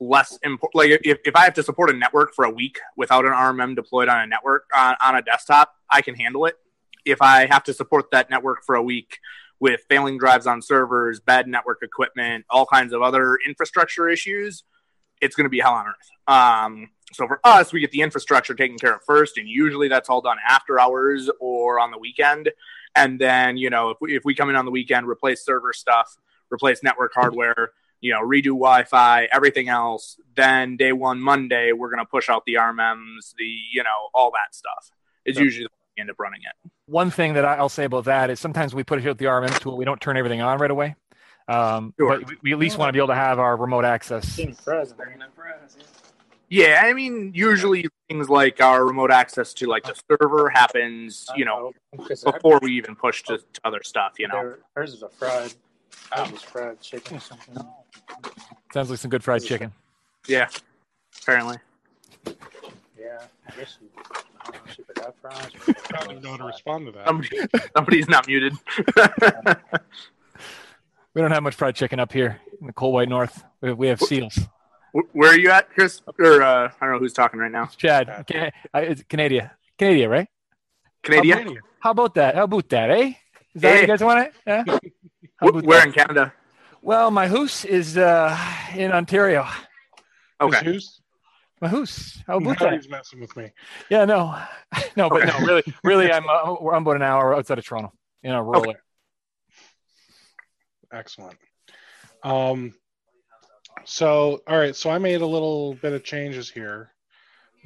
less 0.00 0.38
important. 0.42 0.74
Like 0.74 1.00
if, 1.04 1.18
if 1.24 1.36
I 1.36 1.44
have 1.44 1.54
to 1.54 1.62
support 1.62 1.90
a 1.90 1.94
network 1.94 2.34
for 2.34 2.44
a 2.44 2.50
week 2.50 2.78
without 2.96 3.24
an 3.24 3.32
RMM 3.32 3.74
deployed 3.74 4.08
on 4.08 4.20
a 4.20 4.26
network 4.26 4.64
on 4.74 5.14
a 5.14 5.22
desktop, 5.22 5.74
I 5.90 6.02
can 6.02 6.14
handle 6.14 6.46
it. 6.46 6.56
If 7.04 7.22
I 7.22 7.46
have 7.46 7.64
to 7.64 7.74
support 7.74 8.10
that 8.10 8.30
network 8.30 8.64
for 8.64 8.74
a 8.74 8.82
week 8.82 9.18
with 9.60 9.80
failing 9.88 10.18
drives 10.18 10.46
on 10.46 10.60
servers, 10.60 11.20
bad 11.20 11.46
network 11.46 11.82
equipment, 11.82 12.44
all 12.50 12.66
kinds 12.66 12.92
of 12.92 13.00
other 13.00 13.38
infrastructure 13.46 14.08
issues, 14.08 14.64
it's 15.26 15.36
going 15.36 15.44
to 15.44 15.50
be 15.50 15.60
hell 15.60 15.74
on 15.74 15.86
earth. 15.86 16.10
Um, 16.26 16.90
so 17.12 17.26
for 17.26 17.40
us, 17.44 17.72
we 17.72 17.80
get 17.80 17.90
the 17.90 18.00
infrastructure 18.00 18.54
taken 18.54 18.78
care 18.78 18.94
of 18.94 19.02
first, 19.04 19.38
and 19.38 19.48
usually 19.48 19.88
that's 19.88 20.08
all 20.08 20.20
done 20.20 20.38
after 20.48 20.80
hours 20.80 21.30
or 21.40 21.78
on 21.78 21.90
the 21.90 21.98
weekend. 21.98 22.50
And 22.94 23.20
then, 23.20 23.56
you 23.56 23.70
know, 23.70 23.90
if 23.90 23.98
we, 24.00 24.16
if 24.16 24.24
we 24.24 24.34
come 24.34 24.48
in 24.50 24.56
on 24.56 24.64
the 24.64 24.70
weekend, 24.70 25.06
replace 25.06 25.44
server 25.44 25.72
stuff, 25.72 26.16
replace 26.50 26.82
network 26.82 27.12
hardware, 27.14 27.70
you 28.00 28.12
know, 28.12 28.20
redo 28.20 28.46
Wi-Fi, 28.46 29.28
everything 29.32 29.68
else. 29.68 30.18
Then 30.34 30.76
day 30.76 30.92
one, 30.92 31.20
Monday, 31.20 31.72
we're 31.72 31.90
going 31.90 32.04
to 32.04 32.10
push 32.10 32.28
out 32.28 32.44
the 32.46 32.54
RMMs, 32.54 33.34
the 33.36 33.44
you 33.44 33.82
know, 33.82 34.08
all 34.14 34.30
that 34.32 34.54
stuff. 34.54 34.90
Is 35.24 35.38
usually 35.38 35.68
end 35.98 36.10
up 36.10 36.16
running 36.18 36.40
it. 36.42 36.70
One 36.86 37.10
thing 37.10 37.34
that 37.34 37.44
I'll 37.44 37.68
say 37.68 37.84
about 37.84 38.04
that 38.04 38.30
is 38.30 38.38
sometimes 38.38 38.74
we 38.74 38.84
put 38.84 38.98
it 38.98 39.02
here 39.02 39.10
with 39.10 39.18
the 39.18 39.24
RMM 39.24 39.58
tool, 39.60 39.76
we 39.76 39.84
don't 39.84 40.00
turn 40.00 40.16
everything 40.16 40.40
on 40.40 40.58
right 40.58 40.70
away. 40.70 40.94
Um, 41.48 41.94
sure. 41.98 42.18
But 42.18 42.28
we, 42.28 42.36
we, 42.42 42.52
at 42.52 42.58
least 42.58 42.76
want 42.78 42.88
to 42.88 42.92
be 42.92 42.98
able 42.98 43.08
to 43.08 43.14
have 43.14 43.38
our 43.38 43.56
remote 43.56 43.84
access. 43.84 44.38
Yeah, 46.48 46.82
I 46.84 46.92
mean, 46.92 47.32
usually 47.34 47.88
things 48.08 48.28
like 48.28 48.60
our 48.60 48.84
remote 48.86 49.10
access 49.10 49.52
to 49.54 49.66
like 49.66 49.82
the 49.82 50.00
server 50.08 50.48
happens, 50.48 51.26
you 51.34 51.44
know, 51.44 51.72
before 51.96 52.60
we 52.62 52.72
even 52.76 52.94
push 52.94 53.24
to, 53.24 53.38
to 53.38 53.60
other 53.64 53.82
stuff. 53.82 54.14
You 54.18 54.28
know, 54.28 54.54
hers 54.74 54.94
is 54.94 55.02
a 55.02 55.08
fried, 55.08 55.54
hers 56.12 56.32
is 56.32 56.42
fried 56.42 56.80
chicken. 56.80 57.18
Something. 57.18 57.56
Sounds 58.72 58.90
like 58.90 58.98
some 59.00 59.10
good 59.10 59.24
fried 59.24 59.42
chicken. 59.42 59.72
Yeah, 60.28 60.48
apparently. 61.22 61.56
Yeah, 62.26 63.22
I 63.48 63.56
guess 63.56 63.78
you. 63.80 63.88
I 64.40 64.50
don't 64.52 64.54
know, 64.54 64.72
she 64.72 64.82
could 64.84 64.98
have 64.98 65.14
fries. 65.20 65.50
I 65.94 66.04
don't 66.04 66.22
know 66.22 66.30
how 66.30 66.36
to 66.36 66.44
respond 66.44 66.86
to 66.86 66.92
that. 66.92 67.06
Somebody, 67.06 67.38
somebody's 67.76 68.08
not 68.08 68.28
muted. 68.28 68.52
we 71.16 71.22
don't 71.22 71.30
have 71.30 71.42
much 71.42 71.54
fried 71.54 71.74
chicken 71.74 71.98
up 71.98 72.12
here 72.12 72.38
in 72.60 72.66
the 72.66 72.74
cold 72.74 72.92
white 72.92 73.08
north. 73.08 73.42
We 73.62 73.70
have, 73.70 73.78
we 73.78 73.86
have 73.88 74.00
seals. 74.02 74.38
Where 75.12 75.30
are 75.32 75.38
you 75.38 75.50
at, 75.50 75.70
Chris? 75.70 76.02
Or 76.18 76.42
uh, 76.42 76.70
I 76.78 76.84
don't 76.84 76.92
know 76.92 76.98
who's 76.98 77.14
talking 77.14 77.40
right 77.40 77.50
now. 77.50 77.64
It's 77.64 77.76
Chad. 77.76 78.26
Can, 78.26 78.52
uh, 78.74 78.78
it's 78.80 79.02
Canada. 79.08 79.52
Canada, 79.78 80.10
right? 80.10 80.28
Canada. 81.02 81.34
How, 81.34 81.54
how 81.80 81.90
about 81.92 82.14
that? 82.16 82.34
How 82.34 82.44
about 82.44 82.68
that, 82.68 82.90
eh? 82.90 83.12
Is 83.54 83.62
that 83.62 83.74
Hey. 83.76 83.80
you 83.80 83.86
guys 83.86 84.02
want 84.02 84.26
it? 84.26 84.34
Yeah. 84.46 84.64
Where 85.40 85.62
that? 85.78 85.86
in 85.86 85.92
Canada? 85.94 86.34
Well, 86.82 87.10
my 87.10 87.28
hoose 87.28 87.64
is 87.64 87.96
uh, 87.96 88.38
in 88.74 88.92
Ontario. 88.92 89.46
Okay. 90.38 90.64
Who's? 90.66 91.00
My 91.62 91.68
hoose. 91.68 92.22
How 92.26 92.36
about 92.36 92.60
Now 92.60 92.66
that? 92.66 92.74
he's 92.74 92.90
messing 92.90 93.20
with 93.20 93.34
me. 93.38 93.50
Yeah, 93.88 94.04
no, 94.04 94.38
no, 94.96 95.08
but 95.08 95.22
Okay. 95.22 95.38
no, 95.38 95.46
really, 95.46 95.64
really, 95.82 96.12
I'm 96.12 96.28
uh, 96.28 96.54
I'm 96.72 96.82
about 96.82 96.96
an 96.96 97.02
hour 97.02 97.34
outside 97.34 97.58
of 97.58 97.64
Toronto 97.64 97.94
in 98.22 98.32
a 98.32 98.42
rural 98.42 98.60
Okay. 98.60 98.70
area. 98.72 98.80
Excellent. 100.96 101.38
Um, 102.22 102.74
so, 103.84 104.40
all 104.48 104.58
right. 104.58 104.74
So 104.74 104.90
I 104.90 104.98
made 104.98 105.20
a 105.20 105.26
little 105.26 105.74
bit 105.74 105.92
of 105.92 106.02
changes 106.04 106.48
here, 106.48 106.90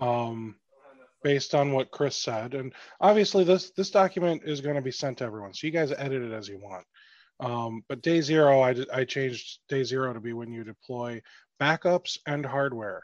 um, 0.01 0.57
based 1.23 1.55
on 1.55 1.73
what 1.73 1.93
Chris 1.93 2.17
said, 2.17 2.55
and 2.55 2.73
obviously 3.01 3.45
this 3.45 3.71
this 3.71 3.91
document 3.91 4.43
is 4.45 4.61
going 4.61 4.75
to 4.75 4.83
be 4.83 4.91
sent 4.91 5.19
to 5.19 5.25
everyone. 5.25 5.55
So 5.55 5.67
you 5.67 5.73
guys 5.73 5.93
edit 5.93 6.23
it 6.23 6.33
as 6.33 6.49
you 6.49 6.59
want. 6.59 6.85
Um, 7.39 7.85
but 7.89 8.03
day 8.03 8.21
zero, 8.21 8.61
I 8.61 8.75
I 8.93 9.05
changed 9.05 9.61
day 9.69 9.85
zero 9.85 10.13
to 10.13 10.21
be 10.21 10.33
when 10.33 10.53
you 10.53 10.65
deploy 10.65 11.23
backups 11.61 12.19
and 12.27 12.45
hardware. 12.45 13.03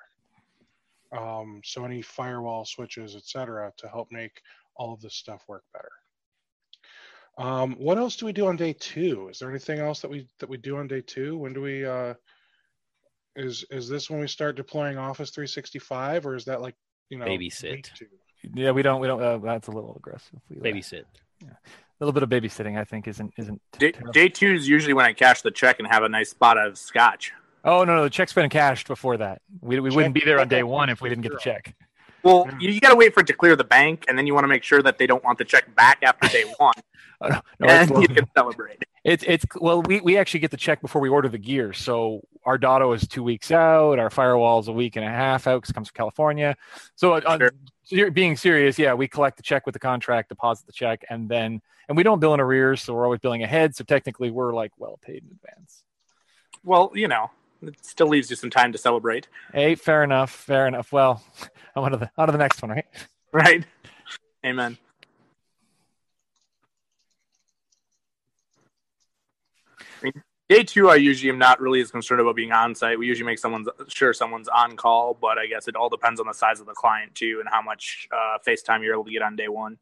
Um, 1.16 1.60
so 1.64 1.84
any 1.84 2.02
firewall 2.02 2.64
switches, 2.64 3.14
etc., 3.14 3.72
to 3.76 3.88
help 3.88 4.10
make 4.10 4.42
all 4.74 4.92
of 4.92 5.00
this 5.00 5.14
stuff 5.14 5.44
work 5.46 5.62
better. 5.72 5.92
Um, 7.38 7.74
what 7.78 7.98
else 7.98 8.16
do 8.16 8.26
we 8.26 8.32
do 8.32 8.46
on 8.46 8.56
day 8.56 8.72
two? 8.72 9.28
Is 9.28 9.38
there 9.38 9.50
anything 9.50 9.78
else 9.78 10.00
that 10.00 10.10
we 10.10 10.28
that 10.38 10.48
we 10.48 10.56
do 10.56 10.78
on 10.78 10.86
day 10.86 11.02
two? 11.02 11.36
When 11.36 11.52
do 11.52 11.60
we? 11.60 11.84
Uh, 11.84 12.14
is 13.34 13.64
is 13.70 13.88
this 13.88 14.08
when 14.08 14.20
we 14.20 14.28
start 14.28 14.56
deploying 14.56 14.96
Office 14.96 15.30
365, 15.30 16.26
or 16.26 16.34
is 16.34 16.46
that 16.46 16.62
like 16.62 16.74
you 17.10 17.18
know 17.18 17.26
Babysit. 17.26 17.90
Yeah, 18.54 18.70
we 18.70 18.82
don't, 18.82 19.00
we 19.00 19.06
don't. 19.06 19.20
Uh, 19.20 19.38
that's 19.38 19.68
a 19.68 19.72
little 19.72 19.94
aggressive. 19.96 20.38
We, 20.48 20.56
Babysit. 20.56 21.04
A 21.42 22.04
little 22.04 22.12
bit 22.12 22.22
of 22.22 22.28
babysitting, 22.28 22.78
I 22.78 22.84
think, 22.84 23.08
isn't 23.08 23.32
isn't. 23.36 23.60
Day, 23.78 23.92
terrible. 23.92 24.12
day 24.12 24.28
two 24.28 24.54
is 24.54 24.68
usually 24.68 24.94
when 24.94 25.04
I 25.04 25.12
cash 25.12 25.42
the 25.42 25.50
check 25.50 25.78
and 25.78 25.88
have 25.88 26.02
a 26.02 26.08
nice 26.08 26.30
spot 26.30 26.58
of 26.58 26.78
scotch. 26.78 27.32
Oh 27.64 27.84
no, 27.84 27.96
no, 27.96 28.04
the 28.04 28.10
check's 28.10 28.32
been 28.32 28.48
cashed 28.48 28.86
before 28.86 29.16
that. 29.18 29.42
We, 29.60 29.80
we 29.80 29.90
wouldn't 29.90 30.14
be 30.14 30.22
there 30.24 30.38
on 30.38 30.48
day 30.48 30.62
one 30.62 30.88
if 30.88 31.00
we 31.00 31.08
didn't 31.08 31.22
get 31.22 31.32
the 31.32 31.38
check. 31.38 31.74
Well, 32.26 32.46
Yeah. 32.50 32.58
you, 32.58 32.70
you 32.72 32.80
got 32.80 32.90
to 32.90 32.96
wait 32.96 33.14
for 33.14 33.20
it 33.20 33.26
to 33.28 33.32
clear 33.32 33.54
the 33.54 33.64
bank, 33.64 34.04
and 34.08 34.18
then 34.18 34.26
you 34.26 34.34
want 34.34 34.44
to 34.44 34.48
make 34.48 34.64
sure 34.64 34.82
that 34.82 34.98
they 34.98 35.06
don't 35.06 35.22
want 35.22 35.38
the 35.38 35.44
check 35.44 35.72
back 35.76 35.98
after 36.02 36.28
day 36.28 36.42
one, 36.58 36.74
Oh, 37.20 37.28
no, 37.60 37.68
and 37.68 37.88
you 38.02 38.08
can 38.08 38.26
celebrate. 38.36 38.82
it's 39.04 39.24
it's 39.26 39.46
well, 39.60 39.80
we, 39.82 40.00
we 40.00 40.18
actually 40.18 40.40
get 40.40 40.50
the 40.50 40.56
check 40.56 40.82
before 40.82 41.00
we 41.00 41.08
order 41.08 41.28
the 41.28 41.38
gear. 41.38 41.72
So 41.72 42.20
our 42.44 42.58
Datto 42.58 42.92
is 42.92 43.06
two 43.06 43.22
weeks 43.22 43.50
out. 43.50 43.98
Our 43.98 44.10
firewall 44.10 44.58
is 44.58 44.68
a 44.68 44.72
week 44.72 44.96
and 44.96 45.04
a 45.04 45.08
half 45.08 45.46
out 45.46 45.58
because 45.62 45.70
it 45.70 45.74
comes 45.74 45.88
from 45.88 45.94
California. 45.96 46.56
So 46.96 47.14
uh, 47.14 47.38
Sure. 47.38 47.52
so 47.84 48.10
being 48.10 48.36
serious, 48.36 48.78
yeah, 48.78 48.92
we 48.94 49.08
collect 49.08 49.36
the 49.38 49.42
check 49.42 49.64
with 49.64 49.72
the 49.72 49.78
contract, 49.78 50.28
deposit 50.28 50.66
the 50.66 50.72
check, 50.72 51.04
and 51.08 51.28
then 51.28 51.62
and 51.88 51.96
we 51.96 52.02
don't 52.02 52.18
bill 52.20 52.34
in 52.34 52.40
arrears, 52.40 52.82
so 52.82 52.92
we're 52.92 53.04
always 53.04 53.20
billing 53.20 53.44
ahead. 53.44 53.74
So 53.76 53.84
technically, 53.84 54.30
we're 54.30 54.52
like 54.52 54.72
well 54.76 54.98
paid 55.00 55.22
in 55.24 55.30
advance. 55.30 55.84
Well, 56.64 56.90
you 56.94 57.06
know, 57.08 57.30
it 57.68 57.84
still 57.84 58.08
leaves 58.08 58.30
you 58.30 58.36
some 58.36 58.50
time 58.50 58.72
to 58.72 58.78
celebrate, 58.78 59.28
Hey, 59.52 59.74
fair 59.74 60.02
enough, 60.02 60.30
fair 60.30 60.66
enough. 60.66 60.92
Well, 60.92 61.22
I'm 61.74 61.82
on 61.84 61.90
to 61.92 61.96
the 61.96 62.10
on 62.16 62.28
to 62.28 62.32
the 62.32 62.38
next 62.38 62.62
one, 62.62 62.70
right? 62.70 62.86
right? 63.32 63.64
Amen. 64.44 64.78
I 69.80 69.84
mean, 70.02 70.12
day 70.48 70.62
two, 70.62 70.90
I 70.90 70.96
usually 70.96 71.30
am 71.30 71.38
not 71.38 71.60
really 71.60 71.80
as 71.80 71.90
concerned 71.90 72.20
about 72.20 72.36
being 72.36 72.52
on 72.52 72.74
site. 72.74 72.98
We 72.98 73.06
usually 73.06 73.26
make 73.26 73.38
someone's 73.38 73.68
sure 73.88 74.12
someone's 74.12 74.48
on 74.48 74.76
call, 74.76 75.14
but 75.14 75.38
I 75.38 75.46
guess 75.46 75.68
it 75.68 75.76
all 75.76 75.88
depends 75.88 76.20
on 76.20 76.26
the 76.26 76.34
size 76.34 76.60
of 76.60 76.66
the 76.66 76.74
client 76.74 77.14
too 77.14 77.38
and 77.40 77.48
how 77.48 77.62
much 77.62 78.08
uh, 78.12 78.38
FaceTime 78.46 78.82
you're 78.82 78.94
able 78.94 79.04
to 79.04 79.10
get 79.10 79.22
on 79.22 79.36
day 79.36 79.48
one. 79.48 79.78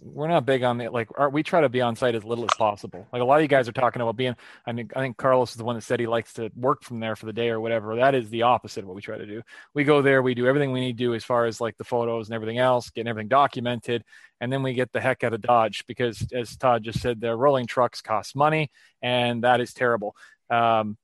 We're 0.00 0.28
not 0.28 0.46
big 0.46 0.62
on 0.62 0.80
it. 0.80 0.92
Like 0.92 1.08
we 1.30 1.42
try 1.42 1.60
to 1.60 1.68
be 1.68 1.80
on 1.80 1.96
site 1.96 2.14
as 2.14 2.24
little 2.24 2.44
as 2.44 2.56
possible. 2.56 3.06
Like 3.12 3.22
a 3.22 3.24
lot 3.24 3.36
of 3.36 3.42
you 3.42 3.48
guys 3.48 3.68
are 3.68 3.72
talking 3.72 4.02
about 4.02 4.16
being. 4.16 4.36
I 4.66 4.72
mean, 4.72 4.90
I 4.94 5.00
think 5.00 5.16
Carlos 5.16 5.50
is 5.50 5.56
the 5.56 5.64
one 5.64 5.76
that 5.76 5.82
said 5.82 6.00
he 6.00 6.06
likes 6.06 6.32
to 6.34 6.50
work 6.56 6.82
from 6.82 7.00
there 7.00 7.16
for 7.16 7.26
the 7.26 7.32
day 7.32 7.48
or 7.48 7.60
whatever. 7.60 7.96
That 7.96 8.14
is 8.14 8.28
the 8.30 8.42
opposite 8.42 8.80
of 8.80 8.86
what 8.86 8.96
we 8.96 9.02
try 9.02 9.18
to 9.18 9.26
do. 9.26 9.42
We 9.74 9.84
go 9.84 10.02
there, 10.02 10.22
we 10.22 10.34
do 10.34 10.46
everything 10.46 10.72
we 10.72 10.80
need 10.80 10.98
to 10.98 11.04
do 11.04 11.14
as 11.14 11.24
far 11.24 11.46
as 11.46 11.60
like 11.60 11.76
the 11.76 11.84
photos 11.84 12.28
and 12.28 12.34
everything 12.34 12.58
else, 12.58 12.90
getting 12.90 13.08
everything 13.08 13.28
documented, 13.28 14.04
and 14.40 14.52
then 14.52 14.62
we 14.62 14.72
get 14.74 14.92
the 14.92 15.00
heck 15.00 15.22
out 15.22 15.34
of 15.34 15.42
Dodge 15.42 15.84
because, 15.86 16.26
as 16.32 16.56
Todd 16.56 16.82
just 16.82 17.00
said, 17.00 17.20
the 17.20 17.36
rolling 17.36 17.66
trucks 17.66 18.00
cost 18.00 18.34
money, 18.34 18.70
and 19.02 19.44
that 19.44 19.60
is 19.60 19.74
terrible. 19.74 20.16
Um, 20.48 20.96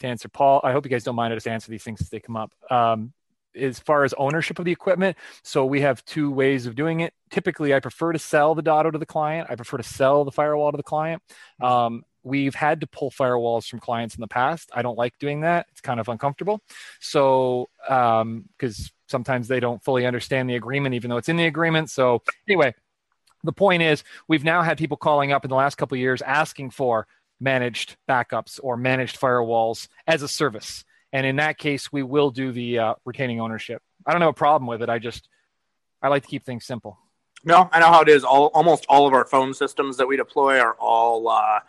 to 0.00 0.06
answer 0.06 0.28
Paul, 0.28 0.60
I 0.62 0.72
hope 0.72 0.84
you 0.84 0.90
guys 0.90 1.04
don't 1.04 1.16
mind. 1.16 1.32
I 1.32 1.36
just 1.36 1.48
answer 1.48 1.70
these 1.70 1.82
things 1.82 2.00
as 2.00 2.08
they 2.08 2.20
come 2.20 2.36
up. 2.36 2.52
Um, 2.70 3.12
as 3.56 3.78
far 3.78 4.04
as 4.04 4.14
ownership 4.14 4.58
of 4.58 4.64
the 4.64 4.72
equipment, 4.72 5.16
so 5.42 5.64
we 5.64 5.80
have 5.80 6.04
two 6.04 6.30
ways 6.30 6.66
of 6.66 6.74
doing 6.74 7.00
it. 7.00 7.12
Typically, 7.30 7.74
I 7.74 7.80
prefer 7.80 8.12
to 8.12 8.18
sell 8.18 8.54
the 8.54 8.62
Datto 8.62 8.90
to 8.90 8.98
the 8.98 9.06
client. 9.06 9.48
I 9.50 9.56
prefer 9.56 9.76
to 9.76 9.82
sell 9.82 10.24
the 10.24 10.32
firewall 10.32 10.70
to 10.70 10.76
the 10.76 10.82
client. 10.82 11.22
Um, 11.60 12.04
we've 12.22 12.54
had 12.54 12.80
to 12.80 12.86
pull 12.86 13.10
firewalls 13.10 13.68
from 13.68 13.80
clients 13.80 14.14
in 14.14 14.20
the 14.20 14.28
past. 14.28 14.70
I 14.74 14.82
don't 14.82 14.98
like 14.98 15.18
doing 15.18 15.42
that. 15.42 15.66
It's 15.72 15.80
kind 15.80 16.00
of 16.00 16.08
uncomfortable. 16.08 16.62
So, 17.00 17.68
because 17.86 18.92
sometimes 19.08 19.48
they 19.48 19.60
don't 19.60 19.82
fully 19.84 20.06
understand 20.06 20.48
the 20.48 20.56
agreement, 20.56 20.94
even 20.94 21.10
though 21.10 21.18
it's 21.18 21.28
in 21.28 21.36
the 21.36 21.46
agreement. 21.46 21.90
So, 21.90 22.22
anyway, 22.48 22.74
the 23.42 23.52
point 23.52 23.82
is, 23.82 24.04
we've 24.26 24.44
now 24.44 24.62
had 24.62 24.78
people 24.78 24.96
calling 24.96 25.32
up 25.32 25.44
in 25.44 25.50
the 25.50 25.54
last 25.54 25.76
couple 25.76 25.96
of 25.96 26.00
years 26.00 26.22
asking 26.22 26.70
for 26.70 27.06
managed 27.40 27.96
backups 28.08 28.58
or 28.62 28.76
managed 28.76 29.20
firewalls 29.20 29.88
as 30.06 30.22
a 30.22 30.28
service. 30.28 30.84
And 31.14 31.24
in 31.24 31.36
that 31.36 31.58
case, 31.58 31.92
we 31.92 32.02
will 32.02 32.32
do 32.32 32.50
the 32.50 32.78
uh, 32.80 32.94
retaining 33.04 33.40
ownership. 33.40 33.80
I 34.04 34.12
don't 34.12 34.20
have 34.20 34.30
a 34.30 34.34
problem 34.34 34.66
with 34.66 34.82
it. 34.82 34.90
I 34.90 34.98
just 34.98 35.28
I 36.02 36.08
like 36.08 36.24
to 36.24 36.28
keep 36.28 36.44
things 36.44 36.66
simple. 36.66 36.98
No, 37.44 37.70
I 37.72 37.78
know 37.78 37.86
how 37.86 38.02
it 38.02 38.08
is. 38.08 38.24
All 38.24 38.46
almost 38.46 38.84
all 38.88 39.06
of 39.06 39.14
our 39.14 39.24
phone 39.24 39.54
systems 39.54 39.96
that 39.98 40.08
we 40.08 40.16
deploy 40.16 40.58
are 40.58 40.74
all 40.74 41.28
uh, 41.28 41.60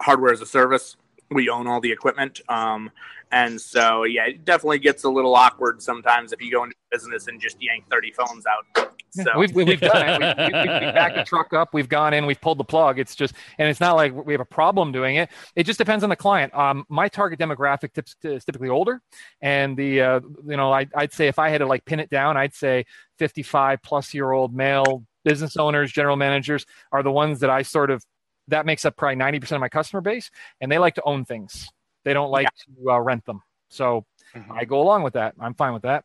hardware 0.00 0.32
as 0.32 0.40
a 0.40 0.46
service. 0.46 0.96
We 1.30 1.48
own 1.48 1.66
all 1.66 1.80
the 1.80 1.90
equipment, 1.90 2.42
um, 2.48 2.90
and 3.32 3.60
so 3.60 4.04
yeah, 4.04 4.26
it 4.26 4.44
definitely 4.44 4.78
gets 4.78 5.02
a 5.02 5.10
little 5.10 5.34
awkward 5.34 5.82
sometimes 5.82 6.32
if 6.32 6.40
you 6.40 6.52
go 6.52 6.62
into 6.62 6.76
business 6.90 7.26
and 7.26 7.40
just 7.40 7.56
yank 7.60 7.88
thirty 7.90 8.12
phones 8.12 8.44
out. 8.46 8.94
So 9.12 9.38
we've, 9.38 9.54
we've 9.54 9.80
done 9.80 10.08
it. 10.08 10.20
We've, 10.20 10.52
we've, 10.52 10.80
we've 10.80 10.94
backed 10.94 11.16
the 11.16 11.24
truck 11.24 11.52
up. 11.52 11.74
We've 11.74 11.88
gone 11.88 12.14
in. 12.14 12.24
We've 12.24 12.40
pulled 12.40 12.58
the 12.58 12.64
plug. 12.64 12.98
It's 12.98 13.14
just, 13.14 13.34
and 13.58 13.68
it's 13.68 13.80
not 13.80 13.94
like 13.94 14.14
we 14.14 14.32
have 14.32 14.40
a 14.40 14.46
problem 14.46 14.90
doing 14.90 15.16
it. 15.16 15.28
It 15.54 15.64
just 15.64 15.78
depends 15.78 16.02
on 16.02 16.10
the 16.10 16.16
client. 16.16 16.54
Um, 16.54 16.86
my 16.88 17.08
target 17.08 17.38
demographic 17.38 17.90
is 18.24 18.44
typically 18.44 18.70
older, 18.70 19.02
and 19.42 19.76
the 19.76 20.00
uh, 20.00 20.20
you 20.46 20.56
know 20.56 20.72
I, 20.72 20.86
I'd 20.94 21.12
say 21.12 21.28
if 21.28 21.38
I 21.38 21.50
had 21.50 21.58
to 21.58 21.66
like 21.66 21.84
pin 21.84 22.00
it 22.00 22.08
down, 22.08 22.36
I'd 22.36 22.54
say 22.54 22.86
55 23.18 23.82
plus 23.82 24.14
year 24.14 24.32
old 24.32 24.54
male 24.54 25.04
business 25.24 25.56
owners, 25.56 25.92
general 25.92 26.16
managers 26.16 26.66
are 26.90 27.02
the 27.02 27.12
ones 27.12 27.40
that 27.40 27.50
I 27.50 27.62
sort 27.62 27.90
of 27.90 28.02
that 28.48 28.66
makes 28.66 28.84
up 28.84 28.96
probably 28.96 29.16
90% 29.16 29.52
of 29.52 29.60
my 29.60 29.68
customer 29.68 30.00
base, 30.00 30.30
and 30.60 30.70
they 30.70 30.78
like 30.78 30.94
to 30.96 31.02
own 31.04 31.24
things. 31.24 31.68
They 32.04 32.12
don't 32.12 32.30
like 32.30 32.48
yeah. 32.68 32.74
to 32.84 32.90
uh, 32.92 32.98
rent 32.98 33.24
them. 33.24 33.42
So 33.68 34.04
mm-hmm. 34.34 34.52
I 34.52 34.64
go 34.64 34.80
along 34.80 35.02
with 35.02 35.14
that. 35.14 35.34
I'm 35.38 35.54
fine 35.54 35.72
with 35.72 35.82
that. 35.82 36.04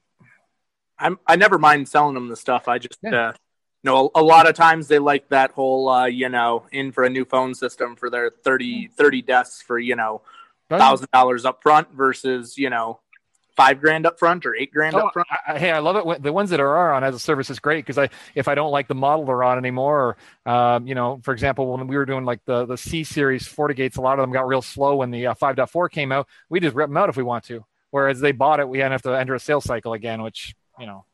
I'm 1.00 1.20
I 1.26 1.36
never 1.36 1.58
mind 1.58 1.88
selling 1.88 2.14
them 2.14 2.30
the 2.30 2.36
stuff. 2.36 2.68
I 2.68 2.80
just 2.80 2.98
yeah. 3.02 3.30
uh, 3.30 3.34
know 3.84 4.12
a, 4.16 4.24
lot 4.24 4.48
of 4.48 4.56
times 4.56 4.88
they 4.88 5.00
like 5.00 5.30
that 5.30 5.52
whole 5.52 5.90
uh, 5.90 6.06
you 6.06 6.30
know 6.30 6.66
in 6.72 6.92
for 6.92 7.04
a 7.04 7.10
new 7.10 7.26
phone 7.26 7.56
system 7.56 7.96
for 7.96 8.10
their 8.10 8.30
30 8.30 8.90
30 8.90 9.22
desks 9.22 9.62
for 9.62 9.80
you 9.80 9.96
know 9.96 10.22
thousand 10.70 11.08
dollars 11.14 11.46
up 11.46 11.62
front 11.62 11.92
versus 11.94 12.58
you 12.58 12.70
know 12.70 13.00
five 13.58 13.82
grand 13.82 14.06
up 14.06 14.20
front 14.20 14.46
or 14.46 14.56
eight 14.56 14.72
grand 14.72 14.96
oh, 14.96 15.08
up 15.08 15.14
front. 15.14 15.28
I, 15.48 15.58
hey, 15.58 15.72
I 15.72 15.80
love 15.80 15.96
it. 15.96 16.22
The 16.22 16.32
ones 16.32 16.52
that 16.52 16.60
are 16.60 16.94
on 16.94 17.04
as 17.04 17.16
a 17.16 17.20
service 17.20 17.50
is 17.50 17.60
great 17.60 17.84
because 17.84 17.98
I, 17.98 18.10
if 18.36 18.48
I 18.48 18.54
don't 18.54 18.72
like 18.72 18.88
the 18.88 18.96
model 18.96 19.26
they're 19.26 19.44
on 19.44 19.58
anymore, 19.58 20.16
or, 20.46 20.52
um, 20.52 20.86
you 20.86 20.94
know, 20.94 21.20
for 21.24 21.34
example, 21.34 21.76
when 21.76 21.88
we 21.88 21.98
were 21.98 22.06
doing 22.06 22.24
like 22.24 22.46
the, 22.46 22.68
the 22.68 22.78
C 22.78 23.04
series 23.04 23.48
FortiGates, 23.48 23.98
a 23.98 24.02
lot 24.02 24.20
of 24.20 24.24
them 24.24 24.32
got 24.32 24.48
real 24.48 24.62
slow 24.62 24.98
when 24.98 25.10
the 25.10 25.28
uh, 25.28 25.34
5.4 25.34 25.90
came 25.90 26.12
out. 26.12 26.28
We 26.50 26.60
just 26.60 26.76
rip 26.76 26.88
them 26.88 26.98
out 26.98 27.10
if 27.10 27.18
we 27.18 27.24
want 27.24 27.46
to. 27.46 27.66
Whereas 27.90 28.20
they 28.20 28.32
bought 28.32 28.60
it, 28.60 28.70
we 28.70 28.80
have 28.80 29.02
to 29.02 29.18
enter 29.18 29.34
a 29.34 29.40
sales 29.40 29.64
cycle 29.64 29.94
again, 29.94 30.22
which 30.22 30.56
you 30.80 30.86
know. 30.86 31.06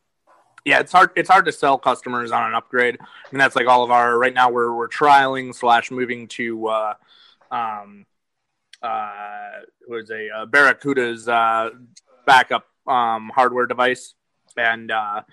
Yeah 0.66 0.80
it's 0.80 0.92
hard 0.92 1.12
it's 1.16 1.30
hard 1.30 1.46
to 1.46 1.52
sell 1.52 1.78
customers 1.78 2.32
on 2.32 2.48
an 2.48 2.56
upgrade. 2.56 2.98
I 3.02 3.06
mean 3.32 3.40
that's 3.40 3.56
like 3.56 3.68
all 3.68 3.84
of 3.84 3.92
our 3.92 4.18
right 4.18 4.34
now 4.34 4.50
we're 4.50 4.74
we're 4.74 4.88
trialing 4.88 5.54
slash 5.54 5.92
moving 5.92 6.28
to 6.30 6.68
uh 6.68 6.94
um 7.52 8.06
uh 8.82 9.50
was 9.88 10.10
a 10.10 10.30
uh, 10.30 10.46
barracuda's 10.46 11.28
uh 11.28 11.72
backup 12.26 12.66
um 12.88 13.32
hardware 13.34 13.66
device. 13.66 14.14
And 14.56 14.90
uh 14.92 15.24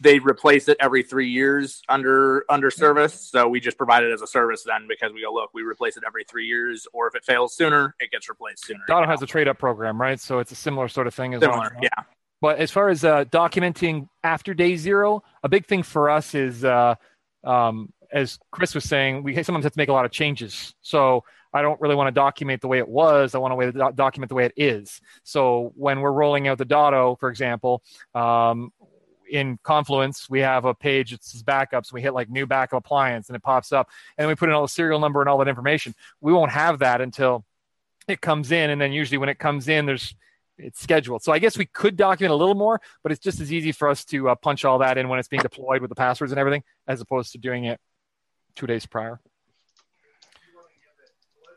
they 0.00 0.18
replace 0.18 0.68
it 0.68 0.76
every 0.78 1.02
three 1.02 1.30
years 1.30 1.82
under 1.88 2.44
under 2.50 2.70
service. 2.70 3.14
So 3.14 3.48
we 3.48 3.60
just 3.60 3.78
provide 3.78 4.04
it 4.04 4.12
as 4.12 4.20
a 4.20 4.26
service 4.26 4.62
then 4.62 4.86
because 4.88 5.12
we 5.12 5.22
go 5.22 5.32
look 5.32 5.54
we 5.54 5.62
replace 5.62 5.96
it 5.96 6.04
every 6.06 6.24
three 6.24 6.46
years. 6.46 6.86
Or 6.92 7.06
if 7.06 7.14
it 7.14 7.24
fails 7.24 7.56
sooner 7.56 7.94
it 7.98 8.10
gets 8.10 8.28
replaced 8.28 8.66
sooner. 8.66 8.84
Datto 8.86 9.06
has 9.06 9.22
a 9.22 9.26
trade 9.26 9.48
up 9.48 9.58
program 9.58 9.98
right? 9.98 10.20
So 10.20 10.38
it's 10.38 10.52
a 10.52 10.56
similar 10.56 10.88
sort 10.88 11.06
of 11.06 11.14
thing 11.14 11.32
as 11.32 11.40
similar, 11.40 11.60
well 11.60 11.80
yeah 11.82 12.04
but 12.44 12.58
as 12.58 12.70
far 12.70 12.90
as 12.90 13.06
uh, 13.06 13.24
documenting 13.24 14.06
after 14.22 14.52
day 14.52 14.76
zero, 14.76 15.22
a 15.42 15.48
big 15.48 15.64
thing 15.64 15.82
for 15.82 16.10
us 16.10 16.34
is, 16.34 16.62
uh, 16.62 16.94
um, 17.42 17.90
as 18.12 18.38
Chris 18.50 18.74
was 18.74 18.84
saying, 18.84 19.22
we 19.22 19.32
sometimes 19.42 19.64
have 19.64 19.72
to 19.72 19.78
make 19.78 19.88
a 19.88 19.94
lot 19.94 20.04
of 20.04 20.10
changes. 20.10 20.74
So 20.82 21.24
I 21.54 21.62
don't 21.62 21.80
really 21.80 21.94
want 21.94 22.08
to 22.08 22.12
document 22.12 22.60
the 22.60 22.68
way 22.68 22.76
it 22.76 22.86
was. 22.86 23.34
I 23.34 23.38
want 23.38 23.58
to 23.58 23.72
do- 23.72 23.92
document 23.94 24.28
the 24.28 24.34
way 24.34 24.44
it 24.44 24.52
is. 24.58 25.00
So 25.22 25.72
when 25.74 26.02
we're 26.02 26.12
rolling 26.12 26.46
out 26.46 26.58
the 26.58 26.66
Datto, 26.66 27.16
for 27.18 27.30
example, 27.30 27.82
um, 28.14 28.74
in 29.26 29.58
Confluence, 29.62 30.28
we 30.28 30.40
have 30.40 30.66
a 30.66 30.74
page 30.74 31.12
that 31.12 31.24
says 31.24 31.42
backups. 31.42 31.94
We 31.94 32.02
hit 32.02 32.12
like 32.12 32.28
new 32.28 32.46
backup 32.46 32.76
appliance 32.76 33.30
and 33.30 33.36
it 33.36 33.42
pops 33.42 33.72
up. 33.72 33.88
And 34.18 34.28
we 34.28 34.34
put 34.34 34.50
in 34.50 34.54
all 34.54 34.60
the 34.60 34.68
serial 34.68 35.00
number 35.00 35.22
and 35.22 35.30
all 35.30 35.38
that 35.38 35.48
information. 35.48 35.94
We 36.20 36.34
won't 36.34 36.50
have 36.50 36.80
that 36.80 37.00
until 37.00 37.46
it 38.06 38.20
comes 38.20 38.52
in. 38.52 38.68
And 38.68 38.78
then 38.78 38.92
usually 38.92 39.16
when 39.16 39.30
it 39.30 39.38
comes 39.38 39.66
in, 39.66 39.86
there's 39.86 40.14
it's 40.58 40.80
scheduled. 40.80 41.22
So 41.22 41.32
I 41.32 41.38
guess 41.38 41.58
we 41.58 41.66
could 41.66 41.96
document 41.96 42.32
a 42.32 42.36
little 42.36 42.54
more, 42.54 42.80
but 43.02 43.12
it's 43.12 43.20
just 43.20 43.40
as 43.40 43.52
easy 43.52 43.72
for 43.72 43.88
us 43.88 44.04
to 44.06 44.30
uh, 44.30 44.34
punch 44.34 44.64
all 44.64 44.78
that 44.78 44.98
in 44.98 45.08
when 45.08 45.18
it's 45.18 45.28
being 45.28 45.42
deployed 45.42 45.80
with 45.80 45.88
the 45.88 45.94
passwords 45.94 46.32
and 46.32 46.38
everything, 46.38 46.62
as 46.86 47.00
opposed 47.00 47.32
to 47.32 47.38
doing 47.38 47.64
it 47.64 47.80
two 48.54 48.66
days 48.66 48.86
prior. 48.86 49.20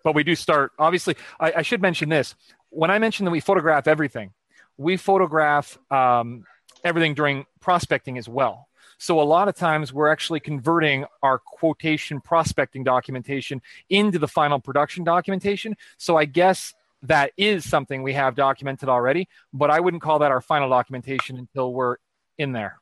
But 0.03 0.15
we 0.15 0.23
do 0.23 0.35
start. 0.35 0.71
Obviously, 0.79 1.15
I, 1.39 1.53
I 1.57 1.61
should 1.61 1.81
mention 1.81 2.09
this. 2.09 2.35
When 2.69 2.89
I 2.89 2.99
mentioned 2.99 3.27
that 3.27 3.31
we 3.31 3.39
photograph 3.39 3.87
everything, 3.87 4.31
we 4.77 4.97
photograph 4.97 5.77
um, 5.91 6.45
everything 6.83 7.13
during 7.13 7.45
prospecting 7.59 8.17
as 8.17 8.29
well. 8.29 8.67
So 8.99 9.21
a 9.21 9.23
lot 9.23 9.47
of 9.47 9.55
times 9.55 9.93
we're 9.93 10.11
actually 10.11 10.39
converting 10.39 11.05
our 11.21 11.37
quotation 11.37 12.19
prospecting 12.19 12.83
documentation 12.83 13.61
into 13.89 14.17
the 14.17 14.27
final 14.27 14.59
production 14.59 15.03
documentation. 15.03 15.75
So 15.97 16.17
I 16.17 16.25
guess 16.25 16.73
that 17.03 17.31
is 17.37 17.67
something 17.67 18.03
we 18.03 18.13
have 18.13 18.35
documented 18.35 18.89
already, 18.89 19.27
but 19.53 19.69
I 19.69 19.79
wouldn't 19.79 20.01
call 20.01 20.19
that 20.19 20.31
our 20.31 20.41
final 20.41 20.69
documentation 20.69 21.37
until 21.37 21.73
we're 21.73 21.97
in 22.37 22.51
there. 22.51 22.79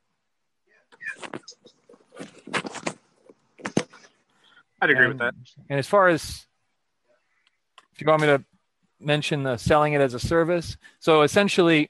I'd 4.82 4.90
agree 4.90 5.06
and, 5.06 5.10
with 5.10 5.18
that. 5.20 5.34
And 5.70 5.80
as 5.80 5.88
far 5.88 6.08
as 6.08 6.46
if 7.94 8.02
you 8.02 8.08
want 8.08 8.22
me 8.22 8.28
to 8.28 8.44
mention 9.00 9.44
the 9.44 9.58
selling 9.58 9.94
it 9.94 10.02
as 10.02 10.14
a 10.14 10.20
service, 10.20 10.78
so 11.00 11.22
essentially, 11.22 11.90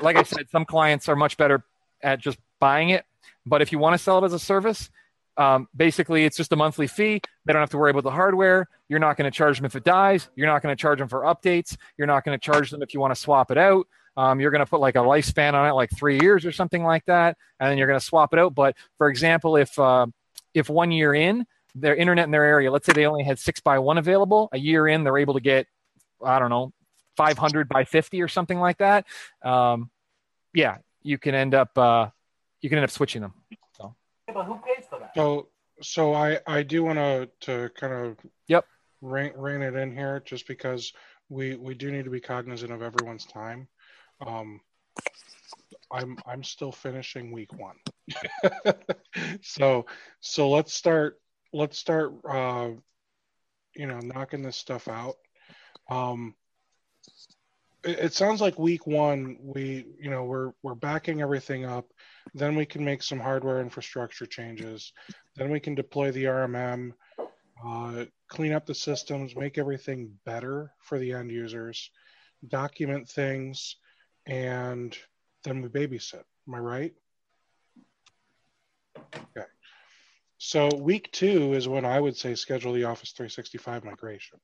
like 0.00 0.16
I 0.16 0.22
said, 0.22 0.48
some 0.50 0.64
clients 0.64 1.08
are 1.08 1.16
much 1.16 1.36
better 1.36 1.64
at 2.02 2.20
just 2.20 2.38
buying 2.60 2.90
it, 2.90 3.04
but 3.46 3.62
if 3.62 3.72
you 3.72 3.78
want 3.78 3.94
to 3.94 3.98
sell 3.98 4.18
it 4.18 4.24
as 4.24 4.32
a 4.32 4.38
service, 4.38 4.90
um, 5.38 5.68
basically, 5.74 6.24
it's 6.24 6.36
just 6.36 6.52
a 6.52 6.56
monthly 6.56 6.86
fee. 6.86 7.20
They 7.44 7.52
don't 7.52 7.62
have 7.62 7.70
to 7.70 7.78
worry 7.78 7.90
about 7.90 8.02
the 8.02 8.10
hardware. 8.10 8.68
You're 8.88 8.98
not 8.98 9.16
going 9.16 9.30
to 9.30 9.36
charge 9.36 9.56
them 9.56 9.64
if 9.64 9.76
it 9.76 9.84
dies. 9.84 10.28
You're 10.34 10.48
not 10.48 10.62
going 10.62 10.76
to 10.76 10.80
charge 10.80 10.98
them 10.98 11.08
for 11.08 11.22
updates. 11.22 11.76
You're 11.96 12.06
not 12.06 12.24
going 12.24 12.38
to 12.38 12.44
charge 12.44 12.70
them 12.70 12.82
if 12.82 12.92
you 12.92 13.00
want 13.00 13.14
to 13.14 13.20
swap 13.20 13.50
it 13.50 13.58
out. 13.58 13.86
Um, 14.16 14.40
you're 14.40 14.50
going 14.50 14.64
to 14.64 14.66
put 14.66 14.80
like 14.80 14.96
a 14.96 15.00
lifespan 15.00 15.54
on 15.54 15.68
it, 15.68 15.72
like 15.72 15.90
three 15.96 16.18
years 16.20 16.44
or 16.44 16.50
something 16.50 16.82
like 16.82 17.04
that, 17.06 17.36
and 17.60 17.70
then 17.70 17.78
you're 17.78 17.86
going 17.86 18.00
to 18.00 18.04
swap 18.04 18.32
it 18.32 18.40
out. 18.40 18.52
But 18.52 18.76
for 18.96 19.08
example, 19.08 19.56
if 19.56 19.78
uh, 19.78 20.08
if 20.54 20.68
one 20.68 20.90
year 20.90 21.14
in 21.14 21.46
their 21.76 21.94
internet 21.94 22.24
in 22.24 22.32
their 22.32 22.42
area, 22.42 22.70
let's 22.72 22.84
say 22.84 22.92
they 22.92 23.06
only 23.06 23.22
had 23.22 23.38
six 23.38 23.60
by 23.60 23.78
one 23.78 23.96
available, 23.96 24.48
a 24.52 24.58
year 24.58 24.88
in 24.88 25.04
they're 25.04 25.18
able 25.18 25.34
to 25.34 25.40
get, 25.40 25.68
I 26.24 26.40
don't 26.40 26.50
know, 26.50 26.72
500 27.16 27.68
by 27.68 27.84
50 27.84 28.20
or 28.20 28.26
something 28.26 28.58
like 28.58 28.78
that. 28.78 29.06
Um, 29.44 29.88
yeah, 30.52 30.78
you 31.02 31.16
can 31.18 31.36
end 31.36 31.54
up 31.54 31.78
uh, 31.78 32.08
you 32.60 32.68
can 32.68 32.78
end 32.78 32.84
up 32.84 32.90
switching 32.90 33.22
them. 33.22 33.34
So. 33.76 33.94
but 34.26 34.44
who 34.44 34.58
pays? 34.66 34.86
So 35.18 35.48
so 35.82 36.14
I 36.14 36.38
I 36.46 36.62
do 36.62 36.84
want 36.84 36.98
to 36.98 37.28
to 37.40 37.70
kind 37.70 37.92
of 37.92 38.16
yep 38.46 38.64
rein, 39.00 39.32
rein 39.34 39.62
it 39.62 39.74
in 39.74 39.90
here 39.90 40.22
just 40.24 40.46
because 40.46 40.92
we 41.28 41.56
we 41.56 41.74
do 41.74 41.90
need 41.90 42.04
to 42.04 42.10
be 42.10 42.20
cognizant 42.20 42.70
of 42.70 42.82
everyone's 42.82 43.26
time. 43.26 43.66
Um, 44.24 44.60
I'm 45.90 46.18
I'm 46.24 46.44
still 46.44 46.70
finishing 46.70 47.32
week 47.32 47.52
one, 47.52 47.78
so 49.42 49.86
so 50.20 50.50
let's 50.50 50.72
start 50.72 51.20
let's 51.52 51.76
start 51.76 52.12
uh, 52.24 52.68
you 53.74 53.86
know 53.88 53.98
knocking 53.98 54.42
this 54.42 54.56
stuff 54.56 54.86
out. 54.86 55.16
Um, 55.90 56.36
it, 57.82 57.98
it 57.98 58.12
sounds 58.12 58.40
like 58.40 58.56
week 58.56 58.86
one 58.86 59.36
we 59.40 59.84
you 60.00 60.10
know 60.10 60.22
we're 60.22 60.52
we're 60.62 60.76
backing 60.76 61.22
everything 61.22 61.64
up 61.64 61.86
then 62.34 62.56
we 62.56 62.66
can 62.66 62.84
make 62.84 63.02
some 63.02 63.20
hardware 63.20 63.60
infrastructure 63.60 64.26
changes. 64.26 64.92
Then 65.36 65.50
we 65.50 65.60
can 65.60 65.74
deploy 65.74 66.10
the 66.12 66.24
RMM, 66.24 66.92
uh, 67.64 68.04
clean 68.28 68.52
up 68.52 68.66
the 68.66 68.74
systems, 68.74 69.36
make 69.36 69.58
everything 69.58 70.12
better 70.24 70.72
for 70.80 70.98
the 70.98 71.12
end 71.12 71.30
users, 71.30 71.90
document 72.46 73.08
things, 73.08 73.76
and 74.26 74.96
then 75.44 75.62
we 75.62 75.68
babysit. 75.68 76.22
Am 76.46 76.54
I 76.54 76.58
right? 76.58 76.94
Okay. 78.96 79.46
So 80.38 80.68
week 80.76 81.10
two 81.12 81.54
is 81.54 81.68
when 81.68 81.84
I 81.84 82.00
would 82.00 82.16
say 82.16 82.34
schedule 82.34 82.72
the 82.72 82.84
Office 82.84 83.12
365 83.12 83.84
migration. 83.84 84.38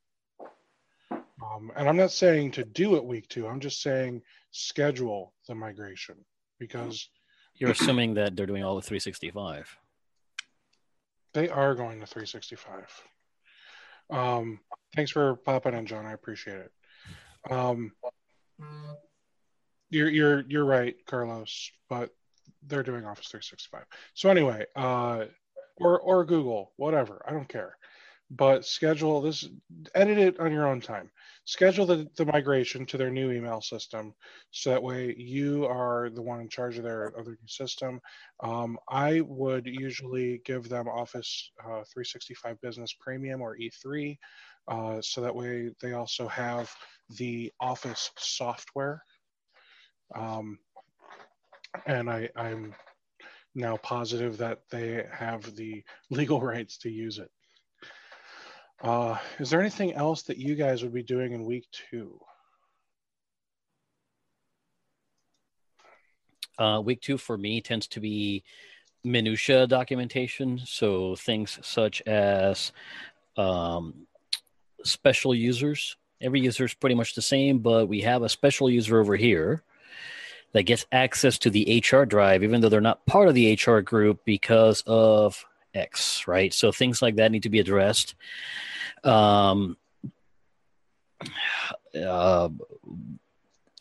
Um, 1.11 1.70
and 1.77 1.89
I'm 1.89 1.97
not 1.97 2.11
saying 2.11 2.52
to 2.52 2.65
do 2.65 2.97
it 2.97 3.05
week 3.05 3.28
two. 3.28 3.47
I'm 3.47 3.61
just 3.61 3.82
saying 3.82 4.23
schedule 4.51 5.32
the 5.48 5.55
migration 5.55 6.16
because 6.59 7.09
you're 7.56 7.70
assuming 7.70 8.14
that 8.14 8.36
they're 8.36 8.47
doing 8.47 8.64
all 8.64 8.76
the 8.76 8.82
365. 8.82 9.76
They 11.32 11.48
are 11.48 11.74
going 11.74 12.01
to 12.01 12.06
365. 12.06 13.02
Um, 14.10 14.60
thanks 14.94 15.10
for 15.10 15.36
popping 15.36 15.74
in, 15.74 15.86
John. 15.86 16.06
I 16.06 16.12
appreciate 16.12 16.59
it. 16.59 16.72
Um, 17.51 17.93
you're 19.90 20.09
you're 20.09 20.40
you're 20.48 20.64
right, 20.64 20.94
Carlos, 21.06 21.70
but 21.89 22.10
they're 22.66 22.82
doing 22.82 23.05
Office 23.05 23.28
365. 23.28 23.85
So 24.14 24.28
anyway, 24.31 24.66
uh, 24.76 25.24
or 25.76 26.01
or 26.01 26.24
Google, 26.24 26.72
whatever. 26.76 27.22
I 27.26 27.32
don't 27.32 27.48
care. 27.48 27.76
But 28.36 28.65
schedule 28.65 29.20
this, 29.20 29.48
edit 29.94 30.19
it 30.19 30.40
on 30.40 30.51
your 30.51 30.66
own 30.66 30.81
time. 30.81 31.11
Schedule 31.44 31.86
the, 31.86 32.09
the 32.16 32.24
migration 32.24 32.86
to 32.86 32.97
their 32.97 33.11
new 33.11 33.31
email 33.31 33.61
system, 33.61 34.15
so 34.51 34.70
that 34.70 34.82
way 34.82 35.15
you 35.16 35.66
are 35.66 36.11
the 36.11 36.23
one 36.23 36.40
in 36.40 36.48
charge 36.48 36.78
of 36.78 36.85
their 36.85 37.05
of 37.05 37.27
their 37.27 37.35
new 37.35 37.48
system. 37.48 38.01
Um, 38.43 38.78
I 38.89 39.20
would 39.20 39.66
usually 39.66 40.40
give 40.44 40.69
them 40.69 40.89
Office 40.89 41.51
uh, 41.61 41.85
365 41.93 42.61
Business 42.61 42.94
Premium 42.98 43.43
or 43.43 43.56
E3, 43.59 44.16
uh, 44.69 45.01
so 45.02 45.20
that 45.20 45.35
way 45.35 45.70
they 45.82 45.93
also 45.93 46.27
have 46.27 46.74
the 47.19 47.52
Office 47.61 48.11
software. 48.16 49.02
Um, 50.15 50.59
and 51.86 52.09
I, 52.11 52.28
I'm 52.36 52.74
now 53.55 53.77
positive 53.78 54.39
that 54.39 54.61
they 54.70 55.05
have 55.12 55.55
the 55.56 55.82
legal 56.11 56.40
rights 56.40 56.78
to 56.78 56.90
use 56.90 57.19
it. 57.19 57.31
Uh, 58.82 59.16
is 59.38 59.51
there 59.51 59.60
anything 59.60 59.94
else 59.94 60.22
that 60.22 60.36
you 60.36 60.55
guys 60.55 60.82
would 60.82 60.92
be 60.92 61.02
doing 61.02 61.32
in 61.32 61.44
week 61.44 61.66
two? 61.90 62.20
Uh, 66.59 66.80
week 66.84 67.01
two 67.01 67.18
for 67.18 67.36
me 67.36 67.60
tends 67.60 67.86
to 67.88 68.01
be 68.01 68.44
minutia 69.02 69.66
documentation. 69.66 70.60
So 70.64 71.16
things 71.16 71.59
such 71.62 72.02
as 72.02 72.72
um, 73.36 74.06
special 74.84 75.34
users. 75.34 75.96
Every 76.20 76.40
user 76.40 76.64
is 76.64 76.74
pretty 76.74 76.94
much 76.94 77.14
the 77.14 77.22
same, 77.22 77.59
but 77.59 77.88
we 77.88 78.01
have 78.02 78.22
a 78.22 78.28
special 78.28 78.70
user 78.70 79.01
over 79.01 79.16
here 79.16 79.62
that 80.52 80.62
gets 80.62 80.86
access 80.92 81.36
to 81.38 81.51
the 81.51 81.82
HR 81.84 82.05
drive, 82.05 82.42
even 82.42 82.60
though 82.60 82.68
they're 82.68 82.80
not 82.80 83.05
part 83.06 83.28
of 83.28 83.34
the 83.34 83.59
HR 83.60 83.80
group 83.80 84.20
because 84.24 84.82
of 84.86 85.44
X, 85.74 86.26
right? 86.26 86.52
So 86.52 86.72
things 86.72 87.02
like 87.02 87.16
that 87.16 87.32
need 87.32 87.42
to 87.42 87.51
be 87.51 87.60
addressed. 87.60 88.14
Um, 89.02 89.76
uh, 91.94 92.48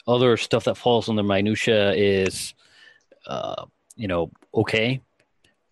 other 0.08 0.38
stuff 0.38 0.66
that 0.66 0.78
falls 0.78 1.10
under 1.10 1.24
minutia 1.24 1.94
is, 1.94 2.54
uh, 3.28 3.66
you 3.96 4.08
know, 4.08 4.32
okay, 4.54 5.02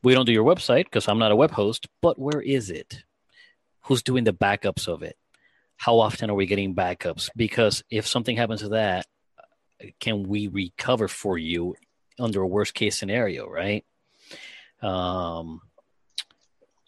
we 0.04 0.14
don't 0.14 0.26
do 0.26 0.32
your 0.32 0.46
website 0.46 0.86
because 0.86 1.08
I'm 1.08 1.20
not 1.20 1.32
a 1.32 1.36
web 1.36 1.52
host, 1.52 1.88
but 2.02 2.18
where 2.18 2.42
is 2.42 2.70
it? 2.70 3.04
Who's 3.82 4.04
doing 4.04 4.24
the 4.24 4.34
backups 4.34 4.88
of 4.88 5.04
it? 5.04 5.18
How 5.76 6.00
often 6.00 6.30
are 6.30 6.36
we 6.36 6.46
getting 6.46 6.76
backups? 6.76 7.30
Because 7.36 7.84
if 7.90 8.08
something 8.08 8.38
happens 8.38 8.62
to 8.62 8.70
that, 8.70 9.06
can 10.00 10.24
we 10.24 10.48
recover 10.48 11.08
for 11.08 11.38
you 11.38 11.76
under 12.20 12.42
a 12.42 12.48
worst 12.48 12.74
case 12.74 12.98
scenario, 12.98 13.48
right? 13.48 13.84
Um, 14.82 15.62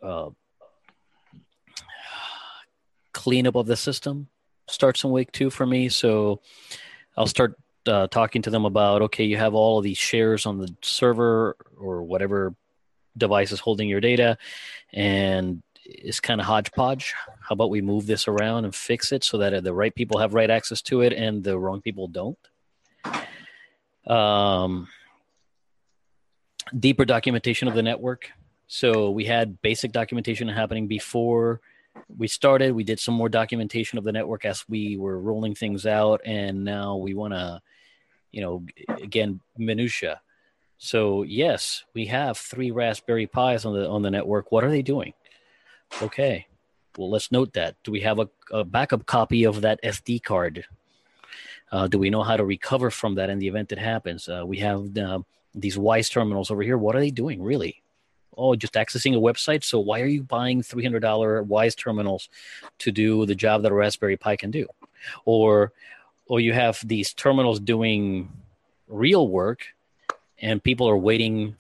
uh, 0.04 0.30
cleanup 3.14 3.56
of 3.56 3.66
the 3.66 3.78
system 3.78 4.28
starts 4.68 5.04
in 5.04 5.12
week 5.12 5.32
two 5.32 5.50
for 5.50 5.66
me. 5.66 5.90
So 5.90 6.42
I'll 7.16 7.28
start 7.28 7.56
uh, 7.88 8.08
talking 8.08 8.42
to 8.44 8.50
them 8.50 8.66
about 8.66 9.02
okay, 9.04 9.24
you 9.24 9.38
have 9.38 9.54
all 9.54 9.78
of 9.78 9.84
these 9.84 9.98
shares 9.98 10.46
on 10.46 10.58
the 10.58 10.74
server 10.82 11.56
or 11.78 12.04
whatever 12.04 12.56
device 13.18 13.52
is 13.52 13.60
holding 13.60 13.88
your 13.88 14.02
data, 14.02 14.38
and 14.92 15.62
it's 15.86 16.20
kind 16.20 16.40
of 16.40 16.48
hodgepodge. 16.48 17.14
How 17.42 17.54
about 17.54 17.70
we 17.70 17.82
move 17.82 18.06
this 18.06 18.28
around 18.28 18.66
and 18.66 18.74
fix 18.74 19.12
it 19.12 19.24
so 19.24 19.38
that 19.40 19.64
the 19.64 19.74
right 19.74 19.94
people 19.94 20.20
have 20.20 20.34
right 20.34 20.50
access 20.50 20.82
to 20.84 21.02
it 21.02 21.14
and 21.14 21.44
the 21.44 21.58
wrong 21.58 21.82
people 21.82 22.08
don't? 22.08 22.38
Um, 24.08 24.88
deeper 26.78 27.06
documentation 27.06 27.68
of 27.68 27.76
the 27.76 27.84
network. 27.84 28.32
So 28.74 29.12
we 29.12 29.26
had 29.26 29.62
basic 29.62 29.92
documentation 29.92 30.48
happening 30.48 30.88
before 30.88 31.62
we 32.18 32.28
started. 32.28 32.74
We 32.74 32.84
did 32.84 33.00
some 33.00 33.14
more 33.14 33.30
documentation 33.30 34.00
of 34.00 34.04
the 34.04 34.12
network 34.12 34.46
as 34.46 34.66
we 34.68 34.98
were 34.98 35.20
rolling 35.20 35.54
things 35.54 35.86
out, 35.86 36.22
and 36.26 36.64
now 36.64 36.96
we 36.96 37.14
want 37.14 37.36
to, 37.36 37.62
you 38.32 38.42
know, 38.42 38.66
again 39.00 39.42
minutia. 39.60 40.22
So 40.80 41.22
yes, 41.22 41.84
we 41.94 42.08
have 42.08 42.36
three 42.36 42.72
Raspberry 42.72 43.28
Pis 43.28 43.64
on 43.64 43.76
the 43.76 43.88
on 43.88 44.02
the 44.02 44.10
network. 44.10 44.52
What 44.52 44.64
are 44.64 44.72
they 44.72 44.82
doing? 44.82 45.14
Okay, 46.02 46.48
well 46.98 47.12
let's 47.12 47.32
note 47.32 47.54
that. 47.54 47.76
Do 47.84 47.92
we 47.92 48.00
have 48.00 48.18
a, 48.18 48.28
a 48.52 48.64
backup 48.64 49.06
copy 49.06 49.44
of 49.44 49.62
that 49.62 49.84
SD 49.84 50.24
card 50.24 50.66
uh, 51.72 51.88
do 51.88 52.00
we 52.00 52.10
know 52.10 52.24
how 52.24 52.38
to 52.38 52.44
recover 52.44 52.90
from 52.90 53.14
that 53.16 53.30
in 53.30 53.38
the 53.38 53.48
event 53.48 53.72
it 53.72 53.78
happens? 53.78 54.28
Uh, 54.28 54.44
we 54.44 54.58
have 54.58 54.98
uh, 54.98 55.20
these 55.54 55.78
Wyse 55.78 56.10
terminals 56.10 56.50
over 56.50 56.64
here. 56.64 56.78
What 56.80 56.96
are 56.96 57.00
they 57.00 57.12
doing, 57.12 57.40
really? 57.40 57.83
Oh, 58.38 58.56
just 58.56 58.74
accessing 58.74 59.16
a 59.16 59.20
website. 59.20 59.64
So 59.64 59.80
why 59.80 60.02
are 60.02 60.08
you 60.08 60.24
buying 60.24 60.62
three 60.62 60.84
hundred 60.84 61.02
dollar 61.02 61.44
Wyse 61.44 61.76
terminals 61.76 62.30
to 62.80 62.92
do 62.92 63.26
the 63.26 63.36
job 63.36 63.64
that 63.64 63.72
a 63.72 63.76
Raspberry 63.76 64.18
Pi 64.18 64.36
can 64.36 64.52
do? 64.52 64.68
Or, 65.26 65.74
or 66.28 66.40
you 66.40 66.54
have 66.54 66.80
these 66.86 67.14
terminals 67.14 67.60
doing 67.60 68.32
real 68.88 69.28
work, 69.28 69.68
and 70.40 70.64
people 70.64 70.90
are 70.90 70.98
waiting 70.98 71.58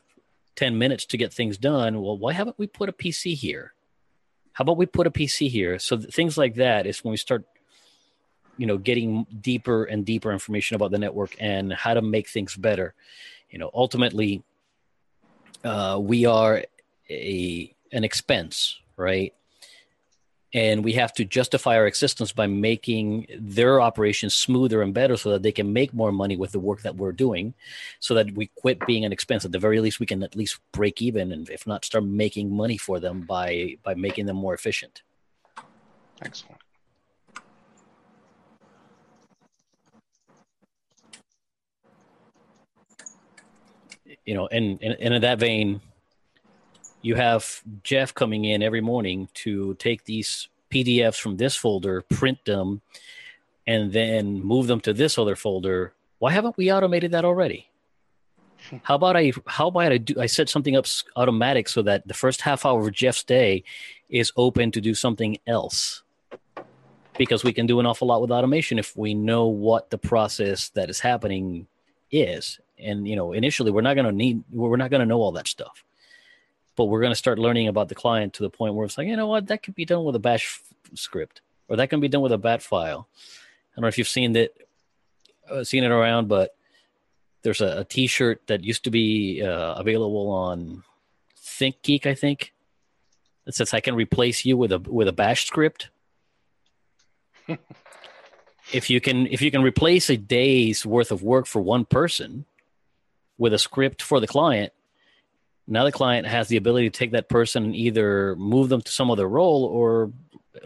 ten 0.55 0.77
minutes 0.77 1.05
to 1.07 1.17
get 1.17 1.33
things 1.33 1.57
done. 1.57 2.01
Well, 2.01 2.17
why 2.17 2.33
haven't 2.33 2.59
we 2.59 2.67
put 2.67 2.89
a 2.89 2.93
PC 2.93 3.35
here? 3.35 3.73
How 4.53 4.63
about 4.63 4.77
we 4.77 4.85
put 4.85 5.07
a 5.07 5.11
PC 5.11 5.49
here? 5.49 5.79
So 5.79 5.97
th- 5.97 6.13
things 6.13 6.37
like 6.37 6.55
that 6.55 6.85
is 6.85 7.03
when 7.03 7.11
we 7.11 7.17
start 7.17 7.45
you 8.57 8.67
know 8.67 8.77
getting 8.77 9.25
deeper 9.41 9.83
and 9.83 10.05
deeper 10.05 10.31
information 10.31 10.75
about 10.75 10.91
the 10.91 10.97
network 10.99 11.35
and 11.39 11.73
how 11.73 11.93
to 11.93 12.01
make 12.01 12.29
things 12.29 12.55
better 12.55 12.93
you 13.49 13.57
know 13.57 13.69
ultimately 13.73 14.43
uh, 15.63 15.99
we 16.01 16.25
are 16.25 16.63
a 17.09 17.75
an 17.91 18.03
expense 18.03 18.79
right? 18.97 19.33
And 20.55 20.83
we 20.83 20.93
have 20.93 21.13
to 21.13 21.25
justify 21.25 21.77
our 21.77 21.87
existence 21.87 22.31
by 22.31 22.45
making 22.45 23.25
their 23.39 23.81
operations 23.81 24.35
smoother 24.35 24.83
and 24.83 24.93
better 24.93 25.17
so 25.17 25.31
that 25.31 25.41
they 25.41 25.51
can 25.51 25.73
make 25.73 25.95
more 25.95 26.11
money 26.11 26.37
with 26.37 26.51
the 26.51 26.59
work 26.59 26.83
that 26.83 26.95
we're 26.95 27.11
doing 27.11 27.55
so 27.99 28.13
that 28.13 28.35
we 28.35 28.51
quit 28.55 28.85
being 28.85 29.03
an 29.03 29.11
expense. 29.11 29.45
At 29.45 29.51
the 29.51 29.57
very 29.57 29.79
least 29.79 29.99
we 29.99 30.05
can 30.05 30.21
at 30.21 30.35
least 30.35 30.59
break 30.71 31.01
even 31.01 31.31
and 31.31 31.49
if 31.49 31.65
not 31.65 31.85
start 31.85 32.03
making 32.03 32.55
money 32.55 32.77
for 32.77 32.99
them 32.99 33.21
by 33.21 33.77
by 33.81 33.95
making 33.95 34.27
them 34.27 34.37
more 34.37 34.53
efficient. 34.53 35.01
Excellent 36.21 36.62
you 44.25 44.33
know, 44.33 44.47
and, 44.47 44.79
and, 44.81 44.95
and 44.99 45.13
in 45.13 45.21
that 45.21 45.39
vein, 45.39 45.81
you 47.01 47.15
have 47.15 47.61
Jeff 47.83 48.13
coming 48.13 48.45
in 48.45 48.63
every 48.63 48.81
morning 48.81 49.27
to 49.35 49.75
take 49.75 50.05
these 50.05 50.47
PDFs 50.71 51.19
from 51.19 51.37
this 51.37 51.55
folder, 51.55 52.01
print 52.01 52.43
them, 52.45 52.81
and 53.67 53.91
then 53.91 54.41
move 54.41 54.67
them 54.67 54.79
to 54.81 54.93
this 54.93 55.17
other 55.17 55.35
folder. 55.35 55.93
Why 56.19 56.31
haven't 56.31 56.57
we 56.57 56.71
automated 56.71 57.11
that 57.11 57.25
already? 57.25 57.69
How 58.83 58.95
about 58.95 59.17
I 59.17 59.33
how 59.45 59.67
about 59.67 59.91
I 59.91 59.97
do 59.97 60.15
I 60.17 60.25
set 60.25 60.47
something 60.47 60.77
up 60.77 60.85
automatic 61.17 61.67
so 61.67 61.81
that 61.81 62.07
the 62.07 62.13
first 62.13 62.39
half 62.39 62.65
hour 62.65 62.79
of 62.79 62.93
Jeff's 62.93 63.25
day 63.25 63.65
is 64.07 64.31
open 64.37 64.71
to 64.71 64.79
do 64.79 64.93
something 64.93 65.37
else? 65.45 66.01
Because 67.17 67.43
we 67.43 67.51
can 67.51 67.65
do 67.65 67.81
an 67.81 67.85
awful 67.85 68.07
lot 68.07 68.21
with 68.21 68.31
automation 68.31 68.79
if 68.79 68.95
we 68.95 69.13
know 69.13 69.47
what 69.47 69.89
the 69.89 69.97
process 69.97 70.69
that 70.69 70.89
is 70.89 71.01
happening 71.01 71.67
is 72.09 72.57
and 72.77 73.07
you 73.07 73.15
know 73.15 73.33
initially 73.33 73.71
we're 73.71 73.81
not 73.81 73.95
going 73.95 74.05
to 74.05 74.11
need 74.11 74.43
we're 74.51 74.77
not 74.77 74.89
going 74.89 75.01
to 75.01 75.05
know 75.05 75.19
all 75.19 75.31
that 75.33 75.47
stuff. 75.47 75.83
But 76.75 76.85
we're 76.85 77.01
going 77.01 77.11
to 77.11 77.15
start 77.15 77.37
learning 77.37 77.67
about 77.67 77.89
the 77.89 77.95
client 77.95 78.33
to 78.33 78.43
the 78.43 78.49
point 78.49 78.73
where 78.73 78.85
it's 78.85 78.97
like 78.97 79.07
you 79.07 79.15
know 79.15 79.27
what? 79.27 79.47
That 79.47 79.63
could 79.63 79.75
be 79.75 79.85
done 79.85 80.03
with 80.03 80.15
a 80.15 80.19
bash 80.19 80.59
f- 80.59 80.97
script 80.97 81.41
or 81.67 81.75
that 81.77 81.89
can 81.89 81.99
be 81.99 82.07
done 82.07 82.21
with 82.21 82.31
a 82.31 82.37
bat 82.37 82.61
file. 82.61 83.07
I 83.11 83.75
don't 83.75 83.83
know 83.83 83.87
if 83.87 83.97
you've 83.97 84.07
seen 84.07 84.35
it 84.35 84.67
uh, 85.49 85.63
seen 85.63 85.83
it 85.83 85.91
around 85.91 86.27
but 86.27 86.55
there's 87.41 87.61
a 87.61 87.79
a 87.79 87.83
t-shirt 87.83 88.47
that 88.47 88.63
used 88.63 88.83
to 88.85 88.91
be 88.91 89.41
uh, 89.41 89.73
available 89.73 90.29
on 90.29 90.83
ThinkGeek 91.37 92.05
i 92.05 92.15
think 92.15 92.53
that 93.45 93.53
says 93.53 93.73
i 93.73 93.81
can 93.81 93.95
replace 93.95 94.45
you 94.45 94.55
with 94.57 94.71
a 94.71 94.79
with 94.79 95.07
a 95.07 95.13
bash 95.13 95.45
script. 95.45 95.89
If 98.71 98.89
you 98.89 99.01
can 99.01 99.27
if 99.27 99.41
you 99.41 99.51
can 99.51 99.61
replace 99.61 100.09
a 100.09 100.15
day's 100.15 100.85
worth 100.85 101.11
of 101.11 101.21
work 101.21 101.45
for 101.47 101.61
one 101.61 101.83
person 101.83 102.45
with 103.43 103.53
a 103.53 103.59
script 103.59 104.01
for 104.01 104.19
the 104.19 104.27
client 104.35 104.71
now 105.67 105.83
the 105.85 105.91
client 105.91 106.27
has 106.27 106.47
the 106.47 106.57
ability 106.57 106.89
to 106.89 106.97
take 106.97 107.11
that 107.11 107.29
person 107.29 107.63
and 107.63 107.75
either 107.75 108.35
move 108.35 108.69
them 108.69 108.81
to 108.81 108.91
some 108.91 109.09
other 109.09 109.27
role 109.27 109.63
or 109.65 110.11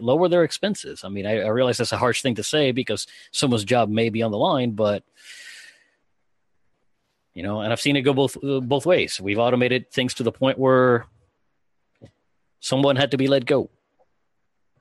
lower 0.00 0.28
their 0.28 0.44
expenses. 0.44 1.04
I 1.04 1.08
mean 1.08 1.26
I, 1.26 1.40
I 1.40 1.48
realize 1.48 1.78
that's 1.78 1.92
a 1.92 1.96
harsh 1.96 2.22
thing 2.22 2.34
to 2.36 2.42
say 2.42 2.72
because 2.72 3.06
someone's 3.30 3.64
job 3.64 3.88
may 3.88 4.10
be 4.10 4.22
on 4.22 4.30
the 4.30 4.38
line 4.38 4.72
but 4.72 5.04
you 7.34 7.42
know 7.42 7.60
and 7.60 7.72
i've 7.72 7.80
seen 7.80 7.96
it 7.96 8.02
go 8.02 8.12
both 8.12 8.36
uh, 8.42 8.60
both 8.60 8.86
ways. 8.86 9.20
We've 9.20 9.38
automated 9.38 9.90
things 9.90 10.14
to 10.14 10.22
the 10.22 10.32
point 10.32 10.58
where 10.58 11.06
someone 12.60 12.96
had 12.96 13.12
to 13.12 13.16
be 13.16 13.28
let 13.28 13.46
go. 13.46 13.70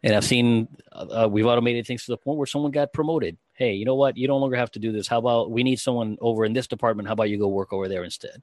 And 0.03 0.15
I've 0.15 0.25
seen 0.25 0.67
uh, 0.91 1.23
uh, 1.23 1.27
we've 1.27 1.45
automated 1.45 1.85
things 1.85 2.05
to 2.05 2.11
the 2.11 2.17
point 2.17 2.37
where 2.37 2.47
someone 2.47 2.71
got 2.71 2.93
promoted. 2.93 3.37
Hey, 3.57 3.73
you 3.73 3.85
know 3.85 3.95
what? 3.95 4.17
You 4.17 4.27
no 4.27 4.37
longer 4.37 4.55
have 4.55 4.71
to 4.71 4.79
do 4.79 4.91
this. 4.91 5.07
How 5.07 5.17
about 5.17 5.51
we 5.51 5.63
need 5.63 5.79
someone 5.79 6.17
over 6.21 6.45
in 6.45 6.53
this 6.53 6.67
department? 6.67 7.07
How 7.07 7.13
about 7.13 7.29
you 7.29 7.39
go 7.39 7.47
work 7.47 7.73
over 7.73 7.87
there 7.87 8.03
instead? 8.03 8.41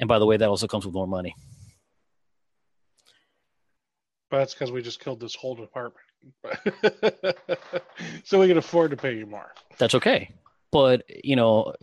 And 0.00 0.08
by 0.08 0.18
the 0.18 0.26
way, 0.26 0.38
that 0.38 0.48
also 0.48 0.66
comes 0.66 0.86
with 0.86 0.94
more 0.94 1.06
money. 1.06 1.34
but 4.30 4.38
that's 4.38 4.54
because 4.54 4.72
we 4.72 4.80
just 4.80 4.98
killed 4.98 5.20
this 5.20 5.34
whole 5.34 5.54
department. 5.54 6.06
so 8.24 8.40
we 8.40 8.48
can 8.48 8.56
afford 8.56 8.90
to 8.90 8.96
pay 8.96 9.14
you 9.14 9.26
more. 9.26 9.52
That's 9.76 9.94
okay. 9.94 10.30
But 10.70 11.04
you 11.22 11.36
know, 11.36 11.74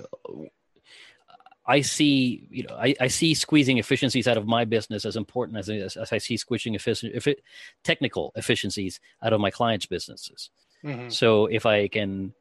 I 1.68 1.82
see, 1.82 2.48
you 2.50 2.64
know, 2.64 2.76
I, 2.76 2.96
I 3.00 3.08
see 3.08 3.36
squeezing 3.36 3.78
efficiencies 3.78 4.28
out 4.28 4.38
of 4.38 4.48
my 4.48 4.66
business 4.66 5.06
as 5.06 5.16
important 5.16 5.60
as, 5.60 5.70
as, 5.70 5.96
as 5.96 6.12
I 6.12 6.18
see 6.18 6.36
squishing 6.36 6.74
efficient, 6.74 7.14
if 7.14 7.28
it, 7.28 7.44
technical 7.84 8.32
efficiencies 8.36 9.00
out 9.22 9.34
of 9.34 9.40
my 9.40 9.52
clients' 9.52 9.86
businesses. 9.86 10.50
Mm-hmm. 10.84 11.10
So 11.10 11.46
if 11.46 11.68
I 11.68 11.88
can, 11.88 12.34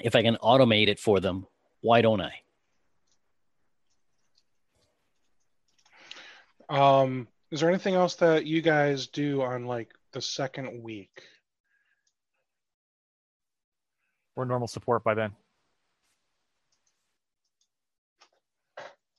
if 0.00 0.14
I 0.14 0.22
can 0.22 0.36
automate 0.36 0.88
it 0.88 0.98
for 0.98 1.20
them, 1.20 1.46
why 1.80 2.02
don't 2.02 2.20
I? 2.20 2.32
Um, 6.68 7.28
is 7.50 7.60
there 7.60 7.68
anything 7.68 7.94
else 7.94 8.16
that 8.16 8.44
you 8.44 8.60
guys 8.60 9.06
do 9.06 9.42
on 9.42 9.66
like 9.66 9.92
the 10.12 10.20
second 10.20 10.82
week? 10.82 11.22
We're 14.34 14.44
normal 14.44 14.68
support 14.68 15.02
by 15.04 15.14
then. 15.14 15.32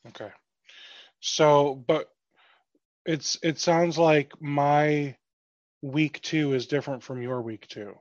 Okay. 0.07 0.29
So, 1.19 1.75
but 1.87 2.09
it's 3.05 3.37
it 3.41 3.59
sounds 3.59 3.97
like 3.97 4.33
my 4.41 5.15
week 5.81 6.21
two 6.21 6.53
is 6.53 6.67
different 6.67 7.03
from 7.03 7.21
your 7.21 7.41
week 7.41 7.67
two. 7.67 7.95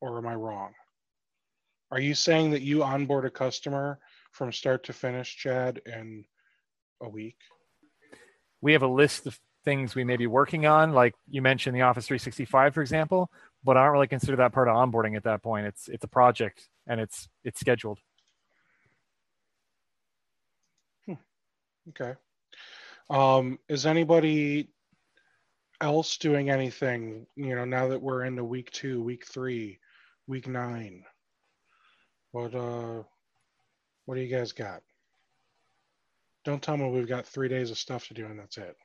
Or 0.00 0.18
am 0.18 0.26
I 0.26 0.34
wrong? 0.34 0.74
Are 1.94 2.00
you 2.00 2.16
saying 2.16 2.50
that 2.50 2.62
you 2.62 2.82
onboard 2.82 3.24
a 3.24 3.30
customer 3.30 4.00
from 4.32 4.50
start 4.50 4.82
to 4.86 4.92
finish, 4.92 5.36
Chad, 5.36 5.80
in 5.86 6.24
a 7.00 7.08
week? 7.08 7.36
We 8.60 8.72
have 8.72 8.82
a 8.82 8.88
list 8.88 9.28
of 9.28 9.38
things 9.64 9.94
we 9.94 10.02
may 10.02 10.16
be 10.16 10.26
working 10.26 10.66
on, 10.66 10.92
like 10.92 11.14
you 11.30 11.40
mentioned 11.40 11.76
the 11.76 11.82
Office 11.82 12.08
365, 12.08 12.74
for 12.74 12.82
example, 12.82 13.30
but 13.62 13.76
I 13.76 13.84
don't 13.84 13.92
really 13.92 14.08
consider 14.08 14.36
that 14.38 14.52
part 14.52 14.66
of 14.66 14.74
onboarding 14.74 15.16
at 15.16 15.22
that 15.22 15.44
point. 15.44 15.66
It's 15.66 15.86
it's 15.86 16.02
a 16.02 16.08
project 16.08 16.68
and 16.88 17.00
it's 17.00 17.28
it's 17.44 17.60
scheduled. 17.60 18.00
Okay. 21.90 22.14
Um, 23.08 23.60
is 23.68 23.86
anybody 23.86 24.70
else 25.80 26.16
doing 26.16 26.50
anything, 26.50 27.28
you 27.36 27.54
know, 27.54 27.64
now 27.64 27.86
that 27.86 28.02
we're 28.02 28.24
into 28.24 28.42
week 28.42 28.72
two, 28.72 29.00
week 29.00 29.24
three, 29.26 29.78
week 30.26 30.48
nine? 30.48 31.04
What 32.34 32.52
uh 32.52 33.04
what 34.06 34.16
do 34.16 34.20
you 34.20 34.36
guys 34.36 34.50
got? 34.50 34.82
Don't 36.44 36.60
tell 36.60 36.76
me 36.76 36.90
we've 36.90 37.06
got 37.06 37.26
three 37.26 37.48
days 37.48 37.70
of 37.70 37.78
stuff 37.78 38.08
to 38.08 38.14
do 38.14 38.26
and 38.26 38.36
that's 38.36 38.58
it. 38.58 38.76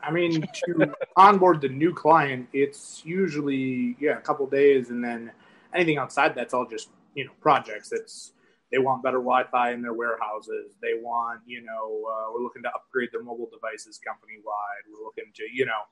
I 0.00 0.12
mean, 0.12 0.42
to 0.42 0.94
onboard 1.16 1.60
the 1.60 1.68
new 1.68 1.92
client, 1.92 2.48
it's 2.52 3.02
usually 3.04 3.96
yeah 3.98 4.16
a 4.16 4.20
couple 4.20 4.46
days, 4.46 4.90
and 4.90 5.02
then 5.02 5.32
anything 5.74 5.98
outside 5.98 6.36
that's 6.36 6.54
all 6.54 6.64
just 6.64 6.90
you 7.16 7.24
know 7.24 7.32
projects. 7.40 7.90
It's 7.90 8.30
they 8.70 8.78
want 8.78 9.02
better 9.02 9.18
Wi-Fi 9.18 9.72
in 9.72 9.82
their 9.82 9.94
warehouses. 9.94 10.76
They 10.80 10.94
want, 10.94 11.40
you 11.44 11.62
know, 11.62 12.04
uh, 12.08 12.32
we're 12.32 12.44
looking 12.44 12.62
to 12.62 12.68
upgrade 12.68 13.08
their 13.12 13.24
mobile 13.24 13.50
devices 13.52 13.98
company 13.98 14.34
wide. 14.44 14.86
We're 14.88 15.04
looking 15.04 15.32
to, 15.34 15.42
you 15.52 15.66
know, 15.66 15.82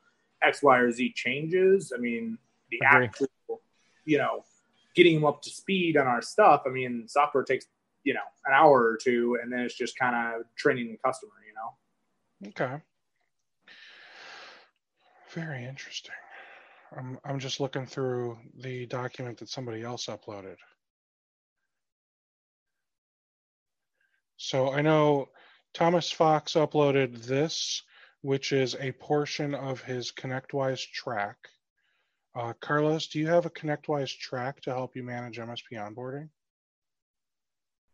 X, 0.41 0.63
Y, 0.63 0.79
or 0.79 0.93
Z 0.93 1.13
changes. 1.17 1.93
I 1.95 2.01
mean, 2.01 2.39
the 2.71 2.79
actual, 2.87 3.27
you 4.07 4.19
know, 4.19 4.45
getting 5.01 5.15
them 5.15 5.25
up 5.25 5.41
to 5.41 5.49
speed 5.49 5.97
on 5.97 6.07
our 6.07 6.21
stuff. 6.21 6.65
I 6.67 6.69
mean, 6.69 7.09
software 7.09 7.43
takes, 7.43 7.65
you 8.05 8.13
know, 8.13 8.21
an 8.45 8.53
hour 8.53 8.83
or 8.83 8.99
two, 9.03 9.39
and 9.43 9.51
then 9.51 9.61
it's 9.61 9.75
just 9.75 9.99
kind 9.99 10.15
of 10.15 10.43
training 10.57 10.91
the 10.91 10.99
customer. 10.99 11.33
You 11.49 11.55
know. 11.55 12.51
Okay. 12.51 12.83
Very 15.33 15.65
interesting. 15.65 16.15
I'm 16.95 17.19
I'm 17.25 17.39
just 17.39 17.61
looking 17.61 17.87
through 17.87 18.37
the 18.59 18.85
document 18.87 19.39
that 19.39 19.49
somebody 19.49 19.83
else 19.83 20.07
uploaded. 20.07 20.57
So 24.37 24.71
I 24.71 24.83
know 24.83 25.29
Thomas 25.73 26.11
Fox 26.11 26.55
uploaded 26.55 27.25
this, 27.25 27.83
which 28.21 28.53
is 28.53 28.77
a 28.79 28.93
portion 28.93 29.55
of 29.55 29.81
his 29.81 30.13
ConnectWise 30.13 30.91
track. 30.91 31.37
Uh, 32.35 32.53
Carlos, 32.61 33.09
do 33.09 33.19
you 33.19 33.27
have 33.27 33.47
a 33.47 33.51
ConnectWise 33.51 34.17
track 34.17 34.61
to 34.63 34.71
help 34.71 34.95
you 34.95 35.03
manage 35.03 35.39
MSP 35.39 35.73
onboarding? 35.75 36.29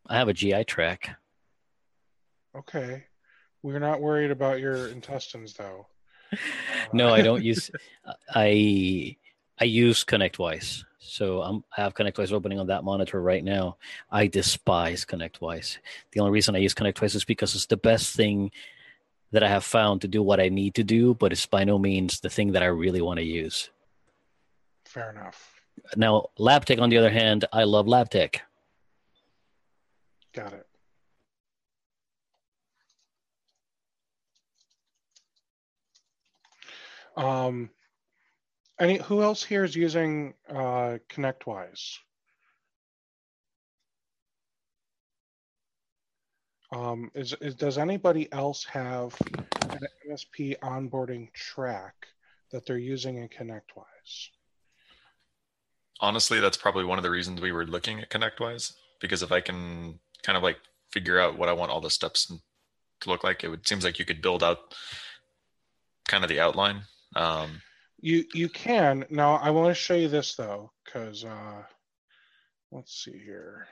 I 0.07 0.17
have 0.17 0.29
a 0.29 0.35
GI 0.35 0.65
track. 0.65 1.17
Okay. 2.57 3.05
We're 3.63 3.79
not 3.79 4.01
worried 4.01 4.31
about 4.31 4.61
your 4.61 4.89
intestines, 4.89 5.55
though. 5.55 5.87
no, 6.93 7.09
I 7.09 7.23
don't 7.23 7.43
use. 7.43 7.71
I 8.35 9.17
I 9.59 9.65
use 9.65 10.05
ConnectWise. 10.05 10.85
So 10.99 11.41
I'm, 11.41 11.65
I 11.77 11.83
have 11.83 11.95
ConnectWise 11.95 12.33
opening 12.33 12.59
on 12.59 12.67
that 12.67 12.85
monitor 12.85 13.23
right 13.23 13.43
now. 13.43 13.79
I 14.11 14.27
despise 14.27 15.05
ConnectWise. 15.05 15.79
The 16.13 16.21
only 16.21 16.33
reason 16.33 16.55
I 16.55 16.59
use 16.59 16.75
ConnectWise 16.75 17.15
is 17.15 17.25
because 17.25 17.55
it's 17.55 17.67
the 17.67 17.77
best 17.77 18.15
thing 18.15 18.51
that 19.33 19.43
I 19.43 19.49
have 19.49 19.65
found 19.65 20.03
to 20.03 20.09
do 20.09 20.23
what 20.23 20.41
I 20.41 20.49
need 20.49 20.75
to 20.75 20.85
do, 20.85 21.15
but 21.15 21.33
it's 21.33 21.47
by 21.47 21.65
no 21.65 21.79
means 21.79 22.21
the 22.21 22.31
thing 22.31 22.53
that 22.53 22.63
I 22.63 22.67
really 22.67 23.01
want 23.01 23.19
to 23.19 23.25
use. 23.25 23.71
Fair 24.97 25.11
enough. 25.11 25.61
Now, 25.95 26.29
LabTech, 26.39 26.81
on 26.81 26.89
the 26.89 26.97
other 26.97 27.11
hand, 27.11 27.45
I 27.53 27.65
love 27.65 27.85
LabTech. 27.85 28.37
Got 30.33 30.55
it. 30.55 30.67
Um, 37.15 37.69
any 38.81 38.97
who 38.97 39.21
else 39.21 39.45
here 39.45 39.65
is 39.65 39.77
using 39.77 40.33
uh, 40.49 40.97
ConnectWise? 41.11 41.99
Um, 46.73 47.11
is, 47.15 47.35
is 47.43 47.55
does 47.55 47.77
anybody 47.77 48.33
else 48.33 48.65
have 48.65 49.15
an 49.69 49.81
MSP 50.11 50.59
onboarding 50.61 51.31
track 51.35 52.07
that 52.51 52.65
they're 52.65 52.79
using 52.79 53.17
in 53.17 53.29
ConnectWise? 53.29 54.31
Honestly, 56.01 56.41
that's 56.41 56.57
probably 56.57 56.85
one 56.85 56.99
of 56.99 57.03
the 57.03 57.11
reasons 57.11 57.41
we 57.41 57.53
were 57.53 57.67
looking 57.67 58.01
at 58.01 58.11
ConnectWise 58.11 58.75
because 59.01 59.23
if 59.23 59.33
I 59.33 59.41
can 59.41 59.99
kind 60.23 60.37
of 60.37 60.43
like 60.43 60.59
figure 60.93 61.19
out 61.21 61.39
what 61.39 61.49
I 61.49 61.53
want 61.53 61.71
all 61.71 61.81
the 61.81 61.91
steps 61.91 62.33
to 63.01 63.11
look 63.11 63.25
like, 63.25 63.45
it 63.45 63.49
would 63.49 63.67
seems 63.67 63.85
like 63.85 63.99
you 63.99 64.05
could 64.05 64.23
build 64.23 64.43
out 64.43 64.75
kind 66.07 66.25
of 66.25 66.29
the 66.29 66.41
outline. 66.41 66.83
Um, 67.15 67.63
you 68.01 68.25
you 68.35 68.49
can 68.49 69.05
now. 69.09 69.37
I 69.37 69.51
want 69.51 69.69
to 69.69 69.75
show 69.75 69.95
you 69.95 70.09
this 70.09 70.35
though, 70.35 70.71
because 70.85 71.25
uh, 71.25 71.63
let's 72.71 73.05
see 73.05 73.19
here. 73.19 73.67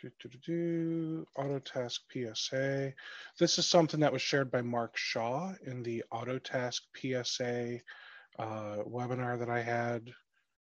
Do, 0.00 0.10
do, 0.20 0.28
do, 0.28 0.38
do, 0.46 1.26
Autotask 1.36 1.98
PSA. 2.12 2.92
This 3.36 3.58
is 3.58 3.66
something 3.66 3.98
that 3.98 4.12
was 4.12 4.22
shared 4.22 4.48
by 4.48 4.62
Mark 4.62 4.96
Shaw 4.96 5.54
in 5.66 5.82
the 5.82 6.04
Autotask 6.12 6.82
PSA 6.94 7.80
uh, 8.38 8.78
webinar 8.86 9.38
that 9.38 9.50
I 9.50 9.60
had 9.60 10.10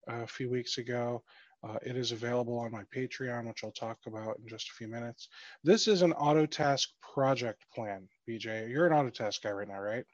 a 0.07 0.27
few 0.27 0.49
weeks 0.49 0.77
ago. 0.77 1.23
Uh, 1.61 1.77
it 1.85 1.97
is 1.97 2.11
available 2.11 2.57
on 2.57 2.71
my 2.71 2.83
Patreon, 2.95 3.47
which 3.47 3.63
I'll 3.63 3.71
talk 3.71 3.97
about 4.07 4.39
in 4.39 4.47
just 4.47 4.69
a 4.69 4.73
few 4.73 4.87
minutes. 4.87 5.27
This 5.63 5.87
is 5.87 6.01
an 6.01 6.13
Autotask 6.13 6.87
project 7.01 7.65
plan, 7.73 8.07
BJ. 8.27 8.69
You're 8.69 8.87
an 8.87 8.93
Autotask 8.93 9.41
guy 9.41 9.51
right 9.51 9.67
now, 9.67 9.79
right? 9.79 10.05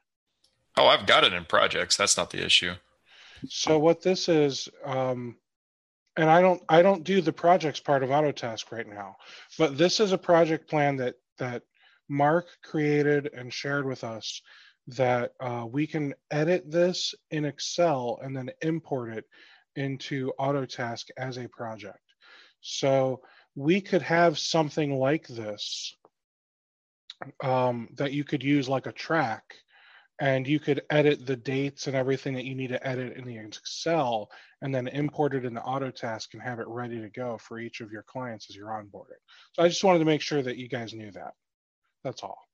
Oh, 0.76 0.86
I've 0.86 1.06
got 1.06 1.24
it 1.24 1.32
in 1.32 1.44
projects. 1.44 1.96
That's 1.96 2.16
not 2.16 2.30
the 2.30 2.44
issue. 2.44 2.74
So 3.48 3.78
what 3.78 4.02
this 4.02 4.28
is, 4.28 4.68
um, 4.84 5.36
and 6.16 6.28
I 6.28 6.40
don't, 6.40 6.62
I 6.68 6.82
don't 6.82 7.04
do 7.04 7.20
the 7.20 7.32
projects 7.32 7.78
part 7.78 8.02
of 8.02 8.10
Autotask 8.10 8.72
right 8.72 8.88
now, 8.88 9.16
but 9.56 9.78
this 9.78 10.00
is 10.00 10.12
a 10.12 10.18
project 10.18 10.68
plan 10.68 10.96
that 10.96 11.14
that 11.38 11.62
Mark 12.08 12.46
created 12.62 13.30
and 13.34 13.52
shared 13.52 13.86
with 13.86 14.04
us 14.04 14.40
that 14.88 15.32
uh, 15.40 15.66
we 15.68 15.86
can 15.86 16.14
edit 16.30 16.70
this 16.70 17.14
in 17.30 17.44
Excel 17.44 18.18
and 18.22 18.36
then 18.36 18.50
import 18.62 19.12
it 19.12 19.24
into 19.74 20.32
Autotask 20.38 21.06
as 21.16 21.38
a 21.38 21.48
project. 21.48 21.98
So 22.60 23.20
we 23.54 23.80
could 23.80 24.02
have 24.02 24.38
something 24.38 24.98
like 24.98 25.26
this 25.26 25.94
um, 27.42 27.88
that 27.94 28.12
you 28.12 28.24
could 28.24 28.42
use 28.42 28.68
like 28.68 28.86
a 28.86 28.92
track 28.92 29.44
and 30.18 30.46
you 30.46 30.58
could 30.58 30.82
edit 30.88 31.26
the 31.26 31.36
dates 31.36 31.86
and 31.86 31.96
everything 31.96 32.34
that 32.34 32.44
you 32.44 32.54
need 32.54 32.68
to 32.68 32.86
edit 32.86 33.16
in 33.16 33.24
the 33.24 33.36
Excel 33.36 34.30
and 34.62 34.74
then 34.74 34.88
import 34.88 35.34
it 35.34 35.44
into 35.44 35.60
Autotask 35.60 36.32
and 36.32 36.42
have 36.42 36.58
it 36.58 36.68
ready 36.68 37.00
to 37.00 37.10
go 37.10 37.36
for 37.38 37.58
each 37.58 37.80
of 37.80 37.92
your 37.92 38.02
clients 38.02 38.48
as 38.48 38.56
you're 38.56 38.68
onboarding. 38.68 39.20
So 39.52 39.62
I 39.62 39.68
just 39.68 39.84
wanted 39.84 39.98
to 39.98 40.04
make 40.06 40.22
sure 40.22 40.42
that 40.42 40.56
you 40.56 40.68
guys 40.68 40.94
knew 40.94 41.10
that. 41.12 41.32
That's 42.02 42.22
all. 42.22 42.45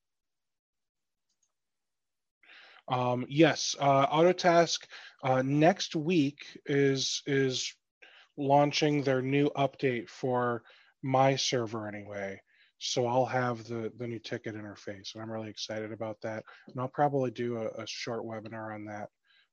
Um, 2.87 3.25
yes, 3.29 3.75
uh, 3.79 4.07
Autotask 4.07 4.79
uh, 5.23 5.41
next 5.41 5.95
week 5.95 6.45
is 6.65 7.21
is 7.25 7.73
launching 8.37 9.03
their 9.03 9.21
new 9.21 9.49
update 9.55 10.09
for 10.09 10.63
my 11.01 11.35
server 11.35 11.87
anyway. 11.87 12.41
So 12.79 13.07
I'll 13.07 13.25
have 13.25 13.63
the 13.65 13.91
the 13.97 14.07
new 14.07 14.19
ticket 14.19 14.55
interface, 14.55 15.13
and 15.13 15.23
I'm 15.23 15.31
really 15.31 15.49
excited 15.49 15.91
about 15.91 16.19
that. 16.21 16.43
And 16.67 16.79
I'll 16.79 16.89
probably 16.89 17.31
do 17.31 17.57
a, 17.57 17.67
a 17.83 17.87
short 17.87 18.25
webinar 18.25 18.75
on 18.75 18.85
that 18.85 19.09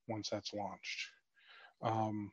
once 0.09 0.29
that's 0.31 0.53
launched. 0.53 1.09
Um, 1.83 2.33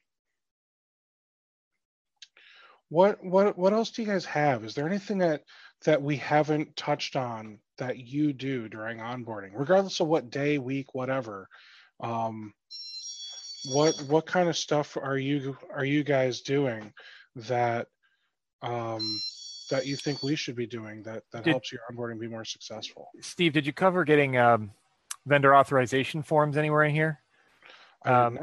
what 2.90 3.24
what 3.24 3.58
what 3.58 3.74
else 3.74 3.92
do 3.92 4.02
you 4.02 4.08
guys 4.08 4.26
have? 4.26 4.64
Is 4.64 4.74
there 4.74 4.88
anything 4.88 5.20
that 5.20 5.44
that 5.86 6.02
we 6.02 6.18
haven't 6.18 6.76
touched 6.76 7.16
on 7.16 7.60
that 7.78 7.98
you 7.98 8.34
do 8.34 8.68
during 8.68 9.00
onboarding, 9.00 9.52
regardless 9.54 10.00
of 10.00 10.08
what 10.08 10.30
day, 10.30 10.58
week, 10.58 10.94
whatever? 10.96 11.48
Um, 12.00 12.54
what 13.72 13.96
what 14.08 14.26
kind 14.26 14.50
of 14.50 14.58
stuff 14.58 14.98
are 14.98 15.18
you 15.18 15.58
are 15.74 15.86
you 15.86 16.04
guys 16.04 16.42
doing 16.42 16.94
that 17.36 17.88
um, 18.62 19.20
that 19.70 19.86
you 19.86 19.96
think 19.96 20.24
we 20.24 20.36
should 20.36 20.56
be 20.56 20.68
doing 20.68 21.04
that 21.04 21.24
that 21.32 21.44
Did- 21.44 21.52
helps 21.52 21.72
your 21.72 21.82
onboarding 21.92 22.20
be 22.20 22.28
more 22.28 22.46
successful? 22.46 23.10
Steve, 23.22 23.54
did 23.54 23.66
you 23.66 23.74
cover 23.74 24.04
getting 24.04 24.38
um, 24.38 24.72
vendor 25.26 25.56
authorization 25.56 26.24
forms 26.24 26.58
anywhere 26.58 26.84
in 26.84 26.94
here? 26.94 27.22
Um. 28.06 28.40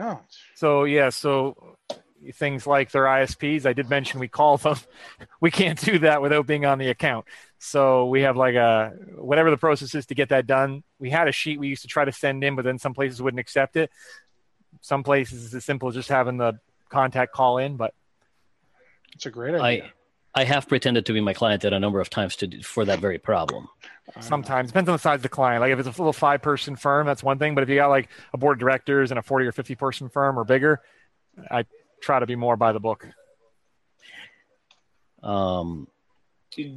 So 0.54 0.84
yeah, 0.84 1.08
so 1.08 1.76
things 2.32 2.66
like 2.66 2.90
their 2.90 3.04
ISPs, 3.04 3.66
I 3.66 3.72
did 3.72 3.88
mention 3.90 4.20
we 4.20 4.28
call 4.28 4.56
them. 4.56 4.76
We 5.40 5.50
can't 5.50 5.78
do 5.78 5.98
that 6.00 6.22
without 6.22 6.46
being 6.46 6.64
on 6.64 6.78
the 6.78 6.88
account. 6.88 7.26
So 7.58 8.06
we 8.06 8.22
have 8.22 8.36
like 8.36 8.54
a 8.54 8.92
whatever 9.16 9.50
the 9.50 9.56
process 9.58 9.94
is 9.94 10.06
to 10.06 10.14
get 10.14 10.30
that 10.30 10.46
done. 10.46 10.82
We 10.98 11.10
had 11.10 11.28
a 11.28 11.32
sheet 11.32 11.58
we 11.60 11.68
used 11.68 11.82
to 11.82 11.88
try 11.88 12.04
to 12.04 12.12
send 12.12 12.42
in, 12.44 12.56
but 12.56 12.64
then 12.64 12.78
some 12.78 12.94
places 12.94 13.20
wouldn't 13.20 13.40
accept 13.40 13.76
it. 13.76 13.90
Some 14.80 15.02
places 15.02 15.44
it's 15.44 15.54
as 15.54 15.64
simple 15.64 15.88
as 15.88 15.94
just 15.94 16.08
having 16.08 16.36
the 16.38 16.58
contact 16.88 17.32
call 17.32 17.58
in, 17.58 17.76
but 17.76 17.94
It's 19.14 19.26
a 19.26 19.30
great 19.30 19.54
idea. 19.54 19.84
I 19.84 20.42
I 20.42 20.44
have 20.44 20.66
pretended 20.66 21.06
to 21.06 21.12
be 21.12 21.20
my 21.20 21.32
client 21.32 21.64
at 21.64 21.72
a 21.72 21.78
number 21.78 22.00
of 22.00 22.10
times 22.10 22.34
to 22.36 22.46
do- 22.48 22.62
for 22.62 22.84
that 22.86 22.98
very 22.98 23.18
problem. 23.18 23.68
Sometimes 24.20 24.70
depends 24.70 24.88
on 24.88 24.94
the 24.94 24.98
size 24.98 25.16
of 25.16 25.22
the 25.22 25.28
client. 25.28 25.60
Like 25.60 25.72
if 25.72 25.78
it's 25.78 25.86
a 25.86 25.90
little 25.90 26.12
five 26.12 26.42
person 26.42 26.74
firm, 26.76 27.06
that's 27.06 27.22
one 27.22 27.38
thing. 27.38 27.54
But 27.54 27.62
if 27.62 27.68
you 27.68 27.76
got 27.76 27.88
like 27.88 28.08
a 28.32 28.38
board 28.38 28.56
of 28.56 28.60
directors 28.60 29.10
and 29.12 29.18
a 29.18 29.22
40 29.22 29.46
or 29.46 29.52
50 29.52 29.74
person 29.76 30.08
firm 30.08 30.38
or 30.38 30.44
bigger, 30.44 30.80
I 31.50 31.64
try 32.04 32.20
to 32.20 32.26
be 32.26 32.36
more 32.36 32.56
by 32.56 32.72
the 32.72 32.80
book. 32.80 33.06
Um, 35.22 35.88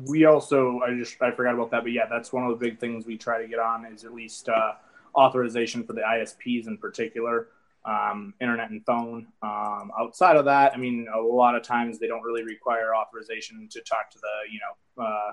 we 0.07 0.25
also 0.25 0.79
I 0.79 0.95
just 0.95 1.21
I 1.21 1.31
forgot 1.31 1.53
about 1.53 1.71
that, 1.71 1.83
but 1.83 1.91
yeah, 1.91 2.05
that's 2.09 2.31
one 2.33 2.45
of 2.45 2.49
the 2.49 2.65
big 2.65 2.79
things 2.79 3.05
we 3.05 3.17
try 3.17 3.41
to 3.41 3.47
get 3.47 3.59
on 3.59 3.85
is 3.85 4.05
at 4.05 4.13
least 4.13 4.49
uh, 4.49 4.73
authorization 5.15 5.83
for 5.83 5.93
the 5.93 6.01
ISPs 6.01 6.67
in 6.67 6.77
particular, 6.77 7.49
um, 7.85 8.33
internet 8.41 8.71
and 8.71 8.83
phone. 8.85 9.27
Um, 9.43 9.91
outside 9.99 10.37
of 10.37 10.45
that, 10.45 10.73
I 10.73 10.77
mean, 10.77 11.07
a 11.13 11.19
lot 11.19 11.55
of 11.55 11.61
times 11.61 11.99
they 11.99 12.07
don't 12.07 12.23
really 12.23 12.43
require 12.43 12.95
authorization 12.95 13.67
to 13.69 13.81
talk 13.81 14.09
to 14.11 14.17
the 14.19 14.51
you 14.51 14.59
know 14.59 15.03
uh, 15.03 15.31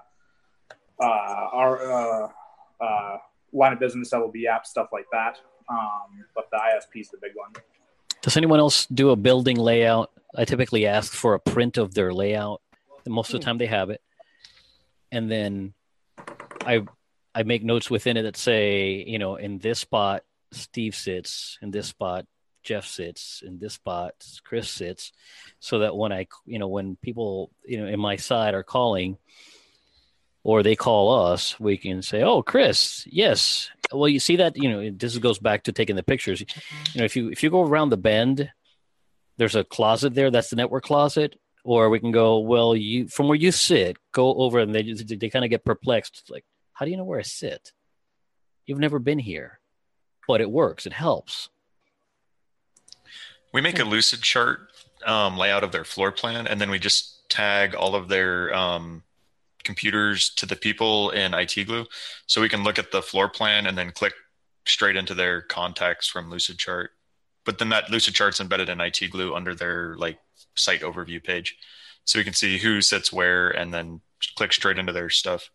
uh, 1.01 1.49
our 1.53 1.93
uh, 1.93 2.29
uh, 2.81 3.17
line 3.53 3.73
of 3.73 3.79
business 3.79 4.13
LOB 4.13 4.35
app 4.51 4.67
stuff 4.67 4.89
like 4.93 5.07
that. 5.13 5.39
Um, 5.71 6.27
but 6.35 6.51
the 6.51 6.59
ISP 6.59 7.01
is 7.01 7.09
the 7.09 7.19
big 7.23 7.33
one. 7.35 7.53
Does 8.25 8.39
anyone 8.39 8.59
else 8.59 8.87
do 8.87 9.11
a 9.11 9.17
building 9.17 9.59
layout? 9.59 10.11
I 10.35 10.47
typically 10.47 10.87
ask 10.87 11.13
for 11.13 11.35
a 11.35 11.39
print 11.39 11.77
of 11.77 11.93
their 11.93 12.13
layout. 12.15 12.63
and 13.05 13.13
Most 13.13 13.29
of 13.29 13.33
the 13.33 13.45
hmm. 13.45 13.51
time 13.51 13.59
they 13.59 13.67
have 13.67 13.91
it, 13.91 14.01
and 15.13 15.31
then 15.31 15.75
I 16.65 16.85
I 17.35 17.43
make 17.43 17.63
notes 17.63 17.91
within 17.91 18.17
it 18.17 18.23
that 18.23 18.39
say, 18.39 19.05
you 19.07 19.19
know, 19.19 19.37
in 19.37 19.59
this 19.59 19.81
spot 19.81 20.23
Steve 20.53 20.95
sits, 20.95 21.59
in 21.61 21.71
this 21.71 21.89
spot 21.89 22.25
Jeff 22.63 22.87
sits, 22.87 23.43
in 23.45 23.59
this 23.59 23.75
spot 23.75 24.15
Chris 24.43 24.71
sits, 24.71 25.13
so 25.61 25.81
that 25.81 25.95
when 25.95 26.11
I, 26.11 26.27
you 26.47 26.59
know, 26.59 26.69
when 26.69 26.97
people, 26.97 27.51
you 27.67 27.79
know, 27.79 27.87
in 27.87 28.01
my 28.01 28.17
side 28.17 28.55
are 28.55 28.63
calling, 28.63 29.19
or 30.43 30.63
they 30.63 30.77
call 30.77 31.27
us, 31.27 31.61
we 31.61 31.77
can 31.77 32.01
say, 32.01 32.23
"Oh, 32.23 32.43
Chris, 32.43 33.07
yes." 33.07 33.71
Well, 33.93 34.09
you 34.09 34.21
see 34.21 34.37
that, 34.37 34.57
you 34.57 34.69
know, 34.69 34.91
this 34.91 35.17
goes 35.19 35.39
back 35.39 35.65
to 35.65 35.73
taking 35.73 35.97
the 35.97 36.03
pictures. 36.03 36.41
You 36.41 36.47
know, 36.97 37.05
if 37.05 37.17
you 37.17 37.29
if 37.31 37.43
you 37.43 37.51
go 37.51 37.63
around 37.63 37.91
the 37.91 37.97
bend, 37.97 38.51
there's 39.37 39.57
a 39.57 39.65
closet 39.65 40.15
there. 40.15 40.31
That's 40.31 40.51
the 40.51 40.57
network 40.57 40.85
closet. 40.85 41.39
Or 41.65 41.89
we 41.89 41.99
can 41.99 42.13
go, 42.13 42.41
well, 42.41 42.77
you 42.77 43.09
from 43.09 43.29
where 43.29 43.37
you 43.37 43.51
sit, 43.51 43.97
go 44.13 44.35
over, 44.35 44.59
and 44.59 44.75
they 44.75 44.83
they 44.93 45.31
kind 45.31 45.45
of 45.45 45.51
get 45.51 45.65
perplexed. 45.65 46.21
It's 46.21 46.31
like, 46.31 46.45
how 46.75 46.85
do 46.85 46.91
you 46.91 46.97
know 46.97 47.05
where 47.05 47.19
I 47.19 47.23
sit? 47.23 47.73
You've 48.67 48.79
never 48.79 48.99
been 48.99 49.19
here, 49.19 49.61
but 50.29 50.41
it 50.41 50.51
works. 50.51 50.87
It 50.87 50.93
helps. 50.93 51.49
We 53.53 53.61
make 53.61 53.79
a 53.79 53.85
lucid 53.85 54.21
chart 54.21 54.69
um, 55.07 55.39
layout 55.39 55.65
of 55.65 55.73
their 55.73 55.85
floor 55.85 56.13
plan, 56.13 56.47
and 56.47 56.61
then 56.61 56.71
we 56.71 56.79
just 56.79 57.29
tag 57.31 57.75
all 57.75 57.95
of 57.95 58.09
their 58.09 58.55
um, 58.55 59.03
computers 59.65 60.31
to 60.37 60.47
the 60.47 60.57
people 60.57 61.11
in 61.11 61.35
IT 61.35 61.55
Glue, 61.67 61.87
so 62.27 62.41
we 62.41 62.49
can 62.49 62.63
look 62.65 62.79
at 62.79 62.93
the 62.93 63.03
floor 63.03 63.29
plan 63.29 63.67
and 63.67 63.77
then 63.77 63.91
click 63.93 64.13
straight 64.67 64.97
into 64.97 65.15
their 65.15 65.43
contacts 65.43 66.09
from 66.09 66.31
Lucid 66.31 66.59
Chart. 66.59 66.91
But 67.45 67.59
then 67.59 67.69
that 67.71 67.91
Lucid 67.91 68.15
Chart's 68.15 68.41
embedded 68.41 68.69
in 68.69 68.81
IT 68.81 69.11
Glue 69.11 69.35
under 69.35 69.55
their 69.55 69.95
like 69.97 70.19
site 70.55 70.81
overview 70.81 71.23
page, 71.23 71.57
so 72.05 72.19
we 72.19 72.25
can 72.25 72.33
see 72.35 72.59
who 72.59 72.81
sits 72.81 73.13
where, 73.13 73.51
and 73.51 73.73
then 73.73 74.01
click 74.37 74.53
straight 74.53 74.79
into 74.79 74.93
their 74.93 75.11
stuff. 75.11 75.51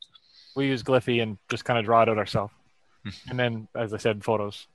We 0.55 0.67
use 0.67 0.83
Gliffy 0.83 1.21
and 1.21 1.37
just 1.49 1.65
kind 1.65 1.79
of 1.79 1.85
draw 1.85 2.01
it 2.03 2.09
out 2.09 2.17
ourselves. 2.17 2.53
and 3.29 3.39
then, 3.39 3.67
as 3.75 3.93
I 3.93 3.97
said, 3.97 4.23
photos. 4.23 4.67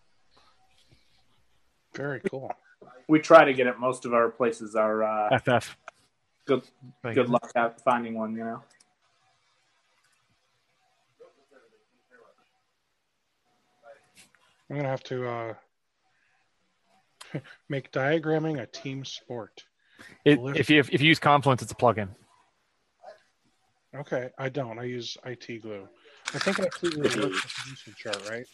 Very 1.94 2.20
cool. 2.30 2.50
We 3.08 3.20
try 3.20 3.44
to 3.44 3.52
get 3.52 3.66
it. 3.66 3.78
Most 3.78 4.04
of 4.04 4.14
our 4.14 4.30
places 4.30 4.74
are 4.74 5.02
uh, 5.04 5.38
FF. 5.38 5.76
good. 6.46 6.62
Thank 7.02 7.14
Good 7.16 7.26
you. 7.26 7.32
luck 7.32 7.50
at 7.54 7.80
finding 7.82 8.14
one. 8.14 8.34
You 8.34 8.44
know. 8.44 8.62
I'm 14.74 14.80
gonna 14.80 14.90
have 14.90 15.04
to 15.04 15.28
uh, 15.28 15.54
make 17.68 17.92
diagramming 17.92 18.60
a 18.60 18.66
team 18.66 19.04
sport. 19.04 19.62
It, 20.24 20.40
if 20.56 20.68
you 20.68 20.80
if 20.80 21.00
you 21.00 21.06
use 21.06 21.20
Confluence, 21.20 21.62
it's 21.62 21.70
a 21.70 21.76
plugin. 21.76 22.08
Okay, 23.94 24.30
I 24.36 24.48
don't. 24.48 24.80
I 24.80 24.82
use 24.82 25.16
IT 25.24 25.62
Glue. 25.62 25.86
I 26.34 26.38
think 26.38 26.58
IT 26.58 26.72
Glue 26.80 27.02
works 27.02 27.14
with 27.14 27.22
the 27.22 27.70
Lucid 27.70 27.96
chart, 27.96 28.28
right? 28.28 28.44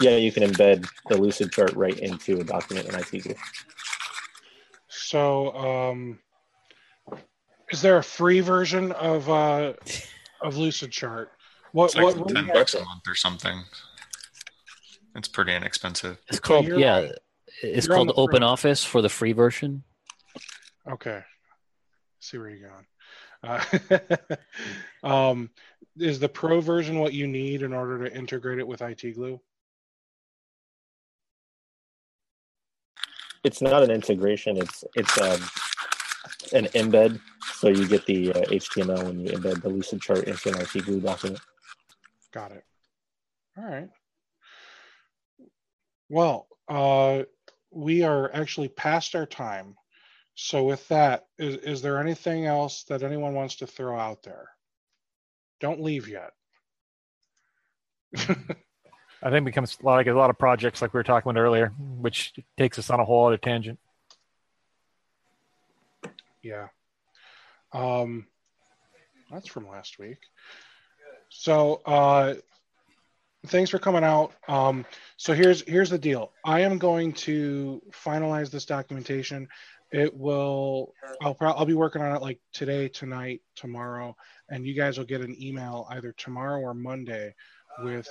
Yeah, 0.00 0.14
you 0.14 0.30
can 0.30 0.44
embed 0.44 0.88
the 1.08 1.16
lucid 1.16 1.50
chart 1.50 1.72
right 1.72 1.98
into 1.98 2.38
a 2.38 2.44
document 2.44 2.88
in 2.88 2.94
IT 2.94 3.24
Glue. 3.24 3.34
So, 4.86 5.52
um, 5.56 6.20
is 7.72 7.82
there 7.82 7.96
a 7.96 8.04
free 8.04 8.38
version 8.38 8.92
of 8.92 9.28
uh, 9.28 9.72
of 10.40 10.56
Lucid 10.56 10.92
Chart? 10.92 11.32
What 11.72 11.86
It's 11.86 11.94
like 11.96 12.04
what, 12.04 12.16
what 12.16 12.28
do 12.28 12.34
you 12.34 12.36
ten 12.36 12.46
guys- 12.46 12.54
bucks 12.54 12.74
a 12.74 12.84
month 12.84 13.02
or 13.08 13.16
something. 13.16 13.64
It's 15.18 15.28
pretty 15.28 15.52
inexpensive. 15.54 16.18
It's 16.28 16.38
called 16.38 16.64
you're 16.64 16.78
yeah. 16.78 16.96
on- 16.96 17.10
it's 17.62 17.86
you're 17.86 17.96
called 17.96 18.12
Open 18.14 18.38
front. 18.38 18.44
Office 18.44 18.84
for 18.84 19.02
the 19.02 19.08
free 19.08 19.32
version. 19.32 19.82
Okay. 20.88 21.22
see 22.20 22.38
where 22.38 22.50
you're 22.50 22.70
going. 22.70 22.86
Uh, 23.42 24.36
um, 25.02 25.50
is 25.96 26.20
the 26.20 26.28
pro 26.28 26.60
version 26.60 27.00
what 27.00 27.12
you 27.12 27.26
need 27.26 27.62
in 27.62 27.72
order 27.72 28.08
to 28.08 28.16
integrate 28.16 28.60
it 28.60 28.66
with 28.66 28.80
IT 28.80 29.14
Glue? 29.14 29.40
It's 33.42 33.60
not 33.60 33.82
an 33.82 33.90
integration. 33.90 34.56
It's 34.56 34.84
it's 34.94 35.20
um, 35.20 35.40
an 36.52 36.66
embed. 36.74 37.20
So 37.54 37.68
you 37.68 37.88
get 37.88 38.06
the 38.06 38.32
uh, 38.32 38.40
HTML 38.42 39.04
when 39.04 39.20
you 39.20 39.32
embed 39.32 39.62
the 39.62 39.68
lucid 39.68 40.00
chart 40.00 40.24
into 40.24 40.50
an 40.50 40.60
IT 40.60 40.84
Glue 40.84 41.00
document. 41.00 41.40
Got 42.32 42.52
it. 42.52 42.64
All 43.56 43.64
right. 43.64 43.88
Well, 46.08 46.48
uh, 46.68 47.24
we 47.70 48.02
are 48.02 48.30
actually 48.34 48.68
past 48.68 49.14
our 49.14 49.26
time. 49.26 49.76
So 50.34 50.64
with 50.64 50.86
that, 50.88 51.26
is, 51.38 51.56
is 51.56 51.82
there 51.82 52.00
anything 52.00 52.46
else 52.46 52.84
that 52.84 53.02
anyone 53.02 53.34
wants 53.34 53.56
to 53.56 53.66
throw 53.66 53.98
out 53.98 54.22
there? 54.22 54.50
Don't 55.60 55.82
leave 55.82 56.08
yet. 56.08 56.30
I 59.20 59.30
think 59.30 59.42
it 59.42 59.44
becomes 59.46 59.76
like 59.82 60.06
a 60.06 60.12
lot 60.12 60.30
of 60.30 60.38
projects, 60.38 60.80
like 60.80 60.94
we 60.94 60.98
were 60.98 61.04
talking 61.04 61.30
about 61.30 61.40
earlier, 61.40 61.72
which 61.98 62.34
takes 62.56 62.78
us 62.78 62.88
on 62.88 63.00
a 63.00 63.04
whole 63.04 63.26
other 63.26 63.36
tangent. 63.36 63.80
Yeah. 66.42 66.68
Um, 67.72 68.26
that's 69.30 69.48
from 69.48 69.68
last 69.68 69.98
week. 69.98 70.18
So, 71.30 71.82
uh, 71.84 72.34
thanks 73.48 73.70
for 73.70 73.78
coming 73.78 74.04
out. 74.04 74.32
Um, 74.48 74.84
so 75.16 75.32
here's 75.34 75.62
here's 75.62 75.90
the 75.90 75.98
deal. 75.98 76.32
I 76.44 76.60
am 76.60 76.78
going 76.78 77.12
to 77.14 77.82
finalize 77.90 78.50
this 78.50 78.64
documentation. 78.64 79.48
It 79.90 80.14
will. 80.14 80.92
I'll 81.22 81.36
I'll 81.40 81.64
be 81.64 81.74
working 81.74 82.02
on 82.02 82.14
it 82.14 82.22
like 82.22 82.40
today, 82.52 82.88
tonight, 82.88 83.40
tomorrow, 83.56 84.16
and 84.48 84.66
you 84.66 84.74
guys 84.74 84.98
will 84.98 85.06
get 85.06 85.22
an 85.22 85.36
email 85.40 85.86
either 85.90 86.12
tomorrow 86.12 86.60
or 86.60 86.74
Monday 86.74 87.34
with 87.82 88.08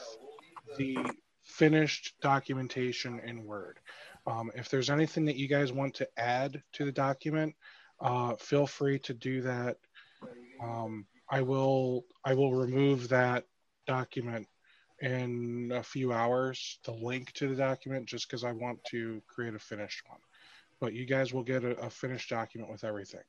the 0.77 0.97
finished 1.43 2.15
documentation 2.21 3.19
in 3.19 3.45
Word. 3.45 3.79
Um, 4.25 4.51
if 4.55 4.69
there's 4.69 4.89
anything 4.89 5.25
that 5.25 5.37
you 5.37 5.47
guys 5.47 5.71
want 5.71 5.93
to 5.95 6.07
add 6.17 6.61
to 6.73 6.85
the 6.85 6.91
document, 6.91 7.55
uh, 8.01 8.35
feel 8.35 8.67
free 8.67 8.99
to 8.99 9.13
do 9.13 9.41
that 9.43 9.77
um, 10.61 11.05
I 11.29 11.41
will 11.41 12.05
I 12.23 12.33
will 12.33 12.53
remove 12.53 13.09
that 13.09 13.45
document 13.85 14.47
in 15.01 15.71
a 15.73 15.83
few 15.83 16.11
hours, 16.11 16.79
the 16.85 16.91
link 16.91 17.31
to 17.33 17.47
the 17.47 17.55
document, 17.55 18.05
just 18.05 18.27
because 18.27 18.43
I 18.43 18.51
want 18.51 18.83
to 18.85 19.21
create 19.27 19.53
a 19.53 19.59
finished 19.59 20.03
one. 20.07 20.19
But 20.79 20.93
you 20.93 21.05
guys 21.05 21.33
will 21.33 21.43
get 21.43 21.63
a, 21.63 21.71
a 21.79 21.89
finished 21.89 22.29
document 22.29 22.71
with 22.71 22.83
everything. 22.83 23.23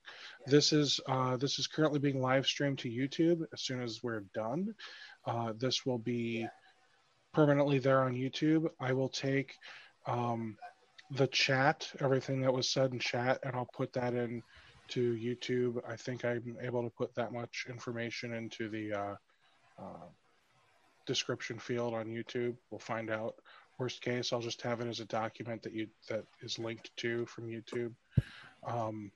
This 0.47 0.73
is 0.73 1.01
uh, 1.07 1.37
this 1.37 1.59
is 1.59 1.67
currently 1.67 1.99
being 1.99 2.21
live 2.21 2.47
streamed 2.47 2.79
to 2.81 2.91
YouTube. 2.91 3.43
As 3.53 3.63
soon 3.63 3.83
as 3.83 4.03
we're 4.03 4.25
done, 4.35 4.75
uh, 5.27 5.53
this 5.57 5.87
will 5.87 5.99
be 5.99 6.47
permanently 7.33 7.79
there 7.79 8.03
on 8.03 8.15
YouTube. 8.15 8.69
I 8.81 8.93
will 8.93 9.09
take 9.09 9.55
um, 10.07 10.57
the 11.11 11.27
chat, 11.29 11.91
everything 12.01 12.41
that 12.43 12.53
was 12.53 12.69
said 12.69 12.93
in 12.93 12.99
chat, 12.99 13.39
and 13.43 13.55
I'll 13.55 13.71
put 13.73 13.93
that 13.95 14.15
in 14.15 14.43
to 14.89 15.15
YouTube. 15.15 15.81
I 15.89 15.97
think 15.97 16.25
I'm 16.25 16.57
able 16.61 16.83
to 16.83 16.91
put 16.91 17.15
that 17.15 17.33
much 17.33 17.67
information 17.69 18.35
into 18.35 18.69
the 18.69 18.93
uh, 18.93 19.15
uh, 19.79 20.07
description 21.09 21.59
field 21.59 21.95
on 21.95 22.07
YouTube. 22.07 22.55
We'll 22.71 22.79
find 22.79 23.11
out. 23.11 23.35
Worst 23.79 24.03
case, 24.03 24.33
I'll 24.33 24.41
just 24.41 24.63
have 24.63 24.81
it 24.81 24.89
as 24.89 25.01
a 25.01 25.05
document 25.05 25.63
that 25.63 25.73
you 25.73 25.89
that 26.09 26.25
is 26.43 26.59
linked 26.59 26.91
to 26.99 27.27
from 27.27 27.49
YouTube. 27.49 27.95
Um, 28.67 29.11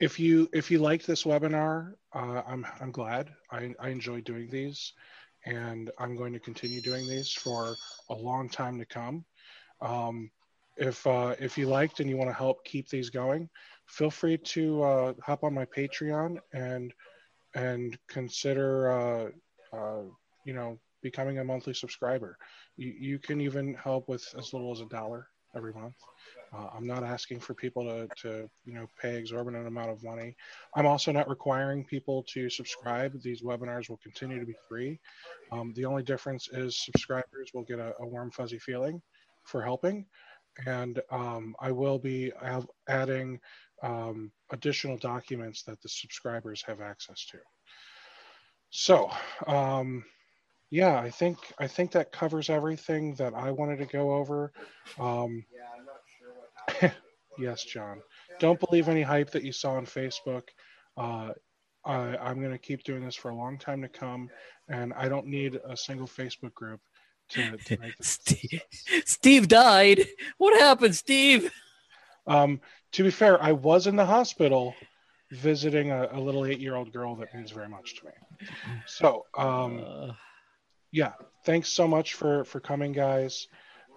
if 0.00 0.18
you 0.18 0.48
if 0.52 0.70
you 0.70 0.78
liked 0.78 1.06
this 1.06 1.24
webinar, 1.24 1.94
uh, 2.12 2.42
I'm 2.46 2.66
I'm 2.80 2.90
glad. 2.90 3.30
I 3.50 3.74
I 3.80 3.88
enjoy 3.90 4.20
doing 4.20 4.48
these, 4.50 4.92
and 5.46 5.90
I'm 5.98 6.16
going 6.16 6.32
to 6.32 6.40
continue 6.40 6.80
doing 6.80 7.08
these 7.08 7.32
for 7.32 7.76
a 8.10 8.14
long 8.14 8.48
time 8.48 8.78
to 8.78 8.84
come. 8.84 9.24
Um, 9.80 10.30
if 10.76 11.06
uh, 11.06 11.36
if 11.38 11.56
you 11.56 11.66
liked 11.68 12.00
and 12.00 12.10
you 12.10 12.16
want 12.16 12.30
to 12.30 12.36
help 12.36 12.64
keep 12.64 12.88
these 12.88 13.08
going, 13.08 13.48
feel 13.86 14.10
free 14.10 14.38
to 14.38 14.82
uh, 14.82 15.12
hop 15.22 15.44
on 15.44 15.54
my 15.54 15.64
Patreon 15.64 16.38
and 16.52 16.92
and 17.54 17.96
consider 18.08 19.32
uh, 19.74 20.02
you 20.44 20.54
know 20.54 20.78
becoming 21.02 21.38
a 21.38 21.44
monthly 21.44 21.74
subscriber. 21.74 22.38
You, 22.76 22.94
you 22.98 23.18
can 23.18 23.40
even 23.40 23.74
help 23.74 24.08
with 24.08 24.24
as 24.38 24.52
little 24.52 24.72
as 24.72 24.80
a 24.80 24.86
dollar 24.86 25.28
every 25.54 25.72
month. 25.72 25.94
Uh, 26.52 26.68
I'm 26.76 26.86
not 26.86 27.02
asking 27.02 27.40
for 27.40 27.54
people 27.54 27.84
to, 27.84 28.08
to 28.22 28.48
you 28.64 28.74
know 28.74 28.86
pay 29.00 29.16
exorbitant 29.16 29.66
amount 29.66 29.90
of 29.90 30.02
money. 30.02 30.36
I'm 30.74 30.86
also 30.86 31.12
not 31.12 31.28
requiring 31.28 31.84
people 31.84 32.24
to 32.34 32.48
subscribe. 32.48 33.20
These 33.22 33.42
webinars 33.42 33.88
will 33.88 34.00
continue 34.02 34.40
to 34.40 34.46
be 34.46 34.56
free. 34.68 35.00
Um, 35.52 35.72
the 35.74 35.84
only 35.84 36.02
difference 36.02 36.48
is 36.52 36.84
subscribers 36.84 37.50
will 37.52 37.64
get 37.64 37.78
a, 37.78 37.92
a 38.00 38.06
warm 38.06 38.30
fuzzy 38.30 38.58
feeling 38.58 39.02
for 39.44 39.62
helping, 39.62 40.06
and 40.66 41.00
um, 41.10 41.54
I 41.60 41.72
will 41.72 41.98
be 41.98 42.32
adding 42.88 43.40
um, 43.82 44.32
additional 44.50 44.96
documents 44.96 45.62
that 45.64 45.82
the 45.82 45.88
subscribers 45.88 46.62
have 46.66 46.80
access 46.80 47.26
to. 47.26 47.38
So, 48.76 49.08
um, 49.46 50.04
yeah, 50.68 50.98
I 50.98 51.08
think 51.08 51.38
I 51.60 51.68
think 51.68 51.92
that 51.92 52.10
covers 52.10 52.50
everything 52.50 53.14
that 53.14 53.32
I 53.32 53.52
wanted 53.52 53.78
to 53.78 53.86
go 53.86 54.14
over. 54.14 54.52
Um, 54.98 55.44
yeah, 55.54 55.68
I'm 55.78 55.86
not 55.86 56.00
sure 56.18 56.82
what 56.82 56.94
yes, 57.38 57.62
John. 57.62 58.02
Don't 58.40 58.58
believe 58.58 58.88
any 58.88 59.02
hype 59.02 59.30
that 59.30 59.44
you 59.44 59.52
saw 59.52 59.74
on 59.74 59.86
Facebook. 59.86 60.48
Uh, 60.96 61.30
I, 61.84 62.16
I'm 62.16 62.40
going 62.40 62.50
to 62.50 62.58
keep 62.58 62.82
doing 62.82 63.04
this 63.04 63.14
for 63.14 63.30
a 63.30 63.36
long 63.36 63.58
time 63.58 63.80
to 63.80 63.88
come, 63.88 64.28
and 64.68 64.92
I 64.94 65.08
don't 65.08 65.28
need 65.28 65.60
a 65.64 65.76
single 65.76 66.08
Facebook 66.08 66.52
group 66.54 66.80
to, 67.28 67.56
to 67.56 67.78
make 67.78 67.96
this. 67.98 68.18
Steve, 68.24 68.62
Steve 69.04 69.46
died. 69.46 70.04
What 70.38 70.58
happened, 70.58 70.96
Steve? 70.96 71.52
Um, 72.26 72.60
to 72.90 73.04
be 73.04 73.12
fair, 73.12 73.40
I 73.40 73.52
was 73.52 73.86
in 73.86 73.94
the 73.94 74.06
hospital 74.06 74.74
visiting 75.34 75.90
a, 75.90 76.08
a 76.12 76.20
little 76.20 76.44
eight-year-old 76.46 76.92
girl 76.92 77.16
that 77.16 77.34
means 77.34 77.50
very 77.50 77.68
much 77.68 77.96
to 77.96 78.06
me. 78.06 78.12
So, 78.86 79.26
um, 79.36 79.84
uh... 79.86 80.12
yeah, 80.92 81.12
thanks 81.44 81.68
so 81.68 81.86
much 81.86 82.14
for 82.14 82.44
for 82.44 82.60
coming, 82.60 82.92
guys. 82.92 83.48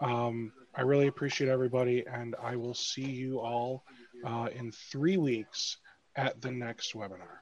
Um, 0.02 0.52
I 0.76 0.82
really 0.82 1.08
appreciate 1.08 1.50
everybody, 1.50 2.06
and 2.06 2.36
I 2.42 2.56
will 2.56 2.76
see 2.76 3.10
you 3.10 3.40
all 3.40 3.84
uh, 4.26 4.50
in 4.56 4.72
three 4.72 5.18
weeks 5.18 5.78
at 6.16 6.42
the 6.42 6.52
next 6.52 6.94
webinar. 6.94 7.42